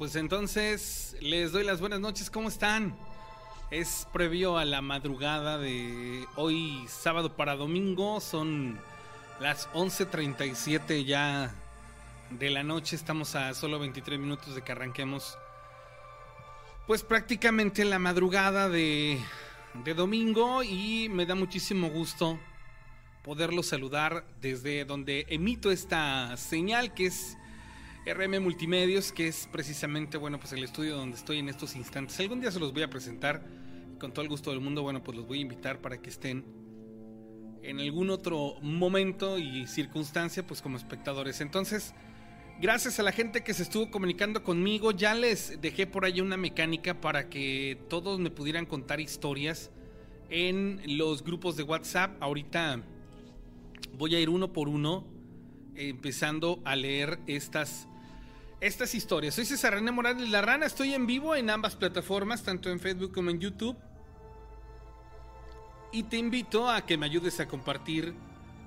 Pues 0.00 0.16
entonces 0.16 1.14
les 1.20 1.52
doy 1.52 1.62
las 1.62 1.78
buenas 1.78 2.00
noches, 2.00 2.30
¿cómo 2.30 2.48
están? 2.48 2.96
Es 3.70 4.08
previo 4.14 4.56
a 4.56 4.64
la 4.64 4.80
madrugada 4.80 5.58
de 5.58 6.26
hoy 6.36 6.86
sábado 6.88 7.36
para 7.36 7.54
domingo, 7.54 8.18
son 8.20 8.80
las 9.40 9.68
11.37 9.72 11.04
ya 11.04 11.54
de 12.30 12.48
la 12.48 12.62
noche, 12.62 12.96
estamos 12.96 13.34
a 13.34 13.52
solo 13.52 13.78
23 13.78 14.18
minutos 14.18 14.54
de 14.54 14.62
que 14.62 14.72
arranquemos 14.72 15.36
pues 16.86 17.02
prácticamente 17.02 17.84
la 17.84 17.98
madrugada 17.98 18.70
de, 18.70 19.20
de 19.84 19.92
domingo 19.92 20.62
y 20.62 21.10
me 21.10 21.26
da 21.26 21.34
muchísimo 21.34 21.90
gusto 21.90 22.40
poderlo 23.22 23.62
saludar 23.62 24.24
desde 24.40 24.86
donde 24.86 25.26
emito 25.28 25.70
esta 25.70 26.38
señal 26.38 26.94
que 26.94 27.08
es 27.08 27.36
RM 28.06 28.40
Multimedios, 28.42 29.12
que 29.12 29.28
es 29.28 29.48
precisamente, 29.52 30.16
bueno, 30.16 30.38
pues 30.38 30.52
el 30.52 30.64
estudio 30.64 30.96
donde 30.96 31.16
estoy 31.16 31.38
en 31.38 31.48
estos 31.48 31.76
instantes. 31.76 32.18
Algún 32.20 32.40
día 32.40 32.50
se 32.50 32.58
los 32.58 32.72
voy 32.72 32.82
a 32.82 32.90
presentar 32.90 33.44
con 33.98 34.12
todo 34.12 34.22
el 34.22 34.28
gusto 34.28 34.50
del 34.50 34.60
mundo. 34.60 34.82
Bueno, 34.82 35.02
pues 35.02 35.16
los 35.16 35.26
voy 35.26 35.38
a 35.38 35.42
invitar 35.42 35.80
para 35.80 36.00
que 36.00 36.08
estén 36.08 36.44
en 37.62 37.78
algún 37.78 38.10
otro 38.10 38.54
momento 38.62 39.38
y 39.38 39.66
circunstancia, 39.66 40.46
pues 40.46 40.62
como 40.62 40.78
espectadores. 40.78 41.42
Entonces, 41.42 41.94
gracias 42.60 42.98
a 42.98 43.02
la 43.02 43.12
gente 43.12 43.44
que 43.44 43.52
se 43.52 43.62
estuvo 43.62 43.90
comunicando 43.90 44.42
conmigo, 44.42 44.92
ya 44.92 45.14
les 45.14 45.60
dejé 45.60 45.86
por 45.86 46.06
ahí 46.06 46.22
una 46.22 46.38
mecánica 46.38 47.00
para 47.00 47.28
que 47.28 47.78
todos 47.90 48.18
me 48.18 48.30
pudieran 48.30 48.64
contar 48.64 49.00
historias 49.00 49.70
en 50.30 50.80
los 50.86 51.22
grupos 51.22 51.56
de 51.56 51.64
WhatsApp. 51.64 52.16
Ahorita 52.22 52.82
voy 53.92 54.14
a 54.14 54.20
ir 54.20 54.30
uno 54.30 54.54
por 54.54 54.68
uno, 54.68 55.06
empezando 55.74 56.60
a 56.64 56.76
leer 56.76 57.20
estas 57.26 57.88
estas 58.60 58.94
historias. 58.94 59.34
Soy 59.34 59.46
César 59.46 59.74
René 59.74 59.90
Morales 59.90 60.28
La 60.28 60.42
Rana, 60.42 60.66
estoy 60.66 60.94
en 60.94 61.06
vivo 61.06 61.34
en 61.34 61.48
ambas 61.48 61.76
plataformas, 61.76 62.42
tanto 62.42 62.70
en 62.70 62.78
Facebook 62.78 63.12
como 63.12 63.30
en 63.30 63.40
YouTube. 63.40 63.76
Y 65.92 66.04
te 66.04 66.18
invito 66.18 66.68
a 66.68 66.84
que 66.84 66.98
me 66.98 67.06
ayudes 67.06 67.40
a 67.40 67.48
compartir 67.48 68.14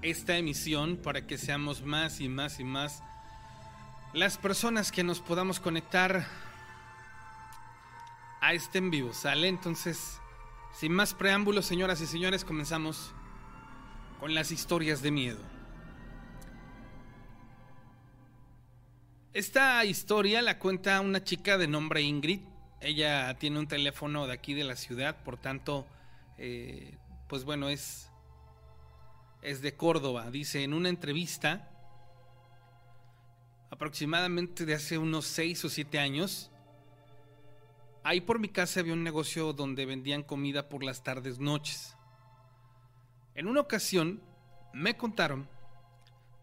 esta 0.01 0.35
emisión 0.35 0.97
para 0.97 1.25
que 1.25 1.37
seamos 1.37 1.83
más 1.83 2.19
y 2.19 2.27
más 2.27 2.59
y 2.59 2.63
más 2.63 3.01
las 4.13 4.37
personas 4.37 4.91
que 4.91 5.03
nos 5.03 5.21
podamos 5.21 5.59
conectar 5.59 6.27
a 8.41 8.53
este 8.53 8.79
en 8.79 8.91
vivo, 8.91 9.13
¿sale? 9.13 9.47
Entonces, 9.47 10.19
sin 10.77 10.91
más 10.91 11.13
preámbulos, 11.13 11.65
señoras 11.65 12.01
y 12.01 12.07
señores, 12.07 12.43
comenzamos 12.43 13.13
con 14.19 14.33
las 14.35 14.51
historias 14.51 15.01
de 15.01 15.11
miedo. 15.11 15.52
Esta 19.33 19.83
historia 19.83 20.43
la 20.43 20.59
cuenta 20.59 21.01
una 21.01 21.23
chica 21.23 21.57
de 21.57 21.67
nombre 21.67 22.03
Ingrid. 22.03 22.41
Ella 22.81 23.35
tiene 23.39 23.57
un 23.57 23.67
teléfono 23.67 24.27
de 24.27 24.33
aquí 24.33 24.53
de 24.53 24.63
la 24.63 24.75
ciudad, 24.75 25.23
por 25.23 25.37
tanto, 25.37 25.87
eh, 26.37 26.99
pues 27.27 27.43
bueno, 27.43 27.67
es, 27.67 28.11
es 29.41 29.63
de 29.63 29.75
Córdoba. 29.75 30.29
Dice 30.29 30.63
en 30.63 30.75
una 30.75 30.89
entrevista, 30.89 31.67
aproximadamente 33.71 34.67
de 34.67 34.75
hace 34.75 34.99
unos 34.99 35.25
6 35.25 35.65
o 35.65 35.69
7 35.69 35.97
años, 35.97 36.51
ahí 38.03 38.21
por 38.21 38.37
mi 38.37 38.49
casa 38.49 38.81
había 38.81 38.93
un 38.93 39.03
negocio 39.03 39.51
donde 39.51 39.87
vendían 39.87 40.21
comida 40.21 40.69
por 40.69 40.83
las 40.83 41.01
tardes 41.01 41.39
noches. 41.39 41.95
En 43.33 43.47
una 43.47 43.61
ocasión 43.61 44.21
me 44.73 44.95
contaron 44.95 45.49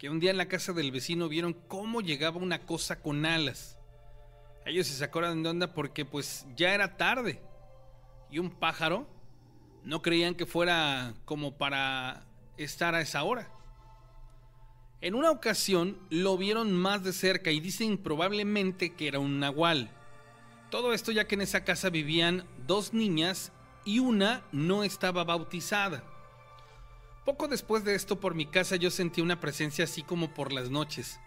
que 0.01 0.09
un 0.09 0.19
día 0.19 0.31
en 0.31 0.39
la 0.39 0.49
casa 0.49 0.73
del 0.73 0.93
vecino 0.93 1.29
vieron 1.29 1.53
cómo 1.53 2.01
llegaba 2.01 2.39
una 2.39 2.65
cosa 2.65 3.03
con 3.03 3.27
alas. 3.27 3.77
Ellos 4.65 4.87
se 4.87 4.95
sacaron 4.95 5.43
de 5.43 5.51
onda 5.51 5.75
porque 5.75 6.07
pues 6.07 6.47
ya 6.57 6.73
era 6.73 6.97
tarde. 6.97 7.39
Y 8.31 8.39
un 8.39 8.49
pájaro 8.49 9.07
no 9.85 10.01
creían 10.01 10.35
que 10.35 10.47
fuera 10.47 11.13
como 11.27 11.59
para 11.59 12.25
estar 12.57 12.95
a 12.95 13.03
esa 13.03 13.25
hora. 13.25 13.51
En 15.03 15.15
una 15.15 15.31
ocasión 15.31 15.99
lo 16.09 16.39
vieron 16.39 16.73
más 16.73 17.05
de 17.05 17.13
cerca 17.13 17.51
y 17.51 17.61
dicen 17.61 17.99
probablemente 17.99 18.95
que 18.95 19.07
era 19.07 19.19
un 19.19 19.39
nahual. 19.39 19.91
Todo 20.71 20.95
esto 20.95 21.13
ya 21.13 21.27
que 21.27 21.35
en 21.35 21.43
esa 21.43 21.63
casa 21.63 21.91
vivían 21.91 22.47
dos 22.67 22.95
niñas 22.95 23.53
y 23.85 23.99
una 23.99 24.45
no 24.51 24.83
estaba 24.83 25.25
bautizada. 25.25 26.10
Poco 27.25 27.49
después 27.49 27.85
de 27.85 27.95
esto 27.95 28.19
por 28.19 28.35
mi 28.35 28.47
casa 28.47 28.77
yo 28.77 28.91
sentí 28.91 29.21
una 29.21 29.41
presencia 29.41 29.85
así 29.85 30.03
como 30.03 30.33
por 30.33 30.53
las 30.53 30.71
noches. 30.71 31.21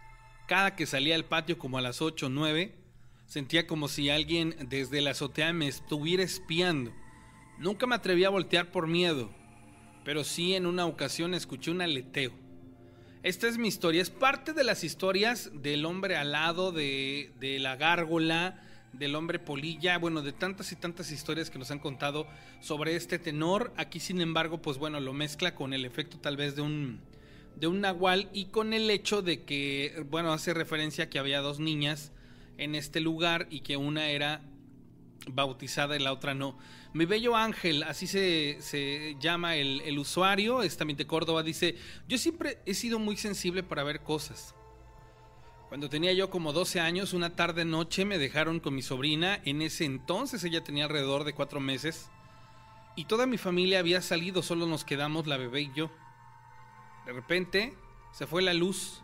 Cada 0.47 0.75
que 0.75 0.85
salía 0.85 1.15
al 1.15 1.25
patio 1.25 1.57
como 1.57 1.77
a 1.77 1.81
las 1.81 2.01
8 2.01 2.25
o 2.25 2.29
9, 2.29 2.75
sentía 3.27 3.67
como 3.67 3.87
si 3.87 4.09
alguien 4.09 4.55
desde 4.67 5.01
la 5.01 5.11
azotea 5.11 5.53
me 5.53 5.67
estuviera 5.67 6.23
espiando. 6.23 6.91
Nunca 7.59 7.85
me 7.85 7.95
atreví 7.95 8.23
a 8.23 8.29
voltear 8.29 8.71
por 8.71 8.87
miedo, 8.87 9.29
pero 10.03 10.23
sí 10.23 10.55
en 10.55 10.65
una 10.65 10.85
ocasión 10.85 11.33
escuché 11.33 11.71
un 11.71 11.81
aleteo. 11.81 12.33
Esta 13.21 13.47
es 13.47 13.57
mi 13.57 13.67
historia, 13.67 14.01
es 14.01 14.09
parte 14.09 14.51
de 14.51 14.63
las 14.63 14.83
historias 14.83 15.51
del 15.53 15.85
hombre 15.85 16.17
alado, 16.17 16.71
de, 16.71 17.31
de 17.39 17.59
la 17.59 17.77
gárgola, 17.77 18.61
del 18.93 19.15
hombre 19.15 19.39
polilla, 19.39 19.97
bueno, 19.97 20.21
de 20.21 20.31
tantas 20.31 20.71
y 20.71 20.75
tantas 20.75 21.11
historias 21.11 21.49
que 21.49 21.59
nos 21.59 21.71
han 21.71 21.79
contado 21.79 22.27
sobre 22.61 22.95
este 22.95 23.19
tenor. 23.19 23.73
Aquí, 23.75 23.99
sin 23.99 24.21
embargo, 24.21 24.61
pues 24.61 24.77
bueno, 24.77 24.99
lo 24.99 25.13
mezcla 25.13 25.55
con 25.55 25.73
el 25.73 25.83
efecto 25.83 26.19
tal 26.19 26.37
vez 26.37 26.55
de 26.55 26.61
un 26.61 27.01
de 27.55 27.67
un 27.67 27.81
nahual 27.81 28.29
y 28.33 28.45
con 28.45 28.73
el 28.73 28.89
hecho 28.89 29.21
de 29.21 29.43
que, 29.43 30.03
bueno, 30.09 30.33
hace 30.33 30.55
referencia 30.55 31.03
a 31.03 31.09
que 31.09 31.19
había 31.19 31.39
dos 31.41 31.59
niñas 31.59 32.11
en 32.57 32.73
este 32.73 32.99
lugar 32.99 33.47
y 33.51 33.59
que 33.59 33.77
una 33.77 34.09
era 34.09 34.41
bautizada 35.27 35.95
y 35.95 35.99
la 35.99 36.13
otra 36.13 36.33
no. 36.33 36.57
Mi 36.93 37.05
bello 37.05 37.35
ángel, 37.35 37.83
así 37.83 38.07
se, 38.07 38.57
se 38.59 39.15
llama 39.19 39.55
el, 39.55 39.81
el 39.81 39.99
usuario, 39.99 40.63
es 40.63 40.77
también 40.77 40.97
de 40.97 41.05
Córdoba, 41.05 41.43
dice, 41.43 41.75
yo 42.07 42.17
siempre 42.17 42.57
he 42.65 42.73
sido 42.73 42.97
muy 42.97 43.17
sensible 43.17 43.61
para 43.61 43.83
ver 43.83 44.01
cosas 44.01 44.55
cuando 45.73 45.89
tenía 45.89 46.13
yo 46.13 46.29
como 46.29 46.53
12 46.53 46.81
años, 46.81 47.13
una 47.13 47.35
tarde 47.35 47.65
noche 47.65 48.05
me 48.05 48.19
dejaron 48.19 48.59
con 48.59 48.75
mi 48.75 48.83
sobrina. 48.83 49.41
En 49.43 49.63
ese 49.63 49.85
entonces 49.85 50.43
ella 50.43 50.63
tenía 50.63 50.83
alrededor 50.83 51.23
de 51.23 51.33
cuatro 51.33 51.59
meses. 51.59 52.11
Y 52.95 53.05
toda 53.05 53.25
mi 53.25 53.39
familia 53.39 53.79
había 53.79 53.99
salido, 54.03 54.43
solo 54.43 54.67
nos 54.67 54.85
quedamos 54.85 55.25
la 55.25 55.35
bebé 55.35 55.61
y 55.61 55.71
yo. 55.73 55.89
De 57.07 57.13
repente 57.13 57.73
se 58.11 58.27
fue 58.27 58.43
la 58.43 58.53
luz. 58.53 59.01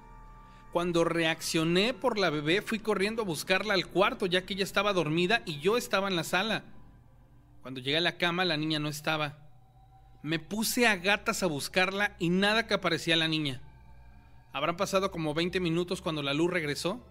Cuando 0.71 1.03
reaccioné 1.03 1.95
por 1.95 2.19
la 2.19 2.29
bebé 2.29 2.61
fui 2.61 2.77
corriendo 2.77 3.23
a 3.23 3.25
buscarla 3.25 3.73
al 3.73 3.87
cuarto 3.87 4.27
ya 4.27 4.45
que 4.45 4.53
ella 4.53 4.63
estaba 4.63 4.93
dormida 4.93 5.41
y 5.47 5.61
yo 5.61 5.75
estaba 5.75 6.07
en 6.07 6.15
la 6.15 6.23
sala. 6.23 6.65
Cuando 7.63 7.79
llegué 7.79 7.97
a 7.97 8.01
la 8.01 8.19
cama 8.19 8.45
la 8.45 8.57
niña 8.57 8.77
no 8.77 8.89
estaba. 8.89 9.39
Me 10.21 10.37
puse 10.37 10.85
a 10.85 10.97
gatas 10.97 11.41
a 11.41 11.47
buscarla 11.47 12.15
y 12.19 12.29
nada 12.29 12.67
que 12.67 12.75
aparecía 12.75 13.15
la 13.15 13.27
niña. 13.27 13.59
Habrán 14.51 14.77
pasado 14.77 15.11
como 15.11 15.33
20 15.33 15.59
minutos 15.59 16.01
cuando 16.01 16.23
la 16.23 16.33
luz 16.33 16.51
regresó. 16.51 17.05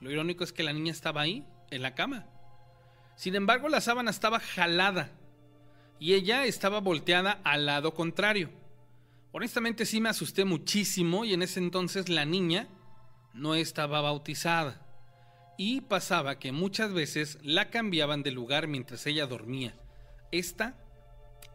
Lo 0.00 0.10
irónico 0.10 0.44
es 0.44 0.52
que 0.52 0.62
la 0.62 0.72
niña 0.72 0.92
estaba 0.92 1.20
ahí, 1.22 1.46
en 1.70 1.82
la 1.82 1.94
cama. 1.94 2.26
Sin 3.16 3.34
embargo, 3.34 3.68
la 3.68 3.80
sábana 3.80 4.10
estaba 4.10 4.40
jalada 4.40 5.12
y 5.98 6.14
ella 6.14 6.46
estaba 6.46 6.80
volteada 6.80 7.40
al 7.44 7.66
lado 7.66 7.92
contrario. 7.92 8.50
Honestamente 9.32 9.84
sí 9.84 10.00
me 10.00 10.08
asusté 10.08 10.44
muchísimo 10.44 11.24
y 11.24 11.34
en 11.34 11.42
ese 11.42 11.60
entonces 11.60 12.08
la 12.08 12.24
niña 12.24 12.68
no 13.34 13.54
estaba 13.54 14.00
bautizada. 14.00 14.86
Y 15.58 15.82
pasaba 15.82 16.38
que 16.38 16.52
muchas 16.52 16.92
veces 16.92 17.38
la 17.42 17.70
cambiaban 17.70 18.22
de 18.22 18.30
lugar 18.30 18.66
mientras 18.66 19.06
ella 19.06 19.26
dormía. 19.26 19.74
Esta 20.32 20.78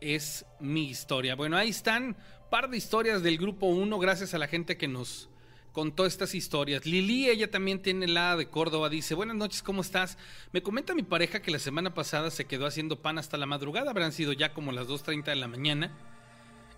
es 0.02 0.46
mi 0.60 0.90
historia. 0.90 1.36
Bueno, 1.36 1.58
ahí 1.58 1.70
están 1.70 2.16
par 2.50 2.70
de 2.70 2.78
historias 2.78 3.24
del 3.24 3.38
grupo 3.38 3.68
1 3.68 4.00
gracias 4.00 4.34
a 4.34 4.38
la 4.38 4.48
gente 4.48 4.78
que 4.78 4.88
nos 4.88 5.30
contó 5.72 6.06
estas 6.06 6.36
historias. 6.36 6.86
Lili, 6.86 7.30
ella 7.30 7.52
también 7.52 7.82
tiene 7.82 8.08
la 8.08 8.38
de 8.38 8.48
Córdoba, 8.48 8.88
dice, 8.88 9.14
buenas 9.14 9.36
noches, 9.36 9.62
¿cómo 9.62 9.82
estás? 9.82 10.18
Me 10.54 10.64
comenta 10.64 10.96
mi 10.96 11.04
pareja 11.04 11.42
que 11.42 11.52
la 11.52 11.60
semana 11.60 11.94
pasada 11.94 12.32
se 12.32 12.46
quedó 12.46 12.66
haciendo 12.66 13.02
pan 13.02 13.18
hasta 13.18 13.36
la 13.36 13.46
madrugada, 13.46 13.92
habrán 13.92 14.14
sido 14.14 14.32
ya 14.32 14.54
como 14.54 14.72
las 14.72 14.88
2.30 14.88 15.26
de 15.26 15.36
la 15.36 15.50
mañana, 15.50 15.92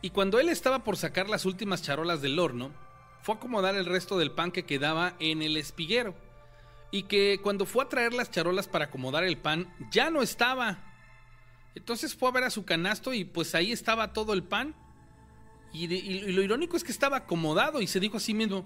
y 0.02 0.10
cuando 0.10 0.40
él 0.40 0.50
estaba 0.50 0.84
por 0.84 0.98
sacar 0.98 1.30
las 1.30 1.46
últimas 1.46 1.84
charolas 1.84 2.24
del 2.24 2.40
horno, 2.40 2.72
fue 3.22 3.36
a 3.36 3.38
acomodar 3.38 3.76
el 3.76 3.86
resto 3.86 4.18
del 4.18 4.32
pan 4.32 4.52
que 4.52 4.66
quedaba 4.66 5.16
en 5.20 5.44
el 5.44 5.58
espiguero, 5.58 6.16
y 6.90 7.04
que 7.04 7.40
cuando 7.44 7.68
fue 7.68 7.84
a 7.84 7.90
traer 7.90 8.14
las 8.14 8.32
charolas 8.32 8.68
para 8.68 8.86
acomodar 8.86 9.26
el 9.26 9.38
pan, 9.38 9.72
ya 9.92 10.10
no 10.10 10.24
estaba. 10.24 10.87
Entonces 11.78 12.16
fue 12.16 12.30
a 12.30 12.32
ver 12.32 12.44
a 12.44 12.50
su 12.50 12.66
canasto 12.66 13.14
y 13.14 13.24
pues 13.24 13.54
ahí 13.54 13.72
estaba 13.72 14.12
todo 14.12 14.34
el 14.34 14.44
pan 14.44 14.74
y, 15.72 16.32
lo 16.32 16.42
irónico 16.42 16.76
es 16.76 16.84
que 16.84 16.92
estaba 16.92 17.18
acomodado 17.18 17.82
y 17.82 17.88
se 17.88 18.00
dijo 18.00 18.18
a 18.18 18.20
sí 18.20 18.34
mismo 18.34 18.66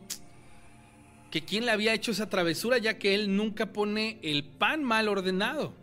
que 1.29 1.43
quién 1.43 1.65
le 1.65 1.71
había 1.71 1.93
hecho 1.93 2.11
esa 2.11 2.29
travesura 2.29 2.77
ya 2.77 2.97
que 2.97 3.13
él 3.13 3.35
nunca 3.35 3.73
pone 3.73 4.17
el 4.23 4.45
pan 4.45 4.81
mal 4.83 5.09
ordenado. 5.09 5.73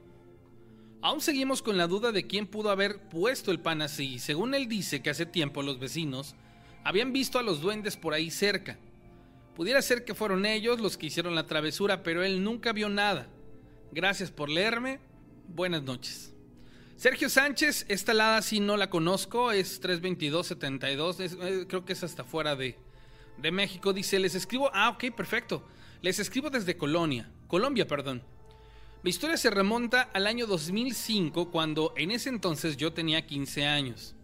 Aún 1.02 1.20
seguimos 1.20 1.60
con 1.60 1.76
la 1.76 1.86
duda 1.86 2.12
de 2.12 2.26
quién 2.26 2.46
pudo 2.46 2.70
haber 2.70 3.08
puesto 3.10 3.50
el 3.50 3.60
pan 3.60 3.82
así. 3.82 4.18
Según 4.18 4.54
él 4.54 4.66
dice 4.66 5.02
que 5.02 5.10
hace 5.10 5.26
tiempo 5.26 5.62
los 5.62 5.78
vecinos 5.78 6.34
habían 6.82 7.12
visto 7.12 7.38
a 7.38 7.42
los 7.42 7.60
duendes 7.60 7.98
por 7.98 8.14
ahí 8.14 8.30
cerca. 8.30 8.78
Pudiera 9.54 9.82
ser 9.82 10.06
que 10.06 10.14
fueron 10.14 10.46
ellos 10.46 10.80
los 10.80 10.96
que 10.96 11.06
hicieron 11.06 11.34
la 11.34 11.46
travesura, 11.46 12.02
pero 12.02 12.24
él 12.24 12.42
nunca 12.42 12.72
vio 12.72 12.88
nada. 12.88 13.28
Gracias 13.92 14.30
por 14.30 14.48
leerme. 14.48 14.98
Buenas 15.46 15.82
noches. 15.82 16.34
Sergio 16.98 17.28
Sánchez, 17.28 17.86
esta 17.88 18.10
alada 18.10 18.42
sí 18.42 18.58
no 18.58 18.76
la 18.76 18.90
conozco, 18.90 19.52
es 19.52 19.80
322-72, 19.80 21.20
eh, 21.20 21.66
creo 21.68 21.84
que 21.84 21.92
es 21.92 22.02
hasta 22.02 22.24
fuera 22.24 22.56
de, 22.56 22.76
de 23.36 23.52
México. 23.52 23.92
Dice, 23.92 24.18
les 24.18 24.34
escribo, 24.34 24.68
ah, 24.74 24.88
ok, 24.88 25.14
perfecto. 25.14 25.62
Les 26.02 26.18
escribo 26.18 26.50
desde 26.50 26.76
Colonia, 26.76 27.30
Colombia, 27.46 27.86
perdón. 27.86 28.24
Mi 29.04 29.10
historia 29.10 29.36
se 29.36 29.48
remonta 29.48 30.10
al 30.12 30.26
año 30.26 30.48
2005, 30.48 31.52
cuando 31.52 31.94
en 31.96 32.10
ese 32.10 32.30
entonces 32.30 32.76
yo 32.76 32.92
tenía 32.92 33.24
15 33.24 33.64
años. 33.64 34.16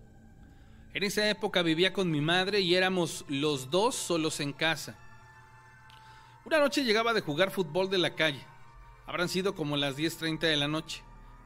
En 0.95 1.05
esa 1.05 1.31
época 1.31 1.63
vivía 1.63 1.93
con 1.93 2.11
mi 2.11 2.21
madre 2.21 2.59
y 2.59 2.75
éramos 2.75 3.25
los 3.29 3.71
dos 3.71 3.95
solos 3.95 4.41
en 4.41 4.53
casa. 4.53 4.99
Una 6.45 6.59
noche 6.59 6.83
llegaba 6.83 7.15
de 7.15 7.21
jugar 7.21 7.53
fútbol 7.53 7.89
de 7.89 7.99
la 7.99 8.17
calle. 8.17 8.45
Habrán 9.07 9.29
sido 9.29 9.55
como 9.55 9.77
las 9.77 9.97
10.30 9.97 10.41
de 10.41 10.57
la 10.57 10.67
noche. 10.67 11.05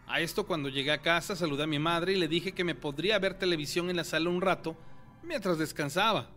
A 0.09 0.21
esto 0.21 0.47
cuando 0.47 0.71
llegué 0.71 0.91
a 0.91 1.03
casa 1.03 1.37
saludé 1.37 1.65
a 1.65 1.67
mi 1.67 1.79
madre 1.79 2.15
y 2.15 2.17
le 2.17 2.29
dije 2.29 2.53
que 2.53 2.65
me 2.65 2.75
podría 2.75 3.19
ver 3.19 3.35
televisión 3.35 3.91
en 3.91 3.97
la 3.97 4.05
sala 4.05 4.31
un 4.31 4.41
rato 4.41 4.75
mientras 5.23 5.59
descansaba. 5.59 6.31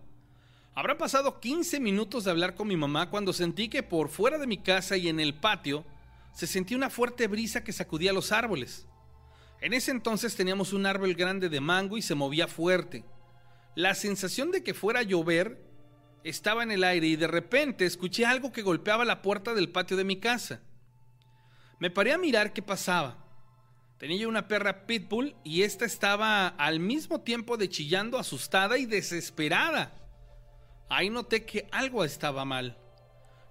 Habrá 0.75 0.97
pasado 0.97 1.39
15 1.39 1.79
minutos 1.79 2.25
de 2.25 2.31
hablar 2.31 2.53
con 2.55 2.67
mi 2.67 2.75
mamá 2.75 3.09
cuando 3.09 3.31
sentí 3.31 3.69
que 3.69 3.81
por 3.81 4.09
fuera 4.09 4.37
de 4.37 4.45
mi 4.45 4.57
casa 4.57 4.97
y 4.97 5.07
en 5.07 5.21
el 5.21 5.35
patio 5.35 5.85
se 6.33 6.47
sentía 6.47 6.75
una 6.75 6.89
fuerte 6.89 7.27
brisa 7.27 7.63
que 7.63 7.71
sacudía 7.71 8.11
los 8.11 8.33
árboles. 8.33 8.87
En 9.61 9.73
ese 9.73 9.91
entonces 9.91 10.35
teníamos 10.35 10.73
un 10.73 10.85
árbol 10.85 11.13
grande 11.13 11.47
de 11.47 11.61
mango 11.61 11.97
y 11.97 12.01
se 12.01 12.15
movía 12.15 12.49
fuerte. 12.49 13.05
La 13.75 13.95
sensación 13.95 14.51
de 14.51 14.63
que 14.63 14.73
fuera 14.73 14.99
a 14.99 15.03
llover 15.03 15.63
estaba 16.25 16.63
en 16.63 16.71
el 16.71 16.83
aire 16.83 17.07
y 17.07 17.15
de 17.15 17.27
repente 17.27 17.85
escuché 17.85 18.25
algo 18.25 18.51
que 18.51 18.63
golpeaba 18.63 19.05
la 19.05 19.21
puerta 19.21 19.53
del 19.53 19.69
patio 19.69 19.95
de 19.95 20.03
mi 20.03 20.17
casa. 20.19 20.59
Me 21.79 21.89
paré 21.89 22.11
a 22.11 22.17
mirar 22.17 22.51
qué 22.51 22.61
pasaba. 22.61 23.20
Tenía 24.01 24.27
una 24.27 24.47
perra 24.47 24.87
pitbull 24.87 25.35
y 25.43 25.61
esta 25.61 25.85
estaba 25.85 26.47
al 26.47 26.79
mismo 26.79 27.21
tiempo 27.21 27.55
de 27.55 27.69
chillando 27.69 28.17
asustada 28.17 28.79
y 28.79 28.87
desesperada. 28.87 29.93
Ahí 30.89 31.11
noté 31.11 31.45
que 31.45 31.67
algo 31.71 32.03
estaba 32.03 32.43
mal. 32.43 32.79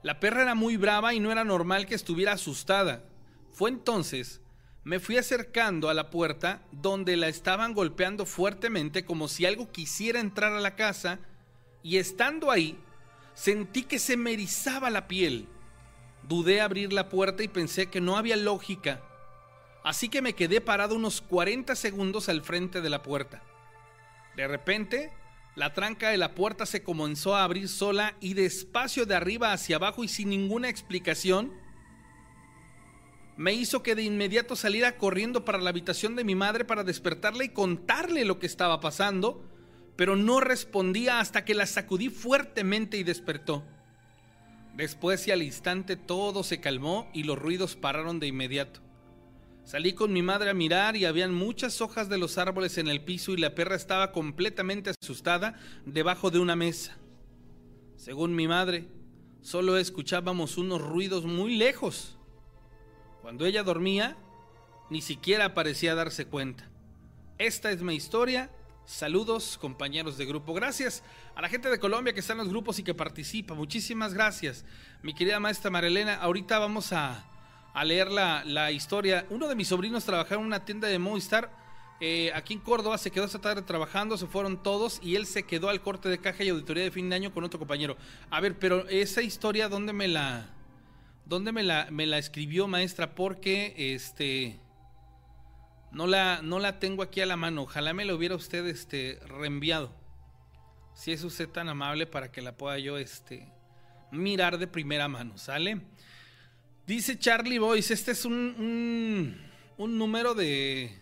La 0.03 0.19
perra 0.19 0.43
era 0.43 0.57
muy 0.57 0.77
brava 0.77 1.15
y 1.15 1.21
no 1.21 1.31
era 1.31 1.45
normal 1.45 1.87
que 1.87 1.95
estuviera 1.95 2.33
asustada. 2.33 3.05
Fue 3.53 3.71
entonces, 3.71 4.41
me 4.83 4.99
fui 4.99 5.19
acercando 5.19 5.89
a 5.89 5.95
la 5.95 6.11
puerta 6.11 6.63
donde 6.73 7.17
la 7.17 7.29
estaban 7.29 7.73
golpeando 7.73 8.27
fuertemente 8.27 9.05
como 9.05 9.29
si 9.29 9.47
algo 9.47 9.71
quisiera 9.71 10.19
entrar 10.19 10.53
a 10.53 10.59
la 10.59 10.75
casa 10.75 11.21
y 11.85 11.99
estando 11.99 12.51
ahí, 12.51 12.77
sentí 13.35 13.85
que 13.85 14.01
se 14.01 14.17
me 14.17 14.33
erizaba 14.33 14.91
la 14.91 15.07
piel. 15.07 15.47
Dudé 16.25 16.61
abrir 16.61 16.93
la 16.93 17.09
puerta 17.09 17.45
y 17.45 17.47
pensé 17.47 17.87
que 17.87 18.01
no 18.01 18.17
había 18.17 18.35
lógica 18.35 19.01
así 19.91 20.09
que 20.09 20.23
me 20.23 20.35
quedé 20.35 20.61
parado 20.61 20.95
unos 20.95 21.21
40 21.21 21.75
segundos 21.75 22.29
al 22.29 22.43
frente 22.43 22.81
de 22.81 22.91
la 22.91 23.03
puerta. 23.03 23.43
De 24.37 24.47
repente, 24.47 25.13
la 25.57 25.75
tranca 25.75 26.11
de 26.11 26.17
la 26.17 26.37
puerta 26.37 26.65
se 26.65 26.85
comenzó 26.85 27.35
a 27.35 27.43
abrir 27.43 27.69
sola 27.69 28.15
y 28.21 28.35
despacio 28.35 29.05
de 29.05 29.17
arriba 29.17 29.53
hacia 29.53 29.77
abajo 29.77 30.05
y 30.05 30.09
sin 30.09 30.31
ninguna 30.31 30.69
explicación, 30.69 31.53
me 33.37 33.53
hizo 33.53 33.83
que 33.83 33.97
de 33.97 34.05
inmediato 34.05 34.55
saliera 34.55 34.97
corriendo 34.97 35.45
para 35.45 35.59
la 35.59 35.71
habitación 35.71 36.15
de 36.15 36.23
mi 36.23 36.37
madre 36.37 36.65
para 36.65 36.85
despertarle 36.85 37.47
y 37.47 37.49
contarle 37.49 38.25
lo 38.25 38.39
que 38.39 38.47
estaba 38.47 38.79
pasando, 38.79 39.45
pero 39.97 40.15
no 40.15 40.39
respondía 40.39 41.19
hasta 41.19 41.45
que 41.45 41.55
la 41.55 41.67
sacudí 41.67 42.11
fuertemente 42.11 42.97
y 42.97 43.03
despertó. 43.03 43.65
Después 44.77 45.27
y 45.27 45.33
al 45.33 45.43
instante 45.43 45.97
todo 45.97 46.45
se 46.45 46.61
calmó 46.61 47.11
y 47.13 47.25
los 47.25 47.37
ruidos 47.37 47.75
pararon 47.75 48.21
de 48.21 48.29
inmediato. 48.29 48.83
Salí 49.65 49.93
con 49.93 50.13
mi 50.13 50.23
madre 50.23 50.51
a 50.51 50.55
mirar 50.55 50.97
y 50.97 51.05
habían 51.05 51.35
muchas 51.35 51.81
hojas 51.81 52.09
de 52.09 52.19
los 52.19 52.39
árboles 52.39 52.79
en 52.79 52.89
el 52.89 53.05
piso 53.05 53.33
y 53.33 53.37
la 53.37 53.55
perra 53.55 53.77
estaba 53.77 54.11
completamente 54.11 54.91
asustada 54.91 55.55
debajo 55.87 56.31
de 56.31 56.41
una 56.41 56.57
mesa. 56.57 56.97
Según 57.97 58.35
mi 58.35 58.49
madre, 58.49 58.89
solo 59.43 59.77
escuchábamos 59.77 60.57
unos 60.57 60.81
ruidos 60.81 61.25
muy 61.25 61.57
lejos. 61.57 62.17
Cuando 63.23 63.45
ella 63.47 63.63
dormía, 63.63 64.17
ni 64.89 65.03
siquiera 65.03 65.55
parecía 65.55 65.95
darse 65.95 66.27
cuenta. 66.27 66.69
Esta 67.39 67.71
es 67.71 67.83
mi 67.83 67.95
historia. 67.95 68.51
Saludos 68.87 69.57
compañeros 69.57 70.19
de 70.19 70.27
grupo. 70.27 70.53
Gracias 70.53 71.05
a 71.37 71.43
la 71.43 71.49
gente 71.49 71.71
de 71.71 71.79
Colombia 71.79 72.13
que 72.13 72.21
está 72.21 72.33
en 72.33 72.41
los 72.41 72.49
grupos 72.49 72.79
y 72.79 72.83
que 72.83 72.93
participa. 72.93 73.55
Muchísimas 73.55 74.15
gracias. 74.15 74.65
Mi 75.03 75.15
querida 75.15 75.39
maestra 75.39 75.71
Marilena, 75.71 76.17
ahorita 76.17 76.59
vamos 76.59 76.93
a, 76.93 77.25
a 77.73 77.85
leer 77.85 78.11
la, 78.11 78.71
historia. 78.71 79.27
Uno 79.31 79.49
de 79.49 79.55
mis 79.55 79.69
sobrinos 79.69 80.05
trabajaba 80.05 80.41
en 80.41 80.47
una 80.47 80.65
tienda 80.65 80.89
de 80.89 80.99
Movistar 80.99 81.51
eh, 82.03 82.33
aquí 82.35 82.55
en 82.55 82.61
Córdoba, 82.61 82.97
se 82.97 83.11
quedó 83.11 83.27
esta 83.27 83.41
tarde 83.41 83.61
trabajando, 83.61 84.17
se 84.17 84.27
fueron 84.27 84.63
todos 84.63 85.01
y 85.03 85.17
él 85.17 85.27
se 85.27 85.43
quedó 85.43 85.69
al 85.69 85.83
corte 85.83 86.09
de 86.09 86.19
caja 86.19 86.43
y 86.43 86.49
auditoría 86.49 86.85
de 86.85 86.91
fin 86.91 87.11
de 87.11 87.17
año 87.17 87.33
con 87.35 87.45
otro 87.45 87.59
compañero. 87.59 87.99
A 88.31 88.41
ver, 88.41 88.59
pero 88.59 88.89
esa 88.89 89.21
historia, 89.21 89.69
¿dónde 89.69 89.93
me 89.93 90.09
la, 90.09 90.47
dónde 91.27 91.53
me 91.53 91.63
la, 91.63 91.89
me 91.91 92.07
la 92.07 92.17
escribió 92.17 92.67
maestra? 92.67 93.15
Porque 93.15 93.75
este 93.77 94.59
no 95.93 96.07
la, 96.07 96.41
no 96.43 96.59
la 96.59 96.79
tengo 96.79 97.03
aquí 97.03 97.21
a 97.21 97.27
la 97.27 97.37
mano. 97.37 97.63
Ojalá 97.63 97.93
me 97.93 98.05
lo 98.05 98.17
hubiera 98.17 98.35
usted 98.35 98.67
este, 98.67 99.19
reenviado. 99.27 99.93
Si 100.95 101.13
es 101.13 101.23
usted 101.23 101.49
tan 101.49 101.69
amable 101.69 102.07
para 102.07 102.31
que 102.31 102.41
la 102.41 102.57
pueda 102.57 102.79
yo 102.79 102.97
este, 102.97 103.53
mirar 104.11 104.59
de 104.59 104.67
primera 104.67 105.09
mano, 105.09 105.37
¿sale? 105.37 105.81
Dice 106.91 107.21
Charlie 107.21 107.61
Boyce, 107.61 107.95
este 107.95 108.11
es 108.11 108.25
un, 108.25 109.37
un, 109.79 109.97
número 109.97 110.35
de, 110.35 110.93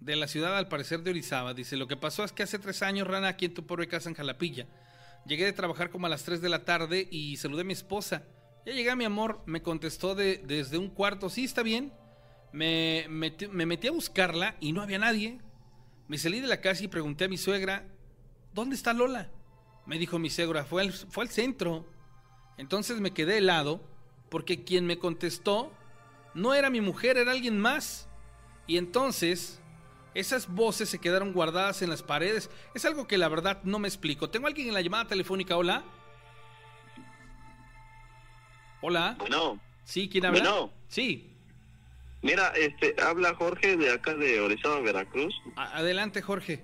de 0.00 0.16
la 0.16 0.28
ciudad, 0.28 0.54
al 0.58 0.68
parecer 0.68 1.02
de 1.02 1.12
Orizaba. 1.12 1.54
Dice, 1.54 1.78
lo 1.78 1.88
que 1.88 1.96
pasó 1.96 2.24
es 2.24 2.32
que 2.32 2.42
hace 2.42 2.58
tres 2.58 2.82
años, 2.82 3.08
Rana, 3.08 3.28
aquí 3.28 3.46
en 3.46 3.54
tu 3.54 3.64
pobre 3.64 3.88
casa 3.88 4.10
en 4.10 4.14
Jalapilla. 4.14 4.66
Llegué 5.24 5.46
de 5.46 5.54
trabajar 5.54 5.88
como 5.88 6.04
a 6.04 6.10
las 6.10 6.24
3 6.24 6.42
de 6.42 6.50
la 6.50 6.66
tarde 6.66 7.08
y 7.10 7.38
saludé 7.38 7.62
a 7.62 7.64
mi 7.64 7.72
esposa. 7.72 8.24
Ya 8.66 8.74
llegué, 8.74 8.94
mi 8.96 9.06
amor, 9.06 9.42
me 9.46 9.62
contestó 9.62 10.14
de, 10.14 10.42
desde 10.44 10.76
un 10.76 10.90
cuarto, 10.90 11.30
sí, 11.30 11.44
está 11.44 11.62
bien. 11.62 11.94
Me, 12.52 13.06
me 13.08 13.64
metí 13.64 13.88
a 13.88 13.92
buscarla 13.92 14.56
y 14.60 14.72
no 14.72 14.82
había 14.82 14.98
nadie. 14.98 15.40
Me 16.06 16.18
salí 16.18 16.38
de 16.38 16.48
la 16.48 16.60
casa 16.60 16.84
y 16.84 16.88
pregunté 16.88 17.24
a 17.24 17.28
mi 17.28 17.38
suegra, 17.38 17.88
¿dónde 18.52 18.76
está 18.76 18.92
Lola? 18.92 19.30
Me 19.86 19.98
dijo 19.98 20.18
mi 20.18 20.28
suegra, 20.28 20.66
fue 20.66 20.82
al, 20.82 20.92
fue 20.92 21.24
al 21.24 21.30
centro. 21.30 21.90
Entonces 22.58 23.00
me 23.00 23.12
quedé 23.12 23.38
helado 23.38 23.88
porque 24.30 24.64
quien 24.64 24.86
me 24.86 24.98
contestó 24.98 25.72
no 26.34 26.54
era 26.54 26.70
mi 26.70 26.80
mujer, 26.80 27.18
era 27.18 27.32
alguien 27.32 27.58
más. 27.60 28.08
Y 28.66 28.78
entonces 28.78 29.60
esas 30.14 30.48
voces 30.48 30.88
se 30.88 31.00
quedaron 31.00 31.32
guardadas 31.32 31.82
en 31.82 31.90
las 31.90 32.02
paredes. 32.02 32.48
Es 32.74 32.84
algo 32.84 33.06
que 33.06 33.18
la 33.18 33.28
verdad 33.28 33.60
no 33.64 33.78
me 33.78 33.88
explico. 33.88 34.30
Tengo 34.30 34.46
alguien 34.46 34.68
en 34.68 34.74
la 34.74 34.80
llamada 34.80 35.08
telefónica, 35.08 35.56
hola. 35.56 35.84
Hola. 38.80 39.16
Bueno. 39.18 39.60
Sí, 39.84 40.08
¿quién 40.08 40.24
habla? 40.24 40.40
Bueno. 40.40 40.72
Sí. 40.88 41.36
Mira, 42.22 42.52
este, 42.56 42.94
habla 43.02 43.34
Jorge 43.34 43.76
de 43.76 43.92
acá 43.92 44.14
de 44.14 44.40
Orizaba, 44.40 44.80
Veracruz. 44.80 45.34
adelante, 45.56 46.22
Jorge. 46.22 46.62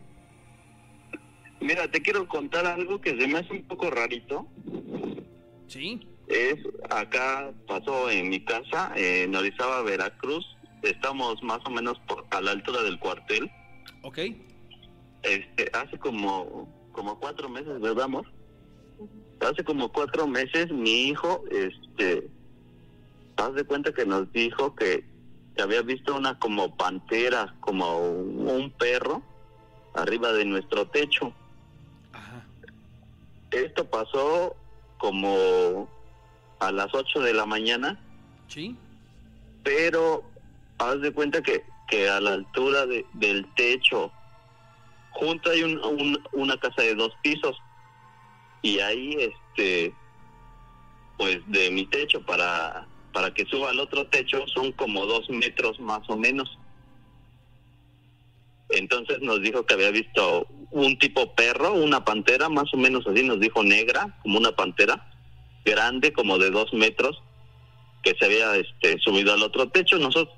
Mira, 1.60 1.90
te 1.90 2.00
quiero 2.02 2.28
contar 2.28 2.66
algo 2.66 3.00
que 3.00 3.18
se 3.18 3.26
me 3.26 3.38
hace 3.38 3.52
un 3.52 3.66
poco 3.66 3.90
rarito. 3.90 4.46
Sí 5.66 6.06
es 6.28 6.56
acá 6.90 7.52
pasó 7.66 8.10
en 8.10 8.28
mi 8.28 8.40
casa, 8.40 8.92
en 8.96 9.34
Orizaba, 9.34 9.82
Veracruz. 9.82 10.44
Estamos 10.82 11.42
más 11.42 11.60
o 11.64 11.70
menos 11.70 11.98
por, 12.06 12.24
a 12.30 12.40
la 12.40 12.52
altura 12.52 12.82
del 12.82 12.98
cuartel. 12.98 13.50
Ok. 14.02 14.18
Este, 15.22 15.70
hace 15.72 15.98
como, 15.98 16.68
como 16.92 17.18
cuatro 17.18 17.48
meses, 17.48 17.80
¿verdad, 17.80 18.04
amor? 18.04 18.26
Hace 19.40 19.64
como 19.64 19.92
cuatro 19.92 20.26
meses 20.26 20.70
mi 20.70 21.08
hijo, 21.08 21.44
este, 21.50 22.28
haz 23.36 23.54
de 23.54 23.64
cuenta 23.64 23.92
que 23.92 24.06
nos 24.06 24.30
dijo 24.32 24.74
que, 24.74 25.04
había 25.58 25.80
visto 25.80 26.14
una 26.14 26.38
como 26.38 26.76
pantera, 26.76 27.54
como 27.60 27.98
un, 27.98 28.70
perro, 28.72 29.22
arriba 29.94 30.30
de 30.32 30.44
nuestro 30.44 30.86
techo. 30.88 31.32
Ajá. 32.12 32.44
Esto 33.52 33.86
pasó 33.86 34.54
como 34.98 35.88
a 36.58 36.72
las 36.72 36.92
8 36.92 37.20
de 37.20 37.34
la 37.34 37.46
mañana. 37.46 37.98
Sí. 38.48 38.76
Pero 39.62 40.24
haz 40.78 41.00
de 41.00 41.12
cuenta 41.12 41.42
que, 41.42 41.64
que 41.88 42.08
a 42.08 42.20
la 42.20 42.34
altura 42.34 42.86
de, 42.86 43.04
del 43.14 43.46
techo, 43.54 44.12
junto 45.10 45.50
hay 45.50 45.62
un, 45.62 46.18
una 46.32 46.56
casa 46.58 46.82
de 46.82 46.94
dos 46.94 47.12
pisos. 47.22 47.56
Y 48.62 48.80
ahí, 48.80 49.16
este, 49.18 49.94
pues 51.16 51.38
de 51.46 51.70
mi 51.70 51.86
techo 51.86 52.20
para, 52.22 52.86
para 53.12 53.32
que 53.32 53.44
suba 53.46 53.70
al 53.70 53.80
otro 53.80 54.06
techo 54.06 54.46
son 54.48 54.72
como 54.72 55.06
dos 55.06 55.28
metros 55.30 55.78
más 55.80 56.08
o 56.08 56.16
menos. 56.16 56.58
Entonces 58.68 59.20
nos 59.20 59.40
dijo 59.42 59.64
que 59.64 59.74
había 59.74 59.92
visto 59.92 60.46
un 60.72 60.98
tipo 60.98 61.34
perro, 61.34 61.72
una 61.74 62.04
pantera, 62.04 62.48
más 62.48 62.72
o 62.74 62.76
menos 62.76 63.06
así, 63.06 63.22
nos 63.22 63.38
dijo 63.38 63.62
negra, 63.62 64.18
como 64.22 64.38
una 64.38 64.52
pantera 64.52 65.15
grande, 65.66 66.12
como 66.12 66.38
de 66.38 66.50
dos 66.50 66.72
metros, 66.72 67.20
que 68.02 68.14
se 68.18 68.24
había 68.24 68.56
este, 68.56 68.98
subido 69.00 69.34
al 69.34 69.42
otro 69.42 69.68
techo. 69.68 69.98
Nosotros, 69.98 70.34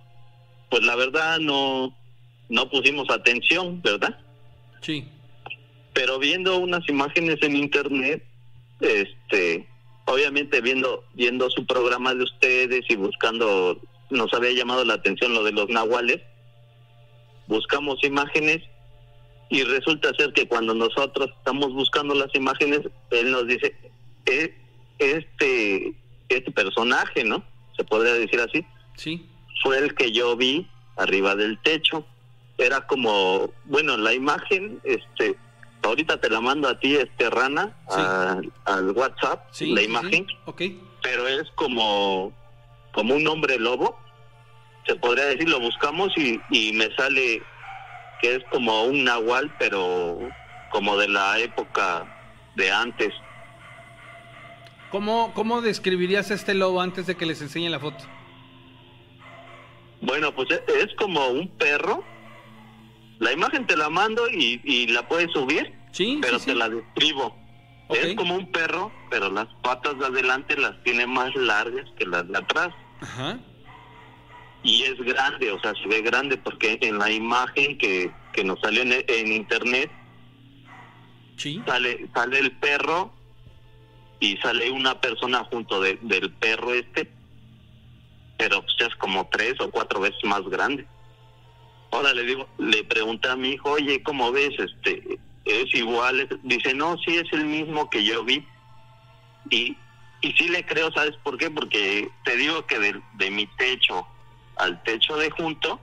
pues 0.70 0.82
la 0.82 0.96
verdad 0.96 1.38
no, 1.38 1.94
no 2.48 2.68
pusimos 2.70 3.08
atención, 3.10 3.80
¿verdad? 3.82 4.18
Sí. 4.80 5.06
Pero 5.92 6.18
viendo 6.18 6.58
unas 6.58 6.88
imágenes 6.88 7.36
en 7.42 7.56
internet, 7.56 8.24
este, 8.80 9.68
obviamente 10.06 10.60
viendo, 10.60 11.04
viendo 11.14 11.50
su 11.50 11.66
programa 11.66 12.14
de 12.14 12.24
ustedes 12.24 12.84
y 12.88 12.96
buscando, 12.96 13.80
nos 14.10 14.32
había 14.32 14.52
llamado 14.52 14.84
la 14.84 14.94
atención 14.94 15.34
lo 15.34 15.44
de 15.44 15.52
los 15.52 15.68
nahuales, 15.68 16.20
buscamos 17.46 18.02
imágenes 18.02 18.62
y 19.50 19.62
resulta 19.62 20.12
ser 20.14 20.32
que 20.32 20.46
cuando 20.46 20.74
nosotros 20.74 21.30
estamos 21.38 21.72
buscando 21.72 22.14
las 22.14 22.34
imágenes, 22.34 22.80
él 23.10 23.30
nos 23.30 23.46
dice, 23.46 23.74
"E- 24.26 24.54
este, 24.98 25.92
este 26.28 26.50
personaje, 26.52 27.24
¿no? 27.24 27.42
Se 27.76 27.84
podría 27.84 28.14
decir 28.14 28.40
así, 28.40 28.64
Sí. 28.96 29.26
fue 29.62 29.78
el 29.78 29.94
que 29.94 30.12
yo 30.12 30.36
vi 30.36 30.68
arriba 30.96 31.34
del 31.34 31.58
techo. 31.62 32.04
Era 32.58 32.86
como, 32.86 33.52
bueno, 33.64 33.96
la 33.96 34.12
imagen, 34.12 34.80
este, 34.84 35.36
ahorita 35.82 36.20
te 36.20 36.28
la 36.28 36.40
mando 36.40 36.68
a 36.68 36.78
ti, 36.80 36.96
este 36.96 37.30
Rana, 37.30 37.76
Sí. 37.88 37.96
a- 38.00 38.40
al 38.64 38.90
WhatsApp, 38.90 39.46
Sí. 39.52 39.72
la 39.72 39.82
imagen, 39.82 40.26
sí. 40.28 40.36
Ok. 40.46 40.62
pero 41.00 41.28
es 41.28 41.48
como, 41.54 42.32
como 42.92 43.14
un 43.14 43.26
hombre 43.28 43.56
lobo, 43.58 43.96
se 44.84 44.96
podría 44.96 45.26
decir, 45.26 45.48
lo 45.48 45.60
buscamos 45.60 46.12
y, 46.18 46.40
y 46.50 46.72
me 46.72 46.92
sale 46.96 47.40
que 48.20 48.34
es 48.34 48.44
como 48.50 48.82
un 48.82 49.04
nahual, 49.04 49.54
pero 49.60 50.18
como 50.70 50.96
de 50.98 51.06
la 51.08 51.38
época 51.38 52.04
de 52.56 52.70
antes. 52.72 53.14
¿Cómo, 54.90 55.32
¿Cómo 55.34 55.60
describirías 55.60 56.30
a 56.30 56.34
este 56.34 56.54
lobo 56.54 56.80
antes 56.80 57.06
de 57.06 57.14
que 57.16 57.26
les 57.26 57.42
enseñe 57.42 57.68
la 57.68 57.78
foto? 57.78 58.04
Bueno, 60.00 60.34
pues 60.34 60.48
es, 60.50 60.62
es 60.74 60.94
como 60.96 61.26
un 61.28 61.48
perro. 61.56 62.02
La 63.18 63.32
imagen 63.32 63.66
te 63.66 63.76
la 63.76 63.90
mando 63.90 64.28
y, 64.30 64.60
y 64.64 64.86
la 64.88 65.06
puedes 65.08 65.30
subir, 65.32 65.74
Sí, 65.92 66.18
pero 66.22 66.38
sí, 66.38 66.46
te 66.46 66.52
sí. 66.52 66.58
la 66.58 66.68
describo. 66.68 67.36
Es 67.90 68.14
como 68.16 68.34
un 68.36 68.52
perro, 68.52 68.92
pero 69.10 69.30
las 69.30 69.46
patas 69.62 69.98
de 69.98 70.06
adelante 70.06 70.56
las 70.58 70.80
tiene 70.84 71.06
más 71.06 71.34
largas 71.34 71.86
que 71.98 72.04
las 72.06 72.28
de 72.28 72.36
atrás. 72.38 72.68
Ajá. 73.00 73.38
Y 74.62 74.82
es 74.82 74.98
grande, 75.00 75.50
o 75.50 75.60
sea, 75.60 75.72
se 75.74 75.88
ve 75.88 76.02
grande 76.02 76.36
porque 76.36 76.78
en 76.82 76.98
la 76.98 77.10
imagen 77.10 77.78
que, 77.78 78.10
que 78.34 78.44
nos 78.44 78.60
salió 78.60 78.82
en, 78.82 78.92
en 79.06 79.32
internet 79.32 79.90
Sí. 81.36 81.62
sale 81.66 82.08
sale 82.14 82.40
el 82.40 82.52
perro 82.58 83.12
y 84.20 84.36
sale 84.38 84.70
una 84.70 85.00
persona 85.00 85.44
junto 85.44 85.80
de- 85.80 85.98
del 86.02 86.32
perro 86.32 86.72
este, 86.74 87.10
pero 88.36 88.60
pues 88.62 88.74
es 88.90 88.94
como 88.96 89.28
tres 89.30 89.54
o 89.60 89.70
cuatro 89.70 90.00
veces 90.00 90.18
más 90.24 90.42
grande. 90.48 90.86
Ahora 91.90 92.12
le 92.12 92.24
digo, 92.24 92.48
le 92.58 92.84
pregunté 92.84 93.28
a 93.28 93.36
mi 93.36 93.50
hijo, 93.50 93.70
oye, 93.72 94.02
¿cómo 94.02 94.30
ves? 94.30 94.50
Este, 94.58 95.18
es 95.44 95.74
igual, 95.74 96.28
dice, 96.42 96.74
no, 96.74 96.96
sí 96.98 97.16
es 97.16 97.32
el 97.32 97.44
mismo 97.46 97.88
que 97.90 98.04
yo 98.04 98.22
vi. 98.24 98.46
Y, 99.50 99.76
y 100.20 100.32
sí 100.32 100.48
le 100.48 100.64
creo, 100.66 100.92
¿sabes 100.92 101.16
por 101.22 101.38
qué? 101.38 101.50
Porque 101.50 102.10
te 102.24 102.36
digo 102.36 102.66
que 102.66 102.78
de, 102.78 103.00
de 103.14 103.30
mi 103.30 103.46
techo 103.56 104.06
al 104.56 104.82
techo 104.82 105.16
de 105.16 105.30
junto 105.30 105.80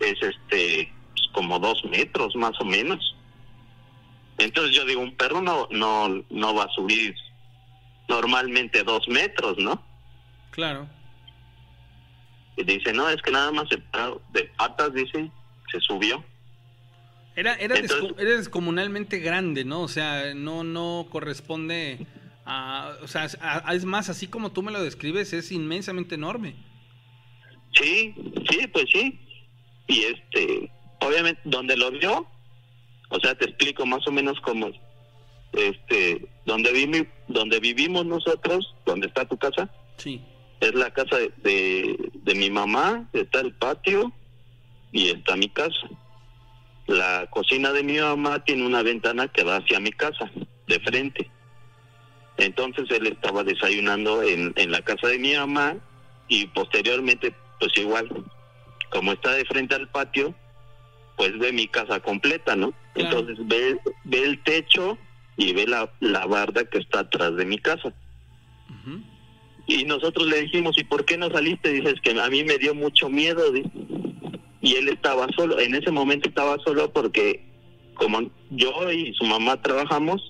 es 0.00 0.14
este, 0.22 0.92
pues, 1.14 1.28
como 1.32 1.58
dos 1.58 1.82
metros 1.86 2.34
más 2.36 2.52
o 2.60 2.64
menos. 2.64 3.11
Entonces 4.38 4.74
yo 4.74 4.84
digo, 4.84 5.00
un 5.00 5.16
perro 5.16 5.40
no, 5.42 5.68
no, 5.70 6.08
no 6.30 6.54
va 6.54 6.64
a 6.64 6.68
subir 6.70 7.14
normalmente 8.08 8.82
dos 8.82 9.06
metros, 9.08 9.56
¿no? 9.58 9.82
Claro. 10.50 10.88
Y 12.56 12.64
dice, 12.64 12.92
no, 12.92 13.08
es 13.08 13.22
que 13.22 13.30
nada 13.30 13.50
más 13.52 13.68
de 13.68 13.78
patas, 14.58 14.92
dice, 14.92 15.30
se 15.70 15.80
subió. 15.80 16.22
Era, 17.34 17.54
era, 17.54 17.76
Entonces- 17.78 18.02
desco- 18.10 18.20
era 18.20 18.30
descomunalmente 18.36 19.18
grande, 19.20 19.64
¿no? 19.64 19.80
O 19.80 19.88
sea, 19.88 20.34
no, 20.34 20.64
no 20.64 21.06
corresponde 21.10 22.06
a... 22.44 22.94
O 23.02 23.06
sea, 23.08 23.26
a- 23.40 23.74
es 23.74 23.84
más, 23.86 24.10
así 24.10 24.26
como 24.26 24.52
tú 24.52 24.62
me 24.62 24.72
lo 24.72 24.82
describes, 24.82 25.32
es 25.32 25.50
inmensamente 25.50 26.16
enorme. 26.16 26.54
Sí, 27.74 28.14
sí, 28.50 28.66
pues 28.66 28.84
sí. 28.92 29.18
Y 29.86 30.02
este, 30.04 30.70
obviamente, 31.00 31.40
donde 31.44 31.74
lo 31.78 31.90
vio, 31.90 32.26
o 33.14 33.20
sea, 33.20 33.34
te 33.34 33.44
explico 33.46 33.84
más 33.86 34.06
o 34.06 34.10
menos 34.12 34.40
cómo, 34.40 34.68
es. 34.68 34.76
este, 35.52 36.26
donde, 36.46 36.72
vivi- 36.72 37.08
donde 37.28 37.60
vivimos 37.60 38.06
nosotros, 38.06 38.74
donde 38.86 39.06
está 39.06 39.24
tu 39.26 39.36
casa, 39.36 39.70
Sí. 39.98 40.20
es 40.60 40.74
la 40.74 40.90
casa 40.90 41.16
de, 41.18 41.30
de, 41.42 42.10
de 42.14 42.34
mi 42.34 42.48
mamá, 42.50 43.08
está 43.12 43.40
el 43.40 43.52
patio 43.54 44.12
y 44.92 45.08
está 45.10 45.36
mi 45.36 45.48
casa. 45.50 45.86
La 46.86 47.26
cocina 47.30 47.70
de 47.72 47.82
mi 47.82 47.98
mamá 47.98 48.42
tiene 48.44 48.64
una 48.66 48.82
ventana 48.82 49.28
que 49.28 49.44
va 49.44 49.56
hacia 49.56 49.78
mi 49.78 49.90
casa, 49.92 50.30
de 50.66 50.80
frente. 50.80 51.30
Entonces 52.38 52.90
él 52.90 53.06
estaba 53.06 53.44
desayunando 53.44 54.22
en, 54.22 54.52
en 54.56 54.70
la 54.70 54.80
casa 54.82 55.06
de 55.08 55.18
mi 55.18 55.34
mamá 55.34 55.76
y 56.28 56.46
posteriormente, 56.46 57.34
pues 57.60 57.76
igual, 57.76 58.08
como 58.90 59.12
está 59.12 59.32
de 59.32 59.44
frente 59.44 59.74
al 59.74 59.88
patio, 59.88 60.34
pues 61.16 61.38
ve 61.38 61.52
mi 61.52 61.68
casa 61.68 62.00
completa, 62.00 62.56
¿no? 62.56 62.72
Claro. 62.94 63.18
Entonces 63.20 63.46
ve, 63.46 63.78
ve 64.04 64.24
el 64.24 64.42
techo 64.42 64.98
y 65.36 65.52
ve 65.52 65.66
la, 65.66 65.90
la 66.00 66.26
barda 66.26 66.64
que 66.64 66.78
está 66.78 67.00
atrás 67.00 67.34
de 67.36 67.44
mi 67.44 67.58
casa. 67.58 67.92
Y 69.66 69.84
nosotros 69.84 70.26
le 70.26 70.42
dijimos, 70.42 70.76
¿y 70.76 70.84
por 70.84 71.04
qué 71.04 71.16
no 71.16 71.30
saliste? 71.30 71.72
Dices 71.72 71.94
que 72.02 72.10
a 72.20 72.28
mí 72.28 72.42
me 72.44 72.58
dio 72.58 72.74
mucho 72.74 73.08
miedo. 73.08 73.42
Y 74.60 74.74
él 74.74 74.88
estaba 74.88 75.26
solo, 75.36 75.58
en 75.60 75.74
ese 75.74 75.90
momento 75.90 76.28
estaba 76.28 76.56
solo 76.64 76.92
porque 76.92 77.44
como 77.94 78.30
yo 78.50 78.90
y 78.92 79.12
su 79.14 79.24
mamá 79.24 79.60
trabajamos, 79.62 80.20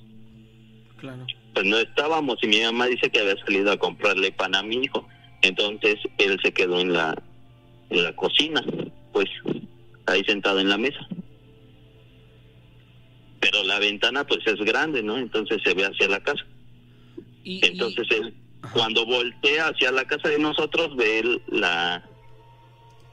Claro. 0.98 1.26
pues 1.54 1.66
no 1.66 1.78
estábamos 1.78 2.38
y 2.42 2.46
mi 2.46 2.60
mamá 2.62 2.86
dice 2.86 3.10
que 3.10 3.20
había 3.20 3.36
salido 3.44 3.72
a 3.72 3.76
comprarle 3.78 4.32
pan 4.32 4.54
a 4.54 4.62
mi 4.62 4.76
hijo. 4.76 5.06
Entonces 5.42 5.96
él 6.18 6.38
se 6.42 6.52
quedó 6.52 6.78
en 6.80 6.92
la, 6.92 7.20
en 7.90 8.04
la 8.04 8.14
cocina, 8.14 8.62
pues 9.12 9.28
ahí 10.06 10.22
sentado 10.24 10.60
en 10.60 10.68
la 10.68 10.78
mesa. 10.78 11.00
Pero 13.42 13.64
la 13.64 13.80
ventana 13.80 14.24
pues 14.24 14.38
es 14.46 14.54
grande, 14.60 15.02
¿no? 15.02 15.18
Entonces 15.18 15.60
se 15.64 15.74
ve 15.74 15.84
hacia 15.84 16.06
la 16.06 16.20
casa. 16.22 16.44
Y, 17.42 17.54
y- 17.56 17.60
Entonces 17.66 18.06
él, 18.12 18.34
Ajá. 18.62 18.72
cuando 18.72 19.04
voltea 19.04 19.66
hacia 19.66 19.90
la 19.90 20.04
casa 20.04 20.28
de 20.28 20.38
nosotros, 20.38 20.94
ve 20.94 21.18
el- 21.18 21.42
la, 21.48 22.04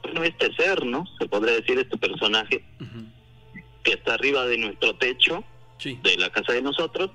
bueno, 0.04 0.22
este 0.22 0.54
ser, 0.54 0.86
¿no? 0.86 1.04
Se 1.18 1.26
podría 1.26 1.54
decir 1.56 1.78
este 1.80 1.98
personaje 1.98 2.64
que 3.82 3.92
está 3.92 4.14
arriba 4.14 4.46
de 4.46 4.56
nuestro 4.58 4.94
techo, 4.94 5.42
Sí. 5.78 5.98
de 6.04 6.16
la 6.16 6.30
casa 6.30 6.52
de 6.52 6.62
nosotros. 6.62 7.10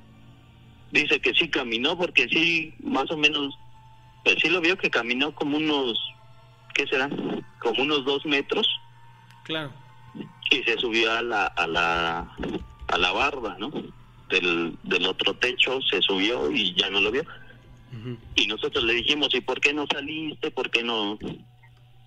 Dice 0.91 1.21
que 1.21 1.33
sí 1.35 1.47
caminó, 1.49 1.97
porque 1.97 2.27
sí, 2.27 2.73
más 2.83 3.09
o 3.11 3.17
menos, 3.17 3.55
pues 4.25 4.35
sí 4.41 4.49
lo 4.49 4.59
vio 4.59 4.77
que 4.77 4.89
caminó 4.89 5.33
como 5.33 5.55
unos, 5.57 5.97
¿qué 6.73 6.85
será? 6.87 7.09
Como 7.59 7.81
unos 7.83 8.03
dos 8.03 8.25
metros 8.25 8.67
Claro. 9.43 9.71
y 10.51 10.63
se 10.63 10.77
subió 10.79 11.11
a 11.13 11.21
la, 11.21 11.45
a 11.47 11.67
la, 11.67 12.35
a 12.87 12.97
la 12.97 13.11
barda, 13.11 13.57
¿no? 13.59 13.71
Del, 14.29 14.75
del 14.83 15.05
otro 15.05 15.35
techo, 15.35 15.79
se 15.81 16.01
subió 16.01 16.51
y 16.51 16.73
ya 16.75 16.89
no 16.89 17.01
lo 17.01 17.11
vio. 17.11 17.23
Y 18.35 18.47
nosotros 18.47 18.83
le 18.83 18.93
dijimos, 18.93 19.33
¿y 19.33 19.41
por 19.41 19.59
qué 19.61 19.73
no 19.73 19.85
saliste? 19.91 20.51
¿Por 20.51 20.69
qué 20.69 20.83
no...? 20.83 21.17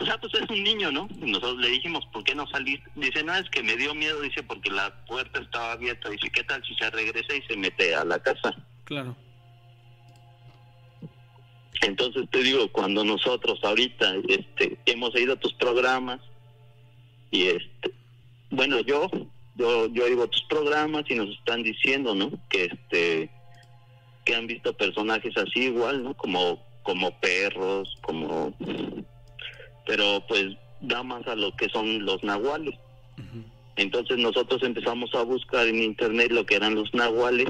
O 0.01 0.05
sea, 0.05 0.17
pues 0.19 0.33
es 0.35 0.49
un 0.49 0.63
niño, 0.63 0.93
¿no? 0.93 1.09
Y 1.21 1.31
nosotros 1.33 1.59
le 1.59 1.71
dijimos, 1.71 2.07
¿por 2.13 2.23
qué 2.23 2.35
no 2.35 2.47
saliste? 2.47 2.89
Dice, 2.95 3.25
no, 3.25 3.35
es 3.35 3.51
que 3.51 3.63
me 3.65 3.77
dio 3.77 3.95
miedo, 3.95 4.21
dice, 4.21 4.43
porque 4.45 4.71
la 4.71 5.05
puerta 5.07 5.41
estaba 5.41 5.73
abierta. 5.73 6.09
Dice, 6.09 6.31
¿qué 6.31 6.45
tal 6.45 6.63
si 6.65 6.75
se 6.77 6.89
regresa 6.91 7.35
y 7.35 7.43
se 7.43 7.57
mete 7.57 7.95
a 7.97 8.05
la 8.05 8.21
casa? 8.21 8.55
Claro. 8.85 9.17
Entonces 11.83 12.29
te 12.31 12.43
digo, 12.43 12.69
cuando 12.69 13.05
nosotros 13.05 13.59
ahorita 13.63 14.15
este, 14.29 14.79
hemos 14.87 15.15
oído 15.15 15.37
tus 15.37 15.55
programas 15.55 16.21
y 17.31 17.45
este, 17.45 17.93
bueno, 18.51 18.81
yo, 18.81 19.09
yo, 19.59 19.87
yo 19.89 20.05
oigo 20.05 20.27
tus 20.29 20.43
programas 20.45 21.05
y 21.09 21.15
nos 21.17 21.29
están 21.31 21.63
diciendo, 21.63 22.15
¿no? 22.15 22.31
Que 22.49 22.65
este, 22.65 23.31
que 24.25 24.35
han 24.35 24.47
visto 24.47 24.73
personajes 24.75 25.37
así 25.37 25.65
igual, 25.65 26.05
¿no? 26.05 26.15
Como, 26.15 26.65
como 26.83 27.11
perros, 27.21 27.95
como, 28.01 28.55
pero 29.87 30.25
pues 30.29 30.57
da 30.81 31.03
más 31.03 31.27
a 31.27 31.35
lo 31.35 31.55
que 31.57 31.69
son 31.69 32.05
los 32.05 32.23
nahuales. 32.23 32.75
Entonces 33.77 34.19
nosotros 34.19 34.63
empezamos 34.63 35.15
a 35.15 35.23
buscar 35.23 35.67
en 35.67 35.83
internet 35.83 36.31
lo 36.33 36.45
que 36.47 36.57
eran 36.57 36.75
los 36.75 36.93
nahuales 36.95 37.49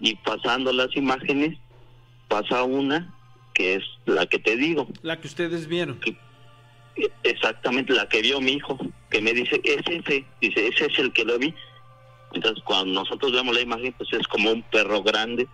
y 0.00 0.14
pasando 0.16 0.72
las 0.72 0.94
imágenes 0.96 1.58
pasa 2.28 2.62
una 2.62 3.14
que 3.54 3.74
es 3.74 3.82
la 4.06 4.26
que 4.26 4.38
te 4.38 4.56
digo, 4.56 4.88
La 5.02 5.20
que 5.20 5.28
ustedes 5.28 5.66
vieron. 5.68 6.00
exactamente 7.22 7.92
la 7.92 8.08
que 8.08 8.22
vio 8.22 8.40
mi 8.40 8.52
hijo, 8.52 8.78
que 9.12 9.20
me 9.20 9.32
dice, 9.34 9.60
es 9.62 9.82
ese, 9.86 10.24
dice, 10.40 10.68
ese 10.68 10.86
es 10.86 10.98
el 10.98 11.12
que 11.12 11.24
lo 11.24 11.38
vi. 11.38 11.54
Entonces 12.32 12.64
cuando 12.64 12.94
nosotros 12.94 13.30
vemos 13.30 13.54
la 13.54 13.60
imagen, 13.60 13.94
pues 13.98 14.10
es 14.14 14.26
como 14.26 14.50
un 14.50 14.62
perro 14.62 15.02
grande, 15.02 15.46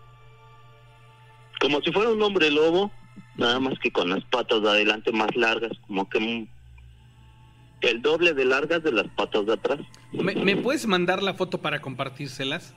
como 1.61 1.81
si 1.83 1.91
fuera 1.91 2.11
un 2.11 2.23
hombre 2.23 2.53
lobo, 2.53 2.93
nada 3.37 3.59
más 3.59 3.77
que 3.81 3.91
con 3.91 4.11
las 4.11 4.25
patas 4.27 4.63
de 4.63 4.69
adelante 4.71 5.11
más 5.11 5.35
largas, 5.35 5.73
como 5.87 6.09
que 6.09 6.39
el 7.81 8.01
doble 8.01 8.33
de 8.33 8.45
largas 8.45 8.83
de 8.85 8.93
las 8.93 9.09
patas 9.09 9.45
de 9.47 9.55
atrás. 9.55 9.81
¿Me, 10.13 10.57
puedes 10.57 10.87
mandar 10.87 11.21
la 11.21 11.35
foto 11.35 11.61
para 11.61 11.81
compartírselas? 11.81 12.77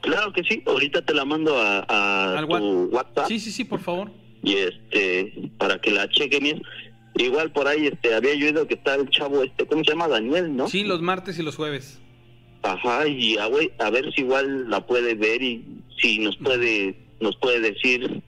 Claro 0.00 0.32
que 0.32 0.42
sí, 0.42 0.62
ahorita 0.66 1.04
te 1.04 1.12
la 1.12 1.26
mando 1.26 1.54
a, 1.60 2.44
tu 2.48 2.84
WhatsApp. 2.86 3.28
Sí, 3.28 3.38
sí, 3.38 3.52
sí, 3.52 3.64
por 3.64 3.80
favor. 3.80 4.10
Y 4.42 4.54
este, 4.54 5.50
para 5.58 5.78
que 5.78 5.90
la 5.90 6.08
chequen 6.08 6.62
Igual 7.14 7.52
por 7.52 7.68
ahí 7.68 7.86
este 7.86 8.14
había 8.14 8.34
yo 8.34 8.46
oído 8.46 8.66
que 8.66 8.74
está 8.74 8.94
el 8.94 9.08
chavo 9.10 9.42
este, 9.42 9.66
¿cómo 9.66 9.84
se 9.84 9.90
llama? 9.90 10.08
Daniel, 10.08 10.56
¿no? 10.56 10.68
Sí, 10.68 10.84
los 10.84 11.02
martes 11.02 11.38
y 11.38 11.42
los 11.42 11.56
jueves. 11.56 12.00
Ajá, 12.62 13.06
y 13.06 13.36
a, 13.36 13.48
a 13.78 13.90
ver 13.90 14.12
si 14.14 14.22
igual 14.22 14.70
la 14.70 14.86
puede 14.86 15.14
ver 15.14 15.42
y 15.42 15.82
si 16.00 16.18
nos 16.20 16.36
puede 16.36 16.96
nos 17.20 17.36
puede 17.36 17.60
decir 17.60 18.22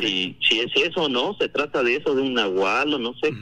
si, 0.00 0.36
si 0.40 0.60
es 0.60 0.72
eso 0.74 1.02
o 1.02 1.08
no, 1.08 1.34
se 1.38 1.48
trata 1.48 1.82
de 1.82 1.96
eso, 1.96 2.14
de 2.14 2.22
un 2.22 2.34
nahual 2.34 2.94
o 2.94 2.98
no 2.98 3.14
sé. 3.14 3.32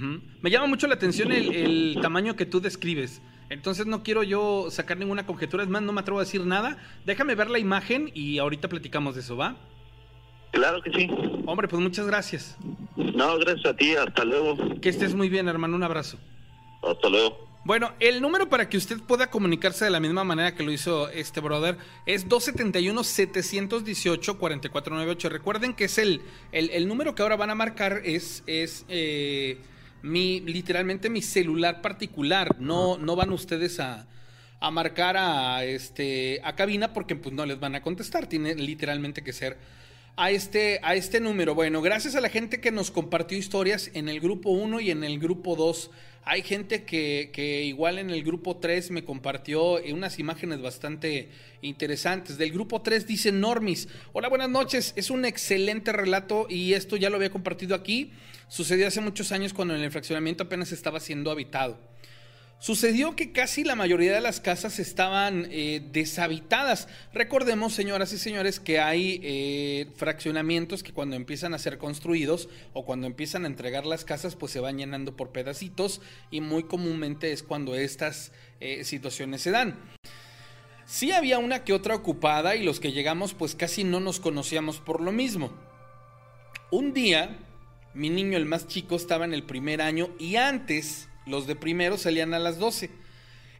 Me 0.41 0.51
llama 0.51 0.67
mucho 0.67 0.87
la 0.87 0.95
atención 0.95 1.33
el, 1.33 1.97
tamaño 2.03 2.37
que 2.37 2.47
tú 2.47 2.61
describes. 2.61 3.23
Entonces 3.51 3.87
no 3.87 4.03
quiero 4.03 4.23
yo 4.23 4.69
sacar 4.71 4.97
ninguna 4.99 5.27
conjetura, 5.27 5.63
es 5.63 5.69
más, 5.69 5.83
no 5.83 5.93
me 5.93 6.01
atrevo 6.01 6.19
a 6.19 6.25
decir 6.25 6.45
nada. 6.45 6.79
Déjame 7.07 7.35
ver 7.35 7.51
la 7.51 7.59
imagen 7.59 8.11
y 8.15 8.39
ahorita 8.39 8.69
platicamos 8.69 9.15
de 9.15 9.21
eso, 9.21 9.37
¿va? 9.37 9.57
Claro 10.55 10.81
que 10.83 10.91
sí. 10.93 11.11
Hombre, 11.47 11.69
pues 11.69 11.83
muchas 11.83 12.07
gracias. 12.07 12.57
No, 12.97 13.37
gracias 13.39 13.67
a 13.67 13.77
ti, 13.77 13.95
hasta 13.97 14.25
luego. 14.25 14.57
Que 14.81 14.89
estés 14.89 15.15
muy 15.15 15.29
bien, 15.29 15.49
hermano, 15.49 15.77
un 15.77 15.83
abrazo. 15.83 16.17
Hasta 16.83 17.09
luego. 17.09 17.45
Bueno, 17.65 17.93
el 17.99 18.23
número 18.23 18.49
para 18.49 18.69
que 18.69 18.77
usted 18.77 19.01
pueda 19.01 19.31
comunicarse 19.31 19.87
de 19.87 19.91
la 19.91 19.99
misma 19.99 20.23
manera 20.23 20.55
que 20.55 20.63
lo 20.63 20.71
hizo 20.71 21.09
este 21.09 21.41
brother 21.41 21.79
es 22.07 22.29
271-718-4498. 22.29 25.29
Recuerden 25.31 25.75
que 25.75 25.85
es 25.85 25.99
el, 25.99 26.21
el, 26.53 26.87
número 26.87 27.15
que 27.15 27.23
ahora 27.23 27.37
van 27.37 27.49
a 27.51 27.55
marcar 27.55 28.03
es, 28.05 28.43
es 28.47 28.85
eh, 28.89 29.59
mi, 30.03 30.41
literalmente 30.41 31.09
mi 31.11 31.23
celular 31.23 31.81
particular. 31.81 32.61
No, 32.61 32.99
no 32.99 33.17
van 33.17 33.33
ustedes 33.33 33.81
a, 33.81 34.07
a 34.61 34.71
marcar 34.71 35.17
a, 35.17 35.65
este, 35.65 36.41
a 36.45 36.55
cabina 36.55 36.93
porque 36.93 37.17
pues 37.17 37.35
no 37.35 37.45
les 37.45 37.59
van 37.59 37.75
a 37.75 37.83
contestar. 37.83 38.27
Tiene 38.27 38.55
literalmente 38.55 39.25
que 39.25 39.33
ser 39.33 39.57
a 40.17 40.31
este, 40.31 40.81
a 40.83 40.95
este 40.95 41.21
número. 41.21 41.55
Bueno, 41.55 41.83
gracias 41.83 42.15
a 42.15 42.21
la 42.21 42.29
gente 42.29 42.61
que 42.61 42.71
nos 42.71 42.91
compartió 42.91 43.37
historias 43.37 43.91
en 43.95 44.09
el 44.09 44.21
grupo 44.21 44.51
1 44.51 44.81
y 44.81 44.91
en 44.91 45.03
el 45.03 45.19
grupo 45.19 45.57
2. 45.57 45.91
Hay 46.27 46.43
gente 46.43 46.85
que, 46.85 47.31
que, 47.33 47.65
igual 47.65 47.99
en 47.99 48.11
el 48.11 48.23
grupo 48.23 48.57
3 48.57 48.91
me 48.93 49.05
compartió 49.05 49.83
unas 49.93 50.19
imágenes 50.19 50.63
bastante 50.63 51.29
interesantes. 51.63 52.39
Del 52.39 52.53
grupo 52.53 52.81
3 52.81 53.07
dice 53.07 53.33
Normis. 53.33 53.89
Hola, 54.13 54.29
buenas 54.29 54.49
noches. 54.49 54.95
Es 54.97 55.11
un 55.11 55.25
excelente 55.25 55.93
relato 55.93 56.47
y 56.49 56.73
esto 56.75 56.97
ya 56.97 57.11
lo 57.11 57.17
había 57.17 57.31
compartido 57.31 57.75
aquí. 57.75 58.13
Sucedió 58.49 58.87
hace 58.87 59.01
muchos 59.01 59.33
años 59.33 59.53
cuando 59.53 59.75
el 59.75 59.91
fraccionamiento 59.91 60.45
apenas 60.45 60.73
estaba 60.73 61.01
siendo 61.01 61.31
habitado. 61.31 61.79
Sucedió 62.59 63.15
que 63.15 63.31
casi 63.31 63.63
la 63.63 63.75
mayoría 63.75 64.15
de 64.15 64.23
las 64.23 64.41
casas 64.41 64.79
estaban 64.79 65.49
eh, 65.51 65.87
deshabitadas. 65.93 66.89
Recordemos, 67.13 67.75
señoras 67.75 68.13
y 68.15 68.19
señores, 68.19 68.59
que 68.59 68.81
hay 68.81 69.21
eh, 69.23 69.93
fraccionamientos 69.97 70.83
que 70.83 70.93
cuando 70.93 71.15
empiezan 71.15 71.53
a 71.53 71.59
ser 71.59 71.77
construidos 71.77 72.49
o 72.73 72.87
cuando 72.87 73.07
empiezan 73.07 73.45
a 73.45 73.49
entregar 73.49 73.85
las 73.85 74.07
casas, 74.07 74.35
pues 74.35 74.51
se 74.51 74.61
van 74.61 74.79
llenando 74.79 75.15
por 75.15 75.31
pedacitos 75.31 76.01
y 76.31 76.41
muy 76.41 76.63
comúnmente 76.63 77.33
es 77.33 77.43
cuando 77.43 77.75
estas 77.75 78.33
eh, 78.61 78.85
situaciones 78.85 79.43
se 79.43 79.51
dan. 79.51 79.79
Sí 80.87 81.13
había 81.13 81.39
una 81.39 81.65
que 81.65 81.75
otra 81.75 81.95
ocupada 81.95 82.57
y 82.57 82.63
los 82.63 82.81
que 82.81 82.93
llegamos 82.93 83.35
pues 83.35 83.55
casi 83.55 83.85
no 83.85 84.01
nos 84.01 84.21
conocíamos 84.21 84.81
por 84.81 85.03
lo 85.03 85.13
mismo. 85.13 85.53
Un 86.71 86.95
día, 86.95 87.37
mi 87.93 88.09
niño 88.11 88.39
el 88.39 88.47
más 88.47 88.67
chico 88.67 88.97
estaba 88.97 89.25
en 89.25 89.35
el 89.35 89.43
primer 89.43 89.83
año 89.83 90.11
y 90.19 90.37
antes 90.37 91.09
los 91.27 91.47
de 91.47 91.57
primero 91.57 91.97
salían 91.97 92.35
a 92.35 92.39
las 92.39 92.59
12. 92.59 92.91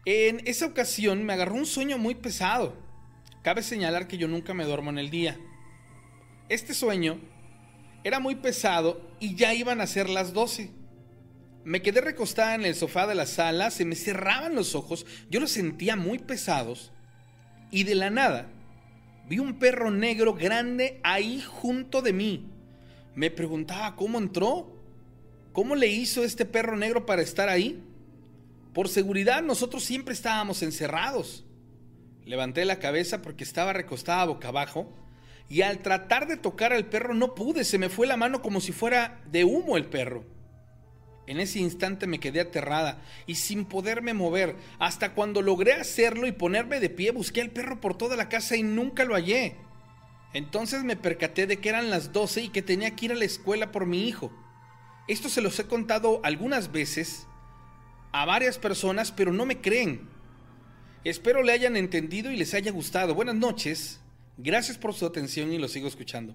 En 0.05 0.43
esa 0.47 0.67
ocasión 0.67 1.25
me 1.25 1.33
agarró 1.33 1.55
un 1.55 1.67
sueño 1.67 1.99
muy 1.99 2.15
pesado. 2.15 2.77
Cabe 3.43 3.63
señalar 3.63 4.07
que 4.07 4.19
yo 4.19 4.29
nunca 4.29 4.55
me 4.55 4.65
duermo 4.65 4.91
en 4.91 4.99
el 4.99 5.11
día. 5.11 5.39
Este 6.49 6.75
sueño 6.75 7.19
era 8.05 8.21
muy 8.21 8.35
pesado 8.37 9.01
y 9.21 9.35
ya 9.35 9.55
iban 9.55 9.81
a 9.81 9.87
ser 9.87 10.09
las 10.09 10.33
12. 10.33 10.71
Me 11.65 11.81
quedé 11.81 12.03
recostada 12.03 12.55
en 12.55 12.67
el 12.67 12.75
sofá 12.75 13.07
de 13.07 13.15
la 13.15 13.25
sala, 13.25 13.71
se 13.71 13.87
me 13.87 13.95
cerraban 13.95 14.55
los 14.55 14.75
ojos, 14.75 15.07
yo 15.31 15.41
los 15.41 15.51
sentía 15.51 15.97
muy 15.97 16.19
pesados 16.19 16.93
y 17.71 17.85
de 17.85 17.95
la 17.95 18.11
nada 18.11 18.51
vi 19.29 19.39
un 19.39 19.59
perro 19.59 19.91
negro 19.91 20.35
grande 20.35 21.01
ahí 21.03 21.41
junto 21.41 22.03
de 22.03 22.13
mí. 22.13 22.51
Me 23.15 23.31
preguntaba 23.31 23.97
cómo 23.97 24.19
entró 24.19 24.74
¿Cómo 25.55 25.77
le 25.77 25.87
hizo 25.87 26.25
este 26.25 26.45
perro 26.47 26.77
negro 26.77 27.07
para 27.07 27.23
estar 27.23 27.49
ahí? 27.49 27.81
Por 28.73 28.89
seguridad 28.89 29.41
nosotros 29.41 29.85
siempre 29.85 30.13
estábamos 30.13 30.65
encerrados. 30.65 31.45
Levanté 32.25 32.65
la 32.65 32.81
cabeza 32.81 33.23
porque 33.23 33.45
estaba 33.45 33.73
recostada 33.73 34.25
boca 34.25 34.49
abajo 34.49 34.93
y 35.49 35.63
al 35.63 35.79
tratar 35.79 36.27
de 36.27 36.37
tocar 36.37 36.73
al 36.73 36.87
perro 36.87 37.15
no 37.15 37.37
pude, 37.37 37.63
se 37.63 37.79
me 37.79 37.89
fue 37.89 38.09
la 38.09 38.17
mano 38.17 38.43
como 38.43 38.61
si 38.61 38.73
fuera 38.73 39.23
de 39.31 39.45
humo 39.45 39.77
el 39.77 39.87
perro. 39.87 40.25
En 41.29 41.39
ese 41.39 41.61
instante 41.61 42.09
me 42.09 42.19
quedé 42.19 42.41
aterrada 42.41 43.01
y 43.29 43.37
sin 43.37 43.65
poderme 43.65 44.13
mover. 44.13 44.57
Hasta 44.81 45.15
cuando 45.15 45.41
logré 45.41 45.75
hacerlo 45.75 46.27
y 46.27 46.33
ponerme 46.33 46.81
de 46.81 46.91
pie, 46.91 47.13
busqué 47.13 47.43
al 47.43 47.51
perro 47.51 47.81
por 47.81 47.97
toda 47.97 48.17
la 48.17 48.29
casa 48.29 48.57
y 48.57 48.65
nunca 48.65 49.05
lo 49.05 49.15
hallé. 49.15 49.55
Entonces 50.33 50.83
me 50.83 50.97
percaté 50.97 51.47
de 51.47 51.59
que 51.59 51.69
eran 51.69 51.91
las 51.91 52.13
12 52.13 52.43
y 52.43 52.49
que 52.49 52.61
tenía 52.61 52.97
que 52.97 53.05
ir 53.05 53.13
a 53.13 53.15
la 53.15 53.25
escuela 53.25 53.71
por 53.71 53.87
mi 53.87 54.09
hijo. 54.09 54.33
Esto 55.07 55.29
se 55.29 55.43
los 55.43 55.59
he 55.59 55.65
contado 55.65 56.21
algunas 56.25 56.73
veces 56.73 57.27
a 58.13 58.25
varias 58.25 58.59
personas, 58.59 59.13
pero 59.13 59.33
no 59.33 59.45
me 59.45 59.61
creen. 59.61 60.09
Espero 61.05 61.43
le 61.43 61.53
hayan 61.53 61.77
entendido 61.77 62.31
y 62.31 62.37
les 62.37 62.55
haya 62.55 62.73
gustado. 62.73 63.15
Buenas 63.15 63.35
noches. 63.35 64.01
Gracias 64.39 64.79
por 64.79 64.95
su 64.95 65.05
atención 65.05 65.53
y 65.53 65.59
lo 65.59 65.69
sigo 65.69 65.89
escuchando. 65.89 66.35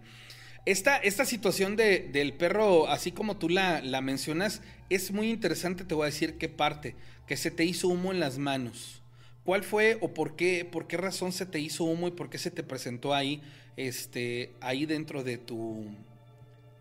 Esta, 0.65 0.97
esta 0.97 1.25
situación 1.25 1.75
de, 1.75 2.09
del 2.11 2.33
perro, 2.33 2.87
así 2.87 3.11
como 3.11 3.37
tú 3.37 3.49
la, 3.49 3.81
la 3.81 4.01
mencionas, 4.01 4.61
es 4.91 5.11
muy 5.11 5.31
interesante. 5.31 5.83
Te 5.83 5.95
voy 5.95 6.03
a 6.03 6.11
decir 6.11 6.37
qué 6.37 6.47
parte. 6.47 6.95
Que 7.25 7.37
se 7.37 7.49
te 7.49 7.65
hizo 7.65 7.87
humo 7.87 8.11
en 8.11 8.19
las 8.19 8.37
manos. 8.37 9.01
¿Cuál 9.43 9.63
fue 9.63 9.97
o 10.01 10.13
por 10.13 10.35
qué, 10.35 10.63
por 10.63 10.85
qué 10.85 10.97
razón 10.97 11.31
se 11.31 11.47
te 11.47 11.59
hizo 11.59 11.85
humo 11.85 12.07
y 12.07 12.11
por 12.11 12.29
qué 12.29 12.37
se 12.37 12.51
te 12.51 12.61
presentó 12.61 13.15
ahí, 13.15 13.41
este, 13.77 14.51
ahí 14.61 14.85
dentro 14.85 15.23
de 15.23 15.39
tu, 15.39 15.87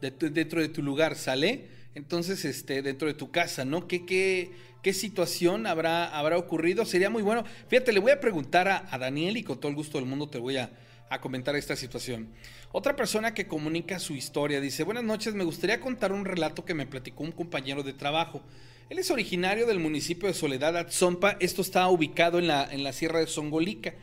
dentro 0.02 0.60
de 0.60 0.68
tu 0.68 0.82
lugar? 0.82 1.16
¿Sale? 1.16 1.77
Entonces 1.94 2.44
este, 2.44 2.82
dentro 2.82 3.08
de 3.08 3.14
tu 3.14 3.30
casa, 3.30 3.64
¿no? 3.64 3.86
¿Qué, 3.86 4.04
qué, 4.06 4.52
qué 4.82 4.92
situación 4.92 5.66
habrá, 5.66 6.06
habrá 6.06 6.38
ocurrido? 6.38 6.84
Sería 6.84 7.10
muy 7.10 7.22
bueno. 7.22 7.44
Fíjate, 7.68 7.92
le 7.92 8.00
voy 8.00 8.12
a 8.12 8.20
preguntar 8.20 8.68
a, 8.68 8.98
Daniel 8.98 9.36
y 9.36 9.42
con 9.42 9.58
todo 9.58 9.70
el 9.70 9.76
gusto 9.76 9.98
del 9.98 10.06
mundo 10.06 10.28
te 10.28 10.38
voy 10.38 10.56
a, 10.56 10.70
a 11.10 11.20
comentar 11.20 11.56
esta 11.56 11.76
situación. 11.76 12.28
Otra 12.70 12.94
persona 12.94 13.34
que 13.34 13.46
comunica 13.46 13.98
su 13.98 14.14
historia 14.14 14.60
dice, 14.60 14.84
buenas 14.84 15.04
noches, 15.04 15.34
me 15.34 15.44
gustaría 15.44 15.80
contar 15.80 16.12
un 16.12 16.24
relato 16.24 16.64
que 16.64 16.74
me 16.74 16.86
platicó 16.86 17.24
un 17.24 17.32
compañero 17.32 17.82
de 17.82 17.94
trabajo. 17.94 18.42
Él 18.90 18.98
es 18.98 19.10
originario 19.10 19.66
del 19.66 19.80
municipio 19.80 20.28
de 20.28 20.34
Soledad 20.34 20.76
Atzompa, 20.76 21.36
esto 21.40 21.60
está 21.60 21.88
ubicado 21.88 22.38
en 22.38 22.46
la, 22.46 22.66
en 22.70 22.82
la 22.82 22.92
sierra 22.92 23.20
de 23.20 23.26
Songolica. 23.26 23.94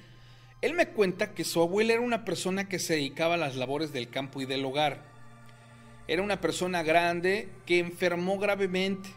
Él 0.62 0.74
me 0.74 0.90
cuenta 0.90 1.34
que 1.34 1.44
su 1.44 1.62
abuela 1.62 1.94
era 1.94 2.02
una 2.02 2.26
persona 2.26 2.68
que 2.68 2.80
se 2.80 2.94
dedicaba 2.94 3.36
a 3.36 3.38
las 3.38 3.56
labores 3.56 3.94
del 3.94 4.10
campo 4.10 4.42
y 4.42 4.46
del 4.46 4.66
hogar. 4.66 5.15
Era 6.08 6.22
una 6.22 6.40
persona 6.40 6.84
grande 6.84 7.50
que 7.66 7.80
enfermó 7.80 8.38
gravemente. 8.38 9.10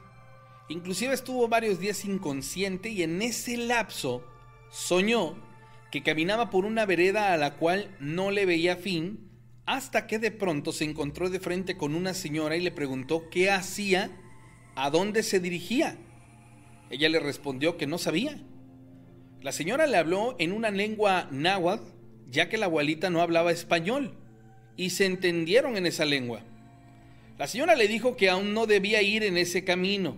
Inclusive 0.69 1.15
estuvo 1.15 1.49
varios 1.49 1.79
días 1.81 2.05
inconsciente 2.05 2.89
y 2.89 3.03
en 3.03 3.21
ese 3.23 3.57
lapso 3.57 4.25
soñó 4.71 5.37
que 5.91 6.03
caminaba 6.03 6.51
por 6.51 6.65
una 6.65 6.87
vereda 6.87 7.33
a 7.33 7.37
la 7.37 7.55
cual 7.57 7.95
no 8.01 8.31
le 8.31 8.47
veía 8.47 8.77
fin 8.77 9.29
hasta 9.69 10.07
que 10.07 10.19
de 10.19 10.31
pronto 10.31 10.73
se 10.73 10.85
encontró 10.85 11.29
de 11.29 11.41
frente 11.41 11.77
con 11.77 11.95
una 11.95 12.15
señora 12.15 12.57
y 12.57 12.63
le 12.63 12.71
preguntó 12.71 13.29
qué 13.29 13.51
hacía, 13.51 14.11
a 14.75 14.89
dónde 14.89 15.23
se 15.23 15.41
dirigía. 15.41 15.99
Ella 16.89 17.11
le 17.11 17.21
respondió 17.21 17.77
que 17.77 17.87
no 17.87 17.99
sabía. 17.99 18.41
La 19.43 19.53
señora 19.53 19.87
le 19.87 19.99
habló 19.99 20.37
en 20.39 20.53
una 20.53 20.71
lengua 20.71 21.29
náhuatl, 21.31 21.85
ya 22.29 22.49
que 22.49 22.57
la 22.57 22.67
abuelita 22.67 23.11
no 23.11 23.21
hablaba 23.21 23.53
español, 23.53 24.17
y 24.75 24.91
se 24.91 25.05
entendieron 25.05 25.77
en 25.77 25.85
esa 25.85 26.07
lengua. 26.07 26.41
La 27.39 27.47
señora 27.47 27.77
le 27.77 27.87
dijo 27.87 28.17
que 28.17 28.29
aún 28.29 28.53
no 28.53 28.67
debía 28.67 29.01
ir 29.01 29.23
en 29.23 29.39
ese 29.39 29.63
camino. 29.63 30.17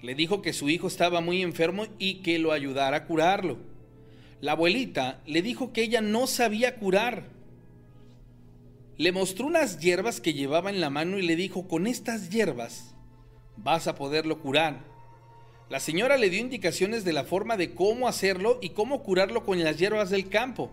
Le 0.00 0.14
dijo 0.14 0.40
que 0.40 0.54
su 0.54 0.70
hijo 0.70 0.86
estaba 0.86 1.20
muy 1.20 1.42
enfermo 1.42 1.86
y 1.98 2.22
que 2.22 2.38
lo 2.38 2.52
ayudara 2.52 2.96
a 2.96 3.04
curarlo. 3.04 3.58
La 4.40 4.52
abuelita 4.52 5.20
le 5.26 5.42
dijo 5.42 5.74
que 5.74 5.82
ella 5.82 6.00
no 6.00 6.26
sabía 6.26 6.76
curar. 6.76 7.28
Le 8.96 9.12
mostró 9.12 9.46
unas 9.46 9.80
hierbas 9.80 10.22
que 10.22 10.32
llevaba 10.32 10.70
en 10.70 10.80
la 10.80 10.88
mano 10.88 11.18
y 11.18 11.22
le 11.22 11.36
dijo, 11.36 11.68
con 11.68 11.86
estas 11.86 12.30
hierbas 12.30 12.94
vas 13.58 13.86
a 13.86 13.94
poderlo 13.94 14.40
curar. 14.40 14.80
La 15.68 15.78
señora 15.78 16.16
le 16.16 16.30
dio 16.30 16.40
indicaciones 16.40 17.04
de 17.04 17.12
la 17.12 17.24
forma 17.24 17.58
de 17.58 17.74
cómo 17.74 18.08
hacerlo 18.08 18.58
y 18.62 18.70
cómo 18.70 19.02
curarlo 19.02 19.44
con 19.44 19.62
las 19.62 19.76
hierbas 19.76 20.08
del 20.08 20.30
campo. 20.30 20.70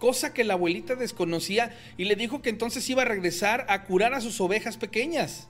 Cosa 0.00 0.34
que 0.34 0.42
la 0.42 0.54
abuelita 0.54 0.96
desconocía 0.96 1.76
y 1.96 2.06
le 2.06 2.16
dijo 2.16 2.42
que 2.42 2.50
entonces 2.50 2.90
iba 2.90 3.02
a 3.02 3.04
regresar 3.04 3.66
a 3.68 3.84
curar 3.84 4.14
a 4.14 4.20
sus 4.20 4.40
ovejas 4.40 4.76
pequeñas, 4.76 5.48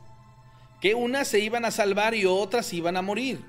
que 0.82 0.94
unas 0.94 1.28
se 1.28 1.40
iban 1.40 1.64
a 1.64 1.70
salvar 1.70 2.14
y 2.14 2.26
otras 2.26 2.74
iban 2.74 2.98
a 2.98 3.02
morir. 3.02 3.40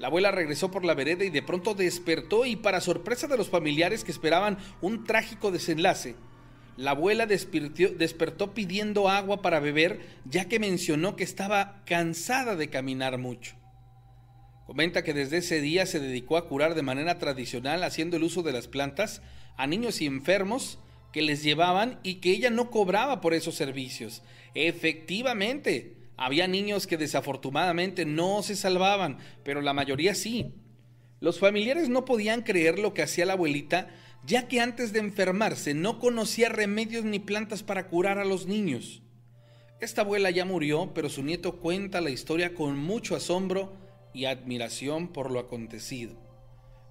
La 0.00 0.08
abuela 0.08 0.32
regresó 0.32 0.72
por 0.72 0.84
la 0.84 0.94
vereda 0.94 1.24
y 1.24 1.30
de 1.30 1.42
pronto 1.42 1.74
despertó 1.74 2.44
y 2.46 2.56
para 2.56 2.80
sorpresa 2.80 3.28
de 3.28 3.36
los 3.36 3.48
familiares 3.48 4.02
que 4.02 4.10
esperaban 4.10 4.58
un 4.80 5.04
trágico 5.04 5.52
desenlace, 5.52 6.16
la 6.76 6.90
abuela 6.90 7.26
despertó 7.26 8.52
pidiendo 8.52 9.08
agua 9.08 9.40
para 9.40 9.60
beber 9.60 10.00
ya 10.26 10.46
que 10.46 10.58
mencionó 10.58 11.16
que 11.16 11.24
estaba 11.24 11.82
cansada 11.86 12.54
de 12.54 12.68
caminar 12.68 13.16
mucho. 13.16 13.56
Comenta 14.66 15.02
que 15.02 15.14
desde 15.14 15.38
ese 15.38 15.60
día 15.60 15.86
se 15.86 16.00
dedicó 16.00 16.36
a 16.36 16.48
curar 16.48 16.74
de 16.74 16.82
manera 16.82 17.18
tradicional 17.18 17.82
haciendo 17.82 18.16
el 18.16 18.24
uso 18.24 18.42
de 18.42 18.52
las 18.52 18.68
plantas 18.68 19.22
a 19.56 19.66
niños 19.66 20.00
y 20.00 20.06
enfermos 20.06 20.78
que 21.12 21.22
les 21.22 21.42
llevaban 21.42 21.98
y 22.02 22.16
que 22.16 22.30
ella 22.30 22.50
no 22.50 22.70
cobraba 22.70 23.20
por 23.20 23.34
esos 23.34 23.54
servicios. 23.54 24.22
Efectivamente, 24.54 25.96
había 26.16 26.46
niños 26.48 26.86
que 26.86 26.96
desafortunadamente 26.96 28.04
no 28.04 28.42
se 28.42 28.56
salvaban, 28.56 29.18
pero 29.42 29.60
la 29.60 29.72
mayoría 29.72 30.14
sí. 30.14 30.54
Los 31.20 31.38
familiares 31.38 31.88
no 31.88 32.04
podían 32.04 32.42
creer 32.42 32.78
lo 32.78 32.92
que 32.92 33.02
hacía 33.02 33.26
la 33.26 33.34
abuelita, 33.34 33.88
ya 34.24 34.48
que 34.48 34.60
antes 34.60 34.92
de 34.92 34.98
enfermarse 34.98 35.72
no 35.74 35.98
conocía 35.98 36.48
remedios 36.48 37.04
ni 37.04 37.18
plantas 37.18 37.62
para 37.62 37.88
curar 37.88 38.18
a 38.18 38.24
los 38.24 38.46
niños. 38.46 39.02
Esta 39.80 40.02
abuela 40.02 40.30
ya 40.30 40.44
murió, 40.44 40.92
pero 40.94 41.08
su 41.08 41.22
nieto 41.22 41.60
cuenta 41.60 42.00
la 42.00 42.10
historia 42.10 42.54
con 42.54 42.78
mucho 42.78 43.14
asombro 43.14 43.76
y 44.12 44.24
admiración 44.24 45.08
por 45.08 45.30
lo 45.30 45.38
acontecido. 45.38 46.25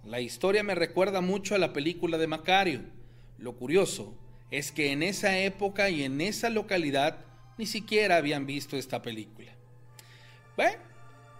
La 0.06 0.22
historia 0.22 0.62
me 0.62 0.76
recuerda 0.76 1.20
mucho 1.22 1.56
a 1.56 1.58
la 1.58 1.74
película 1.74 2.20
de 2.20 2.28
Macario. 2.28 2.82
Lo 3.40 3.54
curioso 3.54 4.14
es 4.52 4.72
que 4.72 4.92
en 4.92 5.02
esa 5.02 5.40
época 5.40 5.90
y 5.90 6.04
en 6.04 6.22
esa 6.22 6.52
localidad 6.52 7.26
ni 7.58 7.66
siquiera 7.66 8.18
habían 8.18 8.46
visto 8.46 8.78
esta 8.78 9.02
película. 9.02 9.52
Bueno, 10.56 10.78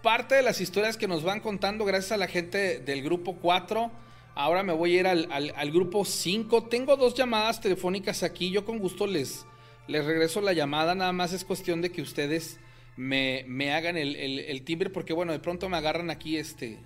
parte 0.02 0.34
de 0.34 0.42
las 0.42 0.60
historias 0.60 0.96
que 0.96 1.06
nos 1.06 1.22
van 1.22 1.40
contando 1.40 1.84
gracias 1.84 2.10
a 2.10 2.16
la 2.16 2.26
gente 2.26 2.80
del 2.80 3.02
grupo 3.04 3.36
4. 3.36 3.90
Ahora 4.34 4.64
me 4.64 4.72
voy 4.72 4.96
a 4.96 5.00
ir 5.00 5.06
al, 5.06 5.70
grupo 5.70 6.04
5. 6.04 6.64
Tengo 6.64 6.96
dos 6.96 7.14
llamadas 7.14 7.60
telefónicas 7.60 8.24
aquí. 8.24 8.50
Yo 8.50 8.64
con 8.64 8.80
gusto 8.80 9.06
les, 9.06 9.46
les 9.86 10.04
regreso 10.04 10.40
la 10.40 10.52
llamada. 10.52 10.96
Nada 10.96 11.12
más 11.12 11.32
es 11.32 11.44
cuestión 11.44 11.82
de 11.82 11.92
que 11.92 12.02
ustedes 12.02 12.58
me, 12.96 13.44
hagan 13.72 13.96
el, 13.96 14.16
el, 14.16 14.62
timbre 14.62 14.90
porque 14.90 15.12
bueno, 15.12 15.30
de 15.30 15.38
pronto 15.38 15.68
me 15.68 15.76
agarran 15.76 16.10
aquí 16.10 16.36
este 16.36 16.78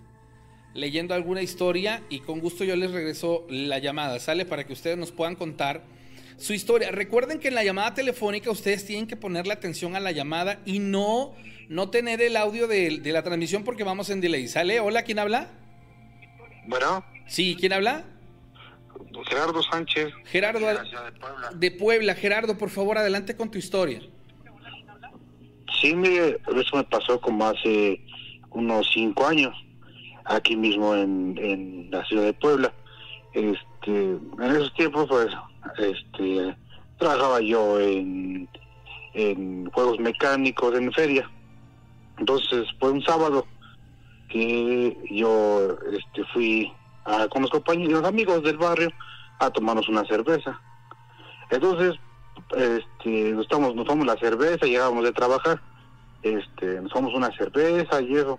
leyendo 0.75 1.15
alguna 1.15 1.43
historia 1.43 2.03
y 2.09 2.21
con 2.21 2.41
gusto 2.41 2.65
yo 2.65 2.77
les 2.77 2.91
regreso 2.91 3.47
la 3.49 3.79
llamada. 3.79 4.19
Sale 4.21 4.45
para 4.45 4.65
que 4.65 4.73
ustedes 4.73 4.97
nos 4.97 5.13
puedan 5.13 5.37
contar 5.37 5.83
su 6.37 6.53
historia. 6.53 6.91
Recuerden 6.91 7.39
que 7.39 7.49
en 7.49 7.55
la 7.55 7.65
llamada 7.65 7.95
telefónica 7.95 8.51
ustedes 8.51 8.87
tienen 8.87 9.07
que 9.07 9.17
ponerle 9.17 9.53
atención 9.53 9.95
a 9.97 10.01
la 10.01 10.13
llamada 10.13 10.61
y 10.65 10.79
no, 10.79 11.35
no 11.69 11.91
tener 11.91 12.23
el 12.23 12.37
audio 12.37 12.67
de, 12.67 13.01
la 13.05 13.23
transmisión 13.23 13.65
porque 13.65 13.85
vamos 13.85 14.11
en 14.11 14.21
delay. 14.21 14.49
¿Sale? 14.49 14.81
Hola, 14.81 15.03
¿quién 15.03 15.19
habla? 15.19 15.49
Bueno. 16.67 17.05
Sí, 17.27 17.57
¿quién 17.59 17.73
habla? 17.73 18.05
Gerardo 19.29 19.63
Sánchez. 19.63 20.09
Gerardo 20.25 20.67
de 20.67 20.75
Puebla. 20.75 21.51
de 21.55 21.71
Puebla. 21.71 22.15
Gerardo, 22.15 22.57
por 22.57 22.71
favor, 22.71 22.99
adelante 22.99 23.37
con 23.37 23.51
tu 23.51 23.59
historia. 23.59 24.01
Sí, 25.81 25.95
mire, 25.95 26.39
eso 26.57 26.77
me 26.77 26.85
pasó 26.85 27.21
como 27.21 27.47
hace 27.47 28.01
unos 28.51 28.89
cinco 28.93 29.27
años, 29.27 29.55
aquí 30.31 30.57
mismo 30.57 30.95
en, 30.95 31.37
en 31.39 31.91
la 31.91 32.05
ciudad 32.05 32.25
de 32.25 32.33
Puebla. 32.33 32.73
Este, 33.33 33.61
en 33.85 34.43
esos 34.43 34.73
tiempos, 34.75 35.07
pues, 35.09 35.29
este, 35.79 36.57
trabajaba 36.99 37.41
yo 37.41 37.79
en, 37.81 38.49
juegos 39.73 39.99
mecánicos 39.99 40.75
en 40.75 40.93
feria. 40.93 41.29
Entonces 42.19 42.67
fue 42.79 42.93
un 42.93 43.03
sábado 43.03 43.45
que 44.29 44.97
yo 45.11 45.77
este, 45.93 46.25
fui 46.33 46.73
a, 47.05 47.27
con 47.29 47.43
los 47.43 47.51
compañeros, 47.51 48.05
amigos 48.05 48.43
del 48.45 48.57
barrio, 48.57 48.91
a 49.41 49.51
tomarnos 49.51 49.89
una 49.89 50.05
cerveza. 50.05 50.61
Entonces, 51.51 51.95
este, 52.57 53.33
nos 53.33 53.49
tomamos, 53.49 53.75
nos 53.75 53.87
tomamos 53.87 54.07
la 54.07 54.21
cerveza, 54.21 54.67
llegábamos 54.67 55.05
de 55.05 55.13
trabajar, 55.13 55.61
este, 56.23 56.81
nos 56.81 56.93
tomamos 56.93 57.15
una 57.15 57.37
cerveza 57.37 58.01
y 58.01 58.15
eso. 58.15 58.39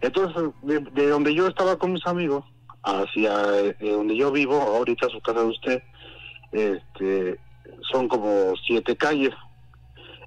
Entonces, 0.00 0.42
de, 0.62 1.08
donde 1.08 1.34
yo 1.34 1.46
estaba 1.46 1.76
con 1.76 1.92
mis 1.92 2.06
amigos, 2.06 2.44
hacia 2.82 3.58
eh, 3.58 3.76
donde 3.80 4.16
yo 4.16 4.30
vivo, 4.30 4.54
ahorita 4.60 5.08
su 5.08 5.20
casa 5.20 5.40
de 5.40 5.46
usted, 5.46 5.82
este, 6.52 7.38
son 7.90 8.08
como 8.08 8.54
siete 8.66 8.96
calles. 8.96 9.34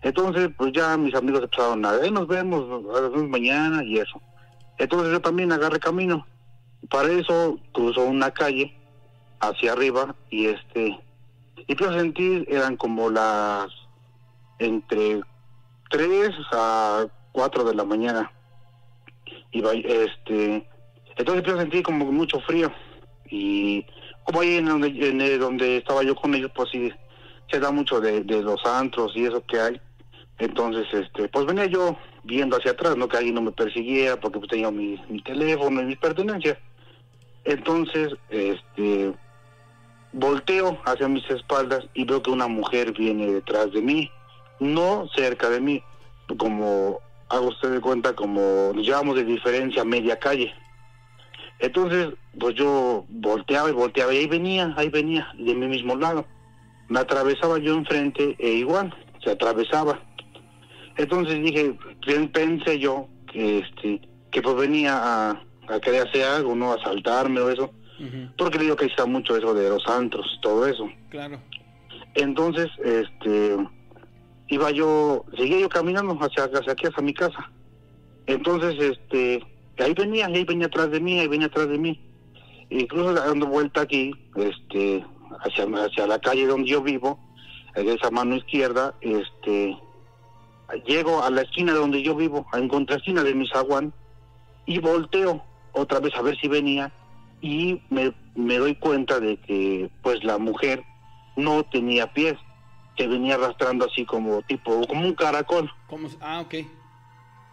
Entonces, 0.02 0.50
pues 0.58 0.74
ya 0.74 0.98
mis 0.98 1.14
amigos 1.16 1.44
empezaron 1.44 1.86
a 1.86 1.94
ver, 1.94 2.12
nos 2.12 2.28
vemos, 2.28 2.68
nos 2.84 3.30
mañana 3.30 3.84
y 3.84 4.00
eso. 4.00 4.22
Entonces 4.78 5.12
yo 5.12 5.22
también 5.22 5.52
agarré 5.52 5.80
camino. 5.80 6.26
Para 6.90 7.12
eso 7.12 7.60
cruzó 7.72 8.06
una 8.06 8.32
calle 8.32 8.76
hacia 9.40 9.74
arriba 9.74 10.16
y 10.30 10.48
este, 10.48 11.00
y 11.68 11.76
pues 11.76 11.92
sentir 11.96 12.46
eran 12.50 12.78
como 12.78 13.10
las 13.10 13.68
entre 14.60 15.22
3 15.90 16.32
a 16.52 17.06
4 17.32 17.64
de 17.64 17.76
la 17.76 17.84
mañana. 17.84 18.32
Y 19.52 19.64
este, 19.86 20.66
entonces 21.18 21.44
yo 21.46 21.58
sentí 21.58 21.84
como 21.84 22.12
mucho 22.12 22.40
frío 22.42 22.72
y 23.30 23.86
como 24.24 24.42
ahí 24.42 24.58
en 24.58 24.66
donde, 24.66 24.88
en 24.88 25.40
donde 25.40 25.78
estaba 25.78 26.04
yo 26.04 26.16
con 26.16 26.34
ellos, 26.36 26.52
pues 26.56 26.70
sí, 26.72 26.92
se 27.50 27.60
da 27.60 27.72
mucho 27.72 28.00
de, 28.00 28.24
los 28.24 28.66
antros 28.66 29.12
y 29.16 29.26
eso 29.26 29.44
que 29.46 29.60
hay. 29.60 29.82
Entonces, 30.40 30.88
este, 30.92 31.28
pues 31.28 31.46
venía 31.46 31.66
yo 31.66 31.98
viendo 32.24 32.58
hacia 32.58 32.72
atrás, 32.72 32.96
no 32.96 33.08
que 33.08 33.18
alguien 33.18 33.36
no 33.36 33.42
me 33.42 33.52
persiguiera 33.52 34.20
porque 34.20 34.40
pues, 34.40 34.50
tenía 34.50 34.72
mi, 34.72 34.98
teléfono 35.24 35.82
y 35.82 35.86
mis 35.86 35.98
pertenencias. 35.98 36.58
Entonces, 37.44 38.14
este, 38.30 39.14
volteo 40.14 40.80
hacia 40.86 41.08
mis 41.08 41.30
espaldas 41.30 41.86
y 41.94 42.06
veo 42.06 42.22
que 42.22 42.32
una 42.32 42.48
mujer 42.48 42.94
viene 42.94 43.28
detrás 43.28 43.72
de 43.72 43.82
mí, 43.82 44.12
no 44.60 45.08
cerca 45.16 45.50
de 45.50 45.60
mí, 45.60 45.84
como 46.38 47.00
hago 47.32 47.48
usted 47.48 47.72
de 47.72 47.82
cuenta, 47.82 48.14
como 48.14 48.72
nos 48.74 48.86
llevamos 48.86 49.16
de 49.16 49.24
diferencia 49.24 49.84
media 49.84 50.18
calle. 50.20 50.54
Entonces, 51.60 52.10
pues 52.40 52.56
yo 52.56 53.06
volteaba 53.10 53.70
y 53.70 53.74
volteaba 53.74 54.14
y 54.14 54.18
ahí 54.18 54.28
venía, 54.28 54.74
ahí 54.78 54.90
venía, 54.90 55.32
de 55.38 55.54
mi 55.54 55.68
mismo 55.68 55.96
lado. 55.96 56.26
Me 56.90 57.00
atravesaba 57.00 57.60
yo 57.60 57.76
enfrente 57.76 58.36
e 58.40 58.50
igual, 58.50 58.94
se 59.24 59.32
atravesaba. 59.32 60.00
Entonces 60.98 61.42
dije, 61.42 61.78
pensé 62.34 62.80
yo 62.80 63.08
que 63.32 63.60
este 63.60 64.02
que 64.32 64.42
pues 64.42 64.56
venía 64.56 64.98
a, 64.98 65.44
a 65.68 65.80
querer 65.82 66.08
hacer 66.08 66.24
algo, 66.24 66.56
¿no? 66.56 66.74
A 66.74 66.82
saltarme 66.84 67.42
o 67.42 67.50
eso. 67.50 67.72
Porque 68.38 68.58
le 68.58 68.64
digo 68.64 68.76
que 68.76 68.86
está 68.86 69.06
mucho 69.06 69.38
eso 69.38 69.54
de 69.54 69.70
los 69.70 69.86
antros 69.88 70.26
todo 70.42 70.66
eso. 70.66 70.90
Claro. 71.10 71.40
Entonces, 72.16 72.68
este, 72.84 73.56
iba 74.52 74.70
yo, 74.70 75.24
seguía 75.38 75.62
yo 75.62 75.70
caminando 75.70 76.14
hacia, 76.20 76.44
hacia 76.44 76.74
aquí, 76.74 76.86
hacia 76.86 77.02
mi 77.02 77.14
casa. 77.14 77.50
Entonces, 78.26 78.76
este, 78.80 79.42
ahí 79.80 79.94
venía, 79.94 80.28
ahí 80.28 80.44
venía 80.44 80.68
atrás 80.68 80.92
de 80.92 81.00
mí, 81.00 81.20
ahí 81.20 81.28
venía 81.28 81.48
atrás 81.48 81.70
de 81.70 81.78
mí. 81.78 82.00
Incluso 82.70 83.14
dando 83.14 83.48
vuelta 83.48 83.82
aquí, 83.82 84.14
este, 84.36 85.06
hacia, 85.40 85.64
hacia 85.86 86.06
la 86.06 86.20
calle 86.20 86.48
donde 86.48 86.70
yo 86.70 86.82
vivo, 86.82 87.18
en 87.76 87.88
esa 87.88 88.12
mano 88.12 88.36
izquierda, 88.36 88.94
este, 89.00 89.78
llego 90.86 91.24
a 91.24 91.30
la 91.30 91.44
esquina 91.44 91.74
donde 91.74 92.04
yo 92.04 92.14
vivo, 92.14 92.46
a 92.52 92.60
encontrar 92.60 93.00
esquina 93.00 93.24
de 93.24 93.34
mi 93.34 93.48
zaguán, 93.48 93.94
y 94.66 94.80
volteo 94.80 95.42
otra 95.72 96.02
vez 96.02 96.14
a 96.16 96.22
ver 96.22 96.38
si 96.38 96.50
venía, 96.50 96.92
y 97.40 97.82
me, 97.90 98.14
me 98.36 98.58
doy 98.58 98.76
cuenta 98.76 99.22
de 99.22 99.38
que, 99.38 99.90
pues, 100.04 100.22
la 100.26 100.38
mujer 100.38 100.84
no 101.38 101.64
tenía 101.64 102.12
pies, 102.12 102.36
que 102.96 103.08
venía 103.08 103.36
arrastrando 103.36 103.86
así 103.86 104.06
como 104.06 104.42
tipo, 104.44 104.86
como 104.88 105.06
un 105.06 105.14
caracol. 105.14 105.72
¿Cómo? 105.88 106.10
Ah, 106.20 106.42
ok. 106.42 106.56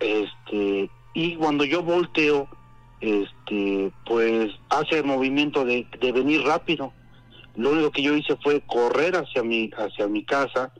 Este, 0.00 0.90
y 1.14 1.36
cuando 1.36 1.64
yo 1.64 1.82
volteo, 1.82 2.48
este, 3.00 3.92
pues 4.06 4.50
hace 4.68 4.98
el 4.98 5.04
movimiento 5.04 5.64
de, 5.64 5.86
venir 6.00 6.42
rápido. 6.42 6.92
Lo 7.56 7.70
único 7.70 7.90
que 7.90 8.02
yo 8.02 8.14
hice 8.14 8.36
fue 8.42 8.60
correr 8.60 9.16
hacia 9.16 9.42
mi, 9.42 9.70
hacia 9.76 10.06
mi 10.06 10.24
casa 10.24 10.72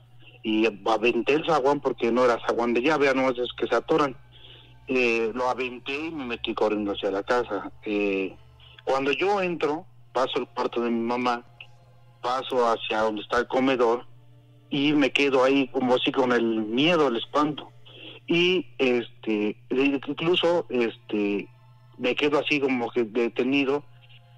y 0.43 0.65
aventé 0.85 1.33
el 1.33 1.45
zaguán 1.45 1.81
porque 1.81 2.11
no 2.11 2.23
era 2.23 2.39
zaguán 2.47 2.73
de 2.73 2.81
llave, 2.81 3.13
no 3.13 3.29
es 3.29 3.37
que 3.57 3.67
se 3.67 3.75
atoran. 3.75 4.15
Eh, 4.87 5.31
lo 5.35 5.49
aventé 5.49 6.07
y 6.07 6.11
me 6.11 6.25
metí 6.25 6.53
corriendo 6.53 6.93
hacia 6.93 7.11
la 7.11 7.23
casa. 7.23 7.71
Eh, 7.83 8.35
cuando 8.85 9.11
yo 9.11 9.41
entro, 9.41 9.85
paso 10.13 10.39
el 10.39 10.47
cuarto 10.47 10.81
de 10.81 10.89
mi 10.89 11.01
mamá, 11.01 11.43
paso 12.21 12.65
hacia 12.65 13.01
donde 13.01 13.21
está 13.21 13.39
el 13.39 13.47
comedor 13.47 14.08
y 14.69 14.93
me 14.93 15.11
quedo 15.11 15.43
ahí 15.43 15.67
como 15.69 15.95
así 15.95 16.11
con 16.11 16.31
el 16.31 16.43
miedo, 16.43 17.07
el 17.07 17.17
espanto 17.17 17.71
y 18.27 18.67
este 18.77 19.57
incluso 19.71 20.65
este 20.69 21.47
me 21.97 22.15
quedo 22.15 22.39
así 22.39 22.59
como 22.59 22.89
que 22.91 23.03
detenido 23.03 23.83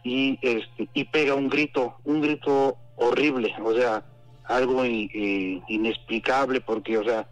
y 0.04 0.40
este 0.42 0.88
y 0.94 1.04
pega 1.06 1.36
un 1.36 1.50
grito 1.50 1.96
un 2.06 2.22
grito 2.22 2.78
horrible, 3.02 3.54
o 3.64 3.74
sea, 3.74 4.06
algo 4.46 4.84
eh, 4.84 5.62
inexplicable 5.68 6.62
porque, 6.62 6.98
o 6.98 7.04
sea, 7.04 7.28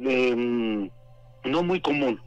em, 0.00 0.90
no 1.44 1.62
muy 1.62 1.80
común, 1.80 2.20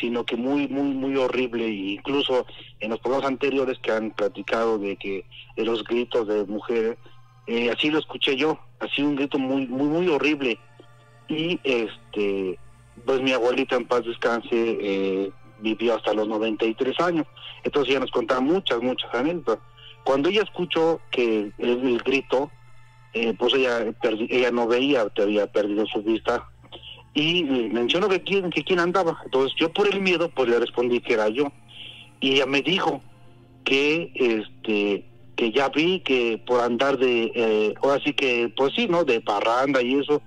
sino 0.00 0.24
que 0.24 0.36
muy, 0.36 0.68
muy, 0.68 0.94
muy 0.94 1.16
horrible. 1.16 1.66
E 1.66 1.94
incluso 1.94 2.46
en 2.80 2.90
los 2.90 3.00
programas 3.00 3.28
anteriores 3.28 3.78
que 3.80 3.92
han 3.92 4.10
platicado 4.12 4.78
de 4.78 4.96
que 4.96 5.24
de 5.56 5.64
los 5.64 5.82
gritos 5.84 6.26
de 6.28 6.44
mujeres, 6.44 6.96
eh, 7.46 7.70
así 7.70 7.90
lo 7.90 7.98
escuché 7.98 8.36
yo, 8.36 8.58
así 8.84 9.02
un 9.02 9.16
grito 9.16 9.38
muy, 9.38 9.66
muy, 9.66 9.86
muy 9.86 10.08
horrible. 10.08 10.58
Y 11.28 11.58
este, 11.64 12.58
pues 13.04 13.20
mi 13.22 13.32
abuelita 13.32 13.76
en 13.76 13.86
paz 13.86 14.04
descanse 14.04 14.48
eh, 14.52 15.30
vivió 15.60 15.96
hasta 15.96 16.14
los 16.14 16.28
93 16.28 17.00
años. 17.00 17.26
Entonces 17.62 17.90
ella 17.90 18.00
nos 18.00 18.10
contaba 18.10 18.40
muchas, 18.40 18.80
muchas 18.80 19.12
anécdotas. 19.14 19.58
Cuando 20.04 20.28
ella 20.28 20.42
escuchó 20.42 21.00
que 21.10 21.50
el, 21.58 21.98
grito, 22.04 22.50
eh, 23.14 23.34
pues 23.38 23.54
ella, 23.54 23.86
ella 24.02 24.50
no 24.50 24.66
veía, 24.66 25.08
te 25.08 25.22
había 25.22 25.46
perdido 25.46 25.86
su 25.86 26.02
vista 26.02 26.46
y 27.14 27.44
mencionó 27.44 28.08
que 28.08 28.22
quién, 28.22 28.50
que 28.50 28.64
quién 28.64 28.80
andaba. 28.80 29.18
Entonces 29.24 29.56
yo 29.58 29.72
por 29.72 29.88
el 29.88 30.00
miedo 30.00 30.28
pues 30.28 30.48
le 30.48 30.58
respondí 30.58 31.00
que 31.00 31.14
era 31.14 31.28
yo. 31.28 31.50
Y 32.20 32.34
ella 32.34 32.46
me 32.46 32.60
dijo 32.60 33.00
que 33.64 34.12
este 34.14 35.06
que 35.36 35.52
ya 35.52 35.68
vi 35.68 36.00
que 36.00 36.42
por 36.46 36.60
andar 36.60 36.98
de, 36.98 37.32
eh, 37.34 37.74
ahora 37.82 38.00
sí 38.04 38.12
que, 38.14 38.52
pues 38.56 38.72
sí, 38.74 38.86
¿no? 38.88 39.04
De 39.04 39.20
parranda 39.20 39.82
y 39.82 39.98
eso, 39.98 40.22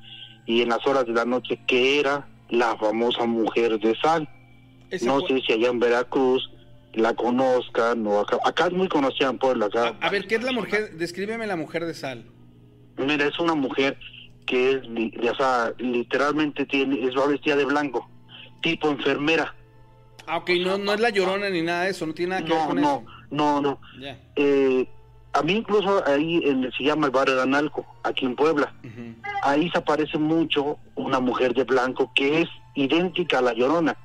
y 0.46 0.62
en 0.62 0.70
las 0.70 0.86
horas 0.86 1.06
de 1.06 1.13
la 1.13 1.26
noche, 1.26 1.60
que 1.67 2.00
era 2.00 2.28
la 2.50 2.76
famosa 2.78 3.26
mujer 3.26 3.80
de 3.80 3.96
sal. 4.00 4.28
no 5.02 5.22
sé 5.22 5.41
si 5.46 5.54
allá 5.54 5.70
en 5.70 5.80
Veracruz 5.80 6.50
la 6.93 7.13
conozcan 7.13 8.06
o 8.08 8.22
acá, 8.22 8.38
acá 8.43 8.67
es 8.67 8.74
muy 8.74 8.88
conocida 8.88 9.30
en 9.30 9.38
Puebla. 9.38 9.67
Acá. 9.67 9.96
A, 10.02 10.08
a, 10.08 10.10
ver, 10.10 10.28
¿qué 10.28 10.36
es 10.36 10.43
la 10.43 10.52
mujer? 10.52 10.93
Descríbeme 10.98 11.46
la 11.48 11.56
mujer 11.56 11.86
de 11.86 11.93
sal. 11.93 12.26
Mira, 12.98 13.28
es 13.28 13.39
una 13.39 13.54
mujer 13.54 13.98
que 14.48 14.72
es, 14.72 15.30
o 15.30 15.36
sea, 15.36 15.74
literalmente 15.78 16.65
tiene, 16.65 17.06
es 17.06 17.13
vestida 17.13 17.56
de 17.56 17.65
blanco, 17.65 18.10
tipo 18.62 18.89
enfermera. 18.89 19.54
Ah, 20.26 20.38
ok, 20.38 20.52
no, 20.62 20.78
no 20.78 20.93
es 20.93 21.00
la 21.00 21.10
llorona 21.10 21.50
ni 21.50 21.62
nada 21.62 21.84
de 21.84 21.91
eso, 21.91 22.08
no 22.08 22.13
tiene 22.13 22.32
nada 22.32 22.46
que 22.46 22.54
ver 22.54 22.67
con 22.67 22.82
no, 22.82 22.88
eso. 22.88 23.06
No, 23.30 23.62
no, 23.62 23.80
eh, 24.36 24.88
a 25.38 25.43
mí 25.43 25.54
incluso 25.54 26.04
ahí 26.08 26.41
en, 26.43 26.71
se 26.71 26.84
llama 26.84 27.06
el 27.06 27.12
barrio 27.12 27.36
de 27.36 27.43
Analco, 27.43 27.86
aquí 28.04 28.26
en 28.26 28.36
Puebla. 28.36 28.73
Ahí 29.43 29.69
se 29.69 29.78
aparece 29.78 30.17
mucho 30.17 30.78
una 30.95 31.19
mujer 31.19 31.54
de 31.54 31.63
blanco 31.63 32.12
que 32.15 32.41
es 32.41 32.50
idéntica 32.76 33.39
a 33.39 33.41
la 33.41 33.54
llorona. 33.54 33.95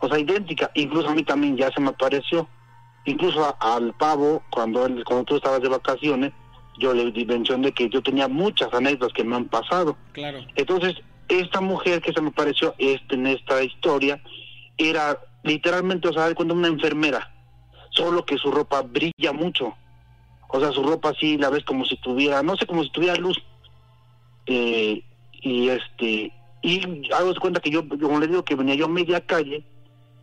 O 0.00 0.08
sea, 0.08 0.18
idéntica. 0.18 0.70
Incluso 0.74 1.08
a 1.08 1.14
mí 1.14 1.22
también 1.22 1.56
ya 1.56 1.70
se 1.70 1.80
me 1.80 1.90
apareció. 1.90 2.48
Incluso 3.04 3.56
al 3.60 3.92
pavo, 3.94 4.42
cuando, 4.50 4.86
él, 4.86 5.04
cuando 5.04 5.24
tú 5.24 5.36
estabas 5.36 5.60
de 5.60 5.68
vacaciones, 5.68 6.32
yo 6.78 6.92
le 6.92 7.10
di 7.12 7.24
mención 7.24 7.62
de 7.62 7.72
que 7.72 7.88
yo 7.88 8.02
tenía 8.02 8.26
muchas 8.26 8.72
anécdotas 8.74 9.12
que 9.14 9.24
me 9.24 9.36
han 9.36 9.44
pasado. 9.46 9.96
Claro. 10.12 10.40
Entonces, 10.56 10.96
esta 11.28 11.60
mujer 11.60 12.00
que 12.00 12.12
se 12.12 12.20
me 12.20 12.32
pareció 12.32 12.74
este, 12.78 13.14
en 13.14 13.28
esta 13.28 13.62
historia 13.62 14.20
era 14.76 15.18
literalmente, 15.44 16.08
o 16.08 16.12
sea, 16.12 16.34
cuando 16.34 16.54
una 16.54 16.68
enfermera, 16.68 17.32
solo 17.90 18.24
que 18.24 18.38
su 18.38 18.50
ropa 18.50 18.82
brilla 18.82 19.32
mucho. 19.32 19.74
O 20.52 20.60
sea, 20.60 20.70
su 20.70 20.82
ropa 20.82 21.10
así 21.10 21.38
la 21.38 21.50
ves 21.50 21.64
como 21.64 21.84
si 21.86 21.96
tuviera, 21.96 22.42
no 22.42 22.56
sé, 22.56 22.66
como 22.66 22.84
si 22.84 22.90
tuviera 22.90 23.16
luz. 23.16 23.42
Eh, 24.46 25.02
y 25.32 25.68
este, 25.68 26.32
y 26.62 27.12
hago 27.12 27.32
de 27.32 27.40
cuenta 27.40 27.60
que 27.60 27.70
yo, 27.70 27.88
como 27.88 28.20
le 28.20 28.28
digo, 28.28 28.44
que 28.44 28.54
venía 28.54 28.74
yo 28.74 28.84
a 28.84 28.88
media 28.88 29.20
calle 29.20 29.64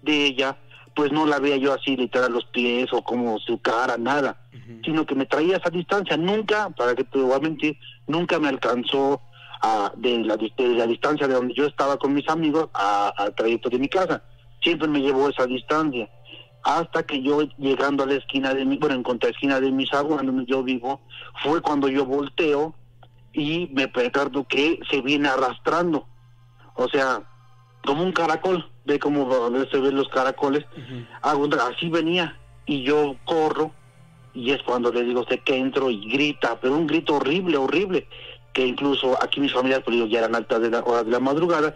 de 0.04 0.26
ella, 0.28 0.58
pues 0.96 1.12
no 1.12 1.26
la 1.26 1.40
veía 1.40 1.58
yo 1.58 1.74
así 1.74 1.98
literal 1.98 2.32
los 2.32 2.46
pies 2.46 2.94
o 2.94 3.02
como 3.02 3.40
su 3.40 3.60
cara, 3.60 3.98
nada, 3.98 4.40
sino 4.84 5.06
que 5.06 5.16
me 5.16 5.26
traía 5.26 5.58
esa 5.58 5.70
distancia. 5.70 6.16
Nunca, 6.16 6.70
para 6.70 6.94
que 6.96 7.04
te 7.04 7.20
voy 7.20 7.34
a 7.34 7.40
mentir, 7.40 7.78
nunca 8.08 8.40
me 8.40 8.50
alcanzó 8.50 9.22
a, 9.62 9.92
de, 9.98 10.20
la, 10.20 10.38
de 10.38 10.52
la 10.58 10.86
distancia 10.88 11.28
de 11.28 11.34
donde 11.34 11.54
yo 11.54 11.66
estaba 11.66 11.98
con 11.98 12.14
mis 12.14 12.28
amigos 12.30 12.70
al 12.74 13.34
trayecto 13.36 13.70
de 13.70 13.80
mi 13.80 13.90
casa. 13.90 14.22
Siempre 14.62 14.88
me 14.88 15.00
llevó 15.00 15.30
esa 15.30 15.46
distancia. 15.48 16.10
Hasta 16.64 17.04
que 17.04 17.22
yo 17.22 17.42
llegando 17.58 18.04
a 18.04 18.08
la 18.08 18.16
esquina 18.16 18.54
de 18.54 18.66
mi, 18.66 18.78
bueno, 18.78 18.96
en 18.96 19.04
contraesquina 19.04 19.60
de 19.60 19.72
mis 19.72 19.94
aguas, 19.94 20.26
donde 20.26 20.46
yo 20.46 20.64
vivo, 20.64 21.02
fue 21.44 21.62
cuando 21.62 21.88
yo 21.88 22.06
volteo 22.06 22.76
y 23.34 23.70
me 23.72 23.88
percato 23.88 24.46
que 24.48 24.80
se 24.90 25.02
viene 25.02 25.30
arrastrando. 25.30 26.06
O 26.76 26.88
sea, 26.90 27.24
como 27.86 28.04
un 28.04 28.12
caracol, 28.12 28.70
ve 28.86 29.00
veces 29.52 29.70
se 29.72 29.80
ven 29.80 29.96
los 29.96 30.10
caracoles, 30.10 30.66
así 31.22 31.90
venía 31.90 32.38
y 32.66 32.84
yo 32.84 33.16
corro 33.26 33.72
y 34.34 34.52
es 34.52 34.62
cuando 34.64 34.92
le 34.92 35.04
digo 35.04 35.26
sé 35.28 35.40
que 35.40 35.56
entro 35.56 35.90
y 35.90 36.10
grita, 36.10 36.60
pero 36.62 36.76
un 36.76 36.88
grito 36.88 37.16
horrible, 37.16 37.58
horrible, 37.58 38.08
que 38.54 38.66
incluso 38.66 39.18
aquí 39.22 39.40
mis 39.40 39.54
familias, 39.54 39.82
pues 39.84 39.98
ya 40.10 40.20
eran 40.20 40.36
altas 40.36 40.62
de 40.62 40.70
la 40.70 40.80
hora 40.80 41.04
de 41.04 41.12
la 41.12 41.20
madrugada, 41.20 41.76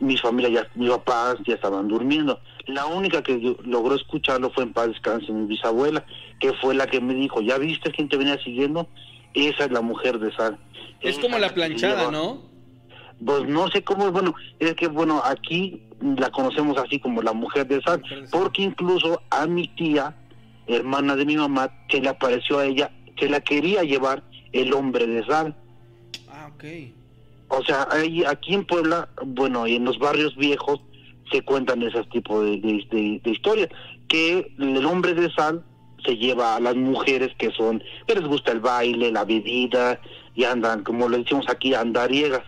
mis 0.00 0.20
familias 0.20 0.52
ya, 0.52 0.70
mis 0.74 0.90
papás 0.90 1.36
ya 1.46 1.54
estaban 1.54 1.88
durmiendo. 1.88 2.40
La 2.66 2.86
única 2.86 3.22
que 3.22 3.56
logró 3.64 3.94
escucharlo 3.94 4.50
fue 4.50 4.64
en 4.64 4.72
paz 4.72 4.88
descanse 4.88 5.32
mi 5.32 5.46
bisabuela, 5.46 6.04
que 6.40 6.52
fue 6.54 6.74
la 6.74 6.86
que 6.86 7.00
me 7.00 7.14
dijo, 7.14 7.40
¿ya 7.40 7.58
viste 7.58 7.90
quién 7.90 8.08
te 8.08 8.16
venía 8.16 8.42
siguiendo? 8.42 8.88
Esa 9.34 9.64
es 9.64 9.70
la 9.70 9.80
mujer 9.80 10.18
de 10.18 10.34
Sal. 10.34 10.58
Es 11.00 11.18
como 11.18 11.38
la 11.38 11.52
planchada, 11.52 12.10
¿no? 12.10 12.54
pues 13.24 13.46
no 13.48 13.68
sé 13.68 13.82
cómo, 13.82 14.10
bueno, 14.10 14.34
es 14.58 14.74
que 14.74 14.88
bueno, 14.88 15.22
aquí 15.24 15.82
la 16.00 16.30
conocemos 16.30 16.76
así 16.78 16.98
como 16.98 17.22
la 17.22 17.32
mujer 17.32 17.66
de 17.66 17.80
sal, 17.82 18.02
porque 18.30 18.62
incluso 18.62 19.22
a 19.30 19.46
mi 19.46 19.68
tía, 19.68 20.14
hermana 20.66 21.16
de 21.16 21.24
mi 21.24 21.36
mamá, 21.36 21.70
que 21.88 22.00
le 22.00 22.08
apareció 22.08 22.58
a 22.58 22.66
ella, 22.66 22.90
que 23.16 23.28
la 23.28 23.40
quería 23.40 23.82
llevar 23.82 24.22
el 24.52 24.72
hombre 24.72 25.06
de 25.06 25.24
sal. 25.24 25.54
Ah, 26.28 26.50
ok. 26.54 26.64
O 27.48 27.62
sea, 27.64 27.86
ahí, 27.90 28.24
aquí 28.24 28.54
en 28.54 28.66
Puebla, 28.66 29.08
bueno, 29.24 29.66
y 29.66 29.76
en 29.76 29.84
los 29.84 29.98
barrios 29.98 30.34
viejos 30.36 30.80
se 31.34 31.42
cuentan 31.42 31.82
esos 31.82 32.08
tipos 32.10 32.44
de, 32.44 33.20
historias, 33.24 33.68
que 34.08 34.54
el 34.58 34.86
hombre 34.86 35.14
de 35.14 35.32
sal 35.32 35.64
se 36.04 36.16
lleva 36.16 36.54
a 36.54 36.60
las 36.60 36.76
mujeres 36.76 37.32
que 37.38 37.50
son, 37.50 37.82
que 38.06 38.14
les 38.14 38.24
gusta 38.24 38.52
el 38.52 38.60
baile, 38.60 39.10
la 39.10 39.24
bebida, 39.24 40.00
y 40.36 40.44
andan, 40.44 40.84
como 40.84 41.08
le 41.08 41.18
decimos 41.18 41.46
aquí, 41.48 41.74
andariegas 41.74 42.42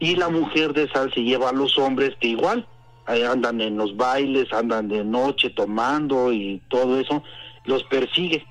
y 0.00 0.16
la 0.16 0.28
mujer 0.28 0.72
de 0.72 0.88
sal 0.88 1.12
se 1.14 1.22
lleva 1.22 1.50
a 1.50 1.52
los 1.52 1.78
hombres 1.78 2.14
que 2.20 2.28
igual 2.28 2.66
andan 3.06 3.60
en 3.60 3.76
los 3.76 3.96
bailes, 3.96 4.52
andan 4.52 4.88
de 4.88 5.02
noche 5.02 5.50
tomando 5.50 6.32
y 6.32 6.60
todo 6.68 7.00
eso, 7.00 7.22
los 7.64 7.82
persigue. 7.84 8.44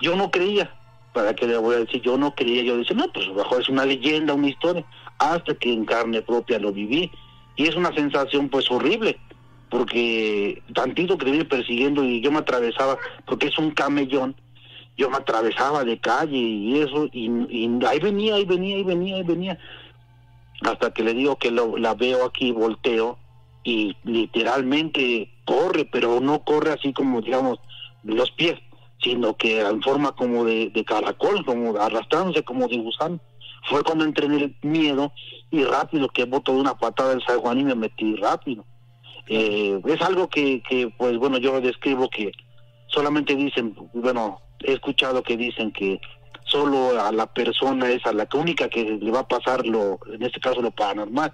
Yo 0.00 0.16
no 0.16 0.30
creía, 0.30 0.74
para 1.12 1.34
qué 1.34 1.46
le 1.46 1.58
voy 1.58 1.74
a 1.74 1.80
decir, 1.80 2.00
yo 2.00 2.16
no 2.16 2.34
creía, 2.34 2.62
yo 2.62 2.78
decía, 2.78 2.96
no, 2.96 3.12
pues 3.12 3.32
bajo 3.34 3.58
es 3.58 3.68
una 3.68 3.84
leyenda, 3.84 4.32
una 4.32 4.48
historia, 4.48 4.84
hasta 5.18 5.54
que 5.54 5.72
en 5.72 5.84
carne 5.84 6.22
propia 6.22 6.58
lo 6.58 6.72
viví. 6.72 7.10
Y 7.60 7.66
es 7.66 7.76
una 7.76 7.92
sensación 7.94 8.48
pues 8.48 8.70
horrible, 8.70 9.18
porque 9.68 10.62
tantito 10.74 11.18
que 11.18 11.26
viene 11.26 11.44
persiguiendo 11.44 12.02
y 12.02 12.22
yo 12.22 12.32
me 12.32 12.38
atravesaba, 12.38 12.96
porque 13.26 13.48
es 13.48 13.58
un 13.58 13.72
camellón, 13.72 14.34
yo 14.96 15.10
me 15.10 15.18
atravesaba 15.18 15.84
de 15.84 15.98
calle 15.98 16.38
y 16.38 16.80
eso, 16.80 17.10
y, 17.12 17.30
y 17.50 17.84
ahí 17.86 17.98
venía, 17.98 18.36
ahí 18.36 18.46
venía, 18.46 18.76
ahí 18.76 18.84
venía, 18.84 19.16
ahí 19.16 19.22
venía 19.24 19.58
hasta 20.62 20.90
que 20.94 21.02
le 21.02 21.12
digo 21.12 21.36
que 21.36 21.50
lo, 21.50 21.76
la 21.76 21.92
veo 21.94 22.24
aquí, 22.24 22.50
volteo 22.50 23.18
y 23.62 23.94
literalmente 24.04 25.30
corre, 25.44 25.84
pero 25.84 26.18
no 26.20 26.42
corre 26.44 26.72
así 26.72 26.94
como, 26.94 27.20
digamos, 27.20 27.58
los 28.04 28.30
pies, 28.30 28.58
sino 29.02 29.36
que 29.36 29.60
en 29.60 29.82
forma 29.82 30.12
como 30.12 30.46
de, 30.46 30.72
caracol, 30.86 31.44
como 31.44 31.76
arrastrándose 31.76 32.42
como 32.42 32.68
de 32.68 32.78
gusano. 32.78 33.20
Fue 33.64 33.82
cuando 33.82 34.04
entré 34.04 34.24
en 34.24 34.32
el 34.32 34.56
miedo 34.62 35.12
y 35.50 35.64
rápido 35.64 36.08
que 36.08 36.24
boto 36.24 36.52
de 36.52 36.60
una 36.60 36.74
patada 36.74 37.10
del 37.10 37.22
San 37.24 37.40
Juan 37.40 37.58
y 37.58 37.64
me 37.64 37.74
metí 37.74 38.16
rápido. 38.16 38.64
Eh, 39.26 39.80
es 39.86 40.02
algo 40.02 40.28
que, 40.28 40.62
que, 40.68 40.92
pues 40.96 41.16
bueno, 41.18 41.38
yo 41.38 41.60
describo 41.60 42.08
que 42.08 42.32
solamente 42.88 43.34
dicen, 43.34 43.76
bueno, 43.92 44.40
he 44.60 44.72
escuchado 44.72 45.22
que 45.22 45.36
dicen 45.36 45.72
que 45.72 46.00
solo 46.44 47.00
a 47.00 47.12
la 47.12 47.26
persona 47.26 47.88
es 47.90 48.04
a 48.06 48.12
la 48.12 48.28
única 48.34 48.68
que 48.68 48.84
le 48.84 49.10
va 49.10 49.20
a 49.20 49.28
pasar 49.28 49.64
lo, 49.66 49.98
en 50.12 50.22
este 50.22 50.40
caso 50.40 50.60
lo 50.60 50.70
paranormal, 50.70 51.32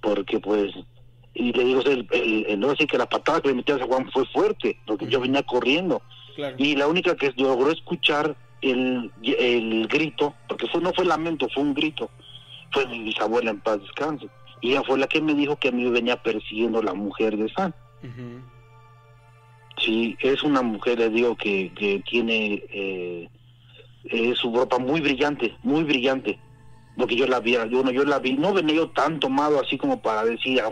porque 0.00 0.38
pues, 0.38 0.72
y 1.34 1.52
le 1.52 1.64
digo, 1.64 1.80
el, 1.82 2.06
el, 2.12 2.60
no 2.60 2.68
decir 2.68 2.86
que 2.86 2.98
la 2.98 3.08
patada 3.08 3.40
que 3.40 3.48
le 3.48 3.54
metió 3.54 3.74
a 3.74 3.84
Juan 3.84 4.10
fue 4.12 4.24
fuerte, 4.26 4.78
porque 4.86 5.06
yo 5.06 5.20
venía 5.20 5.42
corriendo, 5.42 6.02
y 6.58 6.76
la 6.76 6.86
única 6.86 7.16
que 7.16 7.32
logró 7.36 7.70
escuchar 7.70 8.36
el, 8.60 9.10
el 9.22 9.88
grito, 9.88 10.34
porque 10.48 10.68
fue 10.68 10.80
no 10.80 10.92
fue 10.92 11.04
lamento, 11.04 11.48
fue 11.52 11.62
un 11.62 11.74
grito, 11.74 12.10
fue 12.76 12.86
mi 12.88 13.04
bisabuela 13.04 13.50
en 13.52 13.60
paz 13.60 13.80
descanse, 13.80 14.28
y 14.60 14.72
ella 14.72 14.82
fue 14.86 14.98
la 14.98 15.06
que 15.06 15.22
me 15.22 15.34
dijo 15.34 15.56
que 15.56 15.68
a 15.68 15.72
mí 15.72 15.88
venía 15.90 16.22
persiguiendo 16.22 16.82
la 16.82 16.92
mujer 16.92 17.34
de 17.34 17.48
San. 17.48 17.74
Sí, 19.78 20.14
es 20.20 20.42
una 20.42 20.60
mujer, 20.60 20.98
le 20.98 21.08
digo, 21.08 21.36
que, 21.36 21.72
que 21.74 22.02
tiene... 22.08 22.62
Eh, 22.70 23.28
es 24.04 24.38
su 24.38 24.54
ropa 24.54 24.78
muy 24.78 25.00
brillante, 25.00 25.56
muy 25.62 25.84
brillante. 25.84 26.38
Porque 26.98 27.16
yo 27.16 27.26
la 27.26 27.40
vi, 27.40 27.52
yo 27.52 27.82
no, 27.82 27.90
yo 27.90 28.04
la 28.04 28.18
vi, 28.18 28.34
no 28.34 28.52
venía 28.52 28.76
yo 28.76 28.90
tan 28.90 29.20
tomado 29.20 29.60
así 29.60 29.76
como 29.78 30.00
para 30.00 30.24
decir, 30.24 30.60
a 30.60 30.70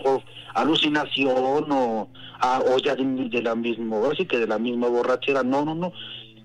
alucinación 0.55 1.73
o, 1.73 2.09
o 2.43 2.79
ya 2.79 2.95
de, 2.95 3.43
la 3.43 3.55
misma, 3.55 3.97
así 4.13 4.25
que 4.27 4.39
de 4.39 4.47
la 4.47 4.59
misma 4.59 4.89
borrachera, 4.89 5.43
no, 5.43 5.65
no, 5.65 5.75
no. 5.75 5.93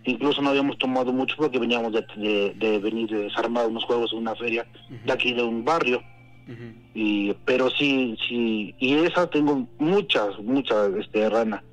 Incluso 0.09 0.41
no 0.41 0.49
habíamos 0.49 0.77
tomado 0.77 1.13
mucho 1.13 1.35
porque 1.37 1.59
veníamos 1.59 1.93
de, 1.93 2.53
de, 2.55 2.79
venir 2.79 3.09
desarmar 3.09 3.67
unos 3.67 3.83
juegos 3.83 4.11
en 4.13 4.19
una 4.19 4.35
feria 4.35 4.65
de 5.05 5.11
aquí 5.11 5.33
de 5.33 5.43
un 5.43 5.63
barrio. 5.63 6.01
y 6.93 7.33
Pero 7.45 7.69
sí, 7.69 8.17
sí, 8.27 8.73
y 8.79 8.93
esa 8.95 9.29
tengo 9.29 9.67
muchas, 9.77 10.37
muchas, 10.39 10.89
este, 10.99 11.29
rana, 11.29 11.63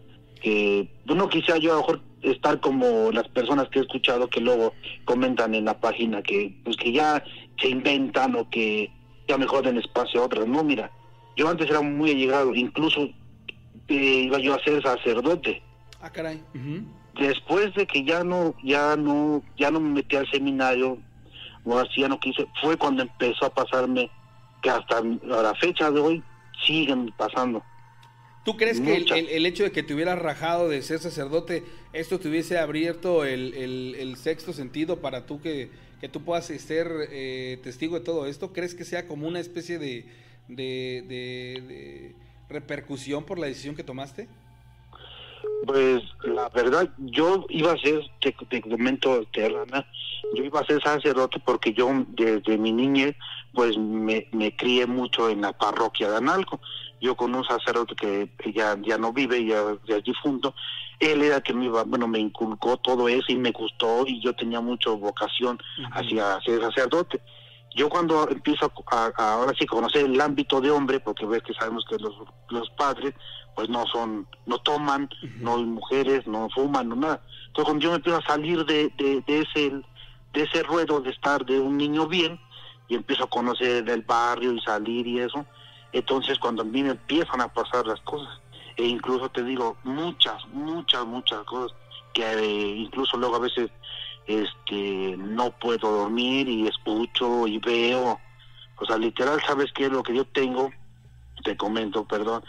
que 0.42 0.88
no 1.06 1.28
quisiera 1.28 1.58
yo 1.58 1.72
a 1.72 1.74
lo 1.76 1.80
mejor 1.80 2.00
estar 2.22 2.60
como 2.60 3.10
las 3.12 3.28
personas 3.28 3.68
que 3.68 3.78
he 3.78 3.82
escuchado 3.82 4.28
que 4.28 4.40
luego 4.40 4.74
comentan 5.04 5.54
en 5.54 5.64
la 5.64 5.78
página 5.78 6.22
que 6.22 6.58
pues 6.64 6.76
que 6.76 6.92
ya 6.92 7.22
se 7.60 7.68
inventan 7.68 8.34
o 8.34 8.50
que 8.50 8.90
ya 9.28 9.38
mejor 9.38 9.64
den 9.64 9.78
espacio 9.78 10.20
a 10.20 10.26
otras. 10.26 10.46
No, 10.46 10.62
mira, 10.62 10.90
yo 11.36 11.48
antes 11.48 11.68
era 11.68 11.80
muy 11.80 12.10
allegado, 12.10 12.54
incluso 12.54 13.08
eh, 13.88 14.22
iba 14.26 14.38
yo 14.38 14.54
a 14.54 14.62
ser 14.62 14.82
sacerdote. 14.82 15.62
Ah, 16.00 16.10
caray. 16.10 16.42
Después 17.18 17.74
de 17.74 17.86
que 17.86 18.04
ya 18.04 18.24
no, 18.24 18.54
ya 18.62 18.96
no, 18.96 19.42
ya 19.56 19.70
no 19.70 19.80
me 19.80 19.90
metí 19.90 20.16
al 20.16 20.30
seminario, 20.30 20.98
o 21.64 21.78
así 21.78 22.02
ya 22.02 22.08
no 22.08 22.20
quise, 22.20 22.46
fue 22.60 22.76
cuando 22.76 23.02
empezó 23.02 23.46
a 23.46 23.54
pasarme 23.54 24.10
que 24.62 24.70
hasta 24.70 25.02
la 25.02 25.54
fecha 25.54 25.90
de 25.90 26.00
hoy 26.00 26.22
siguen 26.66 27.12
pasando. 27.16 27.62
¿Tú 28.46 28.56
crees 28.56 28.80
que 28.80 28.94
el, 28.94 29.44
hecho 29.44 29.64
de 29.64 29.72
que 29.72 29.82
te 29.82 29.92
hubieras 29.92 30.20
rajado 30.20 30.68
de 30.68 30.80
ser 30.82 31.00
sacerdote, 31.00 31.64
esto 31.92 32.20
te 32.20 32.28
hubiese 32.28 32.58
abierto 32.58 33.24
el, 33.24 34.14
sexto 34.16 34.52
sentido 34.52 35.00
para 35.00 35.26
tú 35.26 35.40
que, 35.40 35.72
que 36.00 36.08
tú 36.08 36.22
puedas 36.22 36.46
ser 36.46 36.88
eh, 37.10 37.58
testigo 37.64 37.98
de 37.98 38.04
todo 38.04 38.26
esto? 38.26 38.52
¿Crees 38.52 38.76
que 38.76 38.84
sea 38.84 39.08
como 39.08 39.26
una 39.26 39.40
especie 39.40 39.80
de, 39.80 40.06
de, 40.46 42.14
repercusión 42.48 43.24
por 43.24 43.40
la 43.40 43.48
decisión 43.48 43.74
que 43.74 43.82
tomaste? 43.82 44.28
Pues 45.66 46.02
la 46.22 46.48
verdad, 46.50 46.88
yo 46.98 47.44
iba 47.48 47.72
a 47.72 47.78
ser, 47.78 48.00
te, 48.20 48.32
te 48.48 48.60
comento, 48.60 49.24
Terrana, 49.32 49.86
yo 50.34 50.44
iba 50.44 50.60
a 50.60 50.66
ser 50.66 50.80
sacerdote 50.82 51.40
porque 51.44 51.72
yo 51.72 51.90
desde 52.08 52.56
mi 52.56 52.72
niñez, 52.72 53.16
pues 53.52 53.76
me, 53.76 54.28
me 54.32 54.54
crié 54.54 54.86
mucho 54.86 55.28
en 55.28 55.40
la 55.40 55.52
parroquia 55.52 56.10
de 56.10 56.18
Analco 56.18 56.60
yo 57.00 57.16
con 57.16 57.34
un 57.34 57.44
sacerdote 57.44 57.94
que 57.94 58.52
ya, 58.52 58.76
ya 58.82 58.98
no 58.98 59.12
vive, 59.12 59.44
ya, 59.44 59.62
ya 59.86 59.96
es 59.96 60.04
difunto, 60.04 60.54
él 60.98 61.22
era 61.22 61.40
que 61.40 61.52
me 61.52 61.66
iba, 61.66 61.84
bueno, 61.84 62.08
me 62.08 62.18
inculcó 62.18 62.78
todo 62.78 63.08
eso 63.08 63.26
y 63.28 63.36
me 63.36 63.52
gustó 63.52 64.04
y 64.06 64.20
yo 64.22 64.34
tenía 64.34 64.60
mucha 64.60 64.90
vocación 64.90 65.58
hacia 65.92 66.40
ser 66.40 66.60
sacerdote. 66.62 67.20
Yo 67.76 67.88
cuando 67.88 68.28
empiezo 68.28 68.72
a, 68.90 69.12
ahora 69.16 69.52
sí 69.56 69.66
conocer 69.66 70.06
el 70.06 70.20
ámbito 70.20 70.60
de 70.60 70.70
hombre, 70.70 70.98
porque 70.98 71.26
ves 71.26 71.42
que 71.42 71.54
sabemos 71.54 71.84
que 71.88 71.96
los, 71.98 72.14
los 72.48 72.68
padres 72.70 73.14
pues 73.54 73.68
no 73.68 73.86
son, 73.86 74.26
no 74.46 74.58
toman, 74.58 75.08
no 75.38 75.56
hay 75.56 75.64
mujeres, 75.64 76.26
no 76.26 76.48
fuman, 76.50 76.88
no 76.88 76.96
nada. 76.96 77.22
Entonces 77.46 77.64
cuando 77.64 77.82
yo 77.82 77.90
me 77.90 77.96
empiezo 77.96 78.18
a 78.18 78.26
salir 78.26 78.64
de, 78.66 78.90
de, 78.98 79.22
de 79.26 79.40
ese 79.40 79.70
de 80.32 80.42
ese 80.42 80.62
ruedo 80.64 81.00
de 81.00 81.10
estar 81.10 81.46
de 81.46 81.58
un 81.58 81.78
niño 81.78 82.06
bien 82.06 82.38
y 82.88 82.94
empiezo 82.96 83.24
a 83.24 83.30
conocer 83.30 83.88
el 83.88 84.02
barrio 84.02 84.52
y 84.52 84.60
salir 84.60 85.06
y 85.06 85.20
eso, 85.20 85.46
entonces, 85.96 86.38
cuando 86.38 86.60
a 86.60 86.64
mí 86.66 86.82
me 86.82 86.90
empiezan 86.90 87.40
a 87.40 87.48
pasar 87.48 87.86
las 87.86 88.00
cosas, 88.02 88.28
e 88.76 88.84
incluso 88.84 89.30
te 89.30 89.42
digo, 89.42 89.78
muchas, 89.84 90.46
muchas, 90.48 91.06
muchas 91.06 91.42
cosas, 91.44 91.74
que 92.12 92.22
eh, 92.22 92.76
incluso 92.76 93.16
luego 93.16 93.36
a 93.36 93.40
veces 93.40 93.70
este 94.26 95.16
no 95.16 95.50
puedo 95.52 95.90
dormir 95.90 96.48
y 96.48 96.66
escucho 96.66 97.46
y 97.46 97.58
veo, 97.58 98.18
o 98.78 98.84
sea, 98.84 98.98
literal, 98.98 99.40
¿sabes 99.46 99.72
qué 99.72 99.86
es 99.86 99.92
lo 99.92 100.02
que 100.02 100.14
yo 100.14 100.24
tengo? 100.26 100.70
Te 101.44 101.56
comento, 101.56 102.04
perdón, 102.04 102.42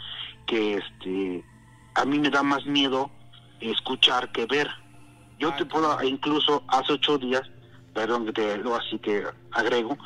que 0.46 0.74
este 0.74 1.44
a 1.94 2.04
mí 2.04 2.18
me 2.18 2.30
da 2.30 2.42
más 2.42 2.64
miedo 2.66 3.10
escuchar 3.60 4.30
que 4.32 4.46
ver. 4.46 4.68
Yo 5.38 5.54
te 5.54 5.64
puedo, 5.64 6.00
incluso 6.02 6.62
hace 6.68 6.92
ocho 6.92 7.18
días, 7.18 7.42
perdón 7.94 8.26
que 8.26 8.32
te 8.32 8.56
lo 8.58 8.74
así 8.74 8.98
que 8.98 9.24
agrego, 9.52 9.96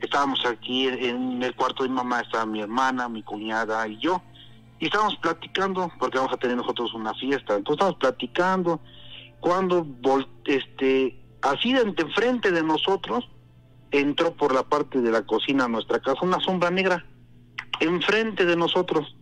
estábamos 0.00 0.44
aquí 0.46 0.88
en 0.88 1.42
el 1.42 1.54
cuarto 1.54 1.82
de 1.82 1.88
mi 1.88 1.96
mamá, 1.96 2.20
estaba 2.20 2.46
mi 2.46 2.60
hermana, 2.60 3.08
mi 3.08 3.22
cuñada 3.22 3.86
y 3.86 3.98
yo, 3.98 4.22
y 4.78 4.86
estábamos 4.86 5.16
platicando, 5.16 5.92
porque 5.98 6.18
vamos 6.18 6.32
a 6.32 6.38
tener 6.38 6.56
nosotros 6.56 6.92
una 6.94 7.14
fiesta, 7.14 7.54
entonces 7.54 7.74
estábamos 7.74 7.98
platicando, 7.98 8.80
cuando 9.40 9.86
este, 10.44 11.19
así 11.42 11.72
de 11.72 11.80
enfrente 11.80 12.50
de 12.50 12.62
nosotros, 12.62 13.28
entró 13.90 14.34
por 14.34 14.54
la 14.54 14.62
parte 14.62 15.00
de 15.00 15.10
la 15.10 15.22
cocina 15.22 15.64
a 15.64 15.68
nuestra 15.68 16.00
casa 16.00 16.18
una 16.22 16.40
sombra 16.40 16.70
negra, 16.70 17.04
enfrente 17.80 18.44
de 18.44 18.56
nosotros, 18.56 19.16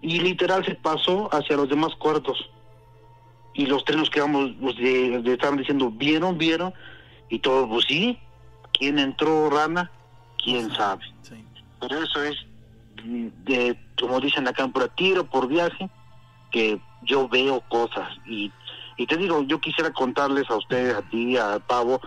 y 0.00 0.20
literal 0.20 0.64
se 0.64 0.74
pasó 0.74 1.32
hacia 1.34 1.56
los 1.56 1.68
demás 1.68 1.94
cuartos. 1.96 2.50
Y 3.54 3.66
los 3.66 3.84
tres 3.84 3.98
nos 3.98 4.10
quedamos, 4.10 4.50
pues, 4.60 4.76
de, 4.76 5.22
estaban 5.32 5.58
diciendo, 5.58 5.90
¿vieron, 5.90 6.36
vieron? 6.36 6.74
Y 7.30 7.38
todos, 7.38 7.68
pues 7.68 7.86
sí, 7.86 8.18
¿Quién 8.74 8.98
entró 8.98 9.48
rana? 9.50 9.90
¿Quién 10.42 10.70
sabe? 10.74 11.04
Pero 11.80 12.02
eso 12.02 12.22
es, 12.22 12.36
de, 13.04 13.78
como 13.98 14.20
dicen 14.20 14.48
acá, 14.48 14.66
por 14.68 14.88
tiro, 14.90 15.24
por 15.24 15.48
viaje, 15.48 15.88
que 16.50 16.80
yo 17.02 17.28
veo 17.28 17.60
cosas. 17.68 18.08
Y, 18.26 18.52
y 18.96 19.06
te 19.06 19.16
digo, 19.16 19.42
yo 19.44 19.60
quisiera 19.60 19.92
contarles 19.92 20.48
a 20.50 20.56
ustedes, 20.56 20.94
a 20.94 21.02
ti, 21.02 21.36
a 21.36 21.58
Pavo, 21.58 22.00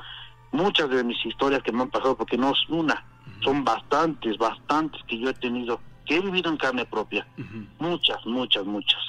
muchas 0.52 0.90
de 0.90 1.04
mis 1.04 1.24
historias 1.26 1.62
que 1.64 1.72
me 1.72 1.84
han 1.84 1.90
pasado, 1.90 2.18
porque 2.18 2.38
no 2.38 2.52
es 2.52 2.70
una, 2.70 3.06
son 3.44 3.64
bastantes, 3.64 4.38
bastantes 4.38 5.02
que 5.08 5.20
yo 5.20 5.30
he 5.30 5.34
tenido, 5.34 5.82
que 6.06 6.18
he 6.18 6.22
vivido 6.22 6.50
en 6.50 6.58
carne 6.58 6.86
propia. 6.86 7.28
Muchas, 7.80 8.26
muchas, 8.26 8.66
muchas. 8.66 9.00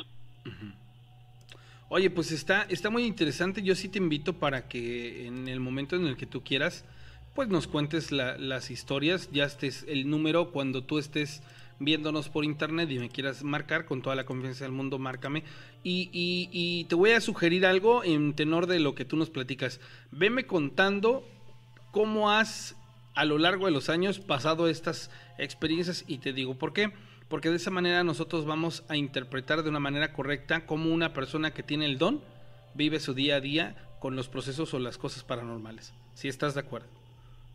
Oye, 1.91 2.11
pues 2.11 2.33
está, 2.33 2.63
está 2.63 2.91
muy 2.91 3.05
interesante. 3.05 3.63
Yo 3.63 3.75
sí 3.75 3.89
te 3.89 3.99
invito 3.99 4.35
para 4.35 4.69
que 4.69 5.27
en 5.27 5.49
el 5.49 5.59
momento 5.59 5.97
en 5.97 6.07
el 6.07 6.17
que 6.17 6.27
tú 6.27 6.43
quieras, 6.45 6.85
pues 7.35 7.49
nos 7.49 7.67
cuentes 7.67 8.13
las 8.13 8.71
historias, 8.71 9.31
ya 9.33 9.45
estés 9.45 9.87
el 9.89 10.11
número 10.11 10.51
cuando 10.51 10.83
tú 10.83 10.99
estés 10.99 11.43
viéndonos 11.81 12.29
por 12.29 12.45
internet 12.45 12.91
y 12.91 12.99
me 12.99 13.09
quieras 13.09 13.43
marcar 13.45 13.85
con 13.85 14.03
toda 14.03 14.17
la 14.17 14.25
confianza 14.25 14.65
del 14.65 14.73
mundo, 14.73 14.99
márcame. 14.99 15.45
Y, 15.83 16.11
y, 16.13 16.85
te 16.85 16.95
voy 16.95 17.13
a 17.13 17.21
sugerir 17.21 17.67
algo 17.67 18.05
en 18.05 18.35
tenor 18.35 18.67
de 18.67 18.81
lo 18.81 18.95
que 18.95 19.05
tú 19.05 19.17
nos 19.17 19.31
platicas. 19.31 19.81
Veme 20.11 20.47
contando 20.47 21.27
cómo 21.93 22.31
has 22.31 22.77
a 23.15 23.25
lo 23.25 23.39
largo 23.39 23.67
de 23.67 23.73
los 23.73 23.89
años 23.89 24.21
pasado 24.21 24.69
estas 24.69 25.11
experiencias 25.39 26.05
y 26.07 26.19
te 26.19 26.33
digo 26.33 26.57
por 26.57 26.73
qué. 26.73 26.93
Porque 27.29 27.51
de 27.51 27.57
esa 27.57 27.71
manera 27.71 28.05
nosotros 28.05 28.47
vamos 28.47 28.85
a 28.89 28.97
interpretar 28.97 29.63
de 29.63 29.69
una 29.69 29.81
manera 29.81 30.13
correcta 30.13 30.65
cómo 30.65 30.91
una 30.91 31.13
persona 31.13 31.53
que 31.53 31.63
tiene 31.63 31.85
el 31.85 31.99
don 31.99 32.23
vive 32.75 33.01
su 33.01 33.13
día 33.13 33.37
a 33.37 33.41
día 33.41 33.77
con 34.01 34.17
los 34.17 34.29
procesos 34.29 34.73
o 34.73 34.79
las 34.79 34.97
cosas 34.97 35.25
paranormales. 35.25 35.93
Si 36.15 36.29
estás 36.29 36.55
de 36.55 36.61
acuerdo. 36.61 36.89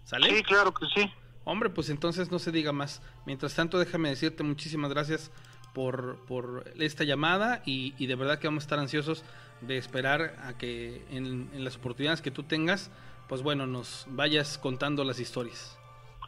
¿Sale? 0.06 0.36
Sí, 0.36 0.44
claro 0.44 0.74
que 0.74 0.86
sí. 0.94 1.12
Hombre, 1.46 1.70
pues 1.70 1.90
entonces 1.90 2.32
no 2.32 2.40
se 2.40 2.52
diga 2.52 2.72
más. 2.72 3.02
Mientras 3.26 3.54
tanto, 3.54 3.78
déjame 3.78 4.10
decirte 4.10 4.44
muchísimas 4.44 4.90
gracias 4.90 5.32
por, 5.74 6.18
por 6.26 6.72
esta 6.80 7.04
llamada 7.04 7.62
y, 7.66 7.94
y, 7.98 8.06
de 8.06 8.16
verdad 8.16 8.40
que 8.40 8.48
vamos 8.48 8.64
a 8.64 8.66
estar 8.66 8.80
ansiosos 8.80 9.24
de 9.62 9.78
esperar 9.78 10.36
a 10.44 10.58
que 10.58 11.04
en, 11.10 11.50
las 11.64 11.76
oportunidades 11.76 12.22
que 12.22 12.32
tú 12.32 12.44
tengas, 12.44 12.92
pues 13.28 13.42
bueno, 13.42 13.66
nos 13.68 14.06
vayas 14.10 14.58
contando 14.58 15.04
las 15.04 15.20
historias. 15.20 15.78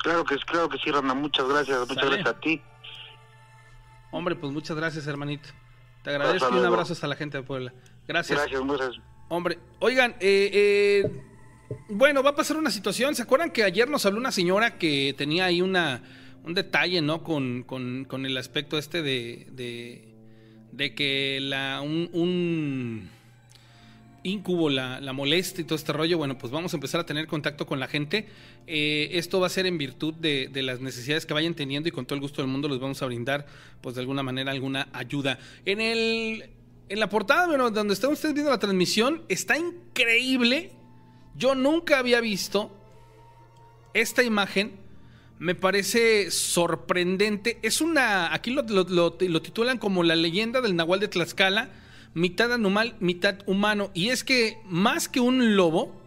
Claro 0.03 0.23
que, 0.25 0.35
claro 0.37 0.67
que 0.69 0.77
sí, 0.79 0.91
Rana. 0.91 1.13
Muchas 1.13 1.47
gracias. 1.47 1.87
Muchas 1.87 2.05
gracias 2.05 2.27
a 2.27 2.39
ti. 2.39 2.61
Hombre, 4.11 4.35
pues 4.35 4.51
muchas 4.51 4.75
gracias, 4.75 5.07
hermanito. 5.07 5.49
Te 6.03 6.09
agradezco 6.09 6.53
y 6.53 6.59
un 6.59 6.65
abrazo 6.65 6.93
hasta 6.93 7.07
la 7.07 7.15
gente 7.15 7.37
de 7.37 7.43
Puebla. 7.43 7.73
Gracias. 8.07 8.37
Gracias, 8.37 8.61
gracias. 8.67 9.03
Hombre, 9.29 9.57
oigan, 9.79 10.11
eh, 10.19 10.51
eh 10.53 11.34
bueno, 11.89 12.23
va 12.23 12.31
a 12.31 12.35
pasar 12.35 12.57
una 12.57 12.71
situación. 12.71 13.15
¿Se 13.15 13.23
acuerdan 13.23 13.51
que 13.51 13.63
ayer 13.63 13.89
nos 13.89 14.05
habló 14.05 14.19
una 14.19 14.31
señora 14.31 14.77
que 14.77 15.13
tenía 15.17 15.45
ahí 15.45 15.61
una, 15.61 16.03
un 16.43 16.53
detalle, 16.53 17.01
¿no? 17.01 17.23
Con, 17.23 17.63
con, 17.63 18.25
el 18.25 18.37
aspecto 18.37 18.77
este 18.77 19.01
de, 19.01 19.47
de, 19.51 20.13
de 20.71 20.95
que 20.95 21.39
la, 21.41 21.81
un, 21.81 22.09
un 22.13 23.09
incubo 24.23 24.69
la, 24.69 24.99
la, 24.99 25.13
molesta 25.13 25.61
y 25.61 25.63
todo 25.63 25.75
este 25.75 25.93
rollo. 25.93 26.17
Bueno, 26.17 26.37
pues 26.37 26.51
vamos 26.51 26.73
a 26.73 26.77
empezar 26.77 27.01
a 27.01 27.05
tener 27.05 27.27
contacto 27.27 27.65
con 27.65 27.79
la 27.79 27.87
gente. 27.87 28.27
Eh, 28.67 29.09
esto 29.13 29.39
va 29.39 29.47
a 29.47 29.49
ser 29.49 29.65
en 29.65 29.77
virtud 29.77 30.13
de, 30.15 30.49
de, 30.51 30.63
las 30.63 30.81
necesidades 30.81 31.25
que 31.25 31.33
vayan 31.33 31.55
teniendo 31.55 31.89
y 31.89 31.91
con 31.91 32.05
todo 32.05 32.15
el 32.15 32.21
gusto 32.21 32.41
del 32.41 32.51
mundo 32.51 32.67
les 32.67 32.79
vamos 32.79 33.01
a 33.01 33.05
brindar, 33.05 33.45
pues 33.81 33.95
de 33.95 34.01
alguna 34.01 34.23
manera, 34.23 34.51
alguna 34.51 34.87
ayuda. 34.93 35.39
En 35.65 35.81
el... 35.81 36.49
En 36.87 36.99
la 36.99 37.09
portada, 37.09 37.47
bueno, 37.47 37.71
donde 37.71 37.95
están 37.95 38.11
ustedes 38.11 38.35
viendo 38.35 38.51
la 38.51 38.59
transmisión, 38.59 39.23
está 39.27 39.57
increíble 39.57 40.71
yo 41.37 41.55
nunca 41.55 41.99
había 41.99 42.21
visto 42.21 42.71
esta 43.93 44.23
imagen. 44.23 44.79
Me 45.37 45.53
parece 45.53 46.31
sorprendente. 46.31 47.59
Es 47.61 47.81
una. 47.81 48.33
Aquí 48.33 48.51
lo, 48.51 49.13
titulan 49.13 49.77
como 49.77 50.03
la 50.03 50.15
leyenda 50.15 50.61
del 50.61 50.75
Nahual 50.75 51.01
de 51.01 51.07
Tlaxcala. 51.09 51.69
Mitad 52.13 52.53
animal, 52.53 52.95
mitad 52.99 53.39
humano. 53.45 53.91
Y 53.93 54.09
es 54.09 54.23
que 54.23 54.59
más 54.65 55.09
que 55.09 55.19
un 55.19 55.55
lobo. 55.55 56.01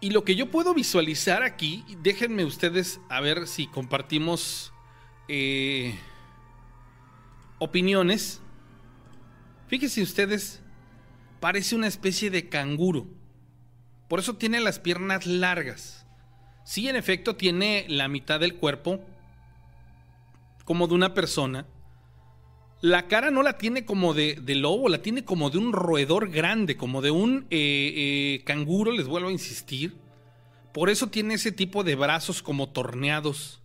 Y 0.00 0.10
lo 0.10 0.24
que 0.24 0.34
yo 0.34 0.50
puedo 0.50 0.74
visualizar 0.74 1.44
aquí. 1.44 1.84
Déjenme 2.02 2.44
ustedes 2.44 3.00
a 3.08 3.20
ver 3.20 3.46
si 3.46 3.68
compartimos. 3.68 4.72
Eh, 5.28 5.94
opiniones. 7.60 8.40
Fíjense 9.68 10.02
ustedes 10.02 10.60
parece 11.38 11.76
una 11.76 11.86
especie 11.86 12.30
de 12.30 12.48
canguro. 12.48 13.06
Por 14.10 14.18
eso 14.18 14.34
tiene 14.34 14.58
las 14.58 14.80
piernas 14.80 15.24
largas. 15.24 16.04
Sí, 16.64 16.88
en 16.88 16.96
efecto, 16.96 17.36
tiene 17.36 17.86
la 17.88 18.08
mitad 18.08 18.40
del 18.40 18.56
cuerpo 18.56 18.98
como 20.64 20.88
de 20.88 20.94
una 20.94 21.14
persona. 21.14 21.64
La 22.80 23.06
cara 23.06 23.30
no 23.30 23.44
la 23.44 23.56
tiene 23.56 23.84
como 23.84 24.12
de, 24.12 24.42
lobo, 24.48 24.88
la 24.88 25.00
tiene 25.00 25.24
como 25.24 25.48
de 25.50 25.58
un 25.58 25.72
roedor 25.72 26.28
grande, 26.28 26.76
como 26.76 27.02
de 27.02 27.12
un 27.12 27.46
eh, 27.50 27.92
eh, 28.40 28.42
canguro, 28.44 28.90
les 28.90 29.06
vuelvo 29.06 29.28
a 29.28 29.32
insistir. 29.32 29.94
Por 30.74 30.90
eso 30.90 31.06
tiene 31.06 31.34
ese 31.34 31.52
tipo 31.52 31.84
de 31.84 31.94
brazos 31.94 32.42
como 32.42 32.68
torneados. 32.70 33.60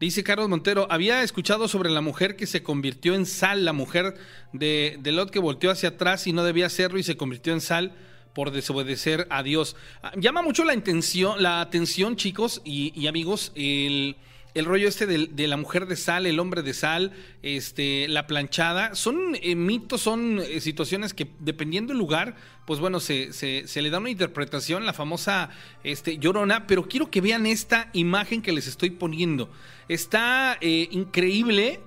Dice 0.00 0.24
Carlos 0.24 0.48
Montero, 0.48 0.86
había 0.90 1.22
escuchado 1.22 1.68
sobre 1.68 1.90
la 1.90 2.00
mujer 2.00 2.36
que 2.36 2.46
se 2.46 2.62
convirtió 2.62 3.14
en 3.14 3.26
sal, 3.26 3.66
la 3.66 3.74
mujer 3.74 4.16
de, 4.54 4.96
de 5.00 5.12
Lot 5.12 5.30
que 5.30 5.38
volteó 5.38 5.70
hacia 5.70 5.90
atrás 5.90 6.26
y 6.26 6.32
no 6.32 6.44
debía 6.44 6.64
hacerlo 6.64 6.98
y 6.98 7.02
se 7.02 7.18
convirtió 7.18 7.52
en 7.52 7.60
sal 7.60 7.94
por 8.36 8.50
desobedecer 8.50 9.26
a 9.30 9.42
Dios. 9.42 9.76
Ah, 10.02 10.12
llama 10.14 10.42
mucho 10.42 10.62
la, 10.62 10.74
intención, 10.74 11.42
la 11.42 11.62
atención, 11.62 12.16
chicos 12.16 12.60
y, 12.66 13.06
amigos, 13.06 13.50
el 13.54 14.16
el 14.52 14.64
rollo 14.64 14.88
este 14.88 15.06
de, 15.06 15.46
la 15.48 15.58
mujer 15.58 15.84
de 15.84 15.96
sal, 15.96 16.24
el 16.24 16.38
hombre 16.38 16.62
de 16.62 16.72
sal, 16.72 17.12
este, 17.42 18.08
la 18.08 18.26
planchada, 18.26 18.94
son 18.94 19.36
eh, 19.42 19.54
mitos, 19.54 20.00
son 20.00 20.38
eh, 20.38 20.62
situaciones 20.62 21.12
que 21.12 21.28
dependiendo 21.40 21.92
del 21.92 21.98
lugar, 21.98 22.36
pues 22.66 22.80
bueno, 22.80 22.98
se, 22.98 23.34
se, 23.34 23.82
le 23.82 23.90
da 23.90 23.98
una 23.98 24.08
interpretación, 24.08 24.86
la 24.86 24.94
famosa 24.94 25.50
este, 25.84 26.16
llorona, 26.16 26.66
pero 26.66 26.88
quiero 26.88 27.10
que 27.10 27.20
vean 27.20 27.44
esta 27.44 27.90
imagen 27.92 28.40
que 28.40 28.52
les 28.52 28.66
estoy 28.66 28.88
poniendo. 28.88 29.50
Está 29.88 30.56
eh, 30.62 30.88
increíble, 30.90 31.80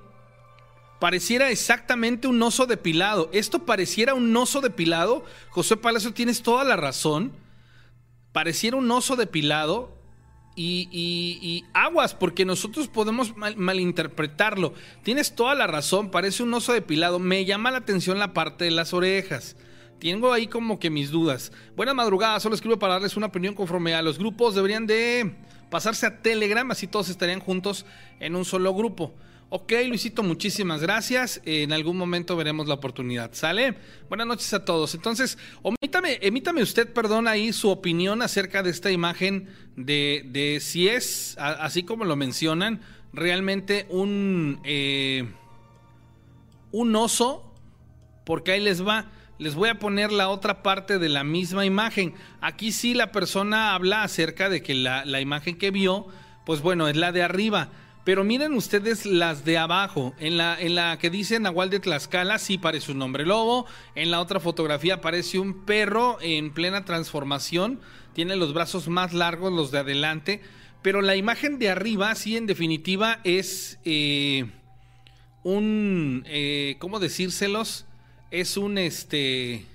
pareciera 1.00 1.50
exactamente 1.50 2.28
un 2.28 2.42
oso 2.42 2.66
depilado. 2.66 3.30
Esto 3.34 3.66
pareciera 3.66 4.14
un 4.14 4.36
oso 4.36 4.62
depilado. 4.62 5.24
José 5.50 5.78
Palacio, 5.78 6.14
tienes 6.14 6.42
toda 6.42 6.64
la 6.64 6.76
razón. 6.76 7.34
Pareciera 8.32 8.78
un 8.78 8.90
oso 8.92 9.16
depilado 9.16 10.00
y, 10.56 11.66
aguas, 11.74 12.14
porque 12.14 12.44
nosotros 12.44 12.88
podemos 12.88 13.34
malinterpretarlo. 13.38 14.74
Tienes 15.04 15.34
toda 15.34 15.56
la 15.56 15.68
razón, 15.68 16.12
parece 16.12 16.44
un 16.44 16.54
oso 16.54 16.74
depilado. 16.74 17.20
Me 17.20 17.46
llama 17.46 17.72
la 17.72 17.78
atención 17.78 18.20
la 18.20 18.34
parte 18.34 18.66
de 18.66 18.72
las 18.72 18.94
orejas. 18.94 19.56
Tengo 20.00 20.32
ahí 20.32 20.48
como 20.48 20.80
que 20.80 20.90
mis 20.90 21.12
dudas. 21.12 21.52
Buenas 21.76 21.96
madrugadas, 21.96 22.44
solo 22.44 22.56
escribo 22.56 22.80
para 22.80 22.94
darles 22.94 23.18
una 23.18 23.28
opinión 23.28 23.54
conforme 23.54 23.94
a 23.96 24.02
los 24.02 24.18
grupos. 24.18 24.56
Deberían 24.56 24.86
de 24.86 25.36
pasarse 25.70 26.06
a 26.06 26.22
Telegram, 26.22 26.70
así 26.72 26.88
todos 26.88 27.10
estarían 27.10 27.40
juntos 27.40 27.86
en 28.20 28.36
un 28.36 28.46
solo 28.46 28.74
grupo. 28.74 29.14
Ok, 29.52 29.74
Luisito, 29.88 30.22
muchísimas 30.22 30.80
gracias. 30.80 31.42
En 31.44 31.74
algún 31.74 31.98
momento 31.98 32.38
veremos 32.38 32.68
la 32.68 32.76
oportunidad. 32.76 33.32
¿Sale? 33.34 33.74
Buenas 34.08 34.28
noches 34.28 34.54
a 34.54 34.64
todos. 34.64 34.94
Entonces, 34.94 35.40
omítame, 35.64 36.20
emítame 36.22 36.62
usted, 36.62 36.94
perdón, 36.94 37.28
ahí 37.28 37.52
su 37.52 37.72
opinión 37.72 38.22
acerca 38.22 38.62
de 38.62 38.70
esta 38.70 38.92
imagen 38.92 39.50
de, 39.76 40.24
de 40.28 40.60
si 40.60 40.88
es, 40.88 41.36
así 41.40 41.82
como 41.82 42.06
lo 42.06 42.16
mencionan, 42.16 42.82
realmente 43.12 43.88
un, 43.90 44.60
eh, 44.66 45.28
un 46.72 46.96
oso, 46.96 47.52
porque 48.26 48.52
ahí 48.52 48.62
les 48.62 48.86
va. 48.86 49.10
Les 49.40 49.56
voy 49.56 49.70
a 49.70 49.80
poner 49.80 50.12
la 50.12 50.30
otra 50.30 50.62
parte 50.62 51.00
de 51.00 51.10
la 51.10 51.24
misma 51.24 51.66
imagen. 51.66 52.14
Aquí 52.40 52.72
sí 52.72 52.94
la 52.94 53.12
persona 53.12 53.74
habla 53.74 54.04
acerca 54.04 54.48
de 54.48 54.62
que 54.62 54.76
la, 54.76 55.06
la 55.06 55.22
imagen 55.22 55.58
que 55.58 55.72
vio, 55.72 56.06
pues 56.46 56.62
bueno, 56.62 56.88
es 56.88 56.98
la 56.98 57.12
de 57.12 57.24
arriba 57.24 57.72
pero 58.04 58.24
miren 58.24 58.54
ustedes 58.54 59.06
las 59.06 59.46
de 59.46 59.58
abajo. 59.58 60.14
En 60.20 60.38
la, 60.38 60.60
en 60.60 60.76
la 60.76 60.98
que 60.98 61.10
dice 61.10 61.40
Nahual 61.40 61.70
de 61.70 61.80
Tlaxcala, 61.80 62.40
sí 62.40 62.58
parece 62.58 62.92
un 62.92 63.02
hombre 63.02 63.26
lobo. 63.26 63.66
En 63.96 64.10
la 64.10 64.20
otra 64.20 64.40
fotografía 64.40 65.02
parece 65.02 65.38
un 65.38 65.66
perro 65.66 66.18
en 66.22 66.54
plena 66.54 66.86
transformación. 66.86 67.80
Tiene 68.14 68.36
los 68.36 68.54
brazos 68.54 68.88
más 68.88 69.14
largos, 69.14 69.52
los 69.52 69.72
de 69.72 69.80
adelante. 69.80 70.42
Pero 70.82 71.02
la 71.02 71.18
imagen 71.18 71.60
de 71.60 71.70
arriba, 71.70 72.16
sí, 72.16 72.38
en 72.38 72.46
definitiva, 72.48 73.20
es 73.24 73.80
eh, 73.84 74.50
un. 75.44 76.24
Eh, 76.26 76.78
¿Cómo 76.80 77.00
decírselos? 77.00 77.86
Es 78.32 78.56
un 78.56 78.78
este. 78.78 79.66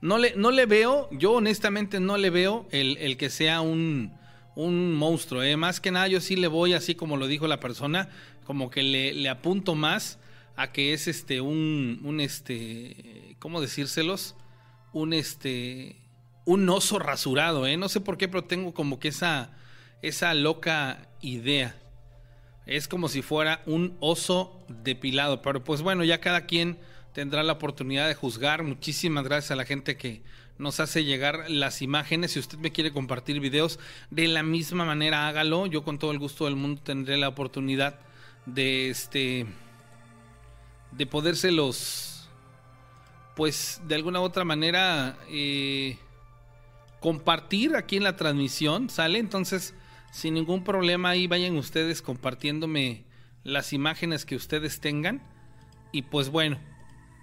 No 0.00 0.18
le, 0.18 0.34
no 0.36 0.50
le 0.50 0.66
veo, 0.66 1.08
yo 1.12 1.32
honestamente 1.32 2.00
no 2.00 2.16
le 2.16 2.30
veo 2.30 2.66
el, 2.72 2.96
el 2.96 3.16
que 3.16 3.30
sea 3.30 3.60
un 3.60 4.12
un 4.54 4.92
monstruo. 4.94 5.42
¿eh? 5.42 5.56
Más 5.56 5.80
que 5.80 5.90
nada 5.90 6.08
yo 6.08 6.20
sí 6.20 6.36
le 6.36 6.48
voy, 6.48 6.74
así 6.74 6.94
como 6.94 7.16
lo 7.16 7.26
dijo 7.26 7.46
la 7.46 7.60
persona, 7.60 8.08
como 8.44 8.70
que 8.70 8.82
le, 8.82 9.28
apunto 9.28 9.74
más 9.74 10.18
a 10.56 10.72
que 10.72 10.92
es 10.92 11.08
este 11.08 11.40
un, 11.40 12.00
un 12.04 12.20
este, 12.20 13.36
¿cómo 13.38 13.60
decírselos? 13.60 14.36
Un 14.92 15.12
este, 15.12 15.96
un 16.44 16.68
oso 16.68 16.98
rasurado, 16.98 17.66
¿eh? 17.66 17.76
No 17.76 17.88
sé 17.88 18.00
por 18.00 18.18
qué, 18.18 18.28
pero 18.28 18.44
tengo 18.44 18.74
como 18.74 18.98
que 18.98 19.08
esa, 19.08 19.50
esa 20.02 20.34
loca 20.34 21.08
idea. 21.20 21.76
Es 22.66 22.86
como 22.88 23.08
si 23.08 23.22
fuera 23.22 23.62
un 23.66 23.96
oso 24.00 24.64
depilado, 24.68 25.42
pero 25.42 25.64
pues 25.64 25.82
bueno, 25.82 26.04
ya 26.04 26.20
cada 26.20 26.46
quien 26.46 26.78
tendrá 27.12 27.42
la 27.42 27.54
oportunidad 27.54 28.08
de 28.08 28.14
juzgar. 28.14 28.62
Muchísimas 28.62 29.24
gracias 29.24 29.50
a 29.50 29.56
la 29.56 29.64
gente 29.64 29.96
que 29.96 30.22
nos 30.58 30.80
hace 30.80 31.04
llegar 31.04 31.50
las 31.50 31.82
imágenes. 31.82 32.32
Si 32.32 32.38
usted 32.38 32.58
me 32.58 32.72
quiere 32.72 32.92
compartir 32.92 33.40
videos 33.40 33.78
de 34.10 34.28
la 34.28 34.42
misma 34.42 34.84
manera, 34.84 35.28
hágalo. 35.28 35.66
Yo 35.66 35.84
con 35.84 35.98
todo 35.98 36.12
el 36.12 36.18
gusto 36.18 36.44
del 36.44 36.56
mundo 36.56 36.80
tendré 36.82 37.16
la 37.16 37.28
oportunidad 37.28 37.98
de 38.46 38.90
este 38.90 39.46
de 40.92 41.06
podérselos 41.06 42.28
pues 43.34 43.80
de 43.86 43.94
alguna 43.94 44.20
u 44.20 44.24
otra 44.24 44.44
manera 44.44 45.16
eh, 45.30 45.98
compartir 47.00 47.76
aquí 47.76 47.96
en 47.96 48.04
la 48.04 48.16
transmisión, 48.16 48.90
¿sale? 48.90 49.18
Entonces, 49.18 49.74
sin 50.12 50.34
ningún 50.34 50.64
problema 50.64 51.10
ahí 51.10 51.26
vayan 51.26 51.56
ustedes 51.56 52.02
compartiéndome 52.02 53.04
las 53.42 53.72
imágenes 53.72 54.24
que 54.24 54.36
ustedes 54.36 54.80
tengan. 54.80 55.22
Y 55.92 56.02
pues 56.02 56.28
bueno, 56.28 56.58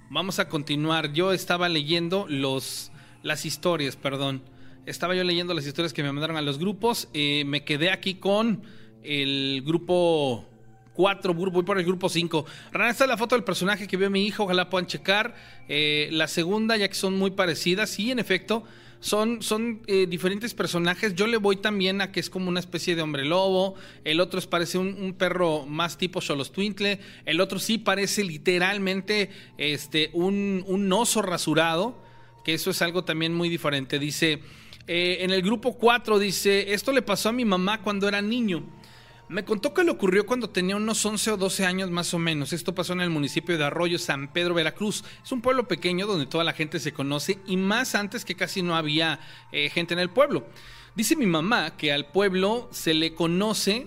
vamos 0.10 0.40
a 0.40 0.50
continuar. 0.50 1.14
Yo 1.14 1.32
estaba 1.32 1.70
leyendo 1.70 2.26
los 2.28 2.92
las 3.24 3.46
historias, 3.46 3.96
perdón. 3.96 4.42
Estaba 4.86 5.16
yo 5.16 5.24
leyendo 5.24 5.54
las 5.54 5.66
historias 5.66 5.94
que 5.94 6.04
me 6.04 6.12
mandaron 6.12 6.38
a 6.38 6.42
los 6.42 6.58
grupos. 6.58 7.10
Eh, 7.14 7.44
me 7.46 7.64
quedé 7.64 7.92
aquí 7.92 8.16
con 8.16 8.64
el 9.04 9.62
grupo 9.66 10.46
4, 10.94 11.34
voy 11.34 11.64
por 11.64 11.78
el 11.78 11.86
grupo 11.86 12.10
5. 12.10 12.46
Rana, 12.72 12.92
esta 12.92 13.04
es 13.04 13.10
la 13.10 13.18
foto 13.18 13.36
del 13.36 13.44
personaje 13.44 13.88
que 13.88 13.98
vio 13.98 14.10
mi 14.10 14.26
hijo, 14.26 14.44
ojalá 14.44 14.70
puedan 14.70 14.88
checar. 14.88 15.36
Eh, 15.68 16.10
la 16.12 16.28
segunda, 16.28 16.76
ya 16.78 16.88
que 16.88 16.96
son 16.96 17.18
muy 17.18 17.32
parecidas, 17.32 17.90
sí, 17.90 18.12
en 18.12 18.20
efecto, 18.20 18.64
son, 19.00 19.42
son 19.42 19.82
eh, 19.88 20.08
diferentes 20.10 20.54
personajes. 20.54 21.16
Yo 21.16 21.28
le 21.28 21.38
voy 21.38 21.58
también 21.58 22.02
a 22.02 22.12
que 22.12 22.20
es 22.20 22.30
como 22.30 22.50
una 22.50 22.60
especie 22.60 22.96
de 22.96 23.02
hombre 23.02 23.26
lobo. 23.26 23.76
El 24.04 24.20
otro 24.20 24.40
es, 24.40 24.48
parece 24.48 24.78
un, 24.78 25.14
perro 25.14 25.66
más 25.66 25.98
tipo 25.98 26.20
Cholos 26.20 26.52
Twinkle. 26.52 27.00
El 27.26 27.40
otro 27.40 27.60
sí 27.60 27.78
parece 27.78 28.24
literalmente 28.24 29.30
este, 29.58 30.10
un, 30.14 30.64
un 30.68 30.92
oso 30.92 31.22
rasurado 31.22 32.09
que 32.44 32.54
eso 32.54 32.72
es 32.72 32.82
algo 32.82 33.04
también 33.04 33.34
muy 33.34 33.50
diferente. 33.50 34.00
Dice, 34.00 34.42
eh, 34.88 35.18
en 35.22 35.32
el 35.32 35.42
grupo 35.42 35.78
4 35.78 36.20
dice, 36.20 36.74
esto 36.74 36.92
le 36.92 37.02
pasó 37.02 37.30
a 37.30 37.34
mi 37.34 37.46
mamá 37.46 37.82
cuando 37.82 38.08
era 38.08 38.22
niño. 38.22 38.64
Me 39.30 39.46
contó 39.46 39.76
que 39.76 39.84
le 39.84 39.92
ocurrió 39.92 40.26
cuando 40.26 40.50
tenía 40.50 40.76
unos 40.76 41.06
11 41.06 41.32
o 41.32 41.38
12 41.38 41.64
años 41.64 41.92
más 41.92 42.16
o 42.16 42.18
menos. 42.18 42.52
Esto 42.52 42.74
pasó 42.74 42.94
en 42.94 43.02
el 43.02 43.12
municipio 43.12 43.60
de 43.60 43.64
Arroyo, 43.64 44.00
San 44.00 44.34
Pedro, 44.34 44.56
Veracruz. 44.56 45.04
Es 45.24 45.32
un 45.32 45.42
pueblo 45.42 45.68
pequeño 45.68 46.08
donde 46.08 46.26
toda 46.26 46.44
la 46.44 46.54
gente 46.54 46.80
se 46.80 46.94
conoce 46.94 47.38
y 47.46 47.56
más 47.56 47.94
antes 47.94 48.26
que 48.26 48.34
casi 48.34 48.64
no 48.64 48.76
había 48.76 49.20
eh, 49.52 49.70
gente 49.70 49.94
en 49.94 50.00
el 50.00 50.10
pueblo. 50.10 50.48
Dice 50.96 51.16
mi 51.16 51.28
mamá 51.28 51.78
que 51.78 51.94
al 51.94 52.08
pueblo 52.08 52.68
se 52.72 52.96
le 52.96 53.14
conoce, 53.14 53.86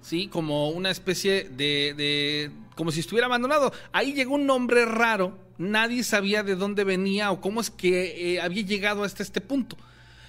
¿sí? 0.00 0.28
Como 0.28 0.70
una 0.70 0.90
especie 0.90 1.48
de, 1.50 2.50
como 2.74 2.90
si 2.90 3.00
estuviera 3.00 3.26
abandonado. 3.26 3.72
Ahí 3.92 4.12
llegó 4.12 4.34
un 4.34 4.46
nombre 4.46 4.84
raro 4.84 5.48
nadie 5.58 6.04
sabía 6.04 6.42
de 6.42 6.54
dónde 6.54 6.84
venía 6.84 7.30
o 7.30 7.40
cómo 7.40 7.60
es 7.60 7.70
que 7.70 8.34
eh, 8.34 8.40
había 8.40 8.62
llegado 8.62 9.04
hasta 9.04 9.22
este 9.22 9.40
punto. 9.40 9.76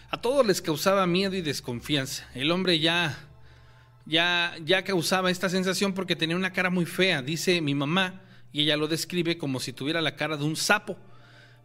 A 0.09 0.19
todos 0.19 0.45
les 0.45 0.61
causaba 0.61 1.05
miedo 1.05 1.35
y 1.35 1.41
desconfianza. 1.41 2.27
El 2.33 2.51
hombre 2.51 2.79
ya, 2.79 3.17
ya, 4.05 4.55
ya 4.65 4.83
causaba 4.83 5.29
esta 5.29 5.49
sensación 5.49 5.93
porque 5.93 6.15
tenía 6.15 6.35
una 6.35 6.51
cara 6.51 6.71
muy 6.71 6.85
fea, 6.85 7.21
dice 7.21 7.61
mi 7.61 7.75
mamá, 7.75 8.21
y 8.51 8.63
ella 8.63 8.75
lo 8.75 8.87
describe 8.87 9.37
como 9.37 9.59
si 9.59 9.71
tuviera 9.71 10.01
la 10.01 10.15
cara 10.15 10.35
de 10.35 10.43
un 10.43 10.55
sapo. 10.55 10.97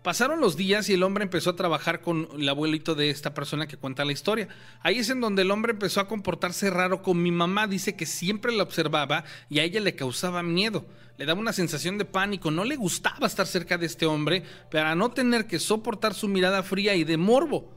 Pasaron 0.05 0.38
los 0.38 0.59
días 0.59 0.90
y 0.90 0.92
el 0.92 1.02
hombre 1.02 1.24
empezó 1.24 1.48
a 1.48 1.57
trabajar 1.57 2.02
con 2.02 2.28
el 2.36 2.46
abuelito 2.46 2.94
de 2.94 3.09
esta 3.09 3.32
persona 3.32 3.66
que 3.66 3.78
cuenta 3.78 4.05
la 4.05 4.12
historia. 4.12 4.48
Ahí 4.82 4.98
es 4.98 5.09
en 5.09 5.22
donde 5.22 5.40
el 5.40 5.50
hombre 5.50 5.72
empezó 5.72 5.98
a 5.98 6.09
comportarse 6.09 6.68
raro 6.68 7.00
con 7.00 7.22
mi 7.22 7.30
mamá. 7.30 7.66
Dice 7.66 7.96
que 7.96 8.05
siempre 8.05 8.52
la 8.52 8.64
observaba 8.64 9.24
y 9.48 9.61
a 9.61 9.62
ella 9.62 9.80
le 9.80 9.94
causaba 9.96 10.42
miedo. 10.42 10.84
Le 11.16 11.24
daba 11.24 11.40
una 11.40 11.55
sensación 11.55 11.96
de 11.96 12.05
pánico. 12.05 12.50
No 12.50 12.64
le 12.64 12.76
gustaba 12.76 13.26
estar 13.26 13.46
cerca 13.46 13.78
de 13.78 13.86
este 13.86 14.05
hombre 14.05 14.42
para 14.70 14.94
no 14.94 15.11
tener 15.11 15.46
que 15.46 15.59
soportar 15.59 16.12
su 16.12 16.28
mirada 16.28 16.62
fría 16.62 16.94
y 16.94 17.05
de 17.05 17.16
morbo. 17.16 17.72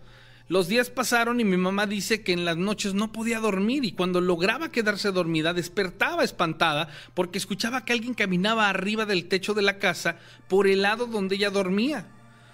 Los 0.50 0.68
días 0.68 0.90
pasaron 0.90 1.40
y 1.40 1.46
mi 1.46 1.56
mamá 1.56 1.88
dice 1.88 2.24
que 2.24 2.34
en 2.34 2.44
las 2.44 2.58
noches 2.58 2.94
no 2.94 3.14
podía 3.14 3.40
dormir 3.40 3.86
y 3.86 3.94
cuando 3.94 4.20
lograba 4.20 4.70
quedarse 4.70 5.14
dormida 5.14 5.54
despertaba 5.54 6.26
espantada 6.26 6.90
porque 7.14 7.38
escuchaba 7.38 7.86
que 7.86 7.94
alguien 7.94 8.14
caminaba 8.14 8.68
arriba 8.68 9.06
del 9.06 9.30
techo 9.30 9.54
de 9.54 9.62
la 9.62 9.78
casa 9.78 10.18
por 10.50 10.68
el 10.68 10.82
lado 10.82 11.06
donde 11.06 11.36
ella 11.36 11.52
dormía. 11.52 12.08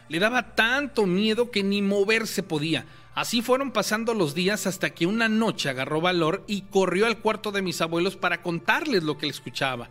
Le 0.09 0.19
daba 0.19 0.55
tanto 0.55 1.05
miedo 1.05 1.51
que 1.51 1.63
ni 1.63 1.81
moverse 1.81 2.43
podía. 2.43 2.85
Así 3.15 3.41
fueron 3.41 3.71
pasando 3.71 4.13
los 4.13 4.33
días 4.33 4.65
hasta 4.67 4.89
que 4.89 5.05
una 5.05 5.29
noche 5.29 5.69
agarró 5.69 6.01
valor 6.01 6.43
y 6.47 6.63
corrió 6.63 7.05
al 7.05 7.19
cuarto 7.19 7.51
de 7.51 7.61
mis 7.61 7.79
abuelos 7.81 8.15
para 8.15 8.41
contarles 8.41 9.03
lo 9.03 9.17
que 9.17 9.27
le 9.27 9.31
escuchaba. 9.31 9.89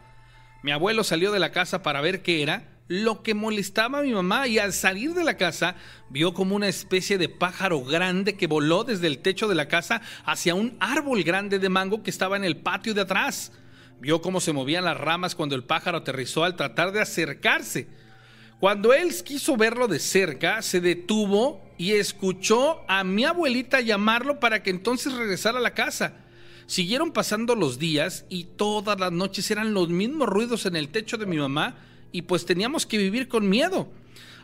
Mi 0.62 0.72
abuelo 0.72 1.04
salió 1.04 1.32
de 1.32 1.38
la 1.38 1.52
casa 1.52 1.82
para 1.82 2.00
ver 2.00 2.22
qué 2.22 2.42
era 2.42 2.68
lo 2.88 3.22
que 3.22 3.34
molestaba 3.34 4.00
a 4.00 4.02
mi 4.02 4.12
mamá 4.12 4.46
y 4.48 4.58
al 4.58 4.72
salir 4.72 5.14
de 5.14 5.24
la 5.24 5.36
casa 5.36 5.76
vio 6.10 6.34
como 6.34 6.54
una 6.54 6.68
especie 6.68 7.16
de 7.16 7.28
pájaro 7.28 7.82
grande 7.82 8.36
que 8.36 8.46
voló 8.46 8.84
desde 8.84 9.06
el 9.06 9.20
techo 9.20 9.48
de 9.48 9.54
la 9.54 9.68
casa 9.68 10.02
hacia 10.26 10.54
un 10.54 10.76
árbol 10.78 11.22
grande 11.22 11.58
de 11.58 11.68
mango 11.68 12.02
que 12.02 12.10
estaba 12.10 12.36
en 12.36 12.44
el 12.44 12.58
patio 12.58 12.92
de 12.92 13.00
atrás. 13.00 13.52
Vio 14.00 14.20
cómo 14.20 14.40
se 14.40 14.52
movían 14.52 14.84
las 14.84 14.98
ramas 14.98 15.34
cuando 15.34 15.54
el 15.54 15.64
pájaro 15.64 15.98
aterrizó 15.98 16.44
al 16.44 16.56
tratar 16.56 16.92
de 16.92 17.00
acercarse. 17.00 17.88
Cuando 18.62 18.94
él 18.94 19.12
quiso 19.24 19.56
verlo 19.56 19.88
de 19.88 19.98
cerca, 19.98 20.62
se 20.62 20.80
detuvo 20.80 21.60
y 21.78 21.94
escuchó 21.94 22.82
a 22.86 23.02
mi 23.02 23.24
abuelita 23.24 23.80
llamarlo 23.80 24.38
para 24.38 24.62
que 24.62 24.70
entonces 24.70 25.14
regresara 25.14 25.58
a 25.58 25.60
la 25.60 25.74
casa. 25.74 26.18
Siguieron 26.66 27.10
pasando 27.10 27.56
los 27.56 27.80
días 27.80 28.24
y 28.28 28.44
todas 28.44 29.00
las 29.00 29.10
noches 29.10 29.50
eran 29.50 29.74
los 29.74 29.88
mismos 29.88 30.28
ruidos 30.28 30.64
en 30.64 30.76
el 30.76 30.90
techo 30.90 31.18
de 31.18 31.26
mi 31.26 31.38
mamá 31.38 31.74
y 32.12 32.22
pues 32.22 32.46
teníamos 32.46 32.86
que 32.86 32.98
vivir 32.98 33.26
con 33.26 33.48
miedo. 33.48 33.90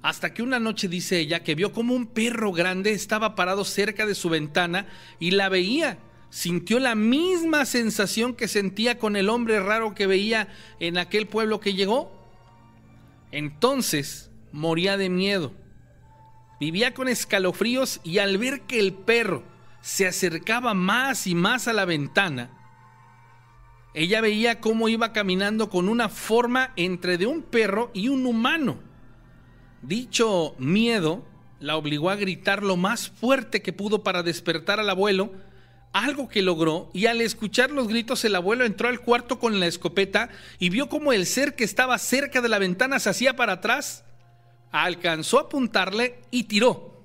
Hasta 0.03 0.35
que 0.35 0.43
una 0.43 0.59
noche 0.59 0.89
dice 0.89 1.21
ella 1.21 1.45
que 1.45 1.55
vio 1.55 1.73
como 1.73 1.95
un 1.95 2.09
perro 2.09 2.51
grande 2.51 2.91
estaba 2.91 3.37
parado 3.37 3.65
cerca 3.65 4.05
de 4.05 4.17
su 4.17 4.31
ventana 4.31 4.89
y 5.21 5.31
la 5.31 5.49
veía. 5.49 5.97
Sintió 6.29 6.81
la 6.81 6.97
misma 6.97 7.65
sensación 7.67 8.35
que 8.35 8.49
sentía 8.49 8.99
con 8.99 9.15
el 9.15 9.29
hombre 9.29 9.61
raro 9.61 9.95
que 9.95 10.09
veía 10.09 10.49
en 10.81 10.99
aquel 10.99 11.29
pueblo 11.29 11.61
que 11.61 11.75
llegó. 11.75 12.18
Entonces 13.31 14.31
moría 14.53 14.97
de 14.97 15.09
miedo. 15.09 15.53
Vivía 16.61 16.95
con 16.95 17.09
escalofríos 17.09 18.01
y 18.05 18.19
al 18.19 18.39
ver 18.39 18.63
que 18.63 18.81
el 18.81 18.93
perro 18.93 19.45
se 19.81 20.07
acercaba 20.07 20.75
más 20.75 21.27
y 21.27 21.35
más 21.35 21.69
a 21.69 21.73
la 21.73 21.85
ventana, 21.85 22.51
ella 23.95 24.21
veía 24.21 24.61
cómo 24.61 24.89
iba 24.89 25.13
caminando 25.13 25.71
con 25.71 25.89
una 25.89 26.09
forma 26.09 26.73
entre 26.77 27.19
de 27.19 27.27
un 27.27 27.43
perro 27.43 27.91
y 27.95 28.09
un 28.09 28.27
humano. 28.27 28.79
Dicho 29.83 30.55
miedo 30.59 31.25
la 31.59 31.77
obligó 31.77 32.11
a 32.11 32.17
gritar 32.17 32.63
lo 32.63 32.77
más 32.77 33.09
fuerte 33.09 33.63
que 33.63 33.73
pudo 33.73 34.05
para 34.05 34.23
despertar 34.23 34.79
al 34.79 34.91
abuelo, 34.91 35.33
algo 35.93 36.29
que 36.29 36.43
logró, 36.43 36.91
y 36.93 37.07
al 37.07 37.21
escuchar 37.21 37.71
los 37.71 37.89
gritos 37.89 38.25
el 38.25 38.37
abuelo 38.37 38.65
entró 38.65 38.89
al 38.89 39.01
cuarto 39.01 39.39
con 39.39 39.59
la 39.59 39.67
escopeta 39.67 40.29
y 40.59 40.71
vio 40.71 40.89
cómo 40.89 41.13
el 41.13 41.27
ser 41.27 41.55
que 41.55 41.65
estaba 41.65 41.99
cerca 41.99 42.41
de 42.41 42.49
la 42.49 42.59
ventana 42.59 42.99
se 42.99 43.11
hacía 43.11 43.37
para 43.37 43.55
atrás, 43.55 44.05
alcanzó 44.71 45.39
a 45.39 45.43
apuntarle 45.43 46.21
y 46.31 46.45
tiró. 46.45 47.05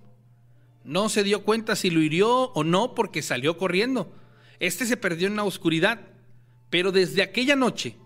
No 0.83 1.09
se 1.09 1.23
dio 1.23 1.43
cuenta 1.43 1.75
si 1.75 1.89
lo 1.89 2.01
hirió 2.01 2.29
o 2.51 2.63
no 2.63 2.93
porque 2.93 3.21
salió 3.21 3.57
corriendo. 3.57 4.13
Este 4.59 4.85
se 4.85 4.97
perdió 4.97 5.27
en 5.27 5.37
la 5.37 5.43
oscuridad. 5.43 6.01
Pero 6.69 6.91
desde 6.91 7.21
aquella 7.21 7.55
noche 7.55 7.97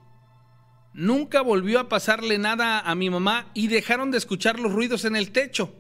nunca 0.93 1.41
volvió 1.41 1.80
a 1.80 1.88
pasarle 1.88 2.38
nada 2.38 2.80
a 2.82 2.95
mi 2.95 3.09
mamá 3.09 3.49
y 3.53 3.67
dejaron 3.67 4.11
de 4.11 4.17
escuchar 4.17 4.59
los 4.59 4.73
ruidos 4.73 5.05
en 5.05 5.15
el 5.15 5.32
techo. 5.32 5.73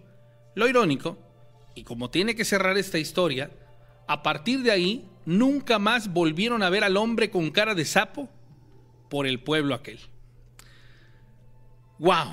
Lo 0.55 0.69
irónico, 0.69 1.17
y 1.75 1.83
como 1.83 2.09
tiene 2.09 2.33
que 2.33 2.45
cerrar 2.45 2.77
esta 2.77 2.97
historia, 2.97 3.51
a 4.07 4.23
partir 4.23 4.63
de 4.63 4.71
ahí 4.71 5.05
nunca 5.25 5.79
más 5.79 6.11
volvieron 6.13 6.63
a 6.63 6.69
ver 6.69 6.83
al 6.83 6.97
hombre 6.97 7.29
con 7.29 7.51
cara 7.51 7.75
de 7.75 7.85
sapo 7.85 8.29
por 9.09 9.27
el 9.27 9.39
pueblo 9.39 9.75
aquel. 9.75 9.99
¡Wow! 11.99 12.27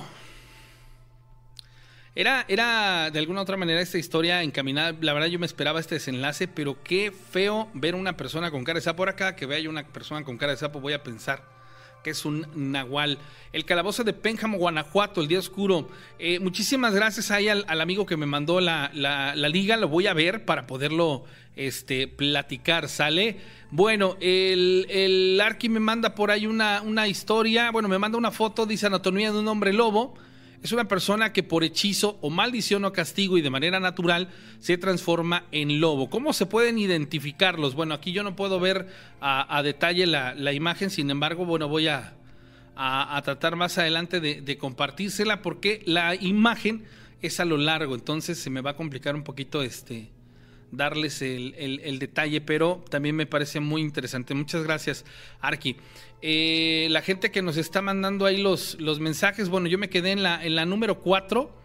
Era, 2.16 2.44
era 2.46 3.10
de 3.10 3.18
alguna 3.18 3.40
otra 3.40 3.56
manera 3.56 3.80
esta 3.80 3.98
historia 3.98 4.42
encaminada. 4.44 4.96
La 5.00 5.12
verdad, 5.12 5.26
yo 5.26 5.40
me 5.40 5.46
esperaba 5.46 5.80
este 5.80 5.96
desenlace, 5.96 6.46
pero 6.46 6.80
qué 6.84 7.10
feo 7.10 7.68
ver 7.74 7.96
una 7.96 8.16
persona 8.16 8.52
con 8.52 8.62
cara 8.62 8.78
de 8.78 8.82
sapo. 8.82 8.98
Por 8.98 9.08
acá 9.08 9.34
que 9.34 9.46
vea 9.46 9.58
yo 9.58 9.70
una 9.70 9.88
persona 9.88 10.22
con 10.22 10.38
cara 10.38 10.52
de 10.52 10.58
sapo, 10.58 10.80
voy 10.80 10.92
a 10.92 11.02
pensar 11.02 11.54
que 12.04 12.10
es 12.10 12.24
un 12.24 12.46
nahual. 12.54 13.18
El 13.52 13.64
calabozo 13.64 14.04
de 14.04 14.12
Pénjamo, 14.12 14.58
Guanajuato, 14.58 15.20
el 15.20 15.26
día 15.26 15.40
oscuro. 15.40 15.88
Eh, 16.20 16.38
muchísimas 16.38 16.94
gracias 16.94 17.32
ahí 17.32 17.48
al, 17.48 17.64
amigo 17.80 18.06
que 18.06 18.16
me 18.16 18.26
mandó 18.26 18.60
la, 18.60 18.90
liga. 19.34 19.76
Lo 19.76 19.88
voy 19.88 20.06
a 20.06 20.14
ver 20.14 20.44
para 20.44 20.68
poderlo 20.68 21.24
este, 21.56 22.08
platicar, 22.08 22.88
¿sale? 22.88 23.36
Bueno, 23.70 24.16
el, 24.20 24.86
el 24.88 25.40
Arqui 25.40 25.68
me 25.68 25.80
manda 25.80 26.14
por 26.14 26.30
ahí 26.30 26.46
una, 26.46 26.82
una 26.82 27.08
historia. 27.08 27.70
Bueno, 27.70 27.88
me 27.88 27.98
manda 27.98 28.18
una 28.18 28.30
foto, 28.30 28.66
dice 28.66 28.86
anatomía 28.86 29.32
de 29.32 29.38
un 29.38 29.48
hombre 29.48 29.72
lobo 29.72 30.14
es 30.64 30.72
una 30.72 30.88
persona 30.88 31.30
que 31.34 31.42
por 31.42 31.62
hechizo 31.62 32.16
o 32.22 32.30
maldición 32.30 32.86
o 32.86 32.92
castigo 32.92 33.36
y 33.36 33.42
de 33.42 33.50
manera 33.50 33.80
natural 33.80 34.30
se 34.60 34.78
transforma 34.78 35.44
en 35.52 35.78
lobo. 35.78 36.08
¿Cómo 36.08 36.32
se 36.32 36.46
pueden 36.46 36.78
identificarlos? 36.78 37.74
Bueno, 37.74 37.92
aquí 37.92 38.12
yo 38.12 38.22
no 38.22 38.34
puedo 38.34 38.58
ver 38.58 38.88
a, 39.20 39.62
detalle 39.62 40.06
la, 40.06 40.52
imagen, 40.54 40.88
sin 40.88 41.10
embargo, 41.10 41.44
bueno, 41.44 41.68
voy 41.68 41.88
a, 41.88 42.14
a, 42.76 43.20
tratar 43.22 43.56
más 43.56 43.76
adelante 43.76 44.20
de, 44.20 44.56
compartírsela 44.56 45.42
porque 45.42 45.82
la 45.84 46.14
imagen 46.14 46.86
es 47.20 47.40
a 47.40 47.44
lo 47.44 47.58
largo, 47.58 47.94
entonces 47.94 48.38
se 48.38 48.48
me 48.48 48.62
va 48.62 48.70
a 48.70 48.76
complicar 48.76 49.14
un 49.14 49.22
poquito 49.22 49.62
este 49.62 50.13
darles 50.76 51.22
el, 51.22 51.98
detalle, 51.98 52.40
pero 52.40 52.84
también 52.90 53.16
me 53.16 53.26
parece 53.26 53.60
muy 53.60 53.82
interesante. 53.82 54.34
Muchas 54.34 54.64
gracias, 54.64 55.04
Arki. 55.40 55.76
Eh, 56.22 56.88
la 56.90 57.02
gente 57.02 57.30
que 57.30 57.42
nos 57.42 57.56
está 57.56 57.82
mandando 57.82 58.26
ahí 58.26 58.40
los, 58.40 58.80
los 58.80 59.00
mensajes, 59.00 59.48
bueno, 59.48 59.66
yo 59.68 59.78
me 59.78 59.90
quedé 59.90 60.12
en 60.12 60.22
la, 60.22 60.44
en 60.44 60.54
la 60.54 60.64
número 60.64 61.00
4, 61.00 61.64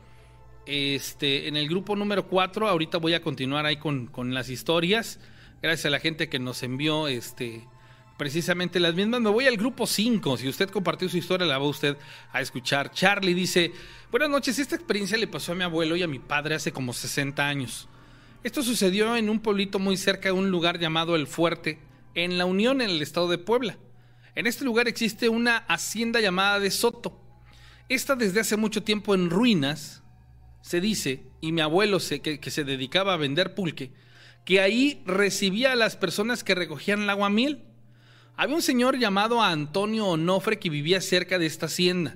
este, 0.65 1.47
en 1.47 1.55
el 1.55 1.67
grupo 1.67 1.95
número 1.95 2.27
4, 2.27 2.67
ahorita 2.67 2.99
voy 2.99 3.15
a 3.15 3.21
continuar 3.21 3.65
ahí 3.65 3.77
con, 3.77 4.09
las 4.33 4.49
historias, 4.49 5.19
gracias 5.63 5.85
a 5.85 5.89
la 5.89 5.99
gente 5.99 6.29
que 6.29 6.37
nos 6.37 6.61
envió 6.61 7.07
este, 7.07 7.67
precisamente 8.17 8.79
las 8.79 8.93
mismas. 8.93 9.21
Me 9.21 9.31
voy 9.31 9.47
al 9.47 9.57
grupo 9.57 9.87
5, 9.87 10.37
si 10.37 10.47
usted 10.47 10.69
compartió 10.69 11.09
su 11.09 11.17
historia 11.17 11.47
la 11.47 11.57
va 11.57 11.65
usted 11.65 11.97
a 12.31 12.41
escuchar. 12.41 12.91
Charlie 12.91 13.33
dice, 13.33 13.71
buenas 14.11 14.29
noches, 14.29 14.59
esta 14.59 14.75
experiencia 14.75 15.17
le 15.17 15.25
pasó 15.25 15.53
a 15.53 15.55
mi 15.55 15.63
abuelo 15.63 15.95
y 15.95 16.03
a 16.03 16.07
mi 16.07 16.19
padre 16.19 16.53
hace 16.53 16.71
como 16.71 16.93
60 16.93 17.47
años. 17.47 17.89
Esto 18.41 18.63
sucedió 18.63 19.17
en 19.17 19.29
un 19.29 19.41
pueblito 19.41 19.79
muy 19.79 19.97
cerca 19.97 20.29
de 20.29 20.33
un 20.33 20.49
lugar 20.49 20.79
llamado 20.79 21.17
El 21.17 21.27
Fuerte, 21.27 21.77
en 22.15 22.37
La 22.37 22.45
Unión, 22.45 22.79
en 22.79 22.89
el 22.89 23.01
estado 23.01 23.27
de 23.27 23.37
Puebla. 23.37 23.77
En 24.33 24.47
este 24.47 24.63
lugar 24.63 24.87
existe 24.87 25.27
una 25.27 25.57
hacienda 25.57 26.21
llamada 26.21 26.61
de 26.61 26.71
Soto. 26.71 27.19
Esta 27.89 28.15
desde 28.15 28.39
hace 28.39 28.55
mucho 28.55 28.81
tiempo 28.81 29.13
en 29.13 29.29
ruinas, 29.29 30.03
se 30.61 30.79
dice, 30.79 31.25
y 31.41 31.51
mi 31.51 31.59
abuelo 31.59 31.99
se, 31.99 32.21
que, 32.21 32.39
que 32.39 32.49
se 32.49 32.63
dedicaba 32.63 33.13
a 33.13 33.17
vender 33.17 33.55
pulque, 33.55 33.91
que 34.45 34.61
ahí 34.61 35.03
recibía 35.05 35.73
a 35.73 35.75
las 35.75 35.97
personas 35.97 36.45
que 36.45 36.55
recogían 36.55 37.01
el 37.01 37.09
agua 37.09 37.29
miel. 37.29 37.65
Había 38.37 38.55
un 38.55 38.61
señor 38.61 38.97
llamado 38.97 39.41
Antonio 39.41 40.07
Onofre 40.07 40.59
que 40.59 40.69
vivía 40.69 41.01
cerca 41.01 41.39
de 41.39 41.45
esta 41.45 41.65
hacienda. 41.65 42.15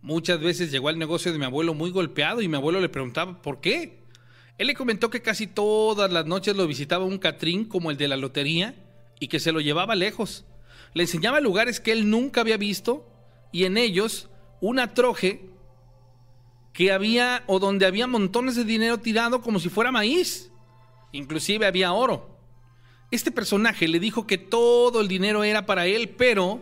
Muchas 0.00 0.40
veces 0.40 0.70
llegó 0.70 0.88
al 0.88 0.98
negocio 0.98 1.30
de 1.30 1.38
mi 1.38 1.44
abuelo 1.44 1.74
muy 1.74 1.90
golpeado 1.90 2.40
y 2.40 2.48
mi 2.48 2.56
abuelo 2.56 2.80
le 2.80 2.88
preguntaba 2.88 3.42
por 3.42 3.60
qué. 3.60 3.97
Él 4.58 4.66
le 4.66 4.74
comentó 4.74 5.08
que 5.08 5.22
casi 5.22 5.46
todas 5.46 6.12
las 6.12 6.26
noches 6.26 6.56
lo 6.56 6.66
visitaba 6.66 7.04
un 7.04 7.18
catrín 7.18 7.64
como 7.64 7.90
el 7.90 7.96
de 7.96 8.08
la 8.08 8.16
lotería 8.16 8.74
y 9.20 9.28
que 9.28 9.40
se 9.40 9.52
lo 9.52 9.60
llevaba 9.60 9.94
lejos 9.94 10.44
le 10.94 11.02
enseñaba 11.04 11.40
lugares 11.40 11.80
que 11.80 11.92
él 11.92 12.10
nunca 12.10 12.40
había 12.40 12.56
visto 12.56 13.06
y 13.52 13.64
en 13.64 13.76
ellos 13.76 14.28
una 14.60 14.94
troje 14.94 15.42
que 16.72 16.92
había 16.92 17.44
o 17.46 17.58
donde 17.58 17.86
había 17.86 18.06
montones 18.06 18.56
de 18.56 18.64
dinero 18.64 18.98
tirado 18.98 19.40
como 19.40 19.58
si 19.58 19.68
fuera 19.68 19.92
maíz. 19.92 20.50
Inclusive 21.12 21.66
había 21.66 21.92
oro. 21.92 22.36
Este 23.10 23.30
personaje 23.30 23.88
le 23.88 24.00
dijo 24.00 24.26
que 24.26 24.38
todo 24.38 25.00
el 25.00 25.08
dinero 25.08 25.44
era 25.44 25.66
para 25.66 25.86
él, 25.86 26.10
pero 26.10 26.60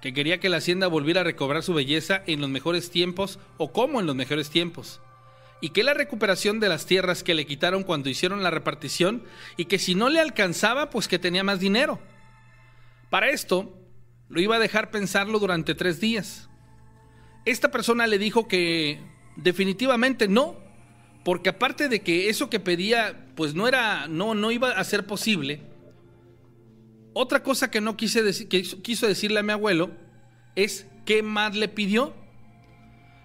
que 0.00 0.12
quería 0.12 0.38
que 0.38 0.48
la 0.48 0.58
hacienda 0.58 0.86
volviera 0.86 1.22
a 1.22 1.24
recobrar 1.24 1.62
su 1.62 1.74
belleza 1.74 2.22
en 2.26 2.40
los 2.40 2.50
mejores 2.50 2.90
tiempos 2.90 3.38
o 3.56 3.72
como 3.72 4.00
en 4.00 4.06
los 4.06 4.14
mejores 4.14 4.50
tiempos. 4.50 5.00
Y 5.60 5.70
que 5.70 5.82
la 5.82 5.94
recuperación 5.94 6.60
de 6.60 6.68
las 6.68 6.86
tierras 6.86 7.22
que 7.22 7.34
le 7.34 7.46
quitaron 7.46 7.82
cuando 7.82 8.08
hicieron 8.08 8.42
la 8.42 8.50
repartición 8.50 9.24
y 9.56 9.66
que 9.66 9.78
si 9.78 9.94
no 9.94 10.08
le 10.08 10.20
alcanzaba, 10.20 10.90
pues 10.90 11.06
que 11.06 11.18
tenía 11.18 11.44
más 11.44 11.60
dinero. 11.60 12.00
Para 13.10 13.30
esto, 13.30 13.76
lo 14.28 14.40
iba 14.40 14.56
a 14.56 14.60
dejar 14.60 14.90
pensarlo 14.90 15.38
durante 15.38 15.74
tres 15.74 16.00
días. 16.00 16.48
Esta 17.44 17.70
persona 17.70 18.06
le 18.06 18.18
dijo 18.18 18.48
que 18.48 19.00
definitivamente 19.36 20.28
no, 20.28 20.56
porque 21.24 21.50
aparte 21.50 21.88
de 21.88 22.00
que 22.00 22.28
eso 22.28 22.48
que 22.48 22.60
pedía, 22.60 23.26
pues 23.34 23.54
no 23.54 23.68
era, 23.68 24.06
no, 24.08 24.34
no 24.34 24.50
iba 24.50 24.70
a 24.70 24.84
ser 24.84 25.06
posible. 25.06 25.60
Otra 27.12 27.42
cosa 27.42 27.70
que 27.70 27.80
no 27.80 27.96
quise 27.96 28.22
decir, 28.22 28.48
que 28.48 28.62
quiso 28.62 29.06
decirle 29.06 29.40
a 29.40 29.42
mi 29.42 29.52
abuelo 29.52 29.90
es 30.54 30.86
qué 31.04 31.22
más 31.22 31.56
le 31.56 31.68
pidió. 31.68 32.14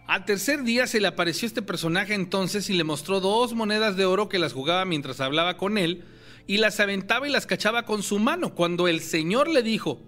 Al 0.08 0.24
tercer 0.26 0.64
día 0.64 0.86
se 0.86 1.02
le 1.02 1.08
apareció 1.08 1.48
este 1.48 1.64
personaje 1.64 2.14
entonces 2.14 2.70
y 2.70 2.74
le 2.74 2.84
mostró 2.84 3.20
dos 3.20 3.54
monedas 3.54 3.98
de 3.98 4.06
oro 4.06 4.30
que 4.30 4.38
las 4.38 4.54
jugaba 4.54 4.86
mientras 4.86 5.20
hablaba 5.20 5.58
con 5.58 5.80
él 5.80 6.04
y 6.46 6.58
las 6.58 6.80
aventaba 6.80 7.28
y 7.28 7.32
las 7.32 7.48
cachaba 7.48 7.86
con 7.86 8.04
su 8.04 8.20
mano. 8.20 8.54
Cuando 8.54 8.88
el 8.88 9.02
señor 9.02 9.48
le 9.48 9.64
dijo 9.64 10.00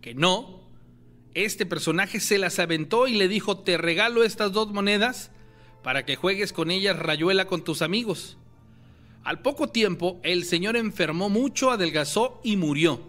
que 0.00 0.14
no, 0.14 0.62
este 1.34 1.66
personaje 1.66 2.18
se 2.18 2.38
las 2.38 2.58
aventó 2.58 3.08
y 3.08 3.14
le 3.14 3.28
dijo, 3.28 3.58
te 3.58 3.76
regalo 3.76 4.24
estas 4.24 4.52
dos 4.52 4.72
monedas 4.72 5.30
para 5.82 6.06
que 6.06 6.16
juegues 6.16 6.54
con 6.54 6.70
ellas 6.70 6.98
rayuela 6.98 7.44
con 7.44 7.62
tus 7.62 7.82
amigos. 7.82 8.38
Al 9.22 9.42
poco 9.42 9.68
tiempo, 9.68 10.18
el 10.22 10.44
señor 10.44 10.76
enfermó 10.76 11.28
mucho, 11.28 11.70
adelgazó 11.70 12.40
y 12.42 12.56
murió. 12.56 13.02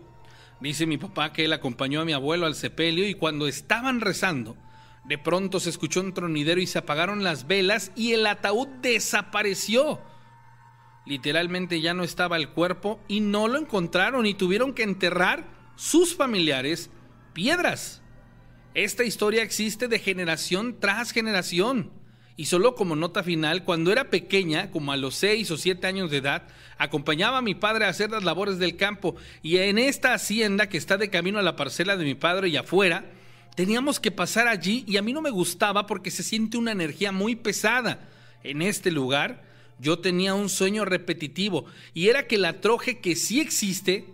Dice 0.60 0.86
mi 0.86 0.98
papá 0.98 1.32
que 1.32 1.46
él 1.46 1.54
acompañó 1.54 2.02
a 2.02 2.06
mi 2.06 2.12
abuelo 2.12 2.46
al 2.46 2.56
sepelio 2.56 3.08
y 3.08 3.14
cuando 3.14 3.48
estaban 3.48 4.02
rezando, 4.02 4.58
de 5.06 5.18
pronto 5.18 5.60
se 5.60 5.70
escuchó 5.70 6.02
un 6.02 6.14
tronidero 6.14 6.62
y 6.62 6.68
se 6.68 6.80
apagaron 6.80 7.24
las 7.24 7.48
velas 7.48 7.92
y 7.96 8.14
el 8.14 8.26
ataúd 8.26 8.68
desapareció. 8.82 10.00
Literalmente 11.06 11.82
ya 11.82 11.94
no 11.94 12.04
estaba 12.04 12.38
el 12.38 12.50
cuerpo 12.50 13.02
y 13.08 13.20
no 13.20 13.48
lo 13.48 13.60
encontraron 13.60 14.26
y 14.26 14.34
tuvieron 14.34 14.74
que 14.74 14.84
enterrar 14.84 15.46
sus 15.76 16.16
familiares 16.16 16.90
piedras. 17.34 18.02
Esta 18.74 19.04
historia 19.04 19.44
existe 19.44 19.88
de 19.88 20.00
generación 20.00 20.80
tras 20.80 21.12
generación. 21.12 21.92
Y 22.36 22.46
solo 22.46 22.74
como 22.74 22.96
nota 22.96 23.22
final, 23.22 23.64
cuando 23.64 23.92
era 23.92 24.10
pequeña, 24.10 24.72
como 24.72 24.92
a 24.92 24.98
los 24.98 25.16
6 25.16 25.52
o 25.52 25.58
7 25.58 25.86
años 25.86 26.10
de 26.10 26.18
edad, 26.18 26.48
acompañaba 26.80 27.38
a 27.38 27.44
mi 27.44 27.54
padre 27.54 27.86
a 27.86 27.90
hacer 27.90 28.10
las 28.10 28.24
labores 28.24 28.58
del 28.58 28.76
campo 28.76 29.16
y 29.44 29.58
en 29.58 29.78
esta 29.78 30.16
hacienda 30.16 30.68
que 30.68 30.78
está 30.78 30.98
de 30.98 31.12
camino 31.12 31.38
a 31.38 31.44
la 31.44 31.56
parcela 31.56 31.96
de 31.96 32.06
mi 32.06 32.16
padre 32.16 32.50
y 32.50 32.58
afuera, 32.58 33.06
teníamos 33.56 34.00
que 34.00 34.12
pasar 34.12 34.48
allí 34.48 34.84
y 34.88 34.98
a 34.98 35.02
mí 35.02 35.14
no 35.14 35.22
me 35.22 35.30
gustaba 35.30 35.86
porque 35.86 36.12
se 36.12 36.24
siente 36.24 36.58
una 36.58 36.72
energía 36.72 37.12
muy 37.12 37.36
pesada. 37.36 38.10
En 38.44 38.62
este 38.62 38.92
lugar 38.92 39.44
yo 39.80 40.00
tenía 40.00 40.34
un 40.34 40.50
sueño 40.50 40.86
repetitivo 40.86 41.66
y 41.94 42.08
era 42.08 42.28
que 42.28 42.38
la 42.38 42.62
troje 42.62 43.00
que 43.00 43.16
sí 43.16 43.40
existe, 43.40 44.06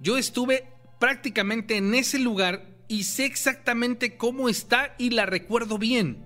yo 0.00 0.16
estuve 0.16 0.68
prácticamente 0.98 1.76
en 1.76 1.94
ese 1.94 2.18
lugar 2.18 2.66
y 2.88 3.04
sé 3.04 3.26
exactamente 3.26 4.16
cómo 4.16 4.48
está 4.48 4.94
y 4.98 5.10
la 5.10 5.26
recuerdo 5.26 5.78
bien. 5.78 6.24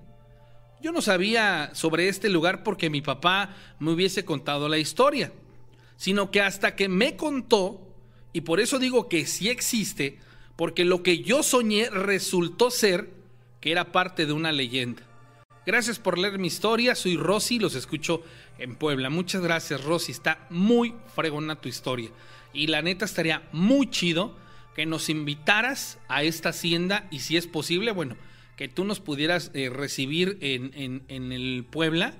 Yo 0.80 0.92
no 0.92 1.00
sabía 1.00 1.70
sobre 1.74 2.08
este 2.08 2.28
lugar 2.28 2.62
porque 2.64 2.90
mi 2.90 3.02
papá 3.02 3.54
me 3.78 3.92
hubiese 3.92 4.24
contado 4.24 4.68
la 4.68 4.78
historia, 4.78 5.32
sino 5.96 6.30
que 6.30 6.40
hasta 6.40 6.74
que 6.74 6.88
me 6.88 7.16
contó, 7.16 7.94
y 8.32 8.40
por 8.40 8.58
eso 8.58 8.78
digo 8.78 9.08
que 9.08 9.26
sí 9.26 9.48
existe, 9.48 10.18
porque 10.56 10.84
lo 10.84 11.02
que 11.02 11.22
yo 11.22 11.42
soñé 11.42 11.90
resultó 11.90 12.70
ser 12.70 13.10
que 13.60 13.72
era 13.72 13.92
parte 13.92 14.26
de 14.26 14.32
una 14.32 14.52
leyenda. 14.52 15.02
Gracias 15.64 16.00
por 16.00 16.18
leer 16.18 16.38
mi 16.38 16.48
historia, 16.48 16.96
soy 16.96 17.16
Rosy, 17.16 17.60
los 17.60 17.76
escucho 17.76 18.22
en 18.58 18.74
Puebla. 18.74 19.10
Muchas 19.10 19.42
gracias 19.42 19.84
Rosy, 19.84 20.10
está 20.10 20.46
muy 20.50 20.94
fregona 21.14 21.60
tu 21.60 21.68
historia. 21.68 22.10
Y 22.52 22.66
la 22.66 22.82
neta 22.82 23.04
estaría 23.04 23.48
muy 23.52 23.88
chido 23.88 24.36
que 24.74 24.86
nos 24.86 25.08
invitaras 25.08 25.98
a 26.08 26.22
esta 26.22 26.48
hacienda 26.48 27.06
y 27.10 27.20
si 27.20 27.36
es 27.36 27.46
posible, 27.46 27.92
bueno, 27.92 28.16
que 28.56 28.68
tú 28.68 28.84
nos 28.84 29.00
pudieras 29.00 29.50
eh, 29.54 29.70
recibir 29.70 30.38
en, 30.40 31.04
el 31.08 31.64
Puebla 31.70 32.14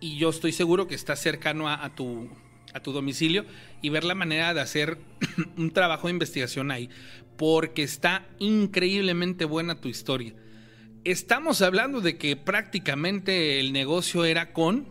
y 0.00 0.16
yo 0.16 0.30
estoy 0.30 0.52
seguro 0.52 0.86
que 0.86 0.94
está 0.94 1.16
cercano 1.16 1.68
a, 1.68 1.94
tu, 1.94 2.30
a 2.72 2.80
tu 2.80 2.92
domicilio 2.92 3.44
y 3.82 3.90
ver 3.90 4.04
la 4.04 4.14
manera 4.14 4.54
de 4.54 4.60
hacer 4.60 4.98
un 5.56 5.72
trabajo 5.72 6.06
de 6.06 6.12
investigación 6.12 6.70
ahí, 6.70 6.88
porque 7.38 7.84
está 7.84 8.26
increíblemente 8.40 9.44
buena 9.46 9.80
tu 9.80 9.88
historia. 9.88 10.34
Estamos 11.04 11.62
hablando 11.62 12.00
de 12.00 12.18
que 12.18 12.34
prácticamente 12.34 13.60
el 13.60 13.72
negocio 13.72 14.24
era 14.24 14.52
con 14.52 14.88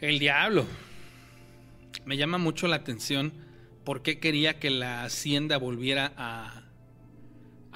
el 0.00 0.20
diablo. 0.20 0.64
Me 2.04 2.16
llama 2.16 2.38
mucho 2.38 2.68
la 2.68 2.76
atención 2.76 3.32
por 3.84 4.02
qué 4.02 4.20
quería 4.20 4.60
que 4.60 4.70
la 4.70 5.02
hacienda 5.02 5.58
volviera 5.58 6.12
a, 6.16 6.62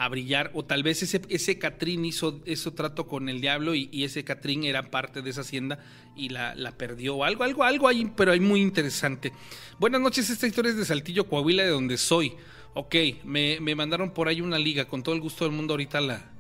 a 0.05 0.09
brillar, 0.09 0.51
o 0.55 0.65
tal 0.65 0.83
vez 0.83 1.03
ese, 1.03 1.23
ese 1.29 1.59
Catrín 1.59 2.05
hizo, 2.05 2.41
eso 2.45 2.73
trato 2.73 3.07
con 3.07 3.29
el 3.29 3.41
diablo 3.41 3.75
y, 3.75 4.05
ese 4.05 4.25
Catrín 4.25 4.65
era 4.65 4.91
parte 4.91 5.23
de 5.23 5.31
esa 5.31 5.43
hacienda 5.43 5.79
y 6.17 6.31
la, 6.31 6.55
la, 6.55 6.73
perdió, 6.73 7.23
algo, 7.25 7.45
algo, 7.45 7.63
algo 7.63 7.89
ahí, 7.89 8.11
pero 8.17 8.33
hay 8.33 8.41
muy 8.41 8.61
interesante. 8.61 9.33
Buenas 9.79 10.01
noches, 10.01 10.29
esta 10.31 10.47
historia 10.47 10.71
es 10.71 10.77
de 10.77 10.85
Saltillo, 10.85 11.29
Coahuila, 11.29 11.63
de 11.63 11.71
donde 11.71 11.97
soy. 11.97 12.35
Ok, 12.75 12.97
me, 13.25 13.61
me 13.61 13.75
mandaron 13.75 14.13
por 14.13 14.29
ahí 14.29 14.41
una 14.41 14.59
liga, 14.59 14.87
con 14.87 15.03
todo 15.03 15.15
el 15.15 15.21
gusto 15.21 15.45
del 15.45 15.55
mundo 15.55 15.75
ahorita 15.75 16.01
la 16.01 16.33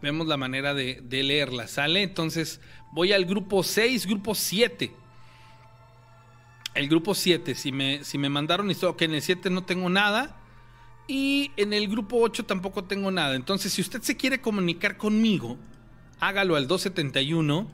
vemos 0.00 0.26
la 0.26 0.36
manera 0.36 0.74
de, 0.74 1.02
leerla, 1.10 1.66
¿sale? 1.66 2.02
Entonces 2.02 2.60
voy 2.92 3.12
al 3.12 3.24
grupo 3.24 3.62
6, 3.62 4.06
grupo 4.06 4.34
7 4.34 4.92
el 6.74 6.88
grupo 6.88 7.12
7, 7.12 7.56
si 7.56 7.72
me, 7.72 8.04
si 8.04 8.18
me 8.18 8.28
mandaron 8.28 8.70
esto, 8.70 8.96
que 8.96 9.06
en 9.06 9.14
el 9.14 9.22
7 9.22 9.50
no 9.50 9.64
tengo 9.64 9.88
nada. 9.90 10.36
Y 11.08 11.50
en 11.56 11.72
el 11.72 11.88
grupo 11.88 12.18
8 12.20 12.44
tampoco 12.44 12.84
tengo 12.84 13.10
nada. 13.10 13.34
Entonces, 13.34 13.72
si 13.72 13.80
usted 13.80 14.02
se 14.02 14.16
quiere 14.16 14.40
comunicar 14.40 14.96
conmigo, 14.96 15.56
hágalo 16.20 16.54
al 16.54 16.68
271 16.68 17.66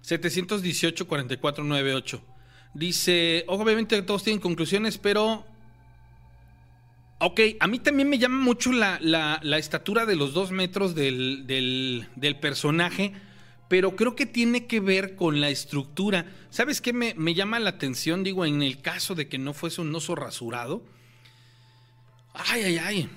718 0.00 1.06
4498. 1.06 2.22
Dice, 2.72 3.44
obviamente 3.48 4.00
todos 4.02 4.22
tienen 4.24 4.40
conclusiones, 4.40 4.96
pero... 4.96 5.44
Ok, 7.18 7.40
a 7.60 7.66
mí 7.66 7.78
también 7.78 8.10
me 8.10 8.18
llama 8.18 8.38
mucho 8.38 8.72
la, 8.72 8.98
la, 9.00 9.58
estatura 9.58 10.04
de 10.04 10.16
los 10.16 10.34
dos 10.34 10.50
metros 10.50 10.94
del, 10.94 11.46
del, 11.46 12.06
del 12.14 12.38
personaje 12.38 13.14
pero 13.68 13.96
creo 13.96 14.14
que 14.14 14.26
tiene 14.26 14.66
que 14.66 14.80
ver 14.80 15.16
con 15.16 15.40
la 15.40 15.48
estructura. 15.48 16.26
¿Sabes 16.50 16.80
qué 16.80 16.92
me, 16.92 17.34
llama 17.34 17.58
la 17.58 17.70
atención? 17.70 18.22
Digo, 18.22 18.44
en 18.44 18.62
el 18.62 18.80
caso 18.80 19.14
de 19.14 19.28
que 19.28 19.38
no 19.38 19.52
fuese 19.52 19.80
un 19.80 19.94
oso 19.94 20.14
rasurado. 20.14 20.84
Ay, 22.36 22.62
ay, 22.62 22.78
ay. 22.78 23.10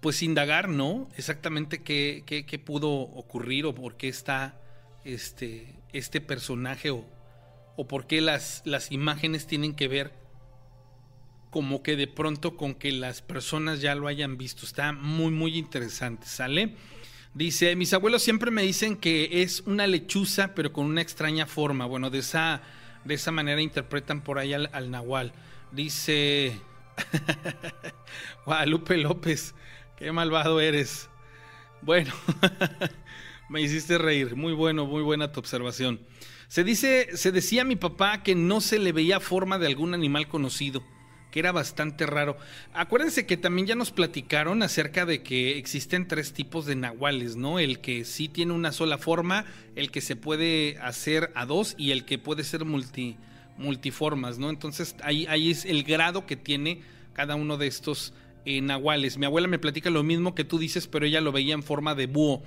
Pues 0.00 0.22
indagar, 0.22 0.68
¿no? 0.68 1.08
Exactamente 1.16 1.82
qué, 1.82 2.22
qué, 2.26 2.58
pudo 2.58 2.90
ocurrir 2.90 3.66
o 3.66 3.74
por 3.74 3.96
qué 3.96 4.08
está 4.08 4.58
este, 5.04 5.74
este 5.92 6.20
personaje 6.20 6.90
o, 6.90 7.04
o 7.76 7.86
por 7.86 8.06
qué 8.06 8.20
las, 8.20 8.62
las 8.64 8.92
imágenes 8.92 9.46
tienen 9.46 9.74
que 9.74 9.88
ver 9.88 10.20
como 11.50 11.82
que 11.82 11.96
de 11.96 12.06
pronto 12.06 12.56
con 12.56 12.74
que 12.74 12.92
las 12.92 13.22
personas 13.22 13.80
ya 13.80 13.94
lo 13.94 14.06
hayan 14.06 14.38
visto. 14.38 14.64
Está 14.64 14.92
muy, 14.92 15.30
muy 15.30 15.58
interesante, 15.58 16.26
¿sale? 16.26 16.76
Dice, 17.34 17.76
mis 17.76 17.92
abuelos 17.92 18.22
siempre 18.22 18.50
me 18.50 18.62
dicen 18.62 18.96
que 18.96 19.42
es 19.42 19.60
una 19.66 19.86
lechuza, 19.86 20.54
pero 20.54 20.72
con 20.72 20.86
una 20.86 21.02
extraña 21.02 21.46
forma. 21.46 21.86
Bueno, 21.86 22.10
de 22.10 22.18
esa, 22.18 22.62
de 23.04 23.14
esa 23.14 23.32
manera 23.32 23.60
interpretan 23.60 24.22
por 24.22 24.38
ahí 24.38 24.52
al, 24.52 24.90
Nahual. 24.90 25.32
Dice 25.72 26.60
Guadalupe 28.46 28.96
López, 28.96 29.54
qué 29.96 30.12
malvado 30.12 30.60
eres. 30.60 31.08
Bueno, 31.82 32.12
me 33.48 33.60
hiciste 33.62 33.98
reír. 33.98 34.36
Muy 34.36 34.52
bueno, 34.52 34.86
muy 34.86 35.02
buena 35.02 35.32
tu 35.32 35.40
observación. 35.40 36.00
Se 36.48 36.64
dice, 36.64 37.16
se 37.16 37.32
decía 37.32 37.62
a 37.62 37.66
mi 37.66 37.76
papá 37.76 38.22
que 38.22 38.34
no 38.34 38.60
se 38.60 38.78
le 38.78 38.92
veía 38.92 39.20
forma 39.20 39.58
de 39.58 39.66
algún 39.66 39.94
animal 39.94 40.28
conocido 40.28 40.82
que 41.30 41.38
era 41.38 41.52
bastante 41.52 42.06
raro. 42.06 42.36
Acuérdense 42.74 43.26
que 43.26 43.36
también 43.36 43.66
ya 43.66 43.74
nos 43.74 43.90
platicaron 43.90 44.62
acerca 44.62 45.06
de 45.06 45.22
que 45.22 45.58
existen 45.58 46.08
tres 46.08 46.32
tipos 46.32 46.66
de 46.66 46.76
nahuales, 46.76 47.36
¿no? 47.36 47.58
El 47.58 47.80
que 47.80 48.04
sí 48.04 48.28
tiene 48.28 48.52
una 48.52 48.72
sola 48.72 48.98
forma, 48.98 49.46
el 49.76 49.90
que 49.90 50.00
se 50.00 50.16
puede 50.16 50.78
hacer 50.82 51.30
a 51.34 51.46
dos 51.46 51.74
y 51.78 51.92
el 51.92 52.04
que 52.04 52.18
puede 52.18 52.44
ser 52.44 52.64
multi, 52.64 53.16
multiformas, 53.60 54.38
¿no? 54.38 54.50
Entonces 54.50 54.96
ahí, 55.02 55.26
ahí 55.28 55.50
es 55.50 55.64
el 55.64 55.84
grado 55.84 56.26
que 56.26 56.36
tiene 56.36 56.82
cada 57.12 57.36
uno 57.36 57.56
de 57.56 57.66
estos 57.66 58.12
eh, 58.46 58.62
nahuales. 58.62 59.18
Mi 59.18 59.26
abuela 59.26 59.48
me 59.48 59.58
platica 59.58 59.90
lo 59.90 60.02
mismo 60.02 60.34
que 60.34 60.44
tú 60.44 60.58
dices, 60.58 60.86
pero 60.86 61.04
ella 61.04 61.20
lo 61.20 61.30
veía 61.30 61.52
en 61.52 61.62
forma 61.62 61.94
de 61.94 62.06
búho. 62.06 62.42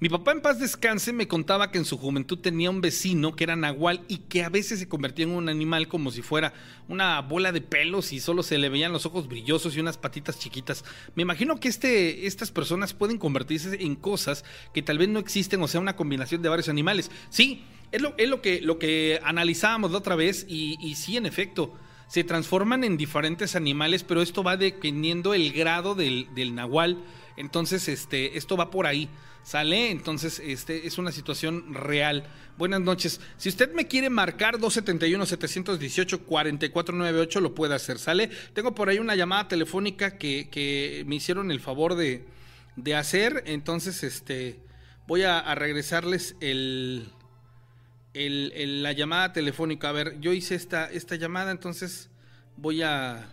Mi 0.00 0.08
papá 0.08 0.32
en 0.32 0.40
paz 0.40 0.58
descanse 0.58 1.12
me 1.12 1.28
contaba 1.28 1.70
que 1.70 1.76
en 1.76 1.84
su 1.84 1.98
juventud 1.98 2.38
tenía 2.38 2.70
un 2.70 2.80
vecino 2.80 3.36
que 3.36 3.44
era 3.44 3.54
nahual 3.54 4.00
y 4.08 4.18
que 4.18 4.42
a 4.42 4.48
veces 4.48 4.78
se 4.78 4.88
convertía 4.88 5.26
en 5.26 5.32
un 5.32 5.50
animal 5.50 5.86
como 5.86 6.10
si 6.10 6.22
fuera 6.22 6.54
una 6.88 7.20
bola 7.20 7.52
de 7.52 7.60
pelos 7.60 8.12
y 8.14 8.20
solo 8.20 8.42
se 8.42 8.56
le 8.56 8.70
veían 8.70 8.92
los 8.92 9.04
ojos 9.04 9.28
brillosos 9.28 9.76
y 9.76 9.80
unas 9.80 9.98
patitas 9.98 10.38
chiquitas. 10.38 10.82
Me 11.14 11.22
imagino 11.22 11.60
que 11.60 11.68
este, 11.68 12.26
estas 12.26 12.50
personas 12.50 12.94
pueden 12.94 13.18
convertirse 13.18 13.82
en 13.82 13.96
cosas 13.96 14.44
que 14.72 14.82
tal 14.82 14.96
vez 14.96 15.10
no 15.10 15.18
existen 15.18 15.62
o 15.62 15.68
sea 15.68 15.80
una 15.80 15.94
combinación 15.94 16.40
de 16.40 16.48
varios 16.48 16.70
animales. 16.70 17.10
Sí, 17.28 17.62
es 17.94 18.02
lo, 18.02 18.14
es 18.18 18.28
lo, 18.28 18.42
que, 18.42 18.60
lo 18.60 18.78
que 18.78 19.20
analizábamos 19.22 19.92
la 19.92 19.98
otra 19.98 20.16
vez 20.16 20.44
y, 20.48 20.76
y 20.80 20.96
sí, 20.96 21.16
en 21.16 21.26
efecto 21.26 21.72
se 22.08 22.24
transforman 22.24 22.82
en 22.84 22.96
diferentes 22.96 23.54
animales, 23.56 24.04
pero 24.04 24.22
esto 24.22 24.42
va 24.42 24.56
dependiendo 24.56 25.34
el 25.34 25.52
grado 25.52 25.94
del, 25.94 26.28
del 26.34 26.54
nahual. 26.54 27.04
Entonces, 27.36 27.88
este, 27.88 28.38
esto 28.38 28.56
va 28.56 28.70
por 28.70 28.86
ahí. 28.86 29.10
¿Sale? 29.42 29.90
Entonces, 29.90 30.40
este 30.42 30.86
es 30.86 30.96
una 30.96 31.12
situación 31.12 31.74
real. 31.74 32.24
Buenas 32.56 32.80
noches. 32.80 33.20
Si 33.36 33.50
usted 33.50 33.74
me 33.74 33.86
quiere 33.86 34.08
marcar 34.08 34.56
271-718-4498, 34.58 37.40
lo 37.40 37.54
puede 37.54 37.74
hacer. 37.74 37.98
¿Sale? 37.98 38.30
Tengo 38.54 38.74
por 38.74 38.88
ahí 38.88 38.98
una 38.98 39.14
llamada 39.14 39.48
telefónica 39.48 40.16
que, 40.16 41.04
me 41.06 41.16
hicieron 41.16 41.50
el 41.50 41.60
favor 41.60 41.94
de, 41.94 42.24
de, 42.76 42.94
hacer. 42.94 43.42
Entonces, 43.46 44.02
este 44.02 44.60
voy 45.06 45.24
a, 45.24 45.54
regresarles 45.54 46.36
el, 46.40 47.10
el, 48.14 48.82
la 48.82 48.92
llamada 48.92 49.32
telefónica. 49.32 49.88
A 49.88 49.92
ver, 49.92 50.20
yo 50.20 50.32
hice 50.32 50.54
esta, 50.54 50.90
esta 50.90 51.16
llamada, 51.16 51.50
entonces 51.50 52.10
voy 52.56 52.82
a, 52.82 53.28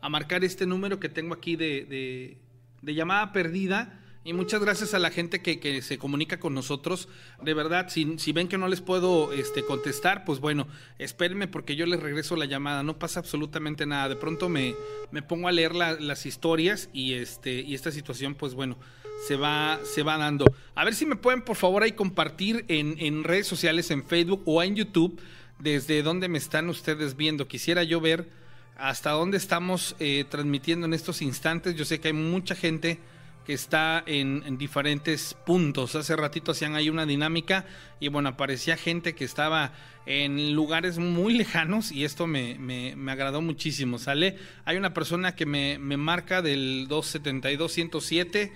a 0.00 0.08
marcar 0.08 0.44
este 0.44 0.66
número 0.66 0.98
que 0.98 1.08
tengo 1.08 1.34
aquí 1.34 1.56
de, 1.56 2.38
de, 2.82 2.94
llamada 2.94 3.32
perdida 3.32 4.00
y 4.24 4.32
muchas 4.32 4.62
gracias 4.62 4.94
a 4.94 4.98
la 4.98 5.10
gente 5.10 5.42
que, 5.42 5.82
se 5.82 5.98
comunica 5.98 6.40
con 6.40 6.54
nosotros. 6.54 7.08
De 7.42 7.52
verdad, 7.52 7.88
si, 7.90 8.18
si, 8.18 8.32
ven 8.32 8.48
que 8.48 8.56
no 8.56 8.68
les 8.68 8.80
puedo 8.80 9.32
este, 9.34 9.62
contestar, 9.64 10.24
pues 10.24 10.40
bueno, 10.40 10.66
espérenme 10.98 11.46
porque 11.46 11.76
yo 11.76 11.84
les 11.84 12.00
regreso 12.00 12.36
la 12.36 12.46
llamada. 12.46 12.82
No 12.82 12.98
pasa 12.98 13.20
absolutamente 13.20 13.84
nada. 13.84 14.08
De 14.08 14.16
pronto 14.16 14.48
me, 14.48 14.74
me 15.10 15.20
pongo 15.20 15.48
a 15.48 15.52
leer 15.52 15.74
las 15.74 16.24
historias 16.24 16.88
y, 16.94 17.14
este, 17.14 17.60
y 17.60 17.74
esta 17.74 17.90
situación, 17.90 18.34
pues 18.34 18.54
bueno, 18.54 18.78
se 19.26 19.36
va, 19.36 19.80
se 19.84 20.02
va 20.02 20.18
dando. 20.18 20.44
A 20.74 20.84
ver 20.84 20.94
si 20.94 21.06
me 21.06 21.16
pueden, 21.16 21.42
por 21.42 21.56
favor, 21.56 21.82
ahí 21.82 21.92
compartir 21.92 22.64
en, 22.68 22.96
en 22.98 23.24
redes 23.24 23.46
sociales, 23.46 23.90
en 23.90 24.04
Facebook 24.04 24.42
o 24.44 24.62
en 24.62 24.76
YouTube, 24.76 25.20
desde 25.58 26.02
donde 26.02 26.28
me 26.28 26.38
están 26.38 26.68
ustedes 26.68 27.16
viendo. 27.16 27.48
Quisiera 27.48 27.82
yo 27.84 28.00
ver 28.00 28.28
hasta 28.76 29.10
dónde 29.10 29.36
estamos 29.36 29.96
eh, 29.98 30.24
transmitiendo 30.28 30.86
en 30.86 30.94
estos 30.94 31.22
instantes. 31.22 31.74
Yo 31.76 31.84
sé 31.84 32.00
que 32.00 32.08
hay 32.08 32.14
mucha 32.14 32.54
gente 32.54 32.98
que 33.46 33.52
está 33.52 34.02
en, 34.06 34.56
diferentes 34.56 35.36
puntos. 35.46 35.94
Hace 35.94 36.16
ratito 36.16 36.52
hacían 36.52 36.74
ahí 36.74 36.88
una 36.88 37.04
dinámica 37.04 37.66
y 38.00 38.08
bueno, 38.08 38.30
aparecía 38.30 38.76
gente 38.76 39.14
que 39.14 39.24
estaba 39.24 39.72
en 40.06 40.54
lugares 40.54 40.98
muy 40.98 41.34
lejanos 41.34 41.92
y 41.92 42.04
esto 42.04 42.26
me, 42.26 42.56
me, 42.58 43.12
agradó 43.12 43.42
muchísimo, 43.42 43.98
¿sale? 43.98 44.38
Hay 44.64 44.76
una 44.76 44.94
persona 44.94 45.34
que 45.34 45.44
me, 45.44 45.78
me 45.78 45.98
marca 45.98 46.40
del 46.40 46.88
272-107. 46.88 48.52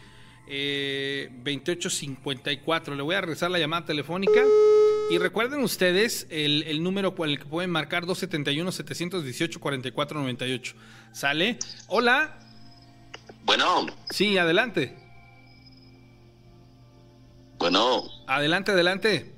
2854. 0.48 2.94
Le 2.94 3.02
voy 3.02 3.14
a 3.14 3.20
regresar 3.20 3.50
la 3.50 3.58
llamada 3.58 3.84
telefónica. 3.84 4.40
Y 5.10 5.18
recuerden 5.18 5.62
ustedes 5.62 6.26
el, 6.30 6.62
el 6.64 6.82
número 6.82 7.14
con 7.14 7.28
el 7.30 7.38
que 7.38 7.46
pueden 7.46 7.70
marcar 7.70 8.04
271-718-4498. 8.04 10.74
¿Sale? 11.12 11.58
Hola. 11.86 12.38
Bueno. 13.44 13.86
Sí, 14.10 14.36
adelante. 14.36 14.94
Bueno. 17.58 18.02
Adelante, 18.26 18.72
adelante. 18.72 19.32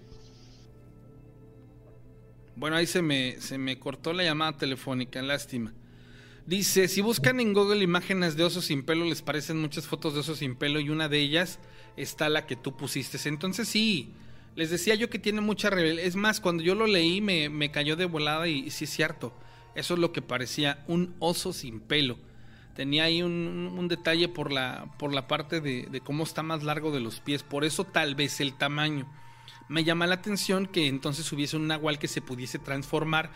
Bueno, 2.56 2.76
ahí 2.76 2.86
se 2.86 3.00
me, 3.00 3.40
se 3.40 3.56
me 3.56 3.78
cortó 3.78 4.12
la 4.12 4.22
llamada 4.22 4.58
telefónica, 4.58 5.22
lástima. 5.22 5.72
Dice, 6.50 6.88
si 6.88 7.00
buscan 7.00 7.38
en 7.38 7.52
Google 7.52 7.84
imágenes 7.84 8.34
de 8.34 8.42
osos 8.42 8.64
sin 8.64 8.82
pelo, 8.82 9.04
les 9.04 9.22
parecen 9.22 9.60
muchas 9.60 9.86
fotos 9.86 10.14
de 10.14 10.18
osos 10.18 10.38
sin 10.38 10.56
pelo 10.56 10.80
y 10.80 10.90
una 10.90 11.08
de 11.08 11.20
ellas 11.20 11.60
está 11.96 12.28
la 12.28 12.44
que 12.44 12.56
tú 12.56 12.76
pusiste. 12.76 13.20
Entonces 13.28 13.68
sí, 13.68 14.14
les 14.56 14.68
decía 14.68 14.96
yo 14.96 15.08
que 15.08 15.20
tiene 15.20 15.42
mucha 15.42 15.70
rebelión. 15.70 16.04
Es 16.04 16.16
más, 16.16 16.40
cuando 16.40 16.64
yo 16.64 16.74
lo 16.74 16.88
leí 16.88 17.20
me, 17.20 17.48
me 17.50 17.70
cayó 17.70 17.94
de 17.94 18.06
volada 18.06 18.48
y, 18.48 18.68
sí 18.72 18.86
es 18.86 18.90
cierto. 18.90 19.32
Eso 19.76 19.94
es 19.94 20.00
lo 20.00 20.10
que 20.10 20.22
parecía 20.22 20.82
un 20.88 21.14
oso 21.20 21.52
sin 21.52 21.78
pelo 21.78 22.18
tenía 22.74 23.04
ahí 23.04 23.22
un, 23.22 23.86
detalle 23.88 24.28
por 24.28 24.50
la, 24.50 24.90
por 24.98 25.12
la 25.12 25.28
parte 25.28 25.60
de, 25.60 25.86
de, 25.88 26.00
cómo 26.00 26.24
está 26.24 26.42
más 26.42 26.62
largo 26.64 26.90
de 26.90 27.00
los 27.00 27.20
pies, 27.20 27.42
por 27.42 27.64
eso 27.64 27.84
tal 27.84 28.14
vez 28.14 28.40
el 28.40 28.54
tamaño. 28.54 29.06
Me 29.68 29.84
llama 29.84 30.06
la 30.06 30.14
atención 30.16 30.66
que 30.66 30.88
entonces 30.88 31.30
hubiese 31.30 31.56
un 31.56 31.66
nahual 31.68 31.98
que 31.98 32.08
se 32.08 32.22
pudiese 32.22 32.58
transformar 32.58 33.30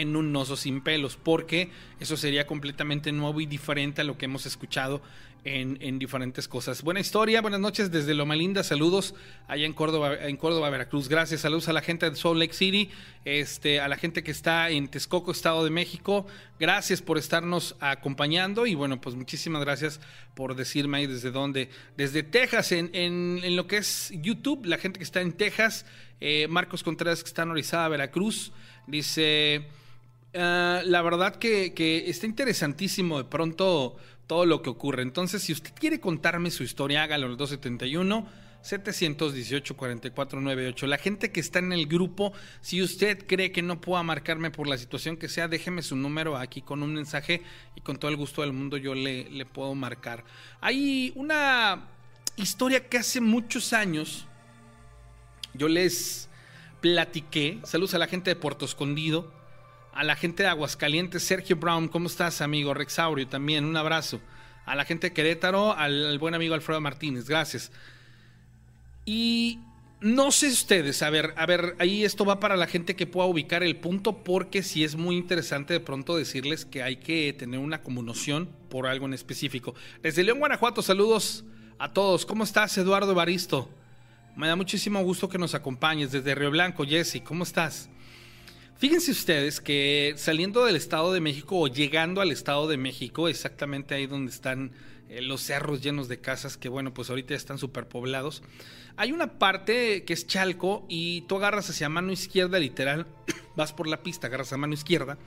en 0.00 0.16
un 0.16 0.34
oso 0.36 0.56
sin 0.56 0.80
pelos, 0.80 1.16
porque 1.16 1.70
eso 2.00 2.16
sería 2.16 2.46
completamente 2.46 3.12
nuevo 3.12 3.40
y 3.40 3.46
diferente 3.46 4.00
a 4.00 4.04
lo 4.04 4.16
que 4.16 4.26
hemos 4.26 4.46
escuchado 4.46 5.02
en, 5.44 5.98
diferentes 5.98 6.48
cosas. 6.48 6.82
Buena 6.82 7.00
historia, 7.00 7.40
buenas 7.40 7.60
noches 7.60 7.90
desde 7.90 8.14
Loma 8.14 8.36
Linda, 8.36 8.62
saludos 8.62 9.14
allá 9.46 9.64
en 9.64 9.72
Córdoba, 9.72 10.14
en 10.14 10.36
Córdoba, 10.36 10.68
Veracruz. 10.70 11.08
Gracias, 11.08 11.40
saludos 11.40 11.68
a 11.68 11.72
la 11.72 11.80
gente 11.80 12.08
de 12.08 12.16
Salt 12.16 12.38
Lake 12.38 12.52
City, 12.52 12.90
este, 13.24 13.80
a 13.80 13.88
la 13.88 13.96
gente 13.96 14.22
que 14.22 14.30
está 14.30 14.70
en 14.70 14.88
Texcoco, 14.88 15.30
Estado 15.30 15.64
de 15.64 15.70
México. 15.70 16.26
Gracias 16.60 17.00
por 17.00 17.18
estarnos 17.18 17.76
acompañando 17.80 18.66
y 18.66 18.74
bueno, 18.74 19.00
pues 19.00 19.16
muchísimas 19.16 19.62
gracias 19.62 20.00
por 20.34 20.54
decirme 20.54 20.98
ahí 20.98 21.06
desde 21.06 21.30
dónde. 21.30 21.70
Desde 21.96 22.22
Texas, 22.22 22.72
en, 22.72 22.90
en, 22.92 23.56
lo 23.56 23.66
que 23.66 23.78
es 23.78 24.12
YouTube, 24.14 24.66
la 24.66 24.78
gente 24.78 24.98
que 24.98 25.04
está 25.04 25.20
en 25.20 25.32
Texas, 25.32 25.86
eh, 26.20 26.46
Marcos 26.48 26.82
Contreras 26.82 27.22
que 27.22 27.28
está 27.28 27.42
en 27.42 27.50
Orizaba, 27.50 27.88
Veracruz, 27.88 28.52
dice... 28.86 29.66
Ah, 30.40 30.82
la 30.84 31.02
verdad 31.02 31.34
que, 31.34 32.04
está 32.06 32.26
interesantísimo 32.26 33.18
de 33.18 33.24
pronto 33.24 33.96
todo 34.28 34.46
lo 34.46 34.62
que 34.62 34.70
ocurre. 34.70 35.02
Entonces, 35.02 35.42
si 35.42 35.52
usted 35.52 35.72
quiere 35.74 35.98
contarme 35.98 36.52
su 36.52 36.62
historia, 36.62 37.02
hágalo 37.02 37.26
al 37.26 37.36
271 37.36 38.24
718 38.60 39.76
4498. 39.76 40.86
La 40.86 40.98
gente 40.98 41.32
que 41.32 41.40
está 41.40 41.58
en 41.58 41.72
el 41.72 41.88
grupo, 41.88 42.32
si 42.60 42.80
usted 42.82 43.26
cree 43.26 43.50
que 43.50 43.62
no 43.62 43.80
pueda 43.80 44.04
marcarme 44.04 44.52
por 44.52 44.68
la 44.68 44.78
situación 44.78 45.16
que 45.16 45.28
sea, 45.28 45.48
déjeme 45.48 45.82
su 45.82 45.96
número 45.96 46.36
aquí 46.36 46.62
con 46.62 46.84
un 46.84 46.94
mensaje 46.94 47.42
y 47.74 47.80
con 47.80 47.96
todo 47.96 48.12
el 48.12 48.16
gusto 48.16 48.42
del 48.42 48.52
mundo 48.52 48.76
yo 48.76 48.94
le 48.94 49.44
puedo 49.46 49.74
marcar. 49.74 50.22
Hay 50.60 51.12
una 51.16 51.88
historia 52.36 52.88
que 52.88 52.98
hace 52.98 53.20
muchos 53.20 53.72
años 53.72 54.24
yo 55.52 55.66
les 55.66 56.28
platiqué. 56.80 57.58
Saludos 57.64 57.94
a 57.94 57.98
la 57.98 58.06
gente 58.06 58.30
de 58.30 58.36
Puerto 58.36 58.66
Escondido 58.66 59.37
a 59.98 60.04
la 60.04 60.14
gente 60.14 60.44
de 60.44 60.48
Aguascalientes, 60.48 61.24
Sergio 61.24 61.56
Brown, 61.56 61.88
¿cómo 61.88 62.06
estás, 62.06 62.40
amigo? 62.40 62.72
Rexaurio 62.72 63.26
también, 63.26 63.64
un 63.64 63.76
abrazo. 63.76 64.20
A 64.64 64.76
la 64.76 64.84
gente 64.84 65.08
de 65.08 65.12
Querétaro, 65.12 65.76
al, 65.76 66.16
buen 66.20 66.36
amigo 66.36 66.54
Alfredo 66.54 66.80
Martínez, 66.80 67.28
gracias. 67.28 67.72
Y 69.04 69.58
no 70.00 70.30
sé 70.30 70.46
ustedes, 70.46 71.02
a 71.02 71.10
ver, 71.10 71.34
a 71.36 71.46
ver, 71.46 71.74
ahí 71.80 72.04
esto 72.04 72.24
va 72.24 72.38
para 72.38 72.56
la 72.56 72.68
gente 72.68 72.94
que 72.94 73.08
pueda 73.08 73.26
ubicar 73.26 73.64
el 73.64 73.74
punto, 73.74 74.22
porque 74.22 74.62
sí 74.62 74.84
es 74.84 74.94
muy 74.94 75.16
interesante 75.16 75.74
de 75.74 75.80
pronto 75.80 76.16
decirles 76.16 76.64
que 76.64 76.84
hay 76.84 76.98
que 76.98 77.32
tener 77.32 77.58
una 77.58 77.82
noción 77.84 78.48
por 78.68 78.86
algo 78.86 79.06
en 79.06 79.14
específico. 79.14 79.74
Desde 80.00 80.22
León, 80.22 80.38
Guanajuato, 80.38 80.80
saludos 80.80 81.44
a 81.80 81.92
todos. 81.92 82.24
¿Cómo 82.24 82.44
estás, 82.44 82.78
Eduardo 82.78 83.16
Baristo? 83.16 83.68
Me 84.36 84.46
da 84.46 84.54
muchísimo 84.54 85.02
gusto 85.02 85.28
que 85.28 85.38
nos 85.38 85.56
acompañes. 85.56 86.12
Desde 86.12 86.36
Río 86.36 86.52
Blanco, 86.52 86.86
Jesse, 86.86 87.20
¿cómo 87.24 87.42
estás? 87.42 87.90
Fíjense 88.78 89.10
ustedes 89.10 89.60
que 89.60 90.14
saliendo 90.16 90.64
del 90.64 90.76
Estado 90.76 91.12
de 91.12 91.20
México 91.20 91.58
o 91.58 91.66
llegando 91.66 92.20
al 92.20 92.30
Estado 92.30 92.68
de 92.68 92.76
México, 92.76 93.28
exactamente 93.28 93.96
ahí 93.96 94.06
donde 94.06 94.30
están 94.30 94.70
eh, 95.08 95.20
los 95.20 95.40
cerros 95.40 95.82
llenos 95.82 96.06
de 96.06 96.20
casas 96.20 96.56
que 96.56 96.68
bueno, 96.68 96.94
pues 96.94 97.10
ahorita 97.10 97.34
están 97.34 97.58
superpoblados, 97.58 98.44
hay 98.96 99.10
una 99.10 99.40
parte 99.40 100.04
que 100.04 100.12
es 100.12 100.28
Chalco 100.28 100.86
y 100.88 101.22
tú 101.22 101.38
agarras 101.38 101.68
hacia 101.68 101.88
mano 101.88 102.12
izquierda 102.12 102.60
literal, 102.60 103.08
vas 103.56 103.72
por 103.72 103.88
la 103.88 104.04
pista, 104.04 104.28
agarras 104.28 104.52
a 104.52 104.58
mano 104.58 104.74
izquierda 104.74 105.18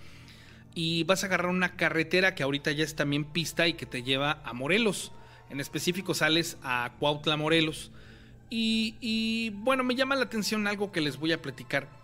y 0.74 1.04
vas 1.04 1.24
a 1.24 1.28
agarrar 1.28 1.52
una 1.52 1.76
carretera 1.76 2.36
que 2.36 2.44
ahorita 2.44 2.72
ya 2.72 2.86
es 2.86 2.96
también 2.96 3.26
pista 3.26 3.68
y 3.68 3.74
que 3.74 3.86
te 3.86 4.02
lleva 4.02 4.42
a 4.46 4.54
Morelos. 4.54 5.12
En 5.50 5.60
específico 5.60 6.14
sales 6.14 6.58
a 6.64 6.94
Cuautla, 7.00 7.36
Morelos. 7.36 7.92
Y, 8.50 8.96
y 9.02 9.50
bueno, 9.50 9.84
me 9.84 9.96
llama 9.96 10.16
la 10.16 10.24
atención 10.24 10.68
algo 10.68 10.94
que 10.94 11.02
les 11.02 11.18
voy 11.18 11.34
a 11.34 11.42
platicar 11.42 12.01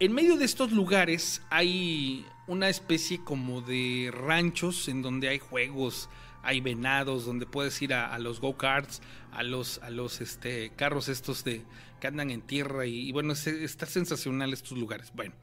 en 0.00 0.14
medio 0.14 0.38
de 0.38 0.46
estos 0.46 0.72
lugares 0.72 1.42
hay 1.50 2.24
una 2.46 2.70
especie 2.70 3.22
como 3.22 3.60
de 3.60 4.10
ranchos 4.10 4.88
en 4.88 5.02
donde 5.02 5.28
hay 5.28 5.38
juegos, 5.38 6.08
hay 6.42 6.62
venados, 6.62 7.26
donde 7.26 7.44
puedes 7.44 7.80
ir 7.82 7.92
a, 7.92 8.18
los 8.18 8.40
go-karts, 8.40 9.02
a 9.30 9.42
los, 9.42 9.78
a 9.82 9.90
los 9.90 10.22
este, 10.22 10.70
carros 10.74 11.08
estos 11.08 11.44
de, 11.44 11.62
que 12.00 12.06
andan 12.06 12.30
en 12.30 12.40
tierra 12.40 12.86
y, 12.86 13.12
bueno, 13.12 13.34
está 13.34 13.84
sensacional 13.84 14.54
estos 14.54 14.78
lugares. 14.78 15.12
Bueno, 15.14 15.34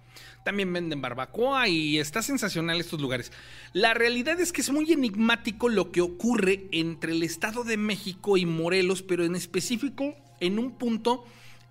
también 0.44 0.74
venden 0.74 1.02
barbacoa 1.02 1.68
y 1.68 2.00
está 2.00 2.24
sensacional 2.24 2.80
estos 2.80 3.00
lugares. 3.00 3.32
La 3.74 3.94
realidad 3.94 4.40
es 4.40 4.52
que 4.52 4.62
es 4.62 4.72
muy 4.72 4.92
enigmático 4.92 5.70
lo 5.70 5.92
que 5.92 6.02
ocurre 6.02 6.68
entre 6.72 7.12
el 7.12 7.22
Estado 7.22 7.64
de 7.64 7.78
México 7.78 8.38
y 8.38 8.48
Morelos, 8.48 9.04
pero 9.04 9.24
en 9.24 9.36
específico 9.36 10.16
en 10.40 10.58
un 10.58 10.80
punto 10.80 11.26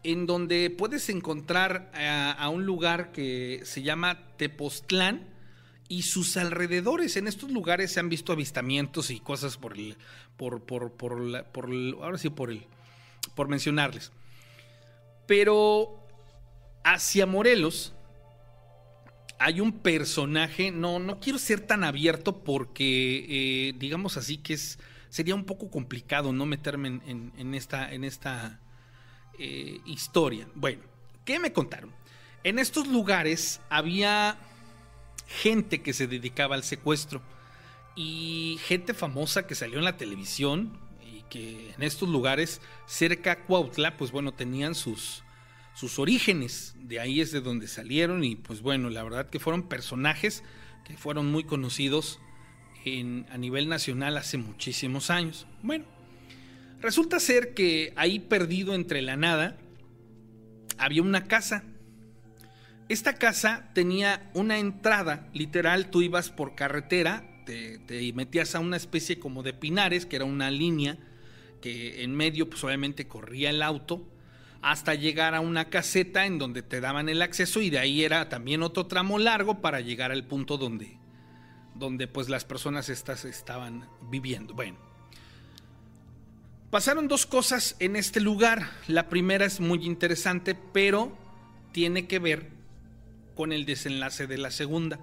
en 0.06 0.26
donde 0.26 0.70
puedes 0.70 1.08
encontrar 1.08 1.90
a, 1.92 2.48
un 2.48 2.64
lugar 2.64 3.10
que 3.10 3.60
se 3.64 3.82
llama 3.82 4.36
Tepoztlán 4.36 5.26
y 5.88 6.02
sus 6.02 6.36
alrededores. 6.36 7.16
En 7.16 7.26
estos 7.26 7.50
lugares 7.50 7.90
se 7.92 7.98
han 7.98 8.08
visto 8.08 8.32
avistamientos 8.32 9.10
y 9.10 9.18
cosas 9.18 9.56
por 9.56 9.76
el, 9.76 9.96
por, 10.36 10.62
por, 10.62 10.92
por, 10.92 11.44
por 11.46 11.70
ahora 12.00 12.18
sí 12.18 12.30
por 12.30 12.52
el, 12.52 12.66
por 13.34 13.48
mencionarles. 13.48 14.12
Pero 15.26 15.98
hacia 16.84 17.26
Morelos 17.26 17.92
hay 19.40 19.60
un 19.60 19.72
personaje, 19.72 20.70
no, 20.70 21.00
no 21.00 21.18
quiero 21.18 21.40
ser 21.40 21.60
tan 21.60 21.82
abierto 21.82 22.44
porque, 22.44 23.26
eh, 23.28 23.74
digamos 23.76 24.16
así, 24.16 24.38
que 24.38 24.54
es, 24.54 24.78
sería 25.08 25.34
un 25.34 25.44
poco 25.44 25.68
complicado 25.68 26.32
no 26.32 26.46
meterme 26.46 27.00
en, 27.06 27.54
esta, 27.54 27.92
en 27.92 28.04
esta 28.04 28.60
eh, 29.38 29.80
historia. 29.84 30.48
Bueno, 30.54 30.82
¿qué 31.24 31.38
me 31.38 31.52
contaron? 31.52 31.92
En 32.44 32.58
estos 32.58 32.86
lugares 32.86 33.60
había 33.68 34.38
gente 35.26 35.82
que 35.82 35.92
se 35.92 36.06
dedicaba 36.06 36.54
al 36.54 36.62
secuestro 36.62 37.20
y 37.96 38.58
gente 38.64 38.94
famosa 38.94 39.46
que 39.46 39.54
salió 39.54 39.78
en 39.78 39.84
la 39.84 39.96
televisión 39.96 40.78
y 41.02 41.22
que 41.22 41.72
en 41.76 41.82
estos 41.82 42.08
lugares 42.08 42.60
cerca 42.86 43.32
a 43.32 43.44
Cuautla, 43.44 43.96
pues 43.96 44.12
bueno, 44.12 44.32
tenían 44.32 44.74
sus, 44.74 45.24
sus 45.74 45.98
orígenes. 45.98 46.74
De 46.78 47.00
ahí 47.00 47.20
es 47.20 47.32
de 47.32 47.40
donde 47.40 47.66
salieron 47.66 48.22
y 48.22 48.36
pues 48.36 48.62
bueno, 48.62 48.90
la 48.90 49.02
verdad 49.02 49.28
que 49.28 49.40
fueron 49.40 49.64
personajes 49.64 50.44
que 50.84 50.96
fueron 50.96 51.32
muy 51.32 51.42
conocidos 51.42 52.20
a 53.30 53.36
nivel 53.38 53.68
nacional 53.68 54.16
hace 54.16 54.38
muchísimos 54.38 55.10
años. 55.10 55.48
Bueno, 55.62 55.84
resulta 56.80 57.20
ser 57.20 57.54
que 57.54 57.92
ahí 57.96 58.18
perdido 58.18 58.74
entre 58.74 59.02
la 59.02 59.16
nada 59.16 59.58
había 60.78 61.02
una 61.02 61.24
casa. 61.24 61.64
Esta 62.88 63.14
casa 63.14 63.70
tenía 63.74 64.30
una 64.34 64.58
entrada, 64.58 65.28
literal, 65.32 65.90
tú 65.90 66.02
ibas 66.02 66.30
por 66.30 66.54
carretera, 66.54 67.42
te, 67.44 68.12
metías 68.14 68.54
a 68.54 68.60
una 68.60 68.76
especie 68.76 69.18
como 69.18 69.42
de 69.42 69.52
pinares, 69.52 70.06
que 70.06 70.16
era 70.16 70.24
una 70.24 70.50
línea 70.50 70.98
que 71.60 72.04
en 72.04 72.14
medio 72.14 72.48
pues 72.50 72.62
obviamente 72.64 73.08
corría 73.08 73.50
el 73.50 73.62
auto 73.62 74.06
hasta 74.62 74.94
llegar 74.94 75.34
a 75.34 75.40
una 75.40 75.68
caseta 75.68 76.26
en 76.26 76.38
donde 76.38 76.62
te 76.62 76.80
daban 76.80 77.08
el 77.08 77.22
acceso 77.22 77.60
y 77.60 77.70
de 77.70 77.78
ahí 77.78 78.04
era 78.04 78.28
también 78.28 78.62
otro 78.62 78.86
tramo 78.86 79.18
largo 79.18 79.60
para 79.60 79.80
llegar 79.80 80.12
al 80.12 80.24
punto 80.24 80.58
donde, 80.58 80.98
donde 81.74 82.08
pues 82.08 82.28
las 82.28 82.44
personas 82.44 82.88
estas 82.88 83.24
estaban 83.24 83.88
viviendo. 84.10 84.54
Bueno, 84.54 84.78
pasaron 86.76 87.08
dos 87.08 87.24
cosas 87.24 87.74
en 87.78 87.96
este 87.96 88.20
lugar. 88.20 88.70
La 88.86 89.08
primera 89.08 89.46
es 89.46 89.60
muy 89.60 89.86
interesante, 89.86 90.54
pero 90.54 91.16
tiene 91.72 92.06
que 92.06 92.18
ver 92.18 92.50
con 93.34 93.50
el 93.54 93.64
desenlace 93.64 94.26
de 94.26 94.36
la 94.36 94.50
segunda. 94.50 95.00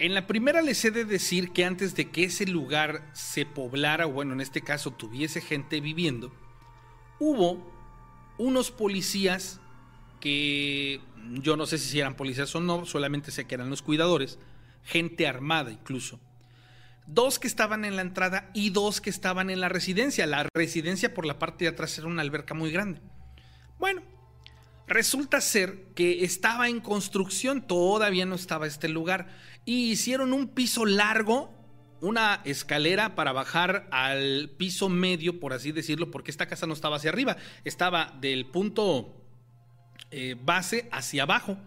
En 0.00 0.12
la 0.12 0.26
primera 0.26 0.60
les 0.60 0.84
he 0.84 0.90
de 0.90 1.04
decir 1.04 1.52
que 1.52 1.64
antes 1.64 1.94
de 1.94 2.10
que 2.10 2.24
ese 2.24 2.46
lugar 2.46 3.08
se 3.12 3.46
poblara, 3.46 4.06
bueno, 4.06 4.32
en 4.32 4.40
este 4.40 4.60
caso 4.60 4.90
tuviese 4.90 5.40
gente 5.40 5.80
viviendo, 5.80 6.34
hubo 7.20 7.72
unos 8.36 8.72
policías 8.72 9.60
que 10.18 11.00
yo 11.34 11.56
no 11.56 11.66
sé 11.66 11.78
si 11.78 12.00
eran 12.00 12.16
policías 12.16 12.52
o 12.56 12.60
no, 12.60 12.86
solamente 12.86 13.30
sé 13.30 13.46
que 13.46 13.54
eran 13.54 13.70
los 13.70 13.82
cuidadores, 13.82 14.40
gente 14.82 15.28
armada 15.28 15.70
incluso. 15.70 16.18
Dos 17.06 17.38
que 17.38 17.48
estaban 17.48 17.84
en 17.84 17.96
la 17.96 18.02
entrada 18.02 18.50
y 18.54 18.70
dos 18.70 19.00
que 19.00 19.10
estaban 19.10 19.50
en 19.50 19.60
la 19.60 19.68
residencia. 19.68 20.26
La 20.26 20.46
residencia 20.54 21.12
por 21.14 21.26
la 21.26 21.38
parte 21.38 21.64
de 21.64 21.70
atrás 21.70 21.98
era 21.98 22.06
una 22.06 22.22
alberca 22.22 22.54
muy 22.54 22.70
grande. 22.70 23.00
Bueno, 23.78 24.02
resulta 24.86 25.40
ser 25.40 25.92
que 25.94 26.24
estaba 26.24 26.68
en 26.68 26.80
construcción, 26.80 27.66
todavía 27.66 28.26
no 28.26 28.34
estaba 28.34 28.66
este 28.66 28.88
lugar, 28.88 29.28
y 29.64 29.90
hicieron 29.90 30.32
un 30.32 30.48
piso 30.48 30.86
largo 30.86 31.60
una 32.00 32.40
escalera 32.44 33.14
para 33.14 33.32
bajar 33.32 33.86
al 33.90 34.50
piso 34.56 34.88
medio, 34.88 35.38
por 35.38 35.52
así 35.52 35.72
decirlo, 35.72 36.10
porque 36.10 36.30
esta 36.30 36.46
casa 36.46 36.66
no 36.66 36.72
estaba 36.72 36.96
hacia 36.96 37.10
arriba, 37.10 37.36
estaba 37.64 38.16
del 38.20 38.46
punto 38.46 39.20
eh, 40.10 40.36
base 40.42 40.88
hacia 40.92 41.24
abajo. 41.24 41.58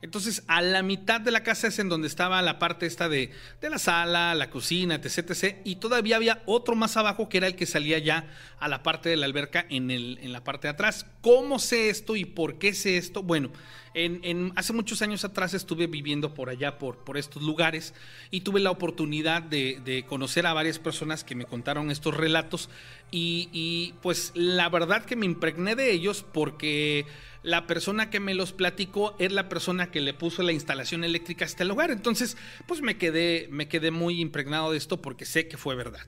Entonces, 0.00 0.44
a 0.46 0.62
la 0.62 0.82
mitad 0.82 1.20
de 1.20 1.30
la 1.30 1.42
casa 1.42 1.68
es 1.68 1.78
en 1.78 1.88
donde 1.88 2.06
estaba 2.06 2.40
la 2.42 2.58
parte 2.58 2.86
esta 2.86 3.08
de, 3.08 3.30
de, 3.60 3.70
la 3.70 3.78
sala, 3.78 4.34
la 4.34 4.50
cocina, 4.50 4.94
etc. 4.94 5.56
Y 5.64 5.76
todavía 5.76 6.16
había 6.16 6.42
otro 6.46 6.76
más 6.76 6.96
abajo 6.96 7.28
que 7.28 7.38
era 7.38 7.46
el 7.46 7.56
que 7.56 7.66
salía 7.66 7.98
ya 7.98 8.26
a 8.60 8.68
la 8.68 8.82
parte 8.82 9.08
de 9.08 9.16
la 9.16 9.26
alberca 9.26 9.66
en, 9.68 9.90
el, 9.90 10.18
en 10.22 10.32
la 10.32 10.44
parte 10.44 10.68
de 10.68 10.72
atrás. 10.72 11.06
¿Cómo 11.20 11.58
sé 11.58 11.90
esto 11.90 12.16
y 12.16 12.24
por 12.24 12.58
qué 12.58 12.74
sé 12.74 12.96
esto? 12.96 13.22
Bueno, 13.22 13.50
en, 13.94 14.52
hace 14.54 14.72
muchos 14.72 15.02
años 15.02 15.24
atrás 15.24 15.54
estuve 15.54 15.86
viviendo 15.86 16.34
por 16.34 16.50
allá, 16.50 16.78
por, 16.78 16.98
por 16.98 17.18
estos 17.18 17.42
lugares, 17.42 17.94
y 18.30 18.42
tuve 18.42 18.60
la 18.60 18.70
oportunidad 18.70 19.42
de, 19.42 20.04
conocer 20.08 20.46
a 20.46 20.52
varias 20.52 20.78
personas 20.78 21.24
que 21.24 21.34
me 21.34 21.44
contaron 21.44 21.90
estos 21.90 22.16
relatos. 22.16 22.70
Y 23.10 23.94
pues 24.02 24.32
la 24.34 24.68
verdad 24.68 25.04
que 25.04 25.16
me 25.16 25.26
impregné 25.26 25.74
de 25.74 25.90
ellos 25.90 26.24
porque 26.32 27.06
la 27.48 27.66
persona 27.66 28.10
que 28.10 28.20
me 28.20 28.34
los 28.34 28.52
platicó 28.52 29.16
es 29.18 29.32
la 29.32 29.48
persona 29.48 29.90
que 29.90 30.02
le 30.02 30.12
puso 30.12 30.42
la 30.42 30.52
instalación 30.52 31.02
eléctrica 31.02 31.46
a 31.46 31.48
este 31.48 31.64
lugar. 31.64 31.90
Entonces, 31.90 32.36
pues 32.66 32.82
me 32.82 32.98
quedé, 32.98 33.48
me 33.50 33.68
quedé 33.68 33.90
muy 33.90 34.20
impregnado 34.20 34.70
de 34.70 34.76
esto 34.76 35.00
porque 35.00 35.24
sé 35.24 35.48
que 35.48 35.56
fue 35.56 35.74
verdad. 35.74 36.06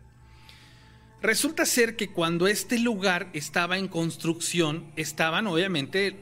Resulta 1.23 1.65
ser 1.65 1.97
que 1.97 2.13
cuando 2.13 2.47
este 2.47 2.79
lugar 2.79 3.31
estaba 3.33 3.79
en 3.79 3.89
construcción, 3.89 4.93
estaban 4.97 5.47
obviamente 5.47 6.17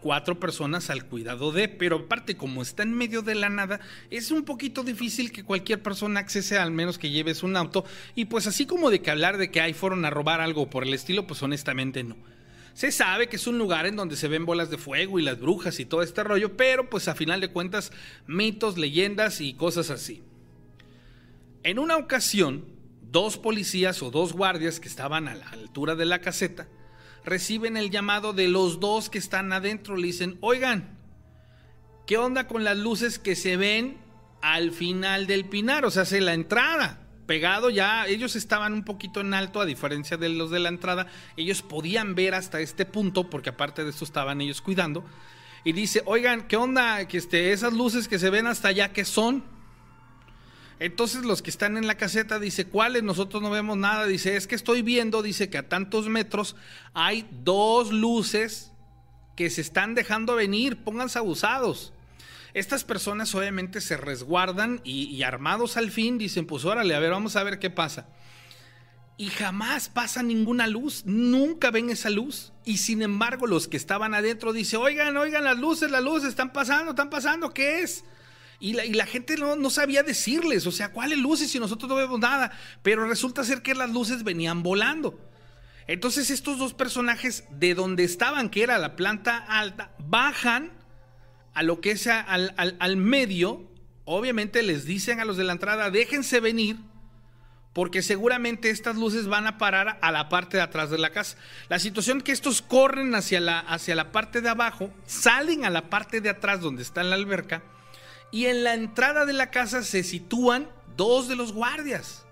cuatro 0.00 0.40
personas 0.40 0.88
al 0.88 1.04
cuidado 1.04 1.52
de, 1.52 1.68
pero 1.68 1.96
aparte 1.96 2.36
como 2.36 2.62
está 2.62 2.82
en 2.82 2.94
medio 2.94 3.20
de 3.20 3.34
la 3.34 3.50
nada, 3.50 3.80
es 4.10 4.30
un 4.30 4.42
poquito 4.44 4.84
difícil 4.84 5.32
que 5.32 5.44
cualquier 5.44 5.82
persona 5.82 6.20
accese, 6.20 6.58
al 6.58 6.70
menos 6.70 6.98
que 6.98 7.10
lleves 7.10 7.42
un 7.42 7.56
auto, 7.56 7.84
y 8.14 8.24
pues 8.24 8.46
así 8.46 8.66
como 8.66 8.90
de 8.90 9.02
que 9.02 9.10
hablar 9.10 9.36
de 9.36 9.50
que 9.50 9.60
ahí 9.60 9.74
fueron 9.74 10.04
a 10.06 10.10
robar 10.10 10.40
algo 10.40 10.68
por 10.70 10.82
el 10.82 10.94
estilo, 10.94 11.26
pues 11.26 11.42
honestamente 11.42 12.02
no. 12.02 12.16
Se 12.74 12.90
sabe 12.90 13.28
que 13.28 13.36
es 13.36 13.46
un 13.46 13.58
lugar 13.58 13.86
en 13.86 13.96
donde 13.96 14.16
se 14.16 14.28
ven 14.28 14.46
bolas 14.46 14.70
de 14.70 14.78
fuego 14.78 15.18
y 15.18 15.22
las 15.22 15.38
brujas 15.38 15.78
y 15.78 15.84
todo 15.84 16.02
este 16.02 16.24
rollo, 16.24 16.56
pero 16.56 16.88
pues 16.88 17.08
a 17.08 17.14
final 17.14 17.40
de 17.40 17.48
cuentas 17.48 17.92
mitos, 18.26 18.78
leyendas 18.78 19.40
y 19.40 19.54
cosas 19.54 19.90
así. 19.90 20.22
En 21.62 21.78
una 21.78 21.96
ocasión, 21.96 22.64
dos 23.10 23.36
policías 23.36 24.02
o 24.02 24.10
dos 24.10 24.32
guardias 24.32 24.80
que 24.80 24.88
estaban 24.88 25.28
a 25.28 25.34
la 25.34 25.48
altura 25.50 25.94
de 25.94 26.06
la 26.06 26.20
caseta 26.20 26.66
reciben 27.24 27.76
el 27.76 27.90
llamado 27.90 28.32
de 28.32 28.48
los 28.48 28.80
dos 28.80 29.10
que 29.10 29.18
están 29.18 29.52
adentro. 29.52 29.96
Le 29.96 30.08
dicen, 30.08 30.38
oigan, 30.40 30.98
¿qué 32.06 32.18
onda 32.18 32.46
con 32.46 32.64
las 32.64 32.76
luces 32.76 33.18
que 33.18 33.36
se 33.36 33.56
ven 33.56 33.98
al 34.40 34.72
final 34.72 35.26
del 35.26 35.44
pinar? 35.44 35.84
O 35.84 35.90
sea, 35.90 36.02
hace 36.02 36.20
la 36.20 36.34
entrada 36.34 37.01
pegado 37.26 37.70
ya, 37.70 38.06
ellos 38.06 38.36
estaban 38.36 38.72
un 38.72 38.84
poquito 38.84 39.20
en 39.20 39.34
alto 39.34 39.60
a 39.60 39.66
diferencia 39.66 40.16
de 40.16 40.28
los 40.28 40.50
de 40.50 40.60
la 40.60 40.68
entrada, 40.68 41.06
ellos 41.36 41.62
podían 41.62 42.14
ver 42.14 42.34
hasta 42.34 42.60
este 42.60 42.84
punto 42.84 43.30
porque 43.30 43.50
aparte 43.50 43.84
de 43.84 43.90
esto 43.90 44.04
estaban 44.04 44.40
ellos 44.40 44.60
cuidando 44.60 45.04
y 45.64 45.72
dice, 45.72 46.02
"Oigan, 46.06 46.48
¿qué 46.48 46.56
onda? 46.56 47.06
Que 47.06 47.18
este 47.18 47.52
esas 47.52 47.72
luces 47.72 48.08
que 48.08 48.18
se 48.18 48.30
ven 48.30 48.46
hasta 48.46 48.68
allá 48.68 48.92
qué 48.92 49.04
son?" 49.04 49.44
Entonces 50.78 51.24
los 51.24 51.42
que 51.42 51.50
están 51.50 51.76
en 51.76 51.86
la 51.86 51.96
caseta 51.96 52.40
dice, 52.40 52.66
"¿Cuáles? 52.66 53.04
Nosotros 53.04 53.40
no 53.40 53.50
vemos 53.50 53.76
nada." 53.76 54.06
Dice, 54.06 54.36
"Es 54.36 54.46
que 54.46 54.56
estoy 54.56 54.82
viendo, 54.82 55.22
dice 55.22 55.48
que 55.48 55.58
a 55.58 55.68
tantos 55.68 56.08
metros 56.08 56.56
hay 56.92 57.28
dos 57.30 57.92
luces 57.92 58.72
que 59.36 59.48
se 59.48 59.60
están 59.60 59.94
dejando 59.94 60.34
venir, 60.34 60.82
pónganse 60.82 61.18
abusados." 61.18 61.92
Estas 62.54 62.84
personas 62.84 63.34
obviamente 63.34 63.80
se 63.80 63.96
resguardan 63.96 64.80
y, 64.84 65.22
armados 65.22 65.76
al 65.76 65.90
fin 65.90 66.18
dicen, 66.18 66.46
pues 66.46 66.64
órale, 66.64 66.94
a 66.94 67.00
ver, 67.00 67.10
vamos 67.10 67.36
a 67.36 67.42
ver 67.42 67.58
qué 67.58 67.70
pasa. 67.70 68.08
Y 69.16 69.28
jamás 69.28 69.88
pasa 69.88 70.22
ninguna 70.22 70.66
luz, 70.66 71.04
nunca 71.06 71.70
ven 71.70 71.88
esa 71.90 72.10
luz. 72.10 72.52
Y 72.64 72.78
sin 72.78 73.02
embargo, 73.02 73.46
los 73.46 73.68
que 73.68 73.76
estaban 73.76 74.14
adentro 74.14 74.52
dicen, 74.52 74.80
oigan, 74.80 75.16
oigan, 75.16 75.44
las 75.44 75.58
luces, 75.58 75.90
las 75.90 76.02
luces 76.02 76.30
están 76.30 76.52
pasando, 76.52 76.90
están 76.90 77.08
pasando, 77.08 77.54
¿qué 77.54 77.80
es? 77.82 78.04
Y 78.60 78.74
la, 78.74 79.06
gente 79.06 79.36
no, 79.36 79.56
no, 79.56 79.70
sabía 79.70 80.04
decirles, 80.04 80.66
o 80.68 80.72
sea, 80.72 80.92
¿cuáles 80.92 81.18
luces 81.18 81.50
si 81.50 81.58
nosotros 81.58 81.88
no 81.88 81.96
vemos 81.96 82.20
nada? 82.20 82.52
Pero 82.82 83.08
resulta 83.08 83.42
ser 83.42 83.60
que 83.60 83.74
las 83.74 83.90
luces 83.90 84.22
venían 84.22 84.62
volando. 84.62 85.18
Entonces 85.88 86.30
estos 86.30 86.58
dos 86.58 86.72
personajes 86.72 87.44
de 87.50 87.74
donde 87.74 88.04
estaban, 88.04 88.50
que 88.50 88.62
era 88.62 88.78
la 88.78 88.94
planta 88.94 89.38
alta, 89.38 89.90
bajan 89.98 90.70
a 91.54 91.62
lo 91.62 91.80
que 91.80 91.92
es 91.92 92.06
al, 92.06 92.96
medio, 92.96 93.68
obviamente 94.04 94.62
les 94.62 94.84
dicen 94.84 95.20
a 95.20 95.24
los 95.24 95.36
de 95.36 95.44
la 95.44 95.52
entrada, 95.52 95.90
déjense 95.90 96.40
venir, 96.40 96.76
porque 97.72 98.02
seguramente 98.02 98.70
estas 98.70 98.96
luces 98.96 99.26
van 99.26 99.46
a 99.46 99.58
parar 99.58 99.98
a 100.02 100.10
la 100.12 100.28
parte 100.28 100.58
de 100.58 100.62
atrás 100.62 100.90
de 100.90 100.98
la 100.98 101.10
casa. 101.10 101.36
La 101.68 101.78
situación 101.78 102.20
que 102.20 102.32
estos 102.32 102.62
corren 102.62 103.14
hacia 103.14 103.40
la, 103.40 103.60
hacia 103.60 103.94
la 103.94 104.12
parte 104.12 104.40
de 104.40 104.48
abajo, 104.48 104.90
salen 105.06 105.64
a 105.64 105.70
la 105.70 105.88
parte 105.88 106.20
de 106.20 106.30
atrás 106.30 106.60
donde 106.60 106.82
está 106.82 107.02
la 107.02 107.16
alberca, 107.16 107.62
y 108.30 108.46
en 108.46 108.64
la 108.64 108.74
entrada 108.74 109.26
de 109.26 109.34
la 109.34 109.50
casa 109.50 109.82
se 109.82 110.02
sitúan 110.02 110.68
dos 110.96 111.28
de 111.28 111.36
los 111.36 111.52
guardias. 111.52 112.24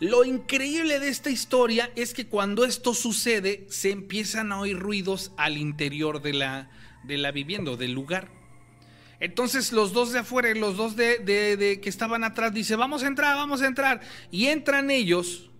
Lo 0.00 0.24
increíble 0.24 0.98
de 0.98 1.08
esta 1.08 1.30
historia 1.30 1.90
es 1.94 2.12
que 2.12 2.26
cuando 2.26 2.64
esto 2.64 2.92
sucede, 2.94 3.66
se 3.70 3.92
empiezan 3.92 4.50
a 4.50 4.58
oír 4.58 4.76
ruidos 4.76 5.30
al 5.36 5.56
interior 5.56 6.20
de 6.20 6.32
la, 6.32 6.68
de 7.06 7.18
la 7.18 7.32
vivienda 7.32 7.76
del 7.76 7.92
lugar. 7.92 8.30
Entonces 9.20 9.72
los 9.72 9.92
dos 9.92 10.12
de 10.12 10.18
afuera 10.20 10.50
y 10.50 10.58
los 10.58 10.76
dos 10.76 10.96
de, 10.96 11.18
de, 11.18 11.80
que 11.80 11.88
estaban 11.88 12.24
atrás 12.24 12.52
dice, 12.52 12.76
vamos 12.76 13.02
a 13.02 13.06
entrar, 13.06 13.36
vamos 13.36 13.62
a 13.62 13.66
entrar. 13.66 14.00
Y 14.30 14.46
entran 14.46 14.90
ellos. 14.90 15.50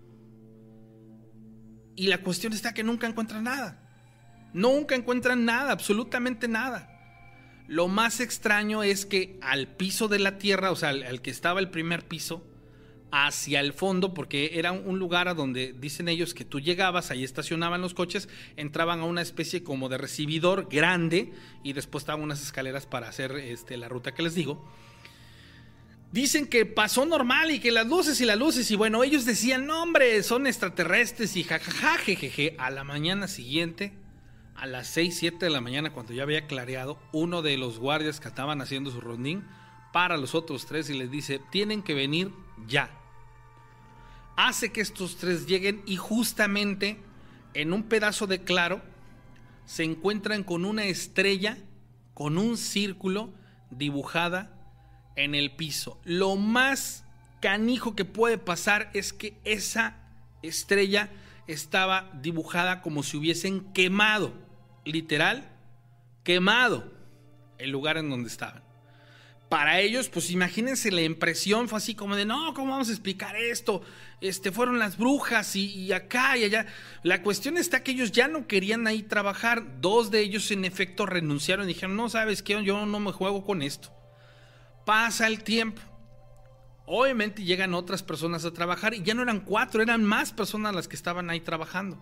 Y 1.96 2.08
la 2.08 2.18
cuestión 2.18 2.52
está 2.52 2.74
que 2.74 2.82
nunca 2.82 3.06
encuentran 3.06 3.44
nada. 3.44 3.80
Nunca 4.52 4.94
encuentran 4.94 5.44
nada, 5.44 5.72
absolutamente 5.72 6.48
nada. 6.48 6.90
Lo 7.66 7.88
más 7.88 8.20
extraño 8.20 8.82
es 8.82 9.06
que 9.06 9.38
al 9.40 9.68
piso 9.68 10.08
de 10.08 10.18
la 10.18 10.38
tierra, 10.38 10.70
o 10.70 10.76
sea, 10.76 10.90
al, 10.90 11.22
que 11.22 11.30
estaba 11.30 11.60
el 11.60 11.70
primer 11.70 12.06
piso, 12.06 12.46
hacia 13.16 13.60
el 13.60 13.72
fondo, 13.72 14.12
porque 14.12 14.58
era 14.58 14.72
un 14.72 14.98
lugar 14.98 15.28
a 15.28 15.34
donde 15.34 15.72
dicen 15.72 16.08
ellos 16.08 16.34
que 16.34 16.44
tú 16.44 16.58
llegabas, 16.58 17.12
ahí 17.12 17.22
estacionaban 17.22 17.80
los 17.80 17.94
coches, 17.94 18.28
entraban 18.56 18.98
a 18.98 19.04
una 19.04 19.22
especie 19.22 19.62
como 19.62 19.88
de 19.88 19.98
recibidor 19.98 20.68
grande 20.68 21.32
y 21.62 21.74
después 21.74 22.02
estaban 22.02 22.22
unas 22.22 22.42
escaleras 22.42 22.86
para 22.86 23.08
hacer 23.08 23.36
este, 23.36 23.76
la 23.76 23.88
ruta 23.88 24.14
que 24.14 24.24
les 24.24 24.34
digo. 24.34 24.68
Dicen 26.10 26.48
que 26.48 26.66
pasó 26.66 27.06
normal 27.06 27.52
y 27.52 27.60
que 27.60 27.70
las 27.70 27.86
luces 27.86 28.20
y 28.20 28.24
las 28.24 28.36
luces, 28.36 28.68
y 28.72 28.74
bueno, 28.74 29.04
ellos 29.04 29.24
decían, 29.24 29.64
no 29.64 29.80
hombre, 29.80 30.20
son 30.24 30.48
extraterrestres 30.48 31.36
y 31.36 31.44
jajaja, 31.44 31.98
jejeje. 31.98 32.56
A 32.58 32.70
la 32.70 32.82
mañana 32.82 33.28
siguiente, 33.28 33.92
a 34.56 34.66
las 34.66 34.88
6, 34.88 35.16
7 35.16 35.46
de 35.46 35.50
la 35.52 35.60
mañana, 35.60 35.92
cuando 35.92 36.14
ya 36.14 36.24
había 36.24 36.48
clareado, 36.48 36.98
uno 37.12 37.42
de 37.42 37.58
los 37.58 37.78
guardias 37.78 38.18
que 38.18 38.26
estaban 38.26 38.60
haciendo 38.60 38.90
su 38.90 39.00
rondín 39.00 39.44
para 39.92 40.16
los 40.16 40.34
otros 40.34 40.66
tres 40.66 40.90
y 40.90 40.94
les 40.94 41.12
dice, 41.12 41.40
tienen 41.52 41.84
que 41.84 41.94
venir 41.94 42.32
ya. 42.66 43.03
Hace 44.36 44.72
que 44.72 44.80
estos 44.80 45.16
tres 45.16 45.46
lleguen 45.46 45.82
y 45.86 45.96
justamente 45.96 46.98
en 47.54 47.72
un 47.72 47.84
pedazo 47.84 48.26
de 48.26 48.42
claro 48.42 48.82
se 49.64 49.84
encuentran 49.84 50.42
con 50.42 50.64
una 50.64 50.84
estrella, 50.84 51.56
con 52.14 52.36
un 52.36 52.56
círculo 52.56 53.32
dibujada 53.70 54.50
en 55.16 55.34
el 55.34 55.54
piso. 55.54 56.00
Lo 56.04 56.36
más 56.36 57.04
canijo 57.40 57.94
que 57.94 58.04
puede 58.04 58.38
pasar 58.38 58.90
es 58.92 59.12
que 59.12 59.38
esa 59.44 59.96
estrella 60.42 61.10
estaba 61.46 62.10
dibujada 62.20 62.82
como 62.82 63.02
si 63.02 63.16
hubiesen 63.16 63.72
quemado 63.72 64.32
literal, 64.84 65.48
quemado 66.24 66.92
el 67.58 67.70
lugar 67.70 67.98
en 67.98 68.10
donde 68.10 68.28
estaban. 68.28 68.63
Para 69.48 69.80
ellos, 69.80 70.08
pues 70.08 70.30
imagínense 70.30 70.90
la 70.90 71.02
impresión, 71.02 71.68
fue 71.68 71.78
así 71.78 71.94
como 71.94 72.16
de, 72.16 72.24
no, 72.24 72.54
¿cómo 72.54 72.72
vamos 72.72 72.88
a 72.88 72.92
explicar 72.92 73.36
esto? 73.36 73.82
Este, 74.20 74.50
fueron 74.50 74.78
las 74.78 74.96
brujas 74.96 75.54
y, 75.54 75.92
acá 75.92 76.36
y 76.36 76.44
allá. 76.44 76.66
La 77.02 77.22
cuestión 77.22 77.56
está 77.56 77.82
que 77.82 77.92
ellos 77.92 78.10
ya 78.10 78.26
no 78.26 78.46
querían 78.46 78.86
ahí 78.86 79.02
trabajar. 79.02 79.80
Dos 79.80 80.10
de 80.10 80.20
ellos 80.20 80.50
en 80.50 80.64
efecto 80.64 81.06
renunciaron 81.06 81.66
y 81.66 81.74
dijeron, 81.74 81.94
no, 81.94 82.08
sabes 82.08 82.42
qué, 82.42 82.62
yo 82.64 82.86
no 82.86 83.00
me 83.00 83.12
juego 83.12 83.44
con 83.44 83.62
esto. 83.62 83.92
Pasa 84.84 85.26
el 85.26 85.44
tiempo. 85.44 85.82
Obviamente 86.86 87.44
llegan 87.44 87.74
otras 87.74 88.02
personas 88.02 88.44
a 88.44 88.52
trabajar 88.52 88.94
y 88.94 89.02
ya 89.02 89.14
no 89.14 89.22
eran 89.22 89.40
cuatro, 89.40 89.82
eran 89.82 90.04
más 90.04 90.32
personas 90.32 90.74
las 90.74 90.88
que 90.88 90.96
estaban 90.96 91.30
ahí 91.30 91.40
trabajando. 91.40 91.98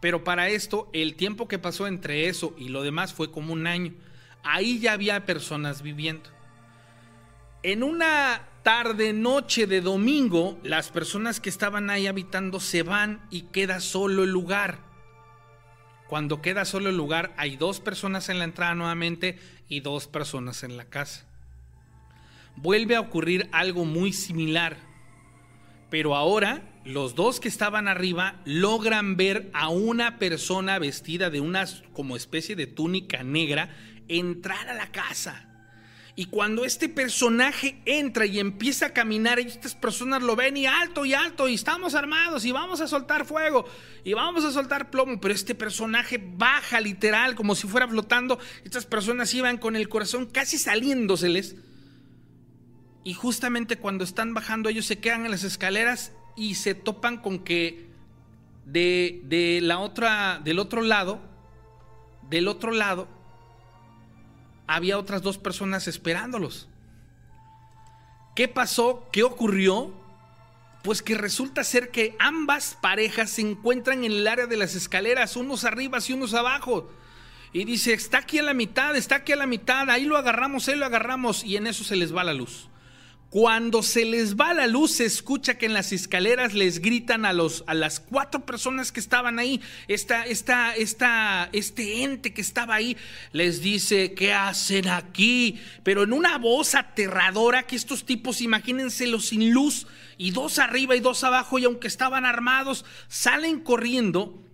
Pero 0.00 0.22
para 0.22 0.48
esto, 0.48 0.90
el 0.92 1.14
tiempo 1.16 1.48
que 1.48 1.58
pasó 1.58 1.86
entre 1.86 2.28
eso 2.28 2.54
y 2.58 2.68
lo 2.68 2.82
demás 2.82 3.14
fue 3.14 3.30
como 3.30 3.52
un 3.52 3.66
año. 3.66 3.94
Ahí 4.42 4.78
ya 4.78 4.92
había 4.92 5.24
personas 5.24 5.82
viviendo. 5.82 6.33
En 7.64 7.82
una 7.82 8.42
tarde, 8.62 9.14
noche 9.14 9.66
de 9.66 9.80
domingo, 9.80 10.60
las 10.62 10.90
personas 10.90 11.40
que 11.40 11.48
estaban 11.48 11.88
ahí 11.88 12.06
habitando 12.06 12.60
se 12.60 12.82
van 12.82 13.22
y 13.30 13.44
queda 13.44 13.80
solo 13.80 14.24
el 14.24 14.30
lugar. 14.30 14.80
Cuando 16.06 16.42
queda 16.42 16.66
solo 16.66 16.90
el 16.90 16.96
lugar, 16.98 17.32
hay 17.38 17.56
dos 17.56 17.80
personas 17.80 18.28
en 18.28 18.38
la 18.38 18.44
entrada 18.44 18.74
nuevamente 18.74 19.38
y 19.66 19.80
dos 19.80 20.08
personas 20.08 20.62
en 20.62 20.76
la 20.76 20.84
casa. 20.84 21.26
Vuelve 22.56 22.96
a 22.96 23.00
ocurrir 23.00 23.48
algo 23.50 23.86
muy 23.86 24.12
similar, 24.12 24.76
pero 25.88 26.16
ahora 26.16 26.70
los 26.84 27.14
dos 27.14 27.40
que 27.40 27.48
estaban 27.48 27.88
arriba 27.88 28.42
logran 28.44 29.16
ver 29.16 29.50
a 29.54 29.70
una 29.70 30.18
persona 30.18 30.78
vestida 30.78 31.30
de 31.30 31.40
una 31.40 31.64
como 31.94 32.14
especie 32.14 32.56
de 32.56 32.66
túnica 32.66 33.22
negra 33.22 33.74
entrar 34.06 34.68
a 34.68 34.74
la 34.74 34.92
casa. 34.92 35.53
Y 36.16 36.26
cuando 36.26 36.64
este 36.64 36.88
personaje 36.88 37.80
entra 37.86 38.24
y 38.24 38.38
empieza 38.38 38.86
a 38.86 38.92
caminar, 38.92 39.40
estas 39.40 39.74
personas 39.74 40.22
lo 40.22 40.36
ven 40.36 40.56
y 40.56 40.66
alto 40.66 41.04
y 41.04 41.12
alto, 41.12 41.48
y 41.48 41.54
estamos 41.54 41.96
armados 41.96 42.44
y 42.44 42.52
vamos 42.52 42.80
a 42.80 42.86
soltar 42.86 43.24
fuego 43.24 43.64
y 44.04 44.12
vamos 44.12 44.44
a 44.44 44.52
soltar 44.52 44.90
plomo, 44.90 45.20
pero 45.20 45.34
este 45.34 45.56
personaje 45.56 46.22
baja 46.22 46.80
literal 46.80 47.34
como 47.34 47.56
si 47.56 47.66
fuera 47.66 47.88
flotando. 47.88 48.38
Estas 48.64 48.86
personas 48.86 49.34
iban 49.34 49.58
con 49.58 49.74
el 49.74 49.88
corazón 49.88 50.26
casi 50.26 50.56
saliéndoseles. 50.56 51.56
Y 53.02 53.14
justamente 53.14 53.76
cuando 53.76 54.04
están 54.04 54.34
bajando 54.34 54.68
ellos 54.68 54.86
se 54.86 55.00
quedan 55.00 55.24
en 55.24 55.32
las 55.32 55.42
escaleras 55.42 56.12
y 56.36 56.54
se 56.54 56.74
topan 56.74 57.18
con 57.18 57.40
que 57.40 57.88
de, 58.66 59.58
la 59.62 59.78
otra, 59.78 60.40
del 60.42 60.58
otro 60.58 60.82
lado, 60.82 61.20
del 62.30 62.48
otro 62.48 62.72
lado, 62.72 63.08
había 64.66 64.98
otras 64.98 65.22
dos 65.22 65.38
personas 65.38 65.88
esperándolos. 65.88 66.68
¿Qué 68.34 68.48
pasó? 68.48 69.08
¿Qué 69.12 69.22
ocurrió? 69.22 69.92
Pues 70.82 71.02
que 71.02 71.14
resulta 71.14 71.64
ser 71.64 71.90
que 71.90 72.16
ambas 72.18 72.76
parejas 72.80 73.30
se 73.30 73.42
encuentran 73.42 74.04
en 74.04 74.12
el 74.12 74.26
área 74.26 74.46
de 74.46 74.56
las 74.56 74.74
escaleras, 74.74 75.36
unos 75.36 75.64
arriba 75.64 75.98
y 76.06 76.12
unos 76.12 76.34
abajo. 76.34 76.90
Y 77.52 77.64
dice, 77.64 77.92
está 77.92 78.18
aquí 78.18 78.38
a 78.38 78.42
la 78.42 78.52
mitad, 78.52 78.96
está 78.96 79.16
aquí 79.16 79.32
a 79.32 79.36
la 79.36 79.46
mitad, 79.46 79.88
ahí 79.88 80.04
lo 80.04 80.16
agarramos, 80.16 80.68
ahí 80.68 80.76
lo 80.76 80.86
agarramos, 80.86 81.44
y 81.44 81.56
en 81.56 81.68
eso 81.68 81.84
se 81.84 81.94
les 81.94 82.14
va 82.14 82.24
la 82.24 82.34
luz. 82.34 82.68
Cuando 83.34 83.82
se 83.82 84.04
les 84.04 84.36
va 84.36 84.54
la 84.54 84.68
luz, 84.68 84.92
se 84.92 85.06
escucha 85.06 85.58
que 85.58 85.66
en 85.66 85.72
las 85.72 85.90
escaleras 85.90 86.54
les 86.54 86.78
gritan 86.78 87.24
a, 87.26 87.32
los, 87.32 87.64
a 87.66 87.74
las 87.74 87.98
cuatro 87.98 88.46
personas 88.46 88.92
que 88.92 89.00
estaban 89.00 89.40
ahí, 89.40 89.60
esta, 89.88 90.24
esta, 90.24 90.72
esta, 90.76 91.48
este 91.52 92.04
ente 92.04 92.32
que 92.32 92.40
estaba 92.40 92.76
ahí, 92.76 92.96
les 93.32 93.60
dice, 93.60 94.14
¿qué 94.14 94.32
hacen 94.32 94.86
aquí? 94.86 95.58
Pero 95.82 96.04
en 96.04 96.12
una 96.12 96.38
voz 96.38 96.76
aterradora 96.76 97.64
que 97.64 97.74
estos 97.74 98.06
tipos, 98.06 98.40
imagínenselo 98.40 99.18
sin 99.18 99.52
luz, 99.52 99.88
y 100.16 100.30
dos 100.30 100.60
arriba 100.60 100.94
y 100.94 101.00
dos 101.00 101.24
abajo, 101.24 101.58
y 101.58 101.64
aunque 101.64 101.88
estaban 101.88 102.24
armados, 102.26 102.84
salen 103.08 103.58
corriendo 103.58 104.44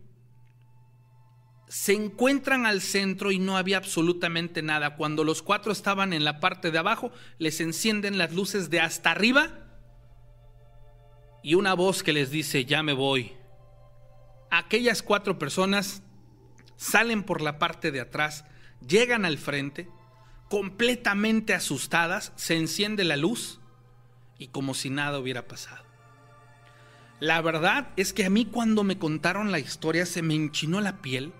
se 1.70 1.92
encuentran 1.92 2.66
al 2.66 2.80
centro 2.80 3.30
y 3.30 3.38
no 3.38 3.56
había 3.56 3.76
absolutamente 3.76 4.60
nada. 4.60 4.96
Cuando 4.96 5.22
los 5.22 5.40
cuatro 5.40 5.70
estaban 5.70 6.12
en 6.12 6.24
la 6.24 6.40
parte 6.40 6.72
de 6.72 6.78
abajo, 6.78 7.12
les 7.38 7.60
encienden 7.60 8.18
las 8.18 8.34
luces 8.34 8.70
de 8.70 8.80
hasta 8.80 9.12
arriba 9.12 9.68
y 11.44 11.54
una 11.54 11.74
voz 11.74 12.02
que 12.02 12.12
les 12.12 12.32
dice, 12.32 12.64
ya 12.64 12.82
me 12.82 12.92
voy. 12.92 13.34
Aquellas 14.50 15.00
cuatro 15.00 15.38
personas 15.38 16.02
salen 16.74 17.22
por 17.22 17.40
la 17.40 17.60
parte 17.60 17.92
de 17.92 18.00
atrás, 18.00 18.44
llegan 18.84 19.24
al 19.24 19.38
frente, 19.38 19.88
completamente 20.48 21.54
asustadas, 21.54 22.32
se 22.34 22.56
enciende 22.56 23.04
la 23.04 23.16
luz 23.16 23.60
y 24.38 24.48
como 24.48 24.74
si 24.74 24.90
nada 24.90 25.20
hubiera 25.20 25.46
pasado. 25.46 25.84
La 27.20 27.40
verdad 27.42 27.90
es 27.96 28.12
que 28.12 28.24
a 28.24 28.30
mí 28.30 28.44
cuando 28.44 28.82
me 28.82 28.98
contaron 28.98 29.52
la 29.52 29.60
historia 29.60 30.04
se 30.04 30.22
me 30.22 30.34
enchinó 30.34 30.80
la 30.80 31.00
piel 31.00 31.32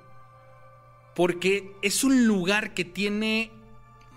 porque 1.15 1.73
es 1.83 2.05
un 2.05 2.27
lugar 2.27 2.75
que 2.75 2.85
tiene 2.85 3.51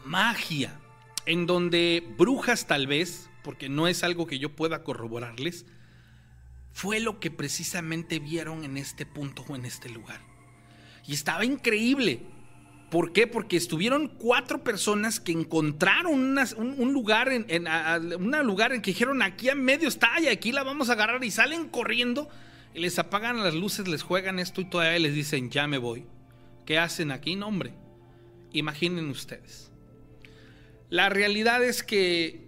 magia, 0.05 0.79
en 1.25 1.45
donde 1.45 2.03
brujas 2.17 2.67
tal 2.67 2.87
vez, 2.87 3.29
porque 3.43 3.69
no 3.69 3.87
es 3.87 4.03
algo 4.03 4.27
que 4.27 4.39
yo 4.39 4.55
pueda 4.55 4.83
corroborarles, 4.83 5.65
fue 6.71 6.99
lo 6.99 7.19
que 7.19 7.31
precisamente 7.31 8.19
vieron 8.19 8.63
en 8.63 8.77
este 8.77 9.05
punto 9.05 9.45
o 9.47 9.55
en 9.55 9.65
este 9.65 9.89
lugar. 9.89 10.21
Y 11.05 11.13
estaba 11.13 11.45
increíble. 11.45 12.21
¿Por 12.89 13.11
qué? 13.11 13.25
Porque 13.25 13.57
estuvieron 13.57 14.07
cuatro 14.07 14.63
personas 14.63 15.19
que 15.19 15.31
encontraron 15.31 16.37
un, 16.57 16.93
lugar 16.93 17.29
en, 17.31 17.65
lugar 18.45 18.71
en 18.71 18.81
que 18.81 18.91
dijeron 18.91 19.21
aquí 19.23 19.49
a 19.49 19.55
medio 19.55 19.87
está 19.87 20.19
y 20.21 20.27
aquí 20.27 20.51
la 20.51 20.63
vamos 20.63 20.89
a 20.89 20.93
agarrar 20.93 21.23
y 21.23 21.31
salen 21.31 21.69
corriendo 21.69 22.29
y 22.75 22.81
les 22.81 22.99
apagan 22.99 23.43
las 23.43 23.55
luces, 23.55 23.87
les 23.87 24.03
juegan 24.03 24.37
esto 24.37 24.61
y 24.61 24.65
todavía 24.65 24.99
les 24.99 25.15
dicen 25.15 25.49
ya 25.49 25.65
me 25.65 25.79
voy. 25.79 26.05
¿Qué 26.65 26.77
hacen 26.77 27.11
aquí? 27.11 27.35
No, 27.35 27.47
hombre. 27.47 27.73
Imaginen 28.51 29.09
ustedes. 29.09 29.71
La 30.89 31.09
realidad 31.09 31.63
es 31.63 31.83
que 31.83 32.47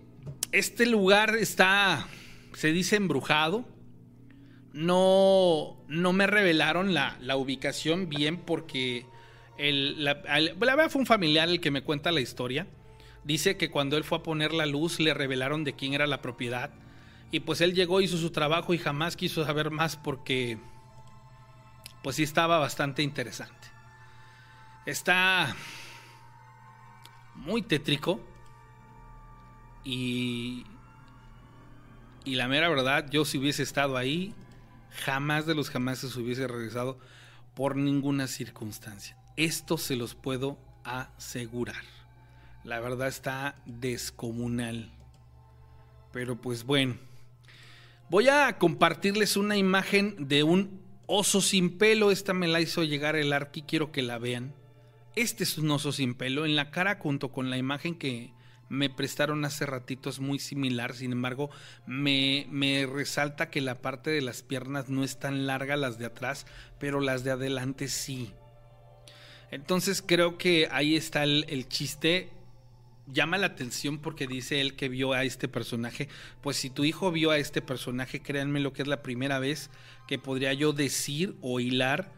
este 0.52 0.86
lugar 0.86 1.36
está, 1.36 2.08
se 2.54 2.72
dice, 2.72 2.96
embrujado. 2.96 3.66
No, 4.72 5.78
no 5.88 6.14
me 6.14 6.28
revelaron 6.28 6.94
la, 6.94 7.18
ubicación 7.36 8.10
bien 8.10 8.38
porque 8.38 9.06
el, 9.58 10.04
la, 10.04 10.22
la 10.40 10.54
verdad 10.76 10.90
fue 10.90 11.00
un 11.00 11.06
familiar 11.06 11.48
el 11.50 11.62
que 11.62 11.72
me 11.72 11.82
cuenta 11.82 12.12
la 12.12 12.22
historia. 12.22 12.68
Dice 13.24 13.58
que 13.58 13.72
cuando 13.72 13.98
él 13.98 14.04
fue 14.04 14.20
a 14.20 14.24
poner 14.24 14.54
la 14.54 14.66
luz 14.66 15.00
le 15.00 15.14
revelaron 15.14 15.64
de 15.64 15.74
quién 15.74 15.94
era 15.94 16.06
la 16.06 16.22
propiedad. 16.22 16.72
Y 17.32 17.40
pues 17.40 17.62
él 17.62 17.74
llegó, 17.74 18.00
hizo 18.00 18.18
su 18.18 18.30
trabajo 18.30 18.74
y 18.74 18.78
jamás 18.78 19.16
quiso 19.16 19.44
saber 19.44 19.72
más 19.72 19.98
porque 19.98 20.60
pues 22.04 22.18
sí 22.18 22.24
estaba 22.24 22.60
bastante 22.60 23.02
interesante. 23.02 23.65
Está 24.86 25.56
muy 27.34 27.62
tétrico. 27.62 28.20
Y, 29.84 30.66
y 32.24 32.36
la 32.36 32.48
mera 32.48 32.70
verdad, 32.70 33.10
yo 33.10 33.26
si 33.26 33.38
hubiese 33.38 33.64
estado 33.64 33.98
ahí, 33.98 34.34
jamás 35.06 35.46
de 35.46 35.56
los 35.56 35.70
jamás 35.70 36.00
se 36.00 36.20
hubiese 36.20 36.48
regresado 36.48 36.98
por 37.54 37.76
ninguna 37.76 38.28
circunstancia. 38.28 39.18
Esto 39.38 39.78
se 39.78 39.96
los 39.96 40.16
puedo 40.16 40.58
asegurar. 40.84 41.84
La 42.64 42.80
verdad 42.80 43.08
está 43.08 43.56
descomunal. 43.66 44.92
Pero 46.12 46.42
pues 46.42 46.64
bueno. 46.64 46.98
Voy 48.10 48.30
a 48.30 48.58
compartirles 48.60 49.36
una 49.36 49.58
imagen 49.58 50.28
de 50.28 50.44
un 50.44 50.80
oso 51.08 51.42
sin 51.42 51.78
pelo. 51.78 52.12
Esta 52.12 52.34
me 52.34 52.48
la 52.48 52.62
hizo 52.62 52.84
llegar 52.84 53.16
el 53.16 53.34
Arqui, 53.34 53.64
quiero 53.64 53.92
que 53.92 54.02
la 54.02 54.20
vean. 54.20 54.54
Este 55.16 55.46
es 55.46 55.58
un 55.58 55.72
oso 55.72 55.92
sin 55.92 56.14
pelo. 56.14 56.46
En 56.46 56.56
la 56.56 56.72
cara 56.72 56.98
junto 57.00 57.32
con 57.32 57.50
la 57.50 57.58
imagen 57.58 57.96
que 57.96 58.34
me 58.68 58.90
prestaron 58.90 59.46
hace 59.46 59.66
ratito 59.66 60.10
es 60.10 60.20
muy 60.20 60.40
similar. 60.40 60.94
Sin 60.94 61.14
embargo, 61.14 61.50
me, 61.86 62.48
me 62.50 62.86
resalta 62.86 63.50
que 63.50 63.62
la 63.62 63.82
parte 63.82 64.10
de 64.10 64.22
las 64.22 64.44
piernas 64.44 64.90
no 64.90 65.04
es 65.04 65.18
tan 65.18 65.48
larga 65.48 65.78
las 65.78 65.98
de 65.98 66.08
atrás, 66.08 66.46
pero 66.80 67.00
las 67.00 67.24
de 67.24 67.32
adelante 67.32 67.88
sí. 67.88 68.34
Entonces 69.52 70.04
creo 70.06 70.38
que 70.38 70.68
ahí 70.72 70.96
está 70.96 71.24
el, 71.24 71.46
el 71.48 71.70
chiste 71.70 72.30
llama 73.08 73.38
la 73.38 73.48
atención 73.48 74.00
porque 74.00 74.28
dice 74.28 74.60
él 74.62 74.76
que 74.76 74.90
vio 74.90 75.14
a 75.14 75.24
este 75.24 75.48
personaje. 75.48 76.10
Pues 76.42 76.58
si 76.58 76.70
tu 76.70 76.84
hijo 76.84 77.12
vio 77.12 77.32
a 77.32 77.38
este 77.38 77.62
personaje, 77.62 78.22
créanme 78.22 78.60
lo 78.60 78.74
que 78.74 78.82
es 78.82 78.88
la 78.88 79.02
primera 79.02 79.40
vez 79.40 79.70
que 80.08 80.20
podría 80.20 80.52
yo 80.54 80.74
decir 80.74 81.36
o 81.42 81.62
hilar 81.62 82.12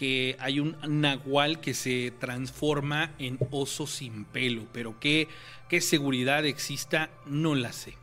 que 0.00 0.36
hay 0.38 0.58
un 0.60 0.76
nahual 0.88 1.60
que 1.60 1.74
se 1.74 2.12
transforma 2.18 3.12
en 3.18 3.38
oso 3.50 3.86
sin 3.86 4.24
pelo. 4.24 4.66
Pero 4.72 4.98
qué, 4.98 5.28
qué 5.68 5.82
seguridad 5.82 6.46
exista, 6.46 7.10
no 7.26 7.54
la 7.54 7.74
sé. 7.74 7.98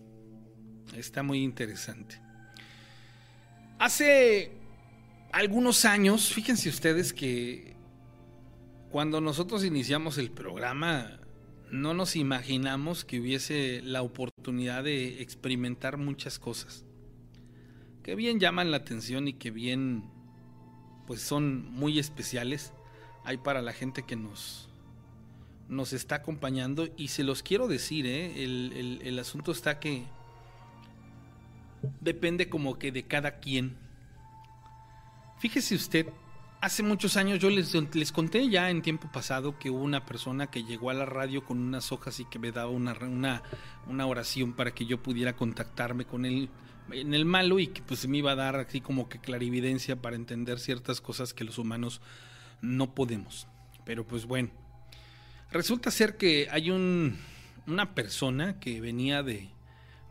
Está 0.94 1.24
muy 1.24 1.44
interesante. 1.44 2.20
Hace 3.80 4.52
algunos 5.32 5.84
años, 5.84 6.32
fíjense 6.32 6.70
ustedes 6.70 7.12
que 7.12 7.76
cuando 8.90 9.20
nosotros 9.20 9.66
iniciamos 9.66 10.18
el 10.18 10.32
programa, 10.32 11.20
no 11.72 11.94
nos 11.94 12.16
imaginamos 12.16 13.04
que 13.04 13.20
hubiese 13.20 13.82
la 13.84 14.02
oportunidad 14.02 14.86
de 14.86 15.22
experimentar 15.22 15.98
muchas 15.98 16.40
cosas. 16.40 16.86
Que 18.04 18.16
bien 18.16 18.40
llaman 18.40 18.72
la 18.72 18.78
atención 18.78 19.28
y 19.28 19.34
que 19.34 19.52
bien 19.52 20.06
pues 21.06 21.22
son 21.22 21.70
muy 21.72 22.00
especiales. 22.00 22.72
Hay 23.26 23.38
para 23.38 23.62
la 23.62 23.74
gente 23.74 24.04
que 24.04 24.16
nos, 24.16 24.70
nos 25.68 25.92
está 25.92 26.16
acompañando 26.16 26.88
y 26.96 27.10
se 27.10 27.24
los 27.24 27.44
quiero 27.44 27.68
decir, 27.68 28.06
¿eh? 28.06 28.44
el, 28.44 29.02
el 29.04 29.20
asunto 29.20 29.52
está 29.52 29.82
que 29.82 30.06
depende 32.02 32.50
como 32.50 32.78
que 32.78 32.92
de 32.92 33.04
cada 33.04 33.40
quien. 33.40 33.78
Fíjese 35.40 35.76
usted, 35.76 36.08
hace 36.62 36.82
muchos 36.82 37.18
años 37.18 37.40
yo 37.40 37.50
les, 37.50 37.74
les, 37.94 38.12
conté 38.12 38.50
ya 38.50 38.70
en 38.70 38.82
tiempo 38.82 39.10
pasado 39.12 39.60
que 39.60 39.70
hubo 39.70 39.84
una 39.84 40.06
persona 40.06 40.48
que 40.48 40.64
llegó 40.64 40.90
a 40.90 40.94
la 40.94 41.06
radio 41.06 41.46
con 41.46 41.60
unas 41.60 41.92
hojas 41.92 42.20
y 42.20 42.26
que 42.26 42.40
me 42.40 42.52
daba 42.52 42.72
una, 42.72 42.94
una, 43.02 43.44
una 43.88 44.08
oración 44.08 44.54
para 44.54 44.74
que 44.74 44.86
yo 44.86 45.02
pudiera 45.04 45.36
contactarme 45.36 46.06
con 46.06 46.26
él 46.26 46.50
en 46.92 47.14
el 47.14 47.26
malo 47.26 47.60
y 47.60 47.68
que 47.68 47.82
pues 47.82 48.08
me 48.08 48.18
iba 48.18 48.32
a 48.32 48.36
dar 48.36 48.56
así 48.56 48.82
como 48.82 49.10
que 49.10 49.20
clarividencia 49.20 49.96
para 49.96 50.16
entender 50.16 50.60
ciertas 50.60 51.02
cosas 51.02 51.34
que 51.34 51.44
los 51.44 51.58
humanos 51.58 52.02
no 52.62 52.94
podemos. 52.96 53.48
Pero 53.86 54.06
pues 54.06 54.26
bueno, 54.26 54.50
resulta 55.52 55.92
ser 55.92 56.18
que 56.18 56.48
hay 56.52 56.72
un, 56.72 57.18
una 57.68 57.94
persona 57.94 58.60
que 58.60 58.82
venía 58.82 59.24
de, 59.24 59.50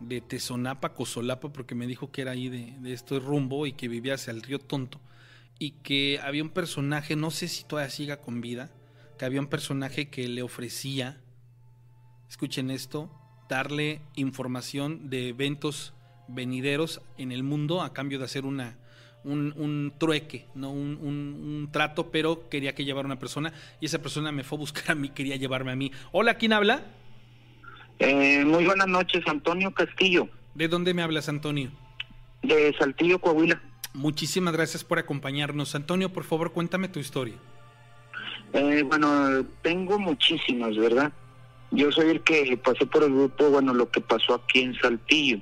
de 0.09 0.21
Tezonapa, 0.21 0.95
Cosolapa, 0.95 1.53
porque 1.53 1.75
me 1.75 1.87
dijo 1.87 2.11
que 2.11 2.23
era 2.23 2.33
ahí 2.33 2.49
de, 2.49 2.75
de 2.79 2.93
este 2.93 3.19
rumbo 3.19 3.67
y 3.67 3.73
que 3.73 3.89
vivía 3.89 4.15
hacia 4.15 4.33
el 4.33 4.43
río 4.43 4.59
Tonto 4.59 5.01
y 5.59 5.73
que 5.83 6.21
había 6.23 6.43
un 6.43 6.51
personaje, 6.51 7.17
no 7.17 7.31
sé 7.31 7.49
si 7.49 7.65
todavía 7.65 7.91
siga 7.91 8.17
con 8.19 8.41
vida, 8.41 8.71
que 9.19 9.25
había 9.25 9.41
un 9.41 9.47
personaje 9.47 10.09
que 10.09 10.29
le 10.29 10.43
ofrecía, 10.43 11.21
escuchen 12.29 12.71
esto, 12.71 13.11
darle 13.49 14.01
información 14.17 15.11
de 15.11 15.29
eventos 15.29 15.95
venideros 16.27 17.01
en 17.19 17.33
el 17.33 17.43
mundo 17.43 17.83
a 17.83 17.93
cambio 17.93 18.19
de 18.19 18.25
hacer 18.25 18.45
una, 18.45 18.79
un, 19.25 19.93
trueque, 19.99 20.49
¿no? 20.55 20.71
Un, 20.71 21.69
trato, 21.71 22.11
pero 22.11 22.49
quería 22.49 22.75
que 22.75 22.85
llevara 22.85 23.07
una 23.07 23.19
persona 23.19 23.53
y 23.81 23.87
esa 23.87 24.01
persona 24.01 24.33
me 24.33 24.45
fue 24.45 24.57
a 24.57 24.61
buscar 24.61 24.93
a 24.93 24.95
mí, 24.95 25.11
quería 25.11 25.37
llevarme 25.37 25.73
a 25.73 25.77
mí. 25.77 25.93
Hola, 26.13 26.35
¿quién 26.35 26.53
habla? 26.53 26.85
Eh, 27.99 28.45
muy 28.45 28.65
buenas 28.65 28.89
noches, 28.89 29.23
Antonio 29.27 29.73
Castillo. 29.73 30.29
¿De 30.55 30.69
dónde 30.69 30.95
me 30.95 31.03
hablas, 31.03 31.29
Antonio? 31.29 31.71
De 32.43 32.75
Saltillo, 32.79 33.19
Coahuila. 33.21 33.61
Muchísimas 33.93 34.55
gracias 34.55 34.85
por 34.85 34.99
acompañarnos. 34.99 35.75
Antonio, 35.75 36.13
por 36.13 36.25
favor, 36.25 36.53
cuéntame 36.53 36.89
tu 36.89 36.99
historia. 36.99 37.35
Eh, 38.53 38.83
bueno, 38.85 39.45
tengo 39.63 39.99
muchísimas, 39.99 40.77
¿verdad? 40.77 41.13
Yo 41.71 41.91
soy 41.91 42.11
el 42.11 42.21
que 42.23 42.57
pasé 42.57 42.87
por 42.87 43.03
el 43.05 43.13
grupo, 43.13 43.51
bueno, 43.51 43.75
lo 43.75 43.91
que 43.91 44.01
pasó 44.01 44.35
aquí 44.35 44.61
en 44.61 44.75
Saltillo 44.75 45.41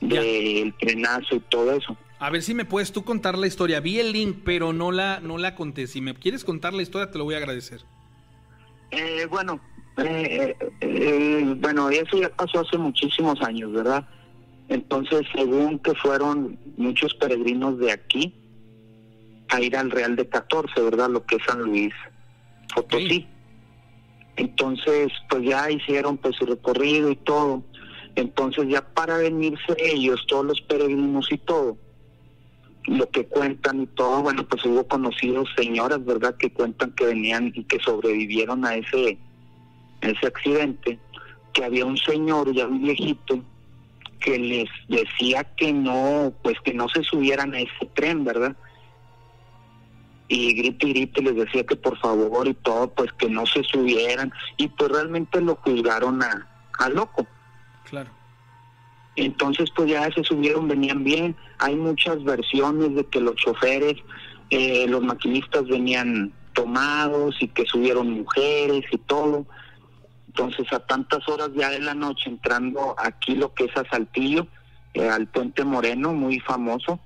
del 0.00 0.74
trenazo 0.74 1.36
y 1.36 1.40
todo 1.40 1.72
eso. 1.72 1.96
A 2.18 2.30
ver 2.30 2.42
si 2.42 2.54
me 2.54 2.64
puedes 2.64 2.92
tú 2.92 3.04
contar 3.04 3.36
la 3.36 3.46
historia. 3.46 3.80
Vi 3.80 3.98
el 3.98 4.12
link, 4.12 4.38
pero 4.44 4.72
no 4.72 4.92
la, 4.92 5.20
no 5.20 5.38
la 5.38 5.54
conté. 5.54 5.86
Si 5.86 6.00
me 6.00 6.14
quieres 6.14 6.44
contar 6.44 6.72
la 6.74 6.82
historia, 6.82 7.10
te 7.10 7.18
lo 7.18 7.24
voy 7.24 7.34
a 7.34 7.38
agradecer. 7.38 7.82
Eh, 8.90 9.26
bueno, 9.28 9.60
eh, 9.98 10.56
eh, 10.80 11.54
bueno, 11.58 11.90
eso 11.90 12.18
ya 12.20 12.28
pasó 12.30 12.60
hace 12.60 12.78
muchísimos 12.78 13.40
años, 13.42 13.72
¿verdad? 13.72 14.06
Entonces, 14.68 15.22
según 15.34 15.78
que 15.78 15.94
fueron 15.94 16.58
muchos 16.76 17.14
peregrinos 17.14 17.78
de 17.78 17.92
aquí 17.92 18.34
a 19.50 19.60
ir 19.60 19.76
al 19.76 19.90
Real 19.90 20.16
de 20.16 20.28
14, 20.28 20.80
¿verdad? 20.80 21.10
Lo 21.10 21.24
que 21.24 21.36
es 21.36 21.42
San 21.44 21.60
Luis 21.60 21.92
Potosí. 22.74 23.26
Entonces, 24.36 25.12
pues 25.28 25.44
ya 25.44 25.70
hicieron 25.70 26.16
pues 26.16 26.36
su 26.36 26.46
recorrido 26.46 27.10
y 27.10 27.16
todo. 27.16 27.62
Entonces 28.16 28.68
ya 28.68 28.80
para 28.80 29.18
venirse 29.18 29.76
ellos, 29.78 30.24
todos 30.28 30.44
los 30.44 30.60
peregrinos 30.62 31.30
y 31.32 31.38
todo, 31.38 31.76
lo 32.86 33.08
que 33.10 33.26
cuentan 33.26 33.82
y 33.82 33.86
todo, 33.88 34.22
bueno, 34.22 34.46
pues 34.46 34.64
hubo 34.66 34.86
conocidos 34.86 35.48
señoras, 35.56 36.04
¿verdad?, 36.04 36.36
que 36.36 36.52
cuentan 36.52 36.92
que 36.92 37.06
venían 37.06 37.52
y 37.54 37.64
que 37.64 37.80
sobrevivieron 37.80 38.64
a 38.64 38.76
ese, 38.76 39.18
ese 40.06 40.26
accidente, 40.26 40.98
que 41.52 41.64
había 41.64 41.86
un 41.86 41.96
señor 41.96 42.52
ya 42.52 42.66
un 42.66 42.82
viejito 42.82 43.42
que 44.20 44.38
les 44.38 44.68
decía 44.88 45.44
que 45.56 45.72
no, 45.72 46.32
pues 46.42 46.58
que 46.64 46.72
no 46.72 46.88
se 46.88 47.02
subieran 47.02 47.54
a 47.54 47.60
ese 47.60 47.86
tren, 47.94 48.24
¿verdad? 48.24 48.56
Y 50.28 50.54
grite 50.54 50.86
y 50.86 50.92
grite 50.94 51.22
les 51.22 51.36
decía 51.36 51.64
que 51.64 51.76
por 51.76 51.98
favor 51.98 52.48
y 52.48 52.54
todo, 52.54 52.88
pues 52.90 53.12
que 53.12 53.28
no 53.28 53.44
se 53.44 53.62
subieran, 53.64 54.32
y 54.56 54.68
pues 54.68 54.90
realmente 54.90 55.40
lo 55.40 55.56
juzgaron 55.56 56.22
a, 56.22 56.48
a 56.78 56.88
loco. 56.88 57.26
Claro. 57.88 58.10
Entonces, 59.16 59.70
pues 59.76 59.90
ya 59.90 60.10
se 60.12 60.24
subieron, 60.24 60.66
venían 60.66 61.04
bien. 61.04 61.36
Hay 61.58 61.76
muchas 61.76 62.22
versiones 62.24 62.94
de 62.94 63.04
que 63.06 63.20
los 63.20 63.36
choferes, 63.36 63.96
eh, 64.50 64.86
los 64.88 65.02
maquinistas 65.02 65.66
venían 65.66 66.32
tomados 66.54 67.36
y 67.40 67.48
que 67.48 67.64
subieron 67.66 68.10
mujeres 68.10 68.84
y 68.90 68.98
todo. 68.98 69.46
Entonces, 70.36 70.72
a 70.72 70.80
tantas 70.80 71.28
horas 71.28 71.50
ya 71.54 71.70
de 71.70 71.78
la 71.78 71.94
noche, 71.94 72.28
entrando 72.28 72.94
aquí 72.98 73.36
lo 73.36 73.54
que 73.54 73.64
es 73.64 73.76
a 73.76 73.88
Saltillo, 73.88 74.46
eh, 74.94 75.08
al 75.08 75.28
Puente 75.28 75.64
Moreno, 75.64 76.12
muy 76.12 76.40
famoso, 76.40 76.98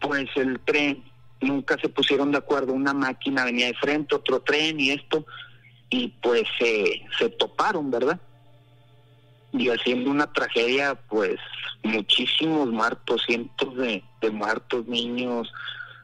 pues 0.00 0.28
el 0.36 0.60
tren, 0.60 1.04
nunca 1.40 1.76
se 1.80 1.88
pusieron 1.88 2.30
de 2.30 2.38
acuerdo. 2.38 2.72
Una 2.72 2.94
máquina 2.94 3.44
venía 3.44 3.66
de 3.66 3.74
frente, 3.74 4.14
otro 4.14 4.40
tren 4.40 4.78
y 4.78 4.90
esto, 4.90 5.26
y 5.90 6.08
pues 6.22 6.44
se 6.60 7.28
toparon, 7.30 7.90
¿verdad? 7.90 8.20
y 9.52 9.68
haciendo 9.68 10.10
una 10.10 10.32
tragedia, 10.32 10.94
pues 11.08 11.38
muchísimos 11.82 12.68
muertos, 12.68 13.22
cientos 13.26 13.76
de, 13.76 14.02
muertos, 14.30 14.86
niños, 14.86 15.52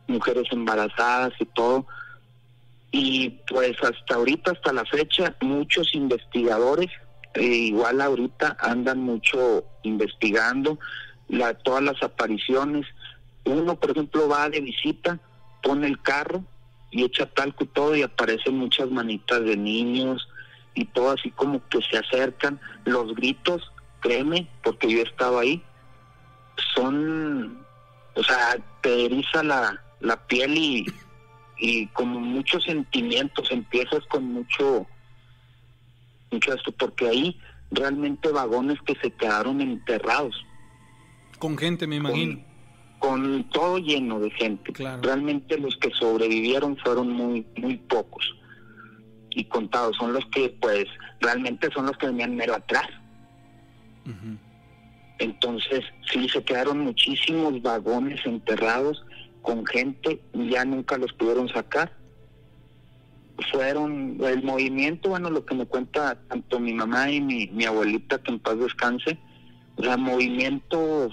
mujeres 0.06 0.46
embarazadas 0.50 1.32
y 1.38 1.44
todo. 1.46 1.86
Y 2.96 3.30
pues 3.48 3.76
hasta 3.82 4.14
ahorita, 4.14 4.52
hasta 4.52 4.72
la 4.72 4.84
fecha, 4.84 5.34
muchos 5.40 5.96
investigadores, 5.96 6.92
eh, 7.34 7.42
igual 7.42 8.00
ahorita 8.00 8.56
andan 8.60 9.00
mucho 9.00 9.64
investigando 9.82 10.78
todas 11.64 11.82
las 11.82 12.00
apariciones. 12.04 12.86
Uno, 13.46 13.74
por 13.74 13.90
ejemplo, 13.90 14.28
va 14.28 14.48
de 14.48 14.60
visita, 14.60 15.18
pone 15.60 15.88
el 15.88 16.00
carro 16.02 16.44
y 16.92 17.02
echa 17.02 17.26
talco 17.26 17.64
y 17.64 17.66
todo 17.66 17.96
y 17.96 18.02
aparecen 18.02 18.58
muchas 18.58 18.88
manitas 18.92 19.44
de 19.44 19.56
niños, 19.56 20.28
y 20.74 20.84
todo 20.84 21.10
así 21.10 21.32
como 21.32 21.66
que 21.70 21.80
se 21.82 21.98
acercan. 21.98 22.60
Los 22.84 23.12
gritos, 23.16 23.72
créeme, 24.02 24.46
porque 24.62 24.88
yo 24.88 25.02
estaba 25.02 25.40
ahí, 25.40 25.60
son, 26.76 27.58
o 28.14 28.22
sea, 28.22 28.56
te 28.82 29.06
eriza 29.06 29.42
la, 29.42 29.82
la 29.98 30.16
piel 30.28 30.56
y, 30.56 30.86
y 31.58 31.86
como 31.88 32.20
muchos 32.20 32.64
sentimientos, 32.64 33.50
empiezas 33.50 34.04
con 34.06 34.24
mucho, 34.32 34.86
mucho 36.30 36.54
esto, 36.54 36.72
porque 36.72 37.08
ahí 37.08 37.40
realmente 37.70 38.30
vagones 38.30 38.78
que 38.82 38.94
se 38.96 39.10
quedaron 39.12 39.60
enterrados. 39.60 40.44
Con 41.38 41.56
gente, 41.56 41.86
me 41.86 41.96
imagino. 41.96 42.40
Con, 42.98 43.44
todo 43.50 43.78
lleno 43.78 44.18
de 44.18 44.30
gente. 44.30 44.72
Claro. 44.72 45.02
Realmente 45.02 45.58
los 45.58 45.76
que 45.76 45.90
sobrevivieron 45.90 46.76
fueron 46.78 47.10
muy, 47.10 47.46
muy 47.56 47.76
pocos 47.76 48.34
y 49.30 49.44
contados. 49.44 49.96
Son 49.96 50.12
los 50.12 50.24
que, 50.26 50.56
pues, 50.60 50.86
realmente 51.20 51.70
son 51.72 51.86
los 51.86 51.96
que 51.98 52.06
venían 52.06 52.34
mero 52.34 52.54
atrás. 52.54 52.88
Entonces, 55.18 55.80
sí, 56.10 56.28
se 56.28 56.42
quedaron 56.44 56.80
muchísimos 56.80 57.60
vagones 57.62 58.24
enterrados 58.24 59.04
con 59.44 59.64
gente, 59.66 60.20
ya 60.32 60.64
nunca 60.64 60.96
los 60.96 61.12
pudieron 61.12 61.48
sacar. 61.50 61.92
Fueron 63.52 64.16
el 64.24 64.42
movimiento, 64.42 65.10
bueno, 65.10 65.28
lo 65.28 65.44
que 65.44 65.54
me 65.54 65.66
cuenta 65.66 66.16
tanto 66.28 66.58
mi 66.58 66.72
mamá 66.72 67.10
y 67.10 67.20
mi, 67.20 67.46
mi 67.48 67.66
abuelita, 67.66 68.22
que 68.22 68.32
en 68.32 68.38
paz 68.38 68.58
descanse, 68.58 69.18
el 69.76 69.98
movimiento, 69.98 71.10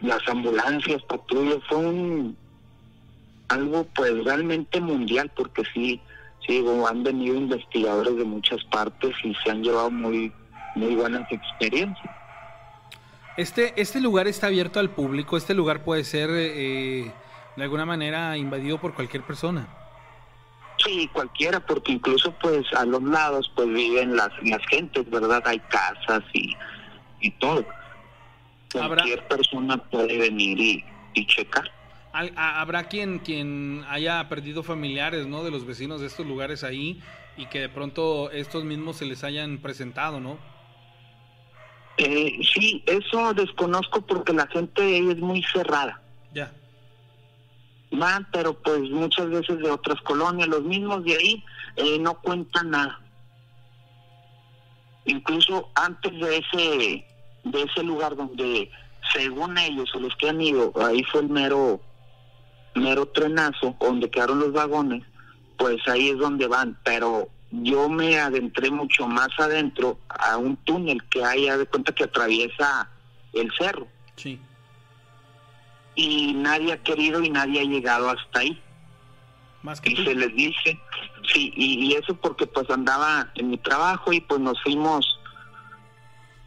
las 0.00 0.26
ambulancias, 0.28 1.02
patrullas, 1.02 1.58
fue 1.68 1.78
un, 1.78 2.36
algo 3.48 3.86
pues 3.94 4.24
realmente 4.24 4.80
mundial, 4.80 5.30
porque 5.36 5.62
sí, 5.74 6.00
sí, 6.46 6.64
han 6.88 7.02
venido 7.02 7.36
investigadores 7.36 8.16
de 8.16 8.24
muchas 8.24 8.64
partes 8.64 9.12
y 9.24 9.34
se 9.44 9.50
han 9.50 9.62
llevado 9.62 9.90
muy, 9.90 10.32
muy 10.74 10.94
buenas 10.94 11.30
experiencias. 11.30 12.10
Este, 13.36 13.78
este 13.80 14.00
lugar 14.00 14.26
está 14.26 14.46
abierto 14.46 14.80
al 14.80 14.90
público. 14.90 15.36
Este 15.36 15.52
lugar 15.52 15.82
puede 15.82 16.04
ser 16.04 16.30
eh, 16.32 17.12
de 17.56 17.62
alguna 17.62 17.86
manera 17.86 18.36
invadido 18.36 18.78
por 18.78 18.94
cualquier 18.94 19.22
persona. 19.22 19.68
Sí, 20.84 21.08
cualquiera, 21.12 21.60
porque 21.60 21.92
incluso 21.92 22.32
pues 22.40 22.66
a 22.76 22.84
los 22.84 23.02
lados 23.02 23.50
pues 23.54 23.68
viven 23.68 24.16
las, 24.16 24.30
las 24.42 24.60
gentes, 24.68 25.08
¿verdad? 25.08 25.42
Hay 25.46 25.60
casas 25.60 26.22
y, 26.32 26.54
y 27.20 27.30
todo. 27.32 27.64
Habrá- 28.74 29.02
Cualquier 29.02 29.28
persona 29.28 29.76
puede 29.76 30.18
venir 30.18 30.58
y, 30.60 30.84
y 31.14 31.26
checar. 31.26 31.70
Habrá 32.36 32.84
quien, 32.88 33.18
quien 33.20 33.84
haya 33.88 34.28
perdido 34.28 34.62
familiares, 34.62 35.26
¿no? 35.26 35.42
De 35.44 35.50
los 35.50 35.64
vecinos 35.66 36.00
de 36.00 36.06
estos 36.08 36.26
lugares 36.26 36.62
ahí 36.64 37.00
y 37.36 37.46
que 37.46 37.60
de 37.60 37.68
pronto 37.68 38.30
estos 38.30 38.64
mismos 38.64 38.96
se 38.96 39.04
les 39.04 39.24
hayan 39.24 39.58
presentado, 39.58 40.20
¿no? 40.20 40.38
Eh, 41.96 42.40
sí, 42.52 42.82
eso 42.86 43.32
desconozco 43.34 44.02
porque 44.02 44.32
la 44.32 44.46
gente 44.48 44.98
es 44.98 45.18
muy 45.18 45.42
cerrada. 45.52 46.00
Ya. 46.32 46.52
Van, 47.96 48.26
pero 48.32 48.54
pues 48.54 48.80
muchas 48.90 49.28
veces 49.28 49.58
de 49.58 49.70
otras 49.70 50.00
colonias, 50.02 50.48
los 50.48 50.62
mismos 50.62 51.04
de 51.04 51.16
ahí 51.16 51.44
eh, 51.76 51.98
no 51.98 52.14
cuentan 52.20 52.70
nada. 52.70 53.00
Incluso 55.04 55.70
antes 55.74 56.12
de 56.12 56.38
ese 56.38 57.06
de 57.44 57.62
ese 57.62 57.82
lugar 57.82 58.16
donde 58.16 58.70
según 59.12 59.58
ellos 59.58 59.94
o 59.94 60.00
los 60.00 60.16
que 60.16 60.30
han 60.30 60.40
ido, 60.40 60.72
ahí 60.76 61.04
fue 61.04 61.20
el 61.20 61.28
mero 61.28 61.80
mero 62.74 63.06
trenazo 63.06 63.76
donde 63.78 64.10
quedaron 64.10 64.40
los 64.40 64.52
vagones, 64.52 65.04
pues 65.58 65.76
ahí 65.86 66.08
es 66.08 66.18
donde 66.18 66.46
van, 66.48 66.78
pero 66.84 67.28
yo 67.50 67.88
me 67.88 68.18
adentré 68.18 68.70
mucho 68.70 69.06
más 69.06 69.28
adentro 69.38 69.98
a 70.08 70.36
un 70.38 70.56
túnel 70.56 71.02
que 71.04 71.24
hay, 71.24 71.48
de 71.48 71.66
cuenta 71.66 71.92
que 71.92 72.04
atraviesa 72.04 72.90
el 73.32 73.52
cerro 73.56 73.86
Sí. 74.16 74.40
Y 75.94 76.32
nadie 76.34 76.72
ha 76.72 76.82
querido 76.82 77.22
y 77.22 77.30
nadie 77.30 77.60
ha 77.60 77.64
llegado 77.64 78.10
hasta 78.10 78.40
ahí. 78.40 78.60
Más 79.62 79.80
que 79.80 79.90
Y 79.90 79.94
tú. 79.94 80.04
se 80.04 80.14
les 80.14 80.34
dice, 80.34 80.78
sí, 81.32 81.52
y, 81.56 81.86
y 81.86 81.92
eso 81.94 82.14
porque 82.16 82.46
pues 82.46 82.68
andaba 82.70 83.30
en 83.36 83.50
mi 83.50 83.58
trabajo 83.58 84.12
y 84.12 84.20
pues 84.20 84.40
nos 84.40 84.60
fuimos 84.62 85.06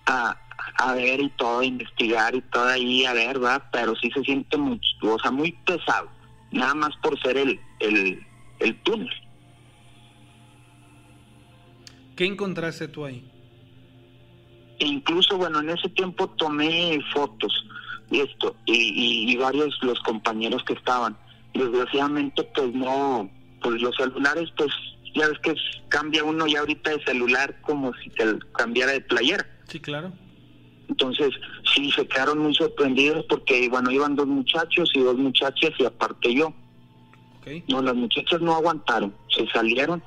a, 0.06 0.38
a 0.78 0.94
ver 0.94 1.20
y 1.22 1.30
todo, 1.32 1.60
a 1.60 1.66
investigar 1.66 2.36
y 2.36 2.42
todo 2.42 2.68
ahí, 2.68 3.06
a 3.06 3.14
ver, 3.14 3.40
¿verdad? 3.40 3.64
Pero 3.72 3.96
sí 3.96 4.12
se 4.12 4.22
siente 4.24 4.56
mucho, 4.58 4.86
o 5.02 5.20
sea, 5.20 5.32
muy 5.32 5.52
pesado, 5.66 6.10
nada 6.52 6.76
más 6.76 6.96
por 7.02 7.20
ser 7.22 7.38
el, 7.38 7.60
el, 7.80 8.24
el 8.60 8.76
túnel. 8.84 9.10
¿Qué 12.16 12.26
encontraste 12.26 12.88
tú 12.88 13.06
ahí? 13.06 13.24
E 14.80 14.86
incluso, 14.86 15.38
bueno, 15.38 15.60
en 15.60 15.70
ese 15.72 15.90
tiempo 15.90 16.28
tomé 16.32 17.00
fotos 17.14 17.66
esto, 18.12 18.56
y, 18.66 18.74
y, 18.74 19.32
y 19.32 19.36
varios 19.38 19.78
los 19.82 20.00
compañeros 20.02 20.64
que 20.64 20.74
estaban. 20.74 21.18
Desgraciadamente, 21.54 22.44
pues 22.44 22.74
no, 22.74 23.30
pues 23.62 23.82
los 23.82 23.96
celulares, 23.96 24.50
pues 24.58 24.70
ya 25.16 25.28
ves 25.28 25.40
que 25.40 25.56
cambia 25.90 26.24
uno 26.24 26.48
ya 26.48 26.60
ahorita 26.60 26.92
de 26.92 27.04
celular 27.04 27.60
como 27.62 27.94
si 27.96 28.10
te 28.12 28.38
cambiara 28.56 28.94
de 28.94 29.02
playera. 29.02 29.46
Sí, 29.68 29.80
claro. 29.80 30.12
Entonces, 30.88 31.32
sí, 31.74 31.92
se 31.92 32.08
quedaron 32.08 32.40
muy 32.40 32.56
sorprendidos 32.56 33.26
porque, 33.28 33.68
bueno, 33.70 33.92
iban 33.92 34.16
dos 34.16 34.28
muchachos 34.28 34.90
y 34.94 35.00
dos 35.00 35.18
muchachas 35.18 35.72
y 35.78 35.86
aparte 35.86 36.34
yo. 36.34 36.54
No, 37.70 37.82
las 37.82 37.96
muchachas 37.96 38.42
no 38.42 38.56
aguantaron, 38.56 39.16
se 39.30 39.48
salieron 39.48 40.04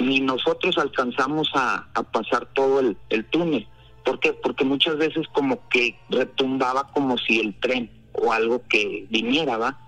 ni 0.00 0.20
nosotros 0.20 0.76
alcanzamos 0.78 1.50
a, 1.54 1.86
a 1.94 2.02
pasar 2.02 2.46
todo 2.54 2.80
el, 2.80 2.96
el 3.10 3.24
túnel. 3.26 3.66
¿Por 4.04 4.18
qué? 4.20 4.32
Porque 4.32 4.64
muchas 4.64 4.96
veces 4.96 5.26
como 5.32 5.68
que 5.68 5.98
retumbaba 6.08 6.90
como 6.92 7.16
si 7.18 7.40
el 7.40 7.54
tren 7.60 7.90
o 8.14 8.32
algo 8.32 8.62
que 8.68 9.06
viniera, 9.10 9.56
¿va? 9.56 9.78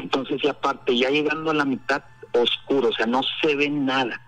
Entonces, 0.00 0.40
y 0.42 0.48
aparte, 0.48 0.96
ya 0.96 1.10
llegando 1.10 1.50
a 1.50 1.54
la 1.54 1.64
mitad, 1.64 2.02
oscuro, 2.32 2.88
o 2.88 2.92
sea, 2.92 3.06
no 3.06 3.20
se 3.42 3.54
ve 3.54 3.68
nada. 3.68 4.20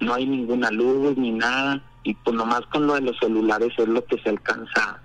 No 0.00 0.14
hay 0.14 0.26
ninguna 0.26 0.70
luz 0.70 1.16
ni 1.16 1.30
nada, 1.30 1.82
y 2.02 2.12
pues 2.14 2.36
nomás 2.36 2.62
con 2.66 2.86
lo 2.86 2.94
de 2.94 3.00
los 3.00 3.16
celulares 3.18 3.72
es 3.78 3.88
lo 3.88 4.04
que 4.04 4.18
se 4.18 4.28
alcanza 4.28 5.00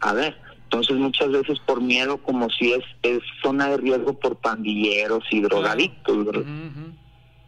a 0.00 0.12
ver. 0.12 0.40
Entonces, 0.64 0.96
muchas 0.96 1.30
veces 1.30 1.58
por 1.60 1.80
miedo, 1.80 2.18
como 2.18 2.48
si 2.50 2.72
es, 2.72 2.84
es 3.02 3.20
zona 3.42 3.68
de 3.70 3.76
riesgo 3.78 4.18
por 4.18 4.36
pandilleros 4.36 5.24
y 5.30 5.40
drogadictos. 5.40 6.16
Ujú, 6.16 6.28
ujú. 6.38 6.92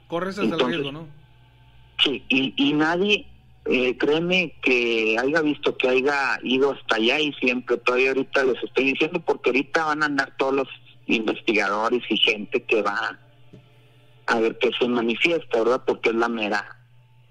Corres 0.09 0.31
hasta 0.39 0.43
el 0.43 0.53
Entonces- 0.53 0.81
riesgo, 0.81 0.93
¿no? 0.93 1.09
Sí, 2.05 2.23
y, 2.29 2.53
y 2.57 2.73
nadie, 2.75 3.27
eh, 3.69 3.97
créeme 3.99 4.55
que 4.63 5.17
haya 5.19 5.41
visto 5.41 5.77
que 5.77 5.89
haya 5.89 6.39
ido 6.43 6.73
hasta 6.73 6.97
allá 6.97 7.19
y 7.19 7.33
siempre, 7.35 7.77
todavía 7.79 8.11
ahorita 8.11 8.45
les 8.45 8.63
estoy 8.63 8.93
diciendo, 8.93 9.21
porque 9.21 9.51
ahorita 9.51 9.87
van 9.87 10.03
a 10.03 10.07
andar 10.07 10.37
todos 10.37 10.55
los 10.55 10.69
investigadores 11.07 12.03
y 12.09 12.17
gente 12.17 12.63
que 12.63 12.83
va 12.83 13.19
a 14.27 14.41
ver 14.41 14.59
qué 14.59 14.71
se 14.79 14.89
manifiesta, 14.89 15.59
¿verdad? 15.59 15.83
Porque 15.85 16.11
es 16.11 16.15
la 16.15 16.29
mera, 16.29 16.79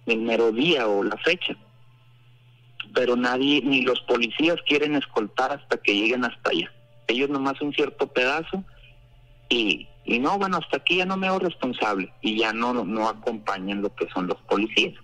el 0.05 0.21
mero 0.21 0.51
día 0.51 0.87
o 0.87 1.03
la 1.03 1.17
fecha. 1.17 1.55
Pero 2.93 3.15
nadie, 3.15 3.61
ni 3.61 3.81
los 3.81 3.99
policías 4.01 4.57
quieren 4.67 4.95
escoltar 4.95 5.53
hasta 5.53 5.77
que 5.77 5.93
lleguen 5.93 6.25
hasta 6.25 6.51
allá. 6.51 6.71
Ellos 7.07 7.29
nomás 7.29 7.61
un 7.61 7.73
cierto 7.73 8.07
pedazo 8.07 8.63
y, 9.49 9.87
y 10.05 10.19
no, 10.19 10.37
bueno, 10.37 10.57
hasta 10.57 10.77
aquí 10.77 10.97
ya 10.97 11.05
no 11.05 11.17
me 11.17 11.27
hago 11.27 11.39
responsable 11.39 12.11
y 12.21 12.39
ya 12.39 12.51
no, 12.51 12.73
no 12.73 13.07
acompañan 13.07 13.81
lo 13.81 13.93
que 13.95 14.07
son 14.09 14.27
los 14.27 14.41
policías. 14.43 14.95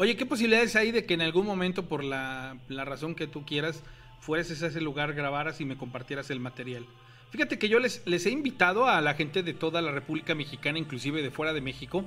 Oye, 0.00 0.14
¿qué 0.14 0.26
posibilidades 0.26 0.76
hay 0.76 0.92
de 0.92 1.04
que 1.04 1.14
en 1.14 1.22
algún 1.22 1.44
momento, 1.44 1.86
por 1.86 2.04
la, 2.04 2.56
razón 2.68 3.16
que 3.16 3.26
tú 3.26 3.44
quieras, 3.44 3.82
fueras 4.20 4.48
a 4.62 4.68
ese 4.68 4.80
lugar, 4.80 5.12
grabaras 5.12 5.60
y 5.60 5.64
me 5.64 5.76
compartieras 5.76 6.30
el 6.30 6.38
material? 6.38 6.86
Fíjate 7.30 7.58
que 7.58 7.68
yo 7.68 7.80
les, 7.80 8.00
he 8.06 8.30
invitado 8.30 8.86
a 8.86 9.00
la 9.00 9.14
gente 9.14 9.42
de 9.42 9.54
toda 9.54 9.82
la 9.82 9.90
República 9.90 10.36
Mexicana, 10.36 10.78
inclusive 10.78 11.20
de 11.20 11.32
fuera 11.32 11.52
de 11.52 11.62
México, 11.62 12.04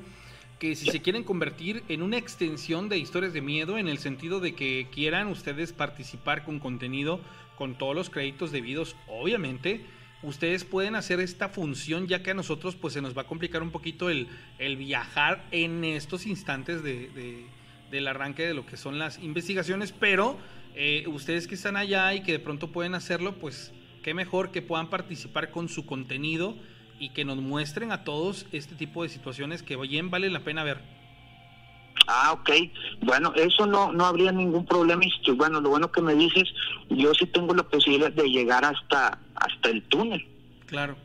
que 0.57 0.73
si 0.77 0.89
se 0.89 1.01
quieren 1.01 1.26
convertir 1.26 1.84
en 1.89 2.01
una 2.01 2.18
extensión 2.18 2.88
de 2.88 2.97
historias 2.97 3.34
de 3.34 3.41
miedo, 3.41 3.77
en 3.77 3.89
el 3.89 3.97
sentido 3.97 4.39
de 4.39 4.55
que 4.55 4.88
quieran 4.89 5.27
ustedes 5.27 5.73
participar 5.73 6.45
con 6.45 6.59
contenido, 6.59 7.19
con 7.57 7.77
todos 7.77 7.93
los 7.93 8.09
créditos 8.09 8.53
debidos, 8.53 8.95
obviamente, 9.09 9.81
ustedes 10.23 10.63
pueden 10.63 10.95
hacer 10.95 11.19
esta 11.19 11.49
función, 11.49 12.07
ya 12.07 12.23
que 12.23 12.31
a 12.31 12.35
nosotros 12.35 12.77
pues 12.77 12.93
se 12.93 13.01
nos 13.01 13.18
va 13.18 13.23
a 13.23 13.27
complicar 13.27 13.61
un 13.61 13.72
poquito 13.72 14.09
el, 14.09 14.30
viajar 14.77 15.45
en 15.51 15.84
estos 15.84 16.26
instantes 16.26 16.84
de- 16.84 17.09
del 17.91 18.07
arranque 18.07 18.47
de 18.47 18.53
lo 18.53 18.65
que 18.65 18.77
son 18.77 18.97
las 18.97 19.19
investigaciones, 19.19 19.91
pero 19.91 20.38
eh, 20.76 21.03
ustedes 21.07 21.47
que 21.47 21.55
están 21.55 21.76
allá 21.76 22.13
y 22.13 22.23
que 22.23 22.31
de 22.31 22.39
pronto 22.39 22.72
pueden 22.72 22.95
hacerlo, 22.95 23.34
pues 23.34 23.73
qué 24.03 24.13
mejor 24.13 24.51
que 24.51 24.61
puedan 24.61 24.89
participar 24.89 25.51
con 25.51 25.69
su 25.69 25.85
contenido 25.85 26.55
y 26.99 27.09
que 27.09 27.26
nos 27.26 27.38
muestren 27.38 27.91
a 27.91 28.03
todos 28.03 28.47
este 28.51 28.76
tipo 28.76 29.03
de 29.03 29.09
situaciones 29.09 29.63
que 29.63 29.76
bien 29.76 30.09
vale 30.09 30.30
la 30.30 30.39
pena 30.39 30.63
ver. 30.63 30.80
Ah, 32.07 32.31
ok. 32.34 32.49
Bueno, 33.01 33.34
eso 33.35 33.65
no, 33.65 33.91
no 33.91 34.05
habría 34.05 34.31
ningún 34.31 34.65
problema. 34.65 35.03
Bueno, 35.35 35.61
lo 35.61 35.69
bueno 35.69 35.91
que 35.91 36.01
me 36.01 36.15
dices, 36.15 36.43
yo 36.89 37.13
sí 37.13 37.26
tengo 37.27 37.53
la 37.53 37.63
posibilidad 37.63 38.11
de 38.11 38.30
llegar 38.30 38.65
hasta, 38.65 39.19
hasta 39.35 39.69
el 39.69 39.84
túnel. 39.84 40.26
Claro. 40.65 40.95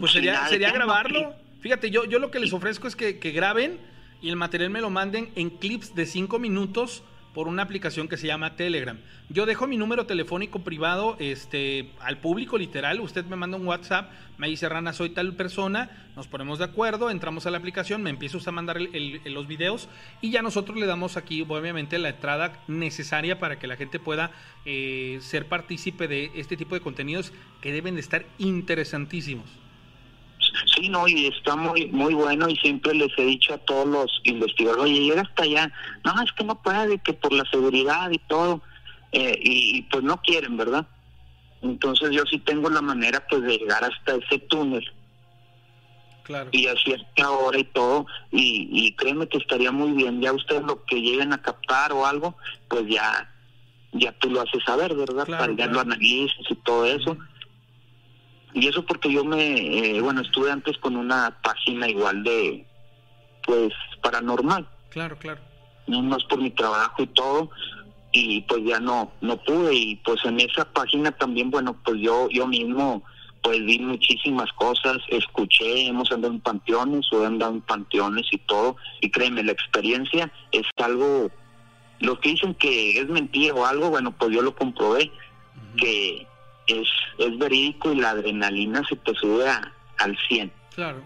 Pues 0.00 0.12
sería, 0.12 0.46
sería 0.48 0.72
grabarlo. 0.72 1.34
Fíjate, 1.60 1.90
yo, 1.90 2.04
yo 2.04 2.18
lo 2.18 2.30
que 2.30 2.38
les 2.38 2.52
ofrezco 2.52 2.86
es 2.86 2.94
que, 2.94 3.18
que 3.18 3.32
graben 3.32 3.78
y 4.20 4.28
el 4.28 4.36
material 4.36 4.70
me 4.70 4.80
lo 4.80 4.90
manden 4.90 5.30
en 5.34 5.50
clips 5.50 5.94
de 5.94 6.06
5 6.06 6.38
minutos 6.38 7.02
por 7.34 7.46
una 7.46 7.62
aplicación 7.62 8.08
que 8.08 8.16
se 8.16 8.26
llama 8.26 8.56
Telegram. 8.56 8.98
Yo 9.28 9.46
dejo 9.46 9.68
mi 9.68 9.76
número 9.76 10.06
telefónico 10.06 10.60
privado 10.60 11.16
este, 11.20 11.92
al 12.00 12.18
público, 12.18 12.58
literal. 12.58 13.00
Usted 13.00 13.24
me 13.26 13.36
manda 13.36 13.56
un 13.56 13.66
WhatsApp, 13.66 14.10
me 14.38 14.48
dice, 14.48 14.68
Rana, 14.68 14.92
soy 14.92 15.10
tal 15.10 15.34
persona, 15.34 16.08
nos 16.16 16.26
ponemos 16.26 16.58
de 16.58 16.64
acuerdo, 16.64 17.10
entramos 17.10 17.46
a 17.46 17.52
la 17.52 17.58
aplicación, 17.58 18.02
me 18.02 18.10
empieza 18.10 18.38
usted 18.38 18.48
a 18.48 18.52
mandar 18.52 18.80
los 18.80 19.46
videos 19.46 19.88
y 20.20 20.30
ya 20.30 20.42
nosotros 20.42 20.78
le 20.78 20.86
damos 20.86 21.16
aquí, 21.16 21.42
obviamente, 21.46 21.98
la 21.98 22.08
entrada 22.08 22.58
necesaria 22.66 23.38
para 23.38 23.58
que 23.58 23.66
la 23.66 23.76
gente 23.76 24.00
pueda 24.00 24.32
eh, 24.64 25.18
ser 25.20 25.46
partícipe 25.46 26.08
de 26.08 26.32
este 26.34 26.56
tipo 26.56 26.74
de 26.74 26.80
contenidos 26.80 27.32
que 27.60 27.72
deben 27.72 27.94
de 27.94 28.00
estar 28.00 28.24
interesantísimos. 28.38 29.67
Sí, 30.66 30.88
no, 30.88 31.06
y 31.06 31.26
está 31.26 31.56
muy 31.56 31.86
muy 31.86 32.14
bueno 32.14 32.48
y 32.48 32.56
siempre 32.56 32.94
les 32.94 33.10
he 33.18 33.24
dicho 33.24 33.54
a 33.54 33.58
todos 33.58 33.86
los 33.86 34.20
investigadores, 34.24 34.84
oye, 34.84 35.00
llega 35.00 35.22
hasta 35.22 35.44
allá, 35.44 35.72
no, 36.04 36.22
es 36.22 36.32
que 36.32 36.44
no 36.44 36.60
puede, 36.62 36.98
que 36.98 37.12
por 37.12 37.32
la 37.32 37.44
seguridad 37.50 38.10
y 38.10 38.18
todo, 38.18 38.60
eh, 39.12 39.38
y, 39.40 39.82
pues 39.82 40.02
no 40.04 40.20
quieren, 40.22 40.56
¿verdad? 40.56 40.86
Entonces 41.62 42.10
yo 42.10 42.22
sí 42.30 42.38
tengo 42.38 42.70
la 42.70 42.82
manera 42.82 43.24
pues 43.28 43.42
de 43.42 43.58
llegar 43.58 43.82
hasta 43.84 44.14
ese 44.14 44.38
túnel. 44.40 44.84
Claro. 46.22 46.50
Y 46.52 46.66
a 46.66 46.76
cierta 46.76 47.30
hora 47.30 47.58
y 47.58 47.64
todo, 47.64 48.06
y, 48.30 48.68
y 48.70 48.92
créeme 48.92 49.28
que 49.28 49.38
estaría 49.38 49.72
muy 49.72 49.92
bien, 49.92 50.20
ya 50.20 50.32
ustedes 50.32 50.62
lo 50.62 50.84
que 50.84 51.00
lleguen 51.00 51.32
a 51.32 51.40
captar 51.40 51.92
o 51.92 52.04
algo, 52.04 52.36
pues 52.68 52.86
ya 52.86 53.28
ya 53.92 54.12
tú 54.12 54.30
lo 54.30 54.42
haces 54.42 54.62
saber, 54.64 54.94
¿verdad? 54.94 55.26
Para 55.26 55.52
ya 55.54 55.66
lo 55.66 55.80
analices 55.80 56.46
y 56.48 56.54
todo 56.56 56.84
eso. 56.84 57.16
Y 58.58 58.66
eso 58.66 58.84
porque 58.84 59.12
yo 59.12 59.24
me, 59.24 59.96
eh, 59.96 60.00
bueno, 60.00 60.20
estuve 60.20 60.50
antes 60.50 60.76
con 60.78 60.96
una 60.96 61.38
página 61.42 61.88
igual 61.88 62.24
de, 62.24 62.66
pues, 63.44 63.72
paranormal. 64.02 64.68
Claro, 64.90 65.16
claro. 65.16 65.40
No 65.86 66.02
más 66.02 66.24
por 66.24 66.40
mi 66.40 66.50
trabajo 66.50 67.02
y 67.02 67.06
todo, 67.06 67.50
y 68.12 68.40
pues 68.42 68.64
ya 68.64 68.80
no, 68.80 69.12
no 69.20 69.36
pude. 69.36 69.74
Y 69.74 69.96
pues 69.96 70.24
en 70.24 70.40
esa 70.40 70.64
página 70.64 71.12
también, 71.12 71.50
bueno, 71.50 71.76
pues 71.84 72.00
yo, 72.00 72.28
yo 72.30 72.48
mismo, 72.48 73.04
pues 73.42 73.64
vi 73.64 73.78
muchísimas 73.78 74.52
cosas, 74.54 74.98
escuché, 75.08 75.86
hemos 75.86 76.10
andado 76.10 76.34
en 76.34 76.40
panteones 76.40 77.06
o 77.12 77.22
he 77.22 77.26
andado 77.26 77.52
en 77.52 77.60
panteones 77.60 78.26
y 78.32 78.38
todo. 78.38 78.76
Y 79.00 79.10
créeme, 79.10 79.44
la 79.44 79.52
experiencia 79.52 80.32
es 80.50 80.66
algo, 80.78 81.30
los 82.00 82.18
que 82.18 82.30
dicen 82.30 82.54
que 82.54 82.98
es 82.98 83.08
mentira 83.08 83.54
o 83.54 83.64
algo, 83.64 83.90
bueno, 83.90 84.10
pues 84.10 84.32
yo 84.32 84.42
lo 84.42 84.54
comprobé, 84.56 85.12
que 85.76 86.26
es, 86.68 86.88
es 87.18 87.38
verídico 87.38 87.92
y 87.92 87.96
la 87.96 88.10
adrenalina 88.10 88.82
se 88.88 88.96
te 88.96 89.14
sube 89.14 89.46
al 89.48 90.18
100. 90.28 90.52
Claro. 90.74 91.02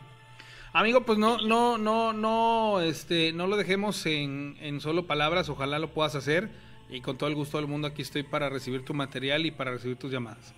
Amigo, 0.75 1.05
pues 1.05 1.19
no, 1.19 1.39
no, 1.39 1.77
no, 1.77 2.13
no, 2.13 2.81
este, 2.81 3.33
no 3.33 3.47
lo 3.47 3.57
dejemos 3.57 4.07
en, 4.07 4.57
en 4.61 4.81
solo 4.81 5.07
palabras, 5.07 5.49
ojalá 5.51 5.79
lo 5.79 5.93
puedas 5.93 6.15
hacer 6.15 6.51
y 6.89 7.01
con 7.01 7.19
todo 7.19 7.29
el 7.29 7.35
gusto 7.35 7.59
del 7.59 7.67
mundo 7.67 7.89
aquí 7.89 8.03
estoy 8.03 8.23
para 8.23 8.49
recibir 8.49 8.85
tu 8.85 8.95
material 8.95 9.45
y 9.45 9.51
para 9.51 9.73
recibir 9.73 9.97
tus 9.97 10.11
llamadas. 10.11 10.55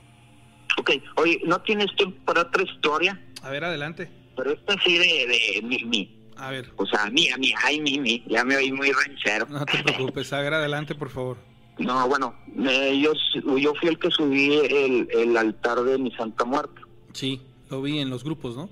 Ok, 0.79 0.91
oye, 1.17 1.41
¿no 1.45 1.61
tienes 1.63 1.95
tiempo 1.97 2.17
para 2.25 2.43
otra 2.43 2.63
historia? 2.63 3.21
A 3.43 3.51
ver, 3.51 3.65
adelante. 3.65 4.11
Pero 4.37 4.53
esta 4.53 4.75
sí 4.85 4.99
de, 4.99 5.27
de 5.27 5.63
mi, 5.63 5.85
mi. 5.85 6.21
A 6.37 6.51
ver. 6.51 6.73
O 6.77 6.87
sea, 6.87 7.07
mía, 7.11 7.37
mía, 7.37 7.57
ay, 7.63 7.81
mi, 7.81 7.99
mi, 7.99 8.25
ya 8.27 8.45
me 8.45 8.57
oí 8.57 8.73
muy 8.73 8.91
ranchero. 8.91 9.47
No 9.49 9.65
te 9.65 9.83
preocupes, 9.83 10.33
a 10.33 10.41
ver, 10.41 10.55
adelante, 10.55 10.95
por 10.95 11.11
favor. 11.11 11.39
No, 11.79 12.09
bueno, 12.09 12.35
yo, 12.57 13.13
yo 13.57 13.75
fui 13.75 13.89
el 13.89 13.99
que 13.99 14.11
subí 14.11 14.55
el, 14.55 15.09
el 15.13 15.37
altar 15.37 15.83
de 15.83 15.99
mi 15.99 16.11
Santa 16.13 16.45
Muerte. 16.45 16.81
Sí, 17.13 17.41
lo 17.69 17.83
vi 17.83 17.99
en 17.99 18.11
los 18.11 18.23
grupos, 18.23 18.57
¿no? 18.57 18.69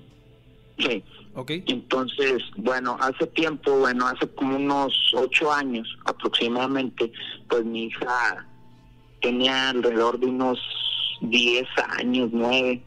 Sí. 0.78 1.02
Ok. 1.34 1.50
Entonces, 1.66 2.42
bueno, 2.56 2.96
hace 3.00 3.26
tiempo, 3.28 3.78
bueno, 3.78 4.06
hace 4.06 4.28
como 4.28 4.56
unos 4.56 4.94
ocho 5.14 5.52
años 5.52 5.88
aproximadamente, 6.04 7.10
pues 7.48 7.64
mi 7.64 7.84
hija 7.84 8.46
tenía 9.20 9.70
alrededor 9.70 10.18
de 10.20 10.26
unos 10.26 10.60
diez 11.22 11.66
años, 11.98 12.30
nueve. 12.32 12.82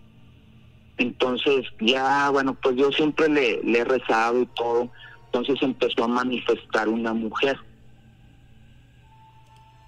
Entonces, 0.98 1.66
ya, 1.82 2.30
bueno, 2.30 2.58
pues 2.62 2.76
yo 2.76 2.92
siempre 2.92 3.28
le, 3.28 3.62
le 3.64 3.80
he 3.80 3.84
rezado 3.84 4.42
y 4.42 4.46
todo. 4.56 4.90
Entonces 5.26 5.62
empezó 5.62 6.06
a 6.06 6.08
manifestar 6.08 6.88
una 6.88 7.14
mujer 7.14 7.58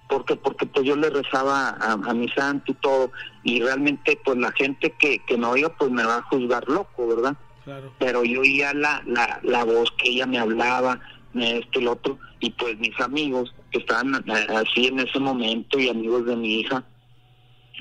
porque 0.07 0.35
porque 0.35 0.65
pues 0.65 0.85
yo 0.85 0.95
le 0.95 1.09
rezaba 1.09 1.69
a, 1.69 2.13
mi 2.13 2.29
santo 2.29 2.71
y 2.71 2.75
todo 2.75 3.11
y 3.43 3.61
realmente 3.61 4.19
pues 4.23 4.37
la 4.37 4.51
gente 4.53 4.91
que, 4.97 5.19
que 5.19 5.37
me 5.37 5.47
oiga 5.47 5.69
pues 5.77 5.91
me 5.91 6.03
va 6.03 6.17
a 6.17 6.21
juzgar 6.23 6.67
loco 6.67 7.07
verdad 7.07 7.35
claro. 7.63 7.93
pero 7.99 8.23
yo 8.23 8.41
oía 8.41 8.73
la, 8.73 9.01
la, 9.05 9.39
la 9.43 9.63
voz 9.63 9.91
que 9.97 10.09
ella 10.09 10.25
me 10.25 10.39
hablaba 10.39 10.99
esto 11.33 11.79
y 11.79 11.83
lo 11.83 11.91
otro 11.93 12.17
y 12.39 12.49
pues 12.51 12.77
mis 12.79 12.99
amigos 12.99 13.53
que 13.71 13.79
estaban 13.79 14.15
así 14.49 14.87
en 14.87 14.99
ese 14.99 15.19
momento 15.19 15.79
y 15.79 15.89
amigos 15.89 16.25
de 16.25 16.35
mi 16.35 16.61
hija 16.61 16.83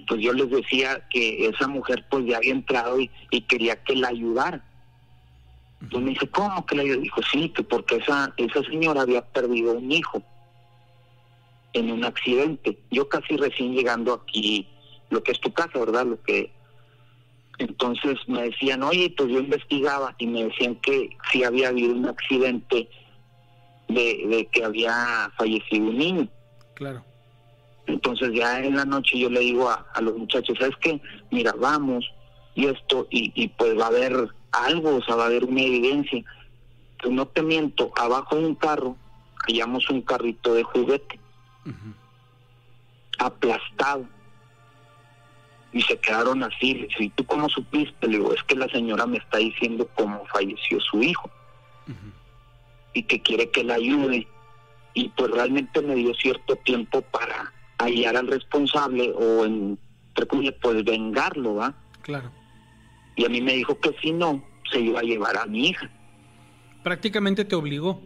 pues 0.07 0.21
yo 0.21 0.33
les 0.33 0.51
decía 0.51 1.07
que 1.11 1.49
esa 1.49 1.67
mujer 1.69 2.05
pues 2.11 2.27
ya 2.27 2.37
había 2.37 2.53
entrado 2.53 3.01
y, 3.01 3.11
y 3.31 3.41
quería 3.43 3.83
que 3.83 3.97
la 3.97 4.09
ayudara. 4.09 4.63
Entonces 5.81 6.05
me 6.05 6.11
dice 6.11 6.29
cómo 6.29 6.67
que 6.67 6.77
la 6.77 6.83
ayudara 6.83 7.01
dijo 7.01 7.21
sí 7.31 7.49
que 7.51 7.63
porque 7.63 7.97
esa 7.97 8.33
esa 8.37 8.63
señora 8.65 9.03
había 9.03 9.23
perdido 9.23 9.73
un 9.73 9.91
hijo 9.91 10.23
en 11.77 11.93
un 11.93 12.05
accidente. 12.05 12.79
Yo 12.91 13.09
casi 13.09 13.37
recién 13.37 13.75
llegando 13.75 14.15
aquí, 14.15 14.67
lo 15.11 15.23
que 15.23 15.33
es 15.33 15.41
tu 15.41 15.53
casa, 15.53 15.79
¿verdad? 15.79 16.07
Lo 16.07 16.21
que 16.23 16.51
entonces 17.59 18.17
me 18.27 18.43
decían, 18.43 18.83
oye, 18.83 19.13
pues 19.17 19.31
yo 19.31 19.39
investigaba 19.39 20.15
y 20.19 20.27
me 20.27 20.45
decían 20.45 20.77
que 20.77 21.11
sí 21.31 21.45
había 21.45 21.69
habido 21.69 21.95
un 21.95 22.07
accidente 22.07 22.89
de, 23.89 24.49
que 24.53 24.65
había 24.65 25.31
fallecido 25.39 25.87
un 25.87 25.99
niño. 25.99 26.29
Claro. 26.75 27.05
Entonces 27.87 28.33
ya 28.35 28.61
en 28.61 28.77
la 28.77 28.85
noche 28.85 29.19
yo 29.19 29.31
le 29.31 29.41
digo 29.41 29.71
a, 29.71 30.01
los 30.01 30.17
muchachos, 30.17 30.57
¿sabes 30.59 30.77
qué? 30.81 31.01
Mira, 31.31 31.55
vamos 31.57 32.05
y 32.55 32.67
esto, 32.67 33.07
y, 33.11 33.33
y 33.35 33.49
pues 33.49 33.79
va 33.79 33.85
a 33.85 33.89
haber 33.89 34.29
algo, 34.53 34.97
o 34.97 35.03
sea, 35.03 35.15
va 35.15 35.25
a 35.25 35.27
haber 35.27 35.45
una 35.45 35.63
evidencia. 35.63 36.25
Pues 37.01 37.13
no 37.13 37.27
te 37.27 37.43
miento, 37.43 37.93
abajo 37.97 38.37
de 38.37 38.47
un 38.47 38.55
carro 38.55 38.97
hallamos 39.47 39.89
un 39.91 40.03
carrito 40.03 40.55
de 40.55 40.65
juguete 40.65 41.21
aplastado. 43.19 44.07
Y 45.73 45.83
se 45.83 45.99
quedaron 45.99 46.43
así. 46.43 46.89
¿Y 46.99 47.11
tú 47.11 47.25
cómo 47.25 47.49
supiste? 47.49 48.07
Le 48.07 48.19
digo, 48.19 48.33
es 48.33 48.43
que 48.45 48.55
la 48.55 48.69
señora 48.69 49.07
me 49.07 49.19
está 49.19 49.39
diciendo 49.39 49.89
cómo 49.95 50.25
falleció 50.27 50.81
su 50.81 51.03
hijo. 51.03 51.31
Y 52.95 53.03
que 53.03 53.21
quiere 53.21 53.51
que 53.51 53.63
la 53.63 53.75
ayude. 53.75 54.27
Y 54.95 55.11
pues 55.11 55.31
realmente 55.31 55.83
me 55.83 55.95
dio 55.95 56.15
cierto 56.15 56.57
tiempo 56.57 57.03
para 57.03 57.53
hallar 57.79 58.17
al 58.17 58.29
responsable 58.29 59.13
o 59.15 59.45
en 59.45 59.79
pues 60.63 60.85
vengarlo, 60.85 61.57
¿va? 61.57 61.75
Claro. 62.03 62.31
Y 63.17 63.25
a 63.25 63.29
mí 63.29 63.41
me 63.41 63.53
dijo 63.53 63.79
que 63.79 63.95
si 64.01 64.13
no, 64.13 64.43
se 64.71 64.81
iba 64.81 65.01
a 65.01 65.03
llevar 65.03 65.37
a 65.37 65.47
mi 65.47 65.69
hija. 65.69 65.91
Prácticamente 66.83 67.45
te 67.45 67.55
obligó. 67.55 68.01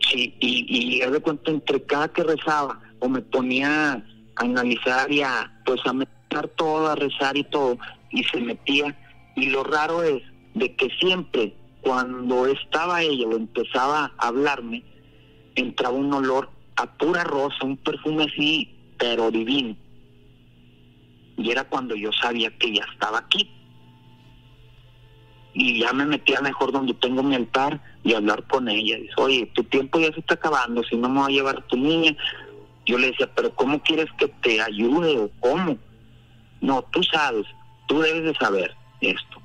Sí, 0.00 0.34
y, 0.40 0.96
y 0.96 1.00
de 1.00 1.20
cuenta 1.20 1.50
entre 1.50 1.82
cada 1.84 2.08
que 2.08 2.22
rezaba 2.22 2.80
o 2.98 3.08
me 3.08 3.20
ponía 3.20 3.92
a 3.92 4.02
analizar 4.36 5.10
y 5.10 5.22
a 5.22 5.50
pues 5.64 5.80
a 5.86 5.92
meter 5.92 6.48
todo, 6.56 6.88
a 6.88 6.94
rezar 6.94 7.36
y 7.36 7.44
todo, 7.44 7.78
y 8.10 8.24
se 8.24 8.40
metía. 8.40 8.96
Y 9.36 9.50
lo 9.50 9.64
raro 9.64 10.02
es 10.02 10.22
de 10.54 10.74
que 10.76 10.88
siempre 11.00 11.54
cuando 11.80 12.46
estaba 12.46 13.02
ella 13.02 13.26
o 13.26 13.36
empezaba 13.36 14.12
a 14.18 14.28
hablarme, 14.28 14.82
entraba 15.54 15.94
un 15.94 16.12
olor 16.12 16.50
a 16.76 16.86
pura 16.98 17.24
rosa, 17.24 17.56
un 17.62 17.76
perfume 17.76 18.24
así, 18.24 18.74
pero 18.98 19.30
divino. 19.30 19.76
Y 21.36 21.50
era 21.50 21.64
cuando 21.64 21.94
yo 21.94 22.10
sabía 22.12 22.50
que 22.58 22.68
ella 22.68 22.86
estaba 22.92 23.18
aquí 23.18 23.50
y 25.54 25.80
ya 25.80 25.92
me 25.92 26.04
metía 26.04 26.40
mejor 26.40 26.72
donde 26.72 26.94
tengo 26.94 27.22
mi 27.22 27.36
altar 27.36 27.80
y 28.02 28.12
hablar 28.12 28.44
con 28.48 28.68
ella. 28.68 28.96
Dice, 28.96 29.14
oye, 29.16 29.50
tu 29.54 29.62
tiempo 29.64 30.00
ya 30.00 30.12
se 30.12 30.20
está 30.20 30.34
acabando, 30.34 30.82
si 30.82 30.96
no 30.96 31.08
me 31.08 31.20
va 31.20 31.26
a 31.26 31.30
llevar 31.30 31.62
tu 31.68 31.76
niña. 31.76 32.14
Yo 32.84 32.98
le 32.98 33.12
decía, 33.12 33.30
pero 33.34 33.54
¿cómo 33.54 33.80
quieres 33.80 34.06
que 34.18 34.28
te 34.28 34.60
ayude 34.60 35.16
o 35.18 35.30
cómo? 35.40 35.78
No, 36.60 36.82
tú 36.90 37.02
sabes, 37.04 37.46
tú 37.86 38.00
debes 38.00 38.24
de 38.24 38.34
saber 38.34 38.76
esto. 39.00 39.40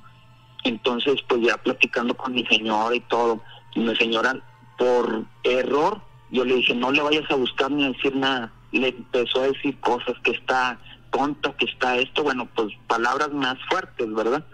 Entonces, 0.64 1.22
pues 1.28 1.40
ya 1.42 1.56
platicando 1.56 2.14
con 2.16 2.34
mi 2.34 2.44
señora 2.46 2.94
y 2.94 3.00
todo, 3.00 3.40
y 3.74 3.80
mi 3.80 3.94
señora, 3.96 4.36
por 4.76 5.24
error, 5.44 6.02
yo 6.30 6.44
le 6.44 6.56
dije, 6.56 6.74
no 6.74 6.90
le 6.90 7.02
vayas 7.02 7.30
a 7.30 7.36
buscar 7.36 7.70
ni 7.70 7.84
a 7.84 7.92
decir 7.92 8.16
nada. 8.16 8.52
Le 8.72 8.88
empezó 8.88 9.42
a 9.42 9.48
decir 9.48 9.78
cosas 9.80 10.14
que 10.24 10.32
está 10.32 10.78
tonta, 11.12 11.52
que 11.56 11.66
está 11.66 11.96
esto, 11.98 12.22
bueno, 12.22 12.48
pues 12.54 12.72
palabras 12.88 13.32
más 13.32 13.56
fuertes, 13.68 14.12
¿verdad? 14.12 14.44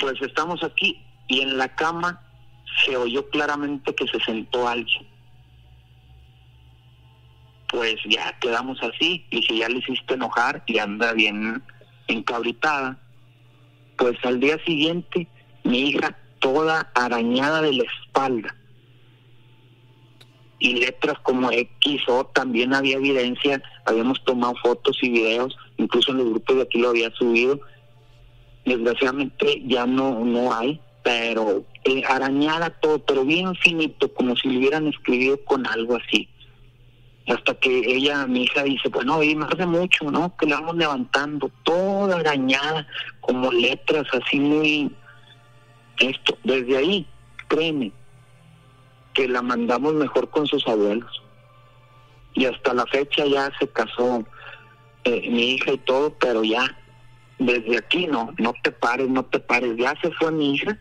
Pues 0.00 0.20
estamos 0.22 0.64
aquí 0.64 1.00
y 1.28 1.42
en 1.42 1.58
la 1.58 1.74
cama 1.76 2.20
se 2.84 2.96
oyó 2.96 3.28
claramente 3.30 3.94
que 3.94 4.06
se 4.08 4.18
sentó 4.20 4.66
alguien. 4.66 5.06
Pues 7.68 7.96
ya 8.08 8.36
quedamos 8.40 8.82
así, 8.82 9.24
y 9.30 9.42
si 9.42 9.58
ya 9.58 9.68
le 9.68 9.78
hiciste 9.78 10.14
enojar 10.14 10.64
y 10.66 10.78
anda 10.78 11.12
bien 11.12 11.62
encabritada, 12.08 12.98
pues 13.96 14.16
al 14.24 14.40
día 14.40 14.58
siguiente 14.64 15.28
mi 15.62 15.90
hija 15.90 16.16
toda 16.40 16.90
arañada 16.94 17.62
de 17.62 17.74
la 17.74 17.84
espalda. 17.84 18.56
y 20.60 20.74
letras 20.74 21.18
como 21.22 21.50
X 21.50 22.02
o 22.06 22.26
también 22.26 22.74
había 22.74 22.98
evidencia, 22.98 23.62
habíamos 23.86 24.22
tomado 24.24 24.54
fotos 24.62 24.98
y 25.02 25.08
videos, 25.08 25.56
incluso 25.78 26.12
en 26.12 26.18
los 26.18 26.28
grupos 26.28 26.56
de 26.56 26.62
aquí 26.62 26.78
lo 26.78 26.90
había 26.90 27.10
subido. 27.12 27.60
Desgraciadamente 28.70 29.60
ya 29.66 29.84
no, 29.84 30.24
no 30.24 30.54
hay, 30.54 30.80
pero 31.02 31.64
eh, 31.82 32.04
arañada 32.08 32.70
todo, 32.70 33.00
pero 33.00 33.24
bien 33.24 33.52
finito, 33.56 34.14
como 34.14 34.36
si 34.36 34.48
lo 34.48 34.60
hubieran 34.60 34.86
escrito 34.86 35.44
con 35.44 35.66
algo 35.66 35.96
así. 35.96 36.28
Hasta 37.26 37.54
que 37.54 37.78
ella, 37.78 38.28
mi 38.28 38.44
hija, 38.44 38.62
dice, 38.62 38.88
bueno, 38.88 39.20
y 39.24 39.34
más 39.34 39.50
de 39.56 39.66
mucho, 39.66 40.08
¿no? 40.08 40.36
Que 40.36 40.46
la 40.46 40.60
vamos 40.60 40.76
levantando, 40.76 41.50
toda 41.64 42.20
arañada, 42.20 42.86
como 43.20 43.50
letras 43.50 44.06
así 44.12 44.38
muy... 44.38 44.94
Esto, 45.98 46.38
desde 46.44 46.76
ahí, 46.76 47.06
créeme, 47.48 47.90
que 49.14 49.26
la 49.26 49.42
mandamos 49.42 49.94
mejor 49.94 50.30
con 50.30 50.46
sus 50.46 50.64
abuelos. 50.68 51.10
Y 52.34 52.44
hasta 52.44 52.72
la 52.72 52.86
fecha 52.86 53.26
ya 53.26 53.50
se 53.58 53.66
casó 53.66 54.24
eh, 55.02 55.28
mi 55.28 55.54
hija 55.54 55.72
y 55.72 55.78
todo, 55.78 56.14
pero 56.20 56.44
ya, 56.44 56.79
desde 57.40 57.78
aquí 57.78 58.06
no, 58.06 58.32
no 58.38 58.52
te 58.62 58.70
pares, 58.70 59.08
no 59.08 59.24
te 59.24 59.40
pares. 59.40 59.76
Ya 59.76 59.94
se 60.00 60.12
fue 60.12 60.30
mi 60.30 60.54
hija 60.54 60.78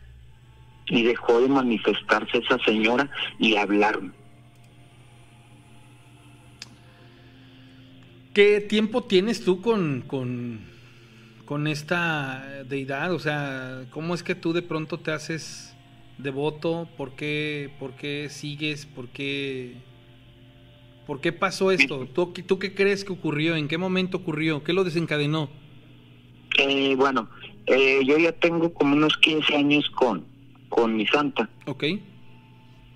y 0.88 1.03
dejó 1.03 1.41
de 1.41 1.48
manifestarse 1.48 2.38
esa 2.38 2.60
señora 2.65 3.10
y 3.40 3.56
hablarme. 3.56 4.11
¿Qué 8.34 8.61
tiempo 8.61 9.03
tienes 9.03 9.44
tú 9.44 9.61
con, 9.61 10.03
con, 10.06 10.60
con 11.45 11.65
esta 11.68 12.64
deidad? 12.68 13.14
O 13.14 13.19
sea, 13.19 13.86
¿cómo 13.90 14.14
es 14.14 14.22
que 14.22 14.36
tú 14.36 14.53
de 14.53 14.61
pronto 14.61 14.99
te 14.99 15.11
haces 15.11 15.76
devoto? 16.18 16.90
¿Por 16.98 17.15
qué, 17.15 17.72
por 17.80 17.95
qué 17.95 18.27
sigues? 18.30 18.86
¿Por 18.86 19.07
qué, 19.10 19.77
por 21.07 21.22
qué 21.22 21.31
pasó 21.31 21.72
esto? 21.72 22.06
¿Tú, 22.14 22.34
¿Tú 22.34 22.60
qué 22.60 22.76
crees 22.76 23.06
que 23.06 23.14
ocurrió? 23.14 23.56
¿En 23.56 23.68
qué 23.68 23.77
momento 23.77 24.18
ocurrió? 24.18 24.64
¿Qué 24.64 24.73
lo 24.73 24.84
desencadenó? 24.84 25.49
Eh, 26.57 26.95
bueno, 26.95 27.30
eh, 27.65 28.01
yo 28.05 28.17
ya 28.17 28.31
tengo 28.34 28.73
como 28.73 28.95
unos 28.95 29.17
15 29.17 29.55
años 29.55 29.89
con, 29.91 30.26
con 30.69 30.95
mi 30.95 31.05
santa. 31.07 31.49
Ok. 31.65 31.84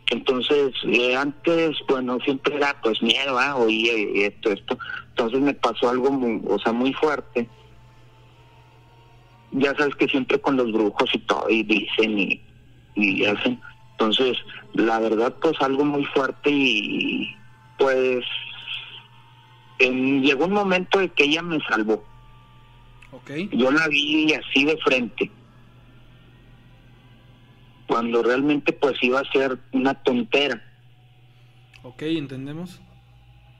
Entonces, 0.09 0.73
eh, 0.85 1.15
antes, 1.15 1.77
bueno, 1.87 2.19
siempre 2.19 2.55
era 2.55 2.79
pues 2.81 3.01
miedo, 3.01 3.37
¿ah? 3.39 3.55
oye, 3.55 4.27
esto, 4.27 4.51
esto. 4.51 4.77
Entonces 5.09 5.39
me 5.39 5.53
pasó 5.53 5.89
algo 5.89 6.11
muy, 6.11 6.41
o 6.47 6.59
sea, 6.59 6.73
muy 6.73 6.93
fuerte. 6.93 7.47
Ya 9.51 9.75
sabes 9.75 9.95
que 9.95 10.07
siempre 10.07 10.39
con 10.41 10.57
los 10.57 10.71
brujos 10.71 11.09
y 11.13 11.19
todo, 11.19 11.49
y 11.49 11.63
dicen 11.63 12.19
y, 12.19 12.41
y 12.95 13.25
hacen. 13.25 13.59
Entonces, 13.91 14.37
la 14.73 14.99
verdad, 14.99 15.35
pues 15.41 15.59
algo 15.61 15.85
muy 15.85 16.03
fuerte 16.05 16.49
y 16.49 17.35
pues 17.77 18.25
en, 19.79 20.21
llegó 20.23 20.45
un 20.45 20.53
momento 20.53 20.99
de 20.99 21.09
que 21.09 21.25
ella 21.25 21.41
me 21.41 21.59
salvó. 21.61 22.03
Okay. 23.13 23.49
Yo 23.53 23.71
la 23.71 23.87
vi 23.87 24.33
así 24.33 24.65
de 24.65 24.77
frente 24.77 25.31
cuando 27.87 28.23
realmente 28.23 28.73
pues 28.73 28.95
iba 29.03 29.19
a 29.19 29.31
ser 29.31 29.59
una 29.71 29.93
tontera. 29.93 30.61
Ok, 31.83 32.01
entendemos. 32.03 32.81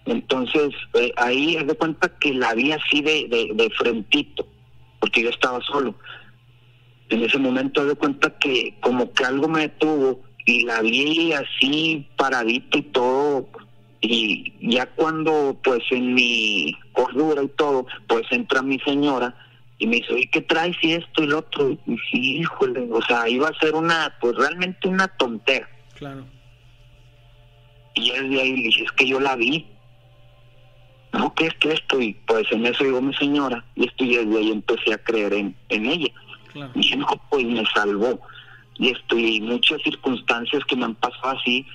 Entonces 0.06 0.74
eh, 0.96 1.14
ahí 1.18 1.56
es 1.56 1.68
de 1.68 1.76
cuenta 1.76 2.10
que 2.18 2.34
la 2.34 2.54
vi 2.56 2.72
así 2.72 3.02
de, 3.02 3.28
de, 3.30 3.52
de, 3.54 3.70
frentito, 3.72 4.48
porque 5.00 5.22
yo 5.22 5.30
estaba 5.30 5.62
solo. 5.62 5.96
En 7.10 7.22
ese 7.22 7.38
momento 7.38 7.86
de 7.86 7.96
cuenta 7.96 8.38
que 8.40 8.76
como 8.82 9.14
que 9.14 9.24
algo 9.24 9.48
me 9.48 9.62
detuvo 9.62 10.22
y 10.46 10.66
la 10.66 10.82
vi 10.82 11.34
así 11.34 12.08
paradita 12.18 12.80
y 12.80 12.84
todo. 12.84 13.48
Y 14.06 14.54
ya 14.60 14.86
cuando 14.86 15.58
pues 15.64 15.82
en 15.90 16.14
mi 16.14 16.78
cordura 16.92 17.42
y 17.42 17.48
todo, 17.48 17.88
pues 18.08 18.24
entra 18.32 18.62
mi 18.62 18.78
señora 18.80 19.34
y 19.78 19.88
me 19.88 19.96
dice, 19.96 20.20
¿y 20.20 20.28
qué 20.28 20.42
traes 20.42 20.76
y 20.82 20.92
esto 20.92 21.24
y 21.24 21.28
lo 21.28 21.40
otro? 21.40 21.72
Y 21.72 21.98
sí, 22.12 22.38
híjole, 22.40 22.86
o 22.92 23.02
sea, 23.02 23.30
iba 23.30 23.48
a 23.48 23.60
ser 23.60 23.74
una, 23.76 24.14
pues 24.20 24.36
realmente 24.36 24.90
una 24.90 25.08
tontera. 25.08 25.70
Claro. 25.96 26.26
Y 27.96 28.12
desde 28.12 28.42
ahí 28.42 28.58
le 28.58 28.64
dije, 28.64 28.84
es 28.84 28.92
que 28.92 29.08
yo 29.08 29.22
la 29.22 29.38
vi. 29.38 29.68
No, 31.14 31.34
¿qué 31.36 31.46
es 31.46 31.54
que 31.56 31.72
esto? 31.72 32.02
Y 32.02 32.14
pues 32.28 32.46
en 32.52 32.66
eso 32.66 32.84
llegó 32.84 33.02
mi 33.02 33.14
señora, 33.14 33.64
y 33.76 33.88
esto 33.88 34.04
y 34.04 34.18
desde 34.18 34.38
ahí 34.38 34.52
empecé 34.52 34.94
a 34.94 34.98
creer 34.98 35.34
en, 35.34 35.56
en 35.70 35.86
ella. 35.86 36.10
Claro. 36.52 36.72
Y 36.76 36.80
dije, 36.80 36.98
no, 36.98 37.08
pues 37.30 37.46
me 37.46 37.64
salvó. 37.74 38.20
Y 38.76 38.90
esto, 38.90 39.18
y 39.18 39.40
muchas 39.40 39.82
circunstancias 39.82 40.62
que 40.66 40.76
me 40.76 40.86
han 40.86 40.96
pasado 40.96 41.38
así, 41.40 41.66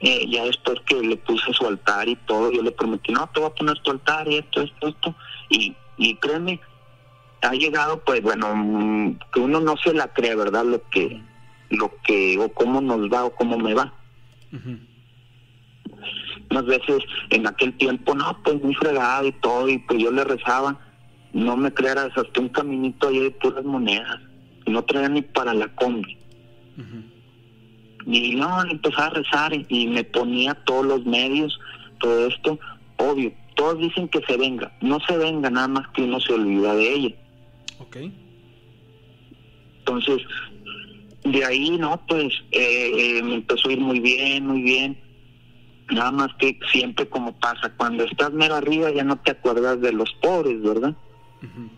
eh, 0.00 0.26
ya 0.28 0.44
después 0.44 0.78
que 0.86 1.00
le 1.00 1.16
puse 1.16 1.52
su 1.52 1.66
altar 1.66 2.08
y 2.08 2.16
todo, 2.16 2.52
yo 2.52 2.62
le 2.62 2.70
prometí, 2.70 3.12
no, 3.12 3.28
te 3.28 3.40
voy 3.40 3.50
a 3.50 3.54
poner 3.54 3.78
tu 3.80 3.90
altar 3.90 4.28
y 4.28 4.36
esto, 4.36 4.62
esto, 4.62 4.88
esto. 4.88 5.14
Y, 5.50 5.74
y 5.96 6.14
créeme, 6.16 6.60
ha 7.42 7.52
llegado, 7.52 8.00
pues 8.04 8.22
bueno, 8.22 8.54
mm, 8.54 9.18
que 9.32 9.40
uno 9.40 9.60
no 9.60 9.76
se 9.76 9.92
la 9.94 10.08
cree, 10.08 10.36
¿verdad? 10.36 10.64
Lo 10.64 10.82
que, 10.90 11.20
lo 11.70 11.92
que, 12.04 12.38
o 12.38 12.48
cómo 12.52 12.80
nos 12.80 13.10
va 13.12 13.24
o 13.24 13.34
cómo 13.34 13.58
me 13.58 13.74
va. 13.74 13.92
Unas 16.50 16.64
veces 16.64 17.02
en 17.30 17.46
aquel 17.46 17.76
tiempo, 17.76 18.14
no, 18.14 18.40
pues 18.42 18.62
muy 18.62 18.74
fregado 18.74 19.26
y 19.26 19.32
todo, 19.32 19.68
y 19.68 19.78
pues 19.78 20.00
yo 20.00 20.10
le 20.12 20.24
rezaba, 20.24 20.78
no 21.32 21.56
me 21.56 21.72
creeras, 21.72 22.16
hasta 22.16 22.40
un 22.40 22.48
caminito 22.48 23.08
ahí 23.08 23.18
de 23.18 23.30
puras 23.32 23.64
monedas, 23.64 24.20
no 24.66 24.82
traía 24.84 25.08
ni 25.08 25.22
para 25.22 25.52
la 25.54 25.68
combi. 25.74 26.16
Ujú. 26.78 27.17
Y 28.10 28.34
no, 28.36 28.62
empezaba 28.62 29.08
a 29.08 29.10
rezar 29.10 29.52
y, 29.68 29.86
me 29.86 30.02
ponía 30.02 30.54
todos 30.64 30.86
los 30.86 31.04
medios, 31.04 31.60
todo 32.00 32.26
esto, 32.26 32.58
obvio, 32.96 33.30
todos 33.54 33.78
dicen 33.78 34.08
que 34.08 34.22
se 34.26 34.38
venga, 34.38 34.72
no 34.80 34.98
se 35.00 35.18
venga, 35.18 35.50
nada 35.50 35.68
más 35.68 35.88
que 35.88 36.04
uno 36.04 36.18
se 36.18 36.32
olvida 36.32 36.74
de 36.74 36.94
ella. 36.94 37.14
Ok. 37.80 37.96
Entonces, 39.80 40.22
de 41.24 41.44
ahí, 41.44 41.76
no, 41.76 42.02
pues 42.08 42.32
eh, 42.52 43.18
eh, 43.18 43.22
me 43.22 43.34
empezó 43.34 43.68
a 43.68 43.72
ir 43.72 43.80
muy 43.80 44.00
bien, 44.00 44.46
muy 44.46 44.62
bien. 44.62 44.98
Nada 45.90 46.10
más 46.10 46.30
que 46.38 46.58
siempre 46.72 47.06
como 47.10 47.38
pasa, 47.38 47.74
cuando 47.76 48.04
estás 48.04 48.32
mero 48.32 48.54
arriba 48.54 48.90
ya 48.90 49.04
no 49.04 49.16
te 49.16 49.32
acuerdas 49.32 49.82
de 49.82 49.92
los 49.92 50.10
pobres, 50.22 50.62
¿verdad? 50.62 50.96
Ujú. 51.42 51.68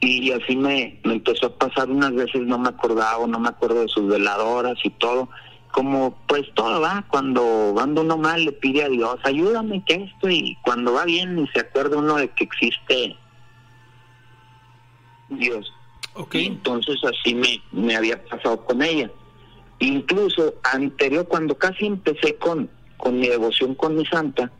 Y 0.00 0.30
así 0.30 0.56
me, 0.56 1.00
me 1.04 1.14
empezó 1.14 1.46
a 1.46 1.58
pasar 1.58 1.88
unas 1.90 2.12
veces, 2.14 2.42
no 2.42 2.58
me 2.58 2.68
acordaba, 2.68 3.26
no 3.26 3.38
me 3.38 3.48
acuerdo 3.48 3.80
de 3.80 3.88
sus 3.88 4.06
veladoras 4.06 4.76
y 4.84 4.90
todo. 4.90 5.28
Como 5.72 6.16
pues 6.26 6.42
todo 6.54 6.80
va, 6.80 7.04
cuando 7.08 7.74
anda 7.78 8.00
uno 8.00 8.16
mal 8.16 8.44
le 8.44 8.52
pide 8.52 8.84
a 8.84 8.88
Dios, 8.88 9.16
ayúdame 9.24 9.84
que 9.84 9.94
esto, 9.94 10.30
y 10.30 10.56
cuando 10.62 10.92
va 10.94 11.04
bien 11.04 11.34
ni 11.36 11.46
se 11.48 11.60
acuerda 11.60 11.98
uno 11.98 12.16
de 12.16 12.28
que 12.28 12.44
existe 12.44 13.16
Dios. 15.28 15.72
Ok. 16.14 16.34
Y 16.36 16.46
entonces 16.46 16.96
así 17.04 17.34
me, 17.34 17.60
me 17.72 17.96
había 17.96 18.22
pasado 18.24 18.64
con 18.64 18.82
ella. 18.82 19.10
Incluso 19.78 20.54
anterior, 20.72 21.26
cuando 21.28 21.56
casi 21.56 21.86
empecé 21.86 22.36
con, 22.36 22.70
con 22.96 23.18
mi 23.18 23.28
devoción 23.28 23.74
con 23.74 23.96
mi 23.96 24.06
santa, 24.06 24.50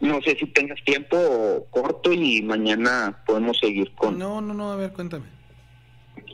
no 0.00 0.20
sé 0.22 0.36
si 0.38 0.46
tengas 0.46 0.82
tiempo 0.84 1.66
corto 1.70 2.12
y 2.12 2.42
mañana 2.42 3.22
podemos 3.26 3.58
seguir 3.58 3.92
con... 3.94 4.18
No, 4.18 4.40
no, 4.40 4.52
no, 4.54 4.72
a 4.72 4.76
ver, 4.76 4.92
cuéntame. 4.92 5.24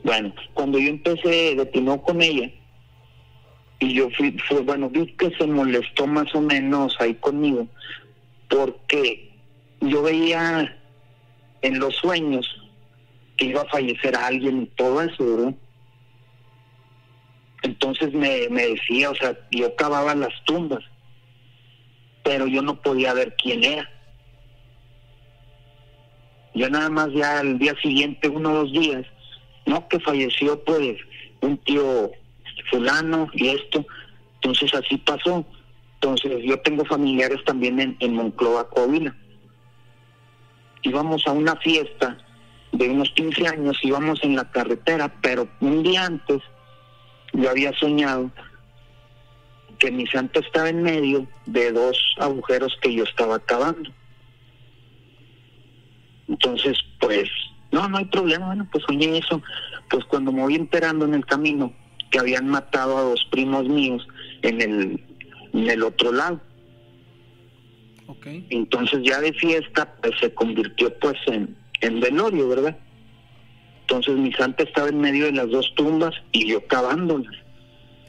Bueno, 0.05 0.35
cuando 0.55 0.79
yo 0.79 0.89
empecé 0.89 1.55
de 1.55 2.01
con 2.05 2.23
ella, 2.23 2.51
y 3.79 3.95
yo 3.95 4.09
fui, 4.17 4.37
fue, 4.49 4.61
bueno, 4.61 4.89
vi 4.89 5.07
que 5.15 5.31
se 5.37 5.47
molestó 5.47 6.07
más 6.07 6.33
o 6.35 6.41
menos 6.41 6.97
ahí 7.01 7.15
conmigo, 7.15 7.67
porque 8.49 9.33
yo 9.81 10.03
veía 10.03 10.79
en 11.63 11.79
los 11.79 11.97
sueños 11.97 12.47
que 13.37 13.47
iba 13.47 13.63
a 13.63 13.69
fallecer 13.69 14.15
alguien 14.15 14.63
y 14.63 14.67
todo 14.67 15.03
eso, 15.03 15.37
¿verdad? 15.37 15.55
Entonces 17.63 18.13
me, 18.13 18.49
me 18.51 18.69
decía, 18.69 19.11
o 19.11 19.15
sea, 19.15 19.37
yo 19.51 19.75
cavaba 19.77 20.15
las 20.15 20.33
tumbas, 20.45 20.85
pero 22.23 22.47
yo 22.47 22.62
no 22.62 22.81
podía 22.81 23.15
ver 23.15 23.35
quién 23.36 23.65
era. 23.65 23.89
Yo 26.55 26.69
nada 26.69 26.90
más 26.90 27.09
ya 27.12 27.40
al 27.40 27.59
día 27.59 27.74
siguiente, 27.82 28.28
uno 28.28 28.51
o 28.51 28.55
dos 28.65 28.73
días, 28.73 29.07
no 29.66 29.89
que 29.89 29.99
falleció 30.01 30.62
pues 30.65 30.99
un 31.40 31.57
tío 31.59 32.11
fulano 32.70 33.28
y 33.32 33.49
esto, 33.49 33.85
entonces 34.36 34.74
así 34.74 34.99
pasó. 34.99 35.44
Entonces 35.94 36.43
yo 36.44 36.59
tengo 36.61 36.85
familiares 36.85 37.43
también 37.44 37.81
en, 37.81 37.97
en 38.01 38.15
Monclova, 38.15 38.69
Coahuila. 38.69 39.15
Íbamos 40.82 41.27
a 41.27 41.32
una 41.32 41.57
fiesta 41.57 42.19
de 42.73 42.89
unos 42.89 43.11
15 43.12 43.47
años, 43.47 43.78
íbamos 43.82 44.23
en 44.24 44.35
la 44.35 44.51
carretera, 44.51 45.15
pero 45.23 45.49
un 45.61 45.82
día 45.82 46.07
antes 46.07 46.43
yo 47.32 47.49
había 47.49 47.73
soñado 47.74 48.31
que 49.83 49.91
mi 49.91 50.07
santo 50.07 50.39
estaba 50.39 50.69
en 50.69 50.81
medio 50.81 51.27
de 51.47 51.73
dos 51.73 51.99
agujeros 52.19 52.73
que 52.81 52.95
yo 52.95 53.03
estaba 53.03 53.41
cavando. 53.41 53.91
Entonces, 56.29 56.79
pues, 57.01 57.29
no, 57.73 57.89
no 57.89 57.99
hay 57.99 58.05
problema, 58.05 58.47
bueno, 58.47 58.69
pues 58.71 58.85
soñé 58.87 59.19
eso. 59.19 59.43
Pues 59.91 60.05
cuando 60.05 60.31
me 60.31 60.43
voy 60.43 60.55
enterando 60.55 61.05
en 61.05 61.15
el 61.15 61.27
camino 61.27 61.75
que 62.13 62.21
habían 62.21 62.47
matado 62.49 62.97
a 62.97 63.03
dos 63.03 63.27
primos 63.33 63.69
míos 63.69 64.07
en 64.43 64.61
el 64.61 65.05
en 65.53 65.69
el 65.69 65.83
otro 65.83 66.13
lado. 66.13 66.41
Ok. 68.07 68.27
Entonces 68.51 69.01
ya 69.03 69.21
de 69.21 69.33
fiesta 69.33 69.97
pues 70.01 70.13
se 70.21 70.33
convirtió 70.33 70.97
pues 71.01 71.17
en, 71.27 71.57
en 71.81 71.99
velorio, 71.99 72.49
¿verdad? 72.49 72.79
Entonces 73.81 74.15
mi 74.17 74.33
santa 74.33 74.63
estaba 74.63 74.91
en 74.91 75.01
medio 75.01 75.25
de 75.25 75.33
las 75.33 75.51
dos 75.51 75.75
tumbas 75.75 76.15
y 76.31 76.49
yo 76.49 76.65
cavándolas. 76.69 77.41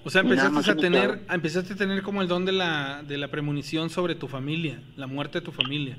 O 0.06 0.10
sea, 0.10 0.22
empezaste 0.22 0.72
a 0.72 0.76
tener, 0.76 1.26
empezaste 1.30 1.74
a 1.74 1.76
tener 1.78 2.02
como 2.04 2.22
el 2.22 2.28
don 2.28 2.44
de 2.46 2.52
la, 2.52 3.04
de 3.04 3.18
la 3.18 3.30
premonición 3.30 3.90
sobre 3.90 4.16
tu 4.16 4.28
familia, 4.28 4.82
la 4.98 5.08
muerte 5.08 5.40
de 5.40 5.46
tu 5.46 5.52
familia. 5.52 5.98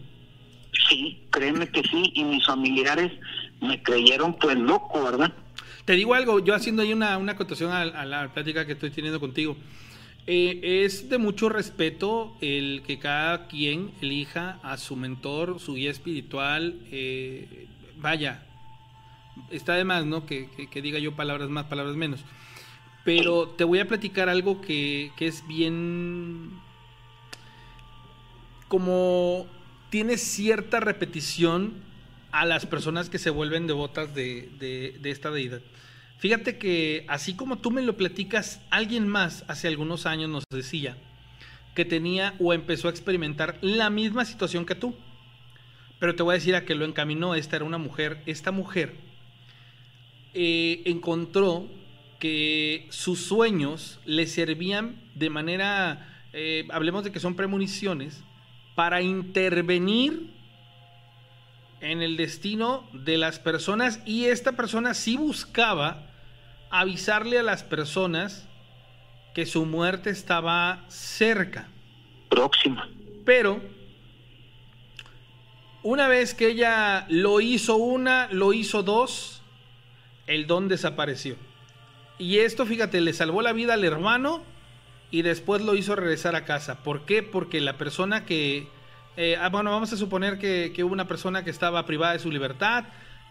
Sí, 0.89 1.23
créeme 1.31 1.69
que 1.71 1.83
sí, 1.83 2.13
y 2.15 2.25
mis 2.25 2.45
familiares 2.45 3.13
me 3.63 3.83
creyeron 3.83 4.35
pues 4.35 4.57
loco, 4.59 5.03
¿verdad? 5.05 5.33
Te 5.87 5.95
digo 5.95 6.15
algo, 6.15 6.45
yo 6.45 6.55
haciendo 6.55 6.83
ahí 6.83 6.93
una, 6.93 7.17
una 7.19 7.33
acotación 7.33 7.71
a, 7.73 7.83
a 7.83 8.05
la 8.05 8.33
plática 8.35 8.67
que 8.67 8.73
estoy 8.73 8.91
teniendo 8.91 9.21
contigo. 9.21 9.57
Eh, 10.27 10.83
es 10.85 11.09
de 11.11 11.19
mucho 11.19 11.49
respeto 11.51 12.35
el 12.41 12.83
que 12.87 12.99
cada 12.99 13.47
quien 13.47 13.93
elija 14.01 14.59
a 14.63 14.77
su 14.79 14.97
mentor, 14.97 15.61
su 15.61 15.75
guía 15.75 15.91
espiritual. 15.91 16.79
eh, 16.91 17.67
vaya, 17.97 18.43
está 19.51 19.75
de 19.75 19.85
más, 19.85 20.05
¿no? 20.07 20.27
Que, 20.27 20.49
que- 20.57 20.69
que 20.69 20.83
diga 20.83 20.99
yo 20.99 21.15
palabras 21.15 21.49
más, 21.51 21.65
palabras 21.67 21.97
menos. 21.97 22.21
Pero 23.05 23.49
te 23.49 23.65
voy 23.65 23.81
a 23.81 23.89
platicar 23.89 24.29
algo 24.29 24.61
que, 24.61 25.13
que 25.17 25.27
es 25.27 25.47
bien. 25.47 26.51
Como 28.69 29.47
tiene 29.91 30.17
cierta 30.17 30.81
repetición 30.81 31.75
a 32.33 32.45
las 32.45 32.67
personas 32.67 33.11
que 33.11 33.19
se 33.19 33.31
vuelven 33.31 33.67
devotas 33.67 34.15
de, 34.15 34.49
de- 34.59 35.11
esta 35.11 35.31
deidad. 35.31 35.61
Fíjate 36.19 36.59
que 36.59 37.05
así 37.09 37.35
como 37.35 37.59
tú 37.59 37.71
me 37.71 37.83
lo 37.83 37.97
platicas, 37.97 38.61
alguien 38.71 39.07
más 39.07 39.45
hace 39.47 39.69
algunos 39.69 40.07
años 40.07 40.31
nos 40.31 40.45
decía 40.51 40.97
que 41.75 41.85
tenía 41.85 42.35
o 42.41 42.53
empezó 42.55 42.89
a 42.89 42.91
experimentar 42.91 43.59
la 43.61 43.91
misma 43.91 44.25
situación 44.25 44.65
que 44.65 44.75
tú. 44.75 44.97
Pero 46.01 46.15
te 46.17 46.23
voy 46.23 46.33
a 46.33 46.39
decir 46.39 46.57
a 46.57 46.65
que 46.65 46.75
lo 46.75 46.85
encaminó, 46.85 47.35
esta 47.35 47.57
era 47.57 47.65
una 47.65 47.79
mujer, 47.79 48.23
esta 48.27 48.51
mujer 48.51 48.95
eh, 50.33 50.83
encontró 50.87 51.69
que 52.19 52.87
sus 52.91 53.21
sueños 53.21 54.01
le 54.05 54.27
servían 54.27 54.97
de 55.15 55.31
manera, 55.31 56.25
eh, 56.33 56.67
hablemos 56.71 57.05
de 57.05 57.13
que 57.13 57.21
son 57.21 57.35
premoniciones, 57.35 58.23
para 58.75 59.03
intervenir 59.03 60.35
en 61.81 62.03
el 62.03 62.17
destino 62.17 62.89
de 62.93 63.19
las 63.19 63.39
personas 63.39 64.01
y 64.07 64.27
esta 64.27 64.53
persona 64.53 64.95
sí 64.95 65.17
buscaba 65.17 66.11
avisarle 66.71 67.39
a 67.39 67.43
las 67.43 67.63
personas 67.63 68.49
que 69.35 69.47
su 69.47 69.67
muerte 69.67 70.11
estaba 70.11 70.85
cerca. 70.89 71.69
Próxima. 72.31 72.89
Pero 73.25 73.61
una 75.83 76.09
vez 76.09 76.35
que 76.35 76.49
ella 76.49 77.07
lo 77.09 77.41
hizo 77.41 77.77
una, 77.77 78.29
lo 78.33 78.53
hizo 78.53 78.83
dos, 78.83 79.43
el 80.27 80.47
don 80.47 80.69
desapareció. 80.69 81.37
Y 82.19 82.39
esto, 82.39 82.65
fíjate, 82.67 83.01
le 83.01 83.13
salvó 83.13 83.43
la 83.43 83.53
vida 83.53 83.75
al 83.75 83.85
hermano 83.85 84.43
y 85.11 85.23
después 85.23 85.63
lo 85.63 85.75
hizo 85.75 85.97
regresar 85.97 86.37
a 86.37 86.45
casa. 86.45 86.83
¿Por 86.83 87.05
qué? 87.05 87.23
Porque 87.23 87.61
la 87.61 87.77
persona 87.77 88.25
que... 88.25 88.69
eh, 89.17 89.37
ah, 89.41 89.49
bueno, 89.49 89.71
vamos 89.71 89.93
a 89.93 89.97
suponer 89.97 90.39
que, 90.39 90.73
que 90.75 90.85
hubo 90.85 90.93
una 90.93 91.07
persona 91.09 91.45
que 91.45 91.51
estaba 91.51 91.85
privada 91.87 92.13
de 92.15 92.19
su 92.19 92.31
libertad 92.31 92.85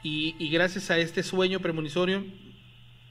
y, 0.04 0.36
y 0.38 0.50
gracias 0.50 0.92
a 0.92 0.98
este 0.98 1.24
sueño 1.24 1.60
premonitorio 1.60 2.26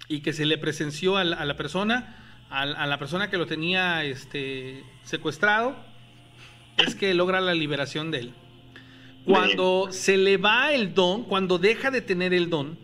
y 0.09 0.20
que 0.20 0.32
se 0.32 0.44
le 0.47 0.59
presenció 0.59 1.16
a 1.16 1.24
la, 1.24 1.36
a 1.36 1.44
la 1.44 1.57
persona, 1.57 2.16
a, 2.51 2.62
a 2.62 2.86
la 2.86 2.99
persona 2.99 3.31
que 3.31 3.39
lo 3.39 3.47
tenía 3.47 4.05
este, 4.05 4.85
secuestrado, 5.05 5.77
es 6.77 6.94
que 6.94 7.15
logra 7.15 7.40
la 7.40 7.55
liberación 7.55 8.11
de 8.11 8.19
él. 8.19 8.35
Cuando 9.24 9.89
se 9.90 10.16
le 10.16 10.36
va 10.36 10.73
el 10.73 10.94
don, 10.94 11.24
cuando 11.24 11.59
deja 11.59 11.90
de 11.90 12.01
tener 12.03 12.35
el 12.35 12.51
don, 12.51 12.77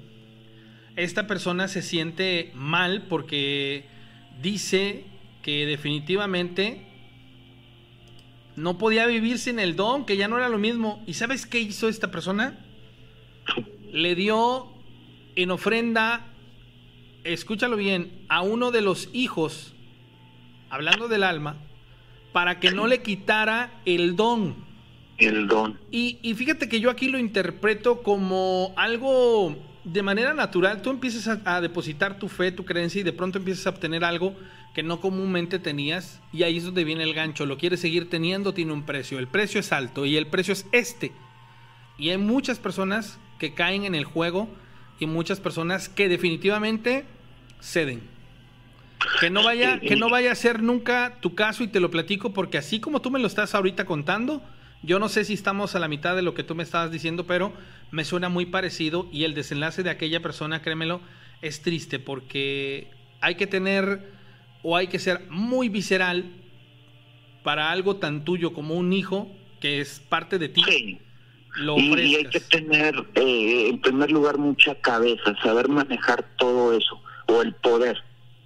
esta 0.98 1.28
persona 1.28 1.68
se 1.68 1.80
siente 1.80 2.50
mal 2.54 3.06
porque 3.08 3.84
dice 4.42 5.04
que 5.42 5.64
definitivamente 5.64 6.86
no 8.56 8.78
podía 8.78 9.06
vivir 9.06 9.38
sin 9.38 9.60
el 9.60 9.76
don, 9.76 10.04
que 10.04 10.16
ya 10.16 10.26
no 10.26 10.38
era 10.38 10.48
lo 10.48 10.58
mismo. 10.58 11.04
¿Y 11.06 11.14
sabes 11.14 11.46
qué 11.46 11.60
hizo 11.60 11.88
esta 11.88 12.10
persona? 12.10 12.58
Le 13.92 14.16
dio 14.16 14.72
en 15.36 15.52
ofrenda, 15.52 16.26
escúchalo 17.22 17.76
bien, 17.76 18.24
a 18.28 18.42
uno 18.42 18.72
de 18.72 18.80
los 18.80 19.08
hijos, 19.12 19.76
hablando 20.68 21.06
del 21.06 21.22
alma, 21.22 21.58
para 22.32 22.58
que 22.58 22.72
no 22.72 22.88
le 22.88 23.02
quitara 23.02 23.80
el 23.84 24.16
don. 24.16 24.66
El 25.16 25.46
don. 25.46 25.78
Y, 25.92 26.18
y 26.22 26.34
fíjate 26.34 26.68
que 26.68 26.80
yo 26.80 26.90
aquí 26.90 27.08
lo 27.08 27.20
interpreto 27.20 28.02
como 28.02 28.74
algo 28.76 29.56
de 29.92 30.02
manera 30.02 30.34
natural. 30.34 30.82
Tú 30.82 30.90
empiezas 30.90 31.40
a, 31.44 31.60
depositar 31.60 32.18
tu 32.18 32.28
fe, 32.28 32.52
tu 32.52 32.64
creencia 32.64 33.00
y 33.00 33.04
de 33.04 33.12
pronto 33.12 33.38
empiezas 33.38 33.66
a 33.66 33.70
obtener 33.70 34.04
algo 34.04 34.34
que 34.74 34.82
no 34.82 35.00
comúnmente 35.00 35.58
tenías. 35.58 36.20
Y 36.32 36.42
ahí 36.42 36.58
es 36.58 36.64
donde 36.64 36.84
viene 36.84 37.04
el 37.04 37.14
gancho. 37.14 37.46
Lo 37.46 37.58
quieres 37.58 37.80
seguir 37.80 38.10
teniendo, 38.10 38.54
tiene 38.54 38.72
un 38.72 38.84
precio. 38.84 39.18
El 39.18 39.28
precio 39.28 39.60
es 39.60 39.72
alto 39.72 40.04
y 40.06 40.16
el 40.16 40.26
precio 40.26 40.52
es 40.52 40.66
este. 40.72 41.12
Y 41.96 42.10
hay 42.10 42.18
muchas 42.18 42.58
personas 42.58 43.18
que 43.38 43.54
caen 43.54 43.84
en 43.84 43.94
el 43.94 44.04
juego 44.04 44.48
y 45.00 45.06
muchas 45.06 45.40
personas 45.40 45.88
que 45.88 46.08
definitivamente 46.08 47.04
ceden. 47.60 48.02
Que 49.20 49.30
no 49.30 49.44
vaya, 49.44 49.78
que 49.80 49.96
no 49.96 50.10
vaya 50.10 50.32
a 50.32 50.34
ser 50.34 50.60
nunca 50.62 51.18
tu 51.20 51.34
caso 51.34 51.62
y 51.62 51.68
te 51.68 51.78
lo 51.78 51.90
platico 51.90 52.32
porque 52.32 52.58
así 52.58 52.80
como 52.80 53.00
tú 53.00 53.10
me 53.10 53.20
lo 53.20 53.28
estás 53.28 53.54
ahorita 53.54 53.84
contando, 53.84 54.42
yo 54.82 54.98
no 54.98 55.08
sé 55.08 55.24
si 55.24 55.34
estamos 55.34 55.74
a 55.74 55.78
la 55.78 55.88
mitad 55.88 56.16
de 56.16 56.22
lo 56.22 56.34
que 56.34 56.42
tú 56.42 56.54
me 56.54 56.62
estabas 56.62 56.90
diciendo, 56.90 57.26
pero 57.26 57.52
me 57.90 58.04
suena 58.04 58.28
muy 58.28 58.46
parecido 58.46 59.08
y 59.12 59.24
el 59.24 59.34
desenlace 59.34 59.82
de 59.82 59.90
aquella 59.90 60.20
persona, 60.20 60.62
créemelo, 60.62 61.00
es 61.42 61.62
triste 61.62 61.98
porque 61.98 62.90
hay 63.20 63.36
que 63.36 63.46
tener 63.46 64.12
o 64.62 64.76
hay 64.76 64.88
que 64.88 64.98
ser 64.98 65.26
muy 65.30 65.68
visceral 65.68 66.24
para 67.42 67.70
algo 67.70 67.96
tan 67.96 68.24
tuyo 68.24 68.52
como 68.52 68.74
un 68.74 68.92
hijo 68.92 69.30
que 69.60 69.80
es 69.80 70.00
parte 70.00 70.38
de 70.38 70.48
ti. 70.48 70.62
Sí. 70.64 70.98
Lo 71.56 71.76
Y, 71.76 71.94
y 71.94 72.16
hay 72.16 72.24
que 72.26 72.40
tener, 72.40 72.94
eh, 73.14 73.68
en 73.70 73.80
primer 73.80 74.10
lugar, 74.12 74.38
mucha 74.38 74.74
cabeza, 74.76 75.34
saber 75.42 75.68
manejar 75.68 76.24
todo 76.36 76.72
eso, 76.72 77.02
o 77.26 77.42
el 77.42 77.54
poder, 77.54 78.00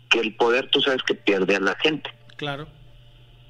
que 0.08 0.20
el 0.20 0.34
poder 0.36 0.70
tú 0.70 0.80
sabes 0.80 1.02
que 1.02 1.14
pierde 1.14 1.56
a 1.56 1.60
la 1.60 1.74
gente. 1.82 2.10
Claro. 2.36 2.68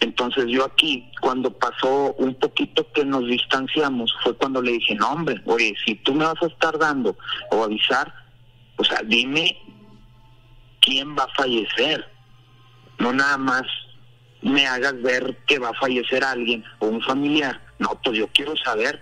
Entonces 0.03 0.47
yo 0.49 0.65
aquí, 0.65 1.09
cuando 1.21 1.57
pasó 1.57 2.13
un 2.15 2.35
poquito 2.35 2.91
que 2.93 3.05
nos 3.05 3.25
distanciamos, 3.25 4.13
fue 4.25 4.37
cuando 4.37 4.61
le 4.61 4.73
dije, 4.73 4.97
no 4.97 5.13
hombre, 5.13 5.41
oye, 5.47 5.77
si 5.85 5.95
tú 5.95 6.13
me 6.13 6.25
vas 6.25 6.43
a 6.43 6.47
estar 6.47 6.77
dando 6.77 7.17
o 7.53 7.63
avisar, 7.63 8.13
o 8.79 8.83
sea, 8.83 9.01
dime 9.05 9.57
quién 10.81 11.17
va 11.17 11.23
a 11.23 11.35
fallecer. 11.37 12.05
No 12.99 13.13
nada 13.13 13.39
más 13.39 13.63
me 14.41 14.67
hagas 14.67 15.01
ver 15.03 15.39
que 15.47 15.61
va 15.61 15.69
a 15.69 15.75
fallecer 15.75 16.25
alguien 16.25 16.65
o 16.81 16.87
un 16.87 17.01
familiar. 17.03 17.61
No, 17.79 17.91
pues 18.03 18.19
yo 18.19 18.27
quiero 18.33 18.57
saber 18.57 19.01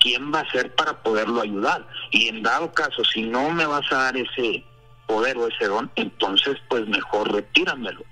quién 0.00 0.34
va 0.34 0.40
a 0.40 0.50
ser 0.50 0.74
para 0.74 1.04
poderlo 1.04 1.40
ayudar. 1.40 1.86
Y 2.10 2.26
en 2.26 2.42
dado 2.42 2.72
caso, 2.72 3.04
si 3.04 3.22
no 3.22 3.48
me 3.50 3.64
vas 3.64 3.90
a 3.92 3.96
dar 3.96 4.16
ese 4.16 4.64
poder 5.06 5.36
o 5.36 5.46
ese 5.46 5.66
don, 5.66 5.88
entonces 5.94 6.56
pues 6.68 6.88
mejor 6.88 7.32
retíramelo. 7.32 8.09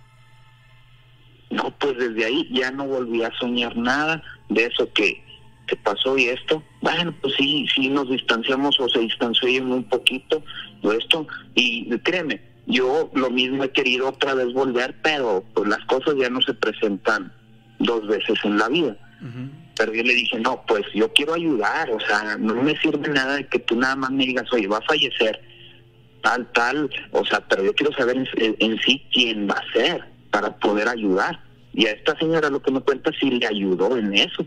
No, 1.51 1.75
pues 1.79 1.97
desde 1.97 2.25
ahí 2.27 2.49
ya 2.53 2.71
no 2.71 2.87
volví 2.87 3.23
a 3.23 3.33
soñar 3.39 3.77
nada 3.77 4.23
de 4.49 4.67
eso 4.67 4.93
que, 4.93 5.23
que 5.67 5.77
pasó 5.77 6.19
y 6.19 6.25
esto. 6.25 6.63
Bueno, 6.83 7.15
pues 7.21 7.35
sí, 7.37 7.67
sí 7.75 7.89
nos 7.89 8.11
distanciamos 8.11 8.79
o 8.81 8.89
se 8.89 9.01
distanció 9.01 9.63
un 9.63 9.85
poquito 9.85 10.43
de 10.83 10.97
esto. 10.97 11.27
Y 11.55 11.89
créeme, 12.01 12.43
yo 12.67 13.11
lo 13.15 13.31
mismo 13.31 13.65
he 13.65 13.71
querido 13.71 14.09
otra 14.09 14.35
vez 14.35 14.53
volver, 14.53 14.95
pero 15.03 15.43
pues 15.55 15.69
las 15.69 15.85
cosas 15.87 16.17
ya 16.19 16.29
no 16.29 16.43
se 16.43 16.53
presentan 16.55 17.33
dos 17.79 18.07
veces 18.07 18.39
en 18.45 18.59
la 18.59 18.69
vida. 18.69 18.97
Pero 19.77 19.95
yo 19.95 20.03
le 20.03 20.15
dije, 20.15 20.39
no, 20.39 20.63
pues 20.67 20.83
yo 20.95 21.13
quiero 21.13 21.35
ayudar, 21.35 21.91
o 21.91 22.01
sea, 22.01 22.37
no 22.39 22.55
me 22.63 22.77
sirve 22.79 23.09
nada 23.09 23.37
de 23.37 23.47
que 23.49 23.59
tú 23.61 23.77
nada 23.77 23.97
más 23.97 24.11
me 24.11 24.27
digas, 24.27 24.53
oye, 24.53 24.67
va 24.67 24.79
a 24.79 24.83
fallecer, 24.83 25.41
tal, 26.23 26.51
tal, 26.53 26.91
o 27.13 27.25
sea, 27.25 27.41
pero 27.49 27.65
yo 27.65 27.75
quiero 27.75 27.93
saber 27.95 28.17
en, 28.17 28.57
en 28.59 28.79
sí 28.81 29.05
quién 29.13 29.49
va 29.49 29.55
a 29.55 29.73
ser 29.73 30.18
para 30.31 30.57
poder 30.59 30.89
ayudar. 30.89 31.41
Y 31.73 31.87
a 31.87 31.93
esta 31.93 32.19
señora 32.19 32.51
lo 32.51 32.61
que 32.63 32.71
me 32.71 32.81
cuenta 32.81 33.11
sí 33.21 33.31
le 33.31 33.47
ayudó 33.47 33.97
en 33.97 34.15
eso, 34.15 34.45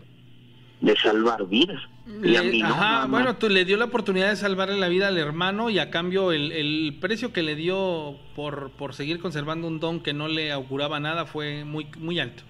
de 0.80 0.96
salvar 0.96 1.46
vidas. 1.48 1.80
Y 2.22 2.34
a 2.36 2.42
mí 2.42 2.60
no, 2.60 2.66
ajá, 2.68 3.06
bueno, 3.06 3.36
tú 3.36 3.48
le 3.48 3.64
dio 3.64 3.76
la 3.76 3.84
oportunidad 3.86 4.28
de 4.30 4.36
salvarle 4.36 4.76
la 4.78 4.88
vida 4.88 5.08
al 5.08 5.16
hermano 5.18 5.70
y 5.70 5.78
a 5.78 5.90
cambio 5.90 6.32
el, 6.32 6.50
el 6.52 6.98
precio 7.00 7.32
que 7.32 7.42
le 7.42 7.54
dio 7.54 8.16
por, 8.34 8.70
por 8.72 8.92
seguir 8.94 9.20
conservando 9.20 9.68
un 9.68 9.78
don 9.78 10.00
que 10.00 10.12
no 10.12 10.26
le 10.28 10.50
auguraba 10.52 10.98
nada 11.00 11.24
fue 11.26 11.64
muy, 11.64 11.86
muy 11.98 12.18
alto. 12.18 12.42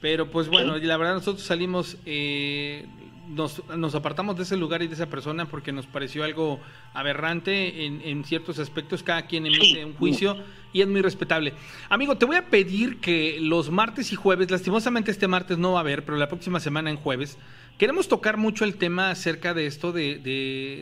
Pero 0.00 0.30
pues 0.30 0.48
bueno, 0.48 0.76
Sí. 0.78 0.84
y 0.84 0.86
la 0.86 0.96
verdad 0.96 1.14
nosotros 1.14 1.44
salimos, 1.46 1.98
eh, 2.06 2.86
nos, 3.28 3.94
apartamos 3.94 4.36
de 4.36 4.42
ese 4.42 4.56
lugar 4.56 4.82
y 4.82 4.86
de 4.86 4.94
esa 4.94 5.06
persona 5.06 5.46
porque 5.46 5.72
nos 5.72 5.86
pareció 5.86 6.24
algo 6.24 6.60
aberrante 6.92 7.86
en, 7.86 8.24
ciertos 8.24 8.58
aspectos. 8.58 9.02
Cada 9.02 9.26
quien 9.26 9.46
emite 9.46 9.84
un 9.84 9.94
juicio 9.94 10.36
y 10.72 10.82
es 10.82 10.88
muy 10.88 11.02
respetable. 11.02 11.54
Amigo, 11.88 12.16
te 12.16 12.26
voy 12.26 12.36
a 12.36 12.46
pedir 12.48 12.98
que 12.98 13.38
los 13.40 13.70
martes 13.70 14.12
y 14.12 14.16
jueves, 14.16 14.50
lastimosamente 14.50 15.10
este 15.10 15.28
martes 15.28 15.58
no 15.58 15.72
va 15.72 15.78
a 15.78 15.80
haber, 15.80 16.04
pero 16.04 16.18
la 16.18 16.28
próxima 16.28 16.60
semana 16.60 16.90
en 16.90 16.96
jueves, 16.96 17.38
queremos 17.78 18.08
tocar 18.08 18.36
mucho 18.36 18.64
el 18.64 18.76
tema 18.76 19.10
acerca 19.10 19.54
de 19.54 19.66
esto 19.66 19.92
de, 19.92 20.18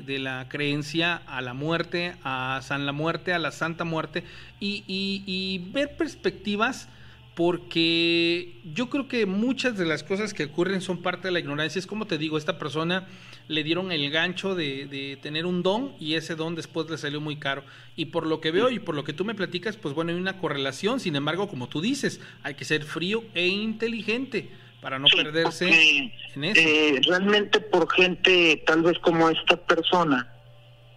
de, 0.06 0.18
la 0.18 0.48
creencia 0.48 1.22
a 1.26 1.40
la 1.40 1.54
muerte, 1.54 2.14
a 2.22 2.60
San 2.62 2.86
la 2.86 2.92
Muerte, 2.92 3.32
a 3.32 3.38
la 3.38 3.50
Santa 3.50 3.84
Muerte 3.84 4.24
y, 4.60 4.84
y 4.86 5.70
ver 5.72 5.96
perspectivas 5.96 6.88
porque 7.34 8.60
yo 8.64 8.90
creo 8.90 9.08
que 9.08 9.24
muchas 9.24 9.78
de 9.78 9.86
las 9.86 10.02
cosas 10.02 10.34
que 10.34 10.44
ocurren 10.44 10.82
son 10.82 11.00
parte 11.00 11.28
de 11.28 11.32
la 11.32 11.40
ignorancia. 11.40 11.78
Es 11.78 11.86
como 11.86 12.06
te 12.06 12.18
digo, 12.18 12.36
esta 12.36 12.58
persona 12.58 13.08
le 13.48 13.64
dieron 13.64 13.90
el 13.90 14.10
gancho 14.10 14.54
de, 14.54 15.18
tener 15.22 15.46
un 15.46 15.62
don 15.62 15.94
y 15.98 16.14
ese 16.14 16.34
don 16.34 16.54
después 16.54 16.90
le 16.90 16.98
salió 16.98 17.20
muy 17.20 17.36
caro. 17.36 17.64
Y 17.96 18.06
por 18.06 18.26
lo 18.26 18.40
que 18.40 18.50
veo 18.50 18.70
y 18.70 18.78
por 18.78 18.94
lo 18.94 19.04
que 19.04 19.14
tú 19.14 19.24
me 19.24 19.34
platicas, 19.34 19.76
pues 19.76 19.94
bueno, 19.94 20.12
hay 20.12 20.18
una 20.18 20.38
correlación. 20.38 21.00
Sin 21.00 21.16
embargo, 21.16 21.48
como 21.48 21.68
tú 21.68 21.80
dices, 21.80 22.20
hay 22.42 22.54
que 22.54 22.64
ser 22.64 22.84
frío 22.84 23.24
e 23.34 23.46
inteligente 23.46 24.50
para 24.82 24.98
no 24.98 25.06
perderse 25.08 26.12
en 26.34 26.44
eso. 26.44 26.60
Eh, 26.60 27.00
realmente 27.06 27.60
por 27.60 27.90
gente 27.92 28.62
tal 28.66 28.82
vez 28.82 28.98
como 28.98 29.30
esta 29.30 29.56
persona, 29.56 30.30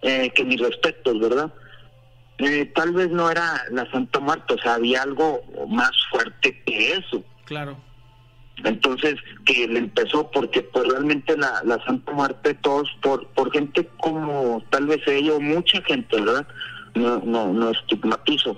eh, 0.02 0.30
que 0.34 0.44
mis 0.44 0.60
respetos, 0.60 1.18
¿verdad? 1.18 1.52
Eh, 2.38 2.70
tal 2.74 2.92
vez 2.92 3.10
no 3.10 3.30
era 3.30 3.62
la 3.70 3.90
Santa 3.90 4.20
Muerte, 4.20 4.54
o 4.54 4.58
sea, 4.58 4.74
había 4.74 5.02
algo 5.02 5.40
más 5.68 5.92
fuerte 6.10 6.62
que 6.64 6.92
eso. 6.92 7.24
Claro. 7.44 7.76
Entonces, 8.64 9.16
que 9.44 9.68
le 9.68 9.78
empezó 9.80 10.30
porque 10.30 10.62
pues 10.62 10.88
realmente 10.88 11.36
la, 11.36 11.62
la 11.64 11.82
Santa 11.84 12.12
Muerte, 12.12 12.54
todos, 12.54 12.90
por, 13.02 13.26
por 13.28 13.52
gente 13.52 13.88
como 13.98 14.62
tal 14.70 14.86
vez 14.86 15.00
ella 15.06 15.34
o 15.34 15.40
mucha 15.40 15.80
gente, 15.82 16.20
¿verdad? 16.20 16.46
No, 16.94 17.18
no, 17.18 17.52
no 17.52 17.70
estigmatizo, 17.70 18.56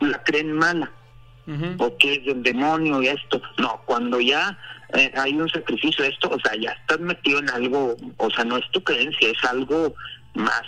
la 0.00 0.22
creen 0.24 0.52
mala, 0.52 0.90
o 1.78 1.96
que 1.96 2.14
es 2.14 2.26
del 2.26 2.42
demonio 2.42 3.02
y 3.02 3.08
esto. 3.08 3.40
No, 3.56 3.80
cuando 3.86 4.20
ya 4.20 4.58
eh, 4.94 5.10
hay 5.16 5.32
un 5.32 5.48
sacrificio, 5.48 6.04
esto, 6.04 6.28
o 6.28 6.38
sea, 6.40 6.52
ya 6.60 6.70
estás 6.72 7.00
metido 7.00 7.38
en 7.38 7.48
algo, 7.48 7.96
o 8.18 8.30
sea, 8.30 8.44
no 8.44 8.58
es 8.58 8.70
tu 8.70 8.82
creencia, 8.84 9.30
es 9.30 9.44
algo 9.44 9.94
más, 10.34 10.62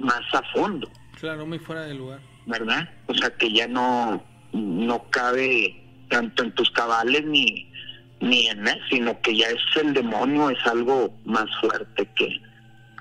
más 0.00 0.22
a 0.32 0.42
fondo. 0.52 0.88
Claro, 1.24 1.46
muy 1.46 1.58
fuera 1.58 1.86
de 1.86 1.94
lugar. 1.94 2.20
¿Verdad? 2.44 2.86
O 3.06 3.14
sea, 3.14 3.30
que 3.30 3.50
ya 3.50 3.66
no, 3.66 4.22
no 4.52 5.08
cabe 5.08 5.82
tanto 6.10 6.42
en 6.42 6.54
tus 6.54 6.70
cabales 6.72 7.24
ni, 7.24 7.72
ni 8.20 8.46
en 8.48 8.68
él, 8.68 8.78
sino 8.90 9.18
que 9.22 9.34
ya 9.34 9.46
es 9.46 9.82
el 9.82 9.94
demonio, 9.94 10.50
es 10.50 10.58
algo 10.66 11.18
más 11.24 11.46
fuerte 11.62 12.06
que, 12.14 12.28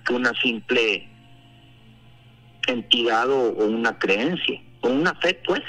que 0.06 0.14
una 0.14 0.32
simple 0.36 1.06
entidad 2.66 3.30
o, 3.30 3.50
una 3.66 4.00
creencia, 4.00 4.62
o 4.80 4.88
una 4.88 5.14
fe, 5.16 5.42
pues. 5.46 5.62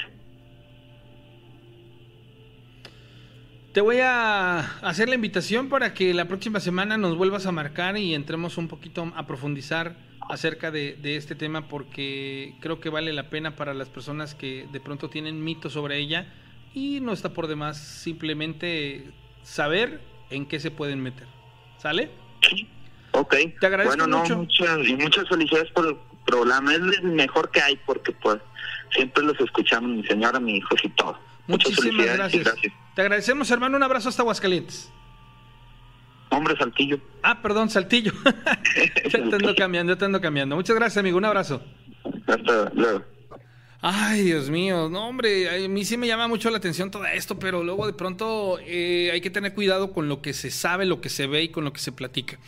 Te 3.73 3.81
voy 3.81 3.97
a 4.01 4.59
hacer 4.79 5.09
la 5.09 5.15
invitación 5.15 5.67
para 5.67 5.93
que 5.93 6.13
la 6.13 6.29
próxima 6.29 6.61
semana 6.61 6.97
nos 6.97 7.17
vuelvas 7.17 7.47
a 7.47 7.51
marcar 7.51 7.97
y 7.97 8.15
entremos 8.15 8.57
un 8.57 8.69
poquito 8.69 9.11
a 9.13 9.27
profundizar 9.27 10.14
acerca 10.29 10.71
de, 10.71 10.97
este 11.03 11.35
tema 11.35 11.67
porque 11.67 12.55
creo 12.59 12.79
que 12.79 12.89
vale 12.89 13.13
la 13.13 13.29
pena 13.29 13.55
para 13.55 13.73
las 13.73 13.89
personas 13.89 14.35
que 14.35 14.67
de 14.71 14.79
pronto 14.79 15.09
tienen 15.09 15.43
mitos 15.43 15.73
sobre 15.73 15.97
ella 15.97 16.33
y 16.73 16.99
no 17.01 17.13
está 17.13 17.33
por 17.33 17.47
demás 17.47 17.77
simplemente 17.77 19.11
saber 19.43 20.01
en 20.29 20.45
qué 20.45 20.59
se 20.59 20.71
pueden 20.71 21.01
meter. 21.01 21.27
¿Sale? 21.77 22.11
Ok. 23.11 23.35
Te 23.59 23.67
agradezco 23.67 23.97
bueno, 23.97 24.07
no, 24.07 24.35
Muchas, 24.35 24.87
y 24.87 24.95
muchas 24.95 25.27
felicidades 25.29 25.71
por 25.71 25.87
el 25.87 25.97
programa. 26.25 26.73
Es 26.73 26.79
el 26.79 27.03
mejor 27.03 27.49
que 27.51 27.61
hay 27.61 27.79
porque 27.85 28.11
pues 28.11 28.39
siempre 28.91 29.23
los 29.23 29.39
escuchamos, 29.39 29.89
mi 29.91 30.03
señora, 30.05 30.39
mi 30.39 30.57
hijos 30.57 30.79
y 30.83 30.89
todo. 30.89 31.17
Muchísimas 31.47 32.17
gracias. 32.17 32.55
Te 32.95 33.01
agradecemos, 33.01 33.49
hermano. 33.51 33.77
Un 33.77 33.83
abrazo 33.83 34.09
hasta 34.09 34.23
Aguascalientes. 34.23 34.91
Hombre, 36.35 36.55
Saltillo. 36.57 36.99
Ah, 37.23 37.41
perdón, 37.41 37.69
Saltillo. 37.69 38.11
ya 39.09 39.29
te 39.29 39.35
ando 39.35 39.55
cambiando, 39.55 39.93
ya 39.93 39.97
te 39.97 40.05
ando 40.05 40.19
cambiando. 40.19 40.55
Muchas 40.55 40.75
gracias, 40.75 40.97
amigo. 40.97 41.17
Un 41.17 41.25
abrazo. 41.25 41.63
Hasta 42.27 42.69
luego. 42.73 43.03
Ay, 43.81 44.23
Dios 44.23 44.49
mío, 44.49 44.89
no 44.89 45.07
hombre, 45.07 45.63
a 45.63 45.69
mí 45.69 45.85
sí 45.85 45.95
me 45.95 46.07
llama 46.07 46.27
mucho 46.27 46.49
la 46.49 46.57
atención 46.57 46.89
todo 46.89 47.05
esto, 47.05 47.37
pero 47.37 47.63
luego 47.63 47.85
de 47.85 47.93
pronto 47.93 48.57
eh, 48.65 49.11
hay 49.13 49.21
que 49.21 49.29
tener 49.29 49.53
cuidado 49.53 49.93
con 49.93 50.09
lo 50.09 50.23
que 50.23 50.33
se 50.33 50.49
sabe, 50.49 50.85
lo 50.85 51.01
que 51.01 51.09
se 51.09 51.27
ve 51.27 51.43
y 51.43 51.49
con 51.49 51.63
lo 51.65 51.71
que 51.71 51.79
se 51.79 51.91
platica. 51.91 52.39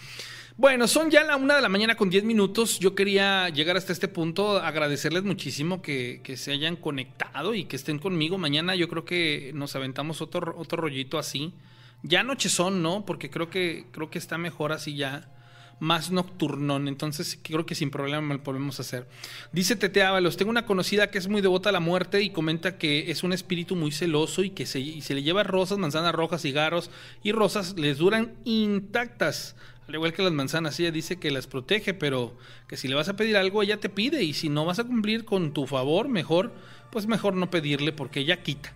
Bueno, 0.56 0.88
son 0.88 1.12
ya 1.12 1.24
la 1.24 1.36
una 1.36 1.56
de 1.56 1.62
la 1.62 1.70
mañana 1.70 1.96
con 1.96 2.10
10 2.10 2.24
minutos. 2.24 2.80
Yo 2.80 2.96
quería 2.96 3.50
llegar 3.50 3.78
hasta 3.78 3.94
este 3.94 4.08
punto, 4.08 4.58
agradecerles 4.58 5.24
muchísimo 5.24 5.84
que, 5.84 6.22
que, 6.24 6.38
se 6.38 6.54
hayan 6.54 6.76
conectado 6.76 7.54
y 7.54 7.66
que 7.66 7.76
estén 7.76 8.00
conmigo. 8.00 8.40
Mañana 8.40 8.74
yo 8.74 8.90
creo 8.90 9.06
que 9.06 9.52
nos 9.54 9.76
aventamos 9.76 10.22
otro, 10.22 10.56
otro 10.58 10.82
rollito 10.82 11.20
así. 11.20 11.54
Ya 12.04 12.26
son, 12.38 12.82
¿no? 12.82 13.06
Porque 13.06 13.30
creo 13.30 13.50
que, 13.50 13.86
creo 13.92 14.10
que 14.10 14.20
está 14.20 14.38
mejor 14.38 14.72
así 14.72 14.96
ya. 14.96 15.32
Más 15.80 16.10
nocturnón, 16.10 16.88
entonces 16.88 17.38
creo 17.40 17.68
que 17.68 17.76
sin 17.76 17.92
problema 17.92 18.34
lo 18.34 18.42
podemos 18.42 18.80
hacer. 18.80 19.08
Dice 19.52 19.76
Tete 19.76 20.02
Ábalos, 20.02 20.36
tengo 20.36 20.50
una 20.50 20.66
conocida 20.66 21.12
que 21.12 21.20
es 21.20 21.28
muy 21.28 21.40
devota 21.40 21.70
a 21.70 21.72
la 21.72 21.80
muerte 21.80 22.24
y 22.24 22.32
comenta 22.32 22.80
que 22.80 23.12
es 23.12 23.22
un 23.22 23.32
espíritu 23.32 23.76
muy 23.76 23.92
celoso 23.92 24.44
y 24.44 24.50
que 24.50 24.66
se, 24.66 25.02
se 25.02 25.14
le 25.14 25.22
lleva 25.22 25.44
rosas, 25.44 25.78
manzanas 25.78 26.16
rojas, 26.16 26.42
cigarros 26.42 26.90
y 27.22 27.32
rosas 27.32 27.76
les 27.78 28.00
duran 28.00 28.34
intactas 28.44 29.56
al 29.88 29.96
igual 29.96 30.14
que 30.14 30.22
las 30.22 30.34
manzanas, 30.34 30.78
ella 30.80 30.92
dice 30.92 31.18
que 31.18 31.32
las 31.32 31.48
protege, 31.48 31.94
pero 31.94 32.36
que 32.68 32.76
si 32.76 32.90
le 32.90 32.96
vas 32.96 33.08
a 33.08 33.16
pedir 33.16 33.38
algo, 33.38 33.64
ella 33.64 33.80
te 33.80 33.88
pide. 33.88 34.22
Y 34.24 34.34
si 34.34 34.50
no 34.50 34.66
vas 34.66 34.80
a 34.80 34.84
cumplir 34.84 35.24
con 35.24 35.54
tu 35.54 35.66
favor, 35.66 36.10
mejor, 36.10 36.54
pues 36.92 37.08
mejor 37.08 37.36
no 37.36 37.50
pedirle 37.50 37.94
porque 37.94 38.20
ella 38.20 38.44
quita. 38.44 38.74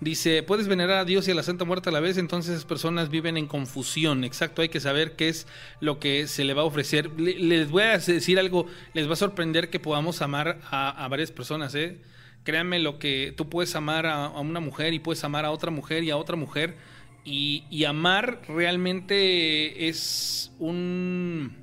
Dice, 0.00 0.42
puedes 0.42 0.66
venerar 0.66 0.96
a 0.96 1.04
Dios 1.04 1.28
y 1.28 1.30
a 1.30 1.34
la 1.34 1.42
Santa 1.42 1.66
Muerte 1.66 1.90
a 1.90 1.92
la 1.92 2.00
vez, 2.00 2.16
entonces 2.16 2.52
esas 2.52 2.64
personas 2.64 3.10
viven 3.10 3.36
en 3.36 3.46
confusión. 3.46 4.24
Exacto, 4.24 4.62
hay 4.62 4.70
que 4.70 4.80
saber 4.80 5.14
qué 5.14 5.28
es 5.28 5.46
lo 5.80 5.98
que 5.98 6.26
se 6.26 6.44
le 6.44 6.54
va 6.54 6.62
a 6.62 6.64
ofrecer. 6.64 7.20
Les 7.20 7.70
voy 7.70 7.82
a 7.82 7.98
decir 7.98 8.38
algo, 8.38 8.64
les 8.94 9.06
va 9.06 9.12
a 9.12 9.16
sorprender 9.16 9.68
que 9.68 9.78
podamos 9.78 10.22
amar 10.22 10.58
a, 10.70 11.06
varias 11.10 11.30
personas. 11.32 11.74
¿eh? 11.74 11.98
Créanme 12.44 12.78
lo 12.78 12.98
que 12.98 13.34
tú 13.36 13.50
puedes 13.50 13.76
amar 13.76 14.06
a, 14.06 14.28
una 14.28 14.60
mujer 14.60 14.94
y 14.94 15.00
puedes 15.00 15.22
amar 15.22 15.44
a 15.44 15.50
otra 15.50 15.70
mujer 15.70 16.02
y 16.02 16.08
a 16.08 16.16
otra 16.16 16.34
mujer. 16.34 16.76
Y, 17.22 17.84
amar 17.84 18.40
realmente 18.48 19.86
es 19.88 20.50
un, 20.58 21.58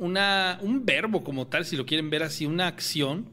una, 0.00 0.58
un 0.60 0.84
verbo 0.84 1.22
como 1.22 1.46
tal, 1.46 1.64
si 1.64 1.76
lo 1.76 1.86
quieren 1.86 2.10
ver 2.10 2.24
así, 2.24 2.46
una 2.46 2.66
acción, 2.66 3.28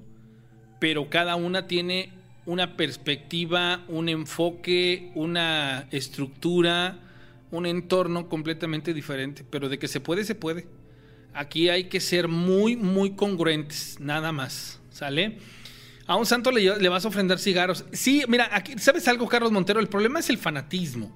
pero 0.79 1.09
cada 1.09 1.35
una 1.35 1.65
tiene 1.65 2.11
una 2.45 2.77
perspectiva, 2.77 3.83
un 3.87 4.09
enfoque, 4.09 5.11
una 5.15 5.87
estructura, 5.91 6.99
un 7.51 7.65
entorno 7.65 8.29
completamente 8.29 8.93
diferente. 8.93 9.43
Pero 9.49 9.69
de 9.69 9.79
que 9.79 9.87
se 9.87 9.99
puede, 9.99 10.23
se 10.23 10.35
puede. 10.35 10.67
Aquí 11.33 11.69
hay 11.69 11.85
que 11.85 11.99
ser 11.99 12.27
muy, 12.27 12.75
muy 12.75 13.11
congruentes, 13.11 13.97
nada 13.99 14.31
más. 14.31 14.79
¿Sale? 14.89 15.37
A 16.07 16.15
un 16.15 16.25
santo 16.25 16.51
le, 16.51 16.87
vas 16.87 17.03
a 17.03 17.07
ofrendar 17.07 17.39
cigarros. 17.39 17.83
Sí, 17.91 18.23
mira, 18.27 18.49
aquí, 18.51 18.77
¿sabes 18.77 19.07
algo, 19.07 19.27
Carlos 19.27 19.51
Montero? 19.51 19.79
El 19.79 19.87
problema 19.87 20.19
es 20.19 20.29
el 20.29 20.37
fanatismo. 20.37 21.11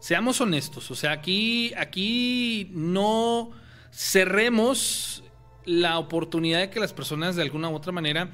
Seamos 0.00 0.40
honestos. 0.40 0.90
O 0.90 0.94
sea, 0.94 1.12
aquí, 1.12 1.72
aquí 1.76 2.70
no 2.72 3.50
cerremos 3.92 5.22
la 5.64 5.98
oportunidad 5.98 6.60
de 6.60 6.70
que 6.70 6.80
las 6.80 6.92
personas 6.92 7.36
de 7.36 7.42
alguna 7.42 7.68
u 7.68 7.74
otra 7.74 7.92
manera 7.92 8.30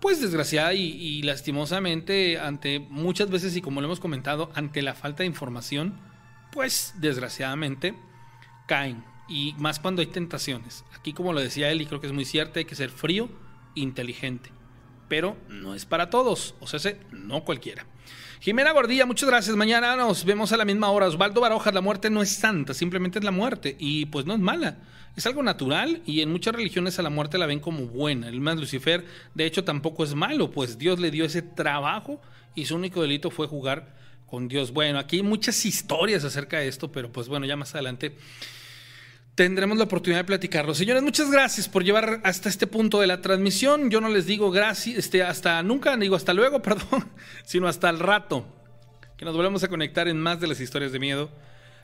pues 0.00 0.20
desgraciada 0.20 0.72
y, 0.74 1.22
lastimosamente 1.22 2.38
ante 2.38 2.80
muchas 2.80 3.30
veces 3.30 3.54
y 3.56 3.60
como 3.60 3.80
lo 3.80 3.86
hemos 3.86 4.00
comentado, 4.00 4.50
ante 4.54 4.82
la 4.82 4.94
falta 4.94 5.22
de 5.22 5.26
información, 5.26 5.94
pues 6.52 6.94
desgraciadamente 6.98 7.94
caen. 8.66 9.04
Y 9.28 9.54
más 9.58 9.78
cuando 9.78 10.00
hay 10.00 10.08
tentaciones. 10.08 10.84
Aquí 10.98 11.12
como 11.12 11.32
lo 11.32 11.40
decía 11.40 11.70
él 11.70 11.80
y 11.82 11.86
creo 11.86 12.00
que 12.00 12.08
es 12.08 12.12
muy 12.12 12.24
cierto, 12.24 12.58
hay 12.58 12.64
que 12.64 12.74
ser 12.74 12.90
frío, 12.90 13.28
inteligente. 13.74 14.50
Pero 15.08 15.36
no 15.48 15.74
es 15.74 15.84
para 15.86 16.10
todos, 16.10 16.54
o 16.60 16.66
sea, 16.66 16.96
no 17.12 17.44
cualquiera. 17.44 17.86
Jimena 18.40 18.72
Gordilla, 18.72 19.04
muchas 19.04 19.28
gracias. 19.28 19.54
Mañana 19.54 19.96
nos 19.96 20.24
vemos 20.24 20.50
a 20.50 20.56
la 20.56 20.64
misma 20.64 20.90
hora. 20.90 21.06
Osvaldo 21.06 21.42
Barojas, 21.42 21.74
la 21.74 21.82
muerte 21.82 22.08
no 22.08 22.22
es 22.22 22.30
santa, 22.30 22.72
simplemente 22.72 23.18
es 23.18 23.24
la 23.24 23.32
muerte. 23.32 23.76
Y 23.78 24.06
pues 24.06 24.24
no 24.24 24.32
es 24.32 24.40
mala. 24.40 24.78
Es 25.14 25.26
algo 25.26 25.42
natural 25.42 26.00
y 26.06 26.22
en 26.22 26.32
muchas 26.32 26.54
religiones 26.54 26.98
a 26.98 27.02
la 27.02 27.10
muerte 27.10 27.36
la 27.36 27.44
ven 27.44 27.60
como 27.60 27.84
buena. 27.84 28.28
El 28.28 28.40
más 28.40 28.56
Lucifer, 28.56 29.04
de 29.34 29.44
hecho, 29.44 29.62
tampoco 29.62 30.04
es 30.04 30.14
malo, 30.14 30.50
pues 30.50 30.78
Dios 30.78 30.98
le 30.98 31.10
dio 31.10 31.26
ese 31.26 31.42
trabajo 31.42 32.18
y 32.54 32.64
su 32.64 32.76
único 32.76 33.02
delito 33.02 33.30
fue 33.30 33.46
jugar 33.46 33.94
con 34.26 34.48
Dios. 34.48 34.72
Bueno, 34.72 34.98
aquí 34.98 35.16
hay 35.16 35.22
muchas 35.22 35.66
historias 35.66 36.24
acerca 36.24 36.60
de 36.60 36.68
esto, 36.68 36.90
pero 36.90 37.12
pues 37.12 37.28
bueno, 37.28 37.44
ya 37.44 37.56
más 37.56 37.74
adelante 37.74 38.16
tendremos 39.40 39.78
la 39.78 39.84
oportunidad 39.84 40.20
de 40.20 40.24
platicarlo. 40.24 40.74
Señores, 40.74 41.02
muchas 41.02 41.30
gracias 41.30 41.66
por 41.66 41.82
llevar 41.82 42.20
hasta 42.24 42.50
este 42.50 42.66
punto 42.66 43.00
de 43.00 43.06
la 43.06 43.22
transmisión. 43.22 43.88
Yo 43.88 44.02
no 44.02 44.10
les 44.10 44.26
digo 44.26 44.50
gracias, 44.50 44.98
este, 44.98 45.22
hasta 45.22 45.62
nunca, 45.62 45.96
digo 45.96 46.14
hasta 46.14 46.34
luego, 46.34 46.60
perdón, 46.62 47.08
sino 47.46 47.66
hasta 47.66 47.88
el 47.88 48.00
rato, 48.00 48.44
que 49.16 49.24
nos 49.24 49.34
volvemos 49.34 49.64
a 49.64 49.68
conectar 49.68 50.08
en 50.08 50.20
más 50.20 50.40
de 50.40 50.46
las 50.46 50.60
historias 50.60 50.92
de 50.92 50.98
miedo. 50.98 51.30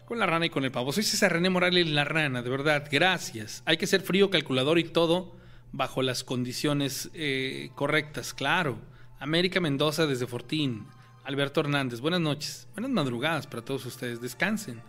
Con 0.04 0.18
la 0.18 0.26
rana 0.26 0.44
y 0.44 0.50
con 0.50 0.64
el 0.64 0.70
pavo. 0.70 0.92
Soy 0.92 1.02
César 1.02 1.32
René 1.32 1.48
Morales 1.48 1.86
La 1.88 2.04
Rana, 2.04 2.42
de 2.42 2.50
verdad, 2.50 2.86
gracias. 2.92 3.62
Hay 3.64 3.78
que 3.78 3.86
ser 3.86 4.02
frío, 4.02 4.28
calculador 4.28 4.78
y 4.78 4.84
todo 4.84 5.34
bajo 5.72 6.02
las 6.02 6.24
condiciones 6.24 7.08
eh, 7.14 7.70
correctas, 7.74 8.34
claro. 8.34 8.76
América 9.18 9.60
Mendoza 9.60 10.06
desde 10.06 10.26
Fortín. 10.26 10.86
Alberto 11.24 11.60
Hernández, 11.60 12.00
buenas 12.00 12.20
noches. 12.20 12.68
Buenas 12.74 12.90
madrugadas 12.90 13.46
para 13.46 13.64
todos 13.64 13.86
ustedes. 13.86 14.20
Descansen. 14.20 14.82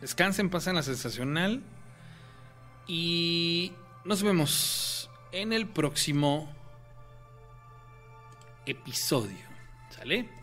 Descansen, 0.00 0.48
pasen 0.48 0.74
la 0.74 0.82
sensacional. 0.82 1.62
Y 2.88 3.72
nos 4.04 4.22
vemos 4.22 5.10
en 5.30 5.52
el 5.52 5.68
próximo 5.68 6.50
episodio. 8.64 9.46
¿Sale? 9.90 10.37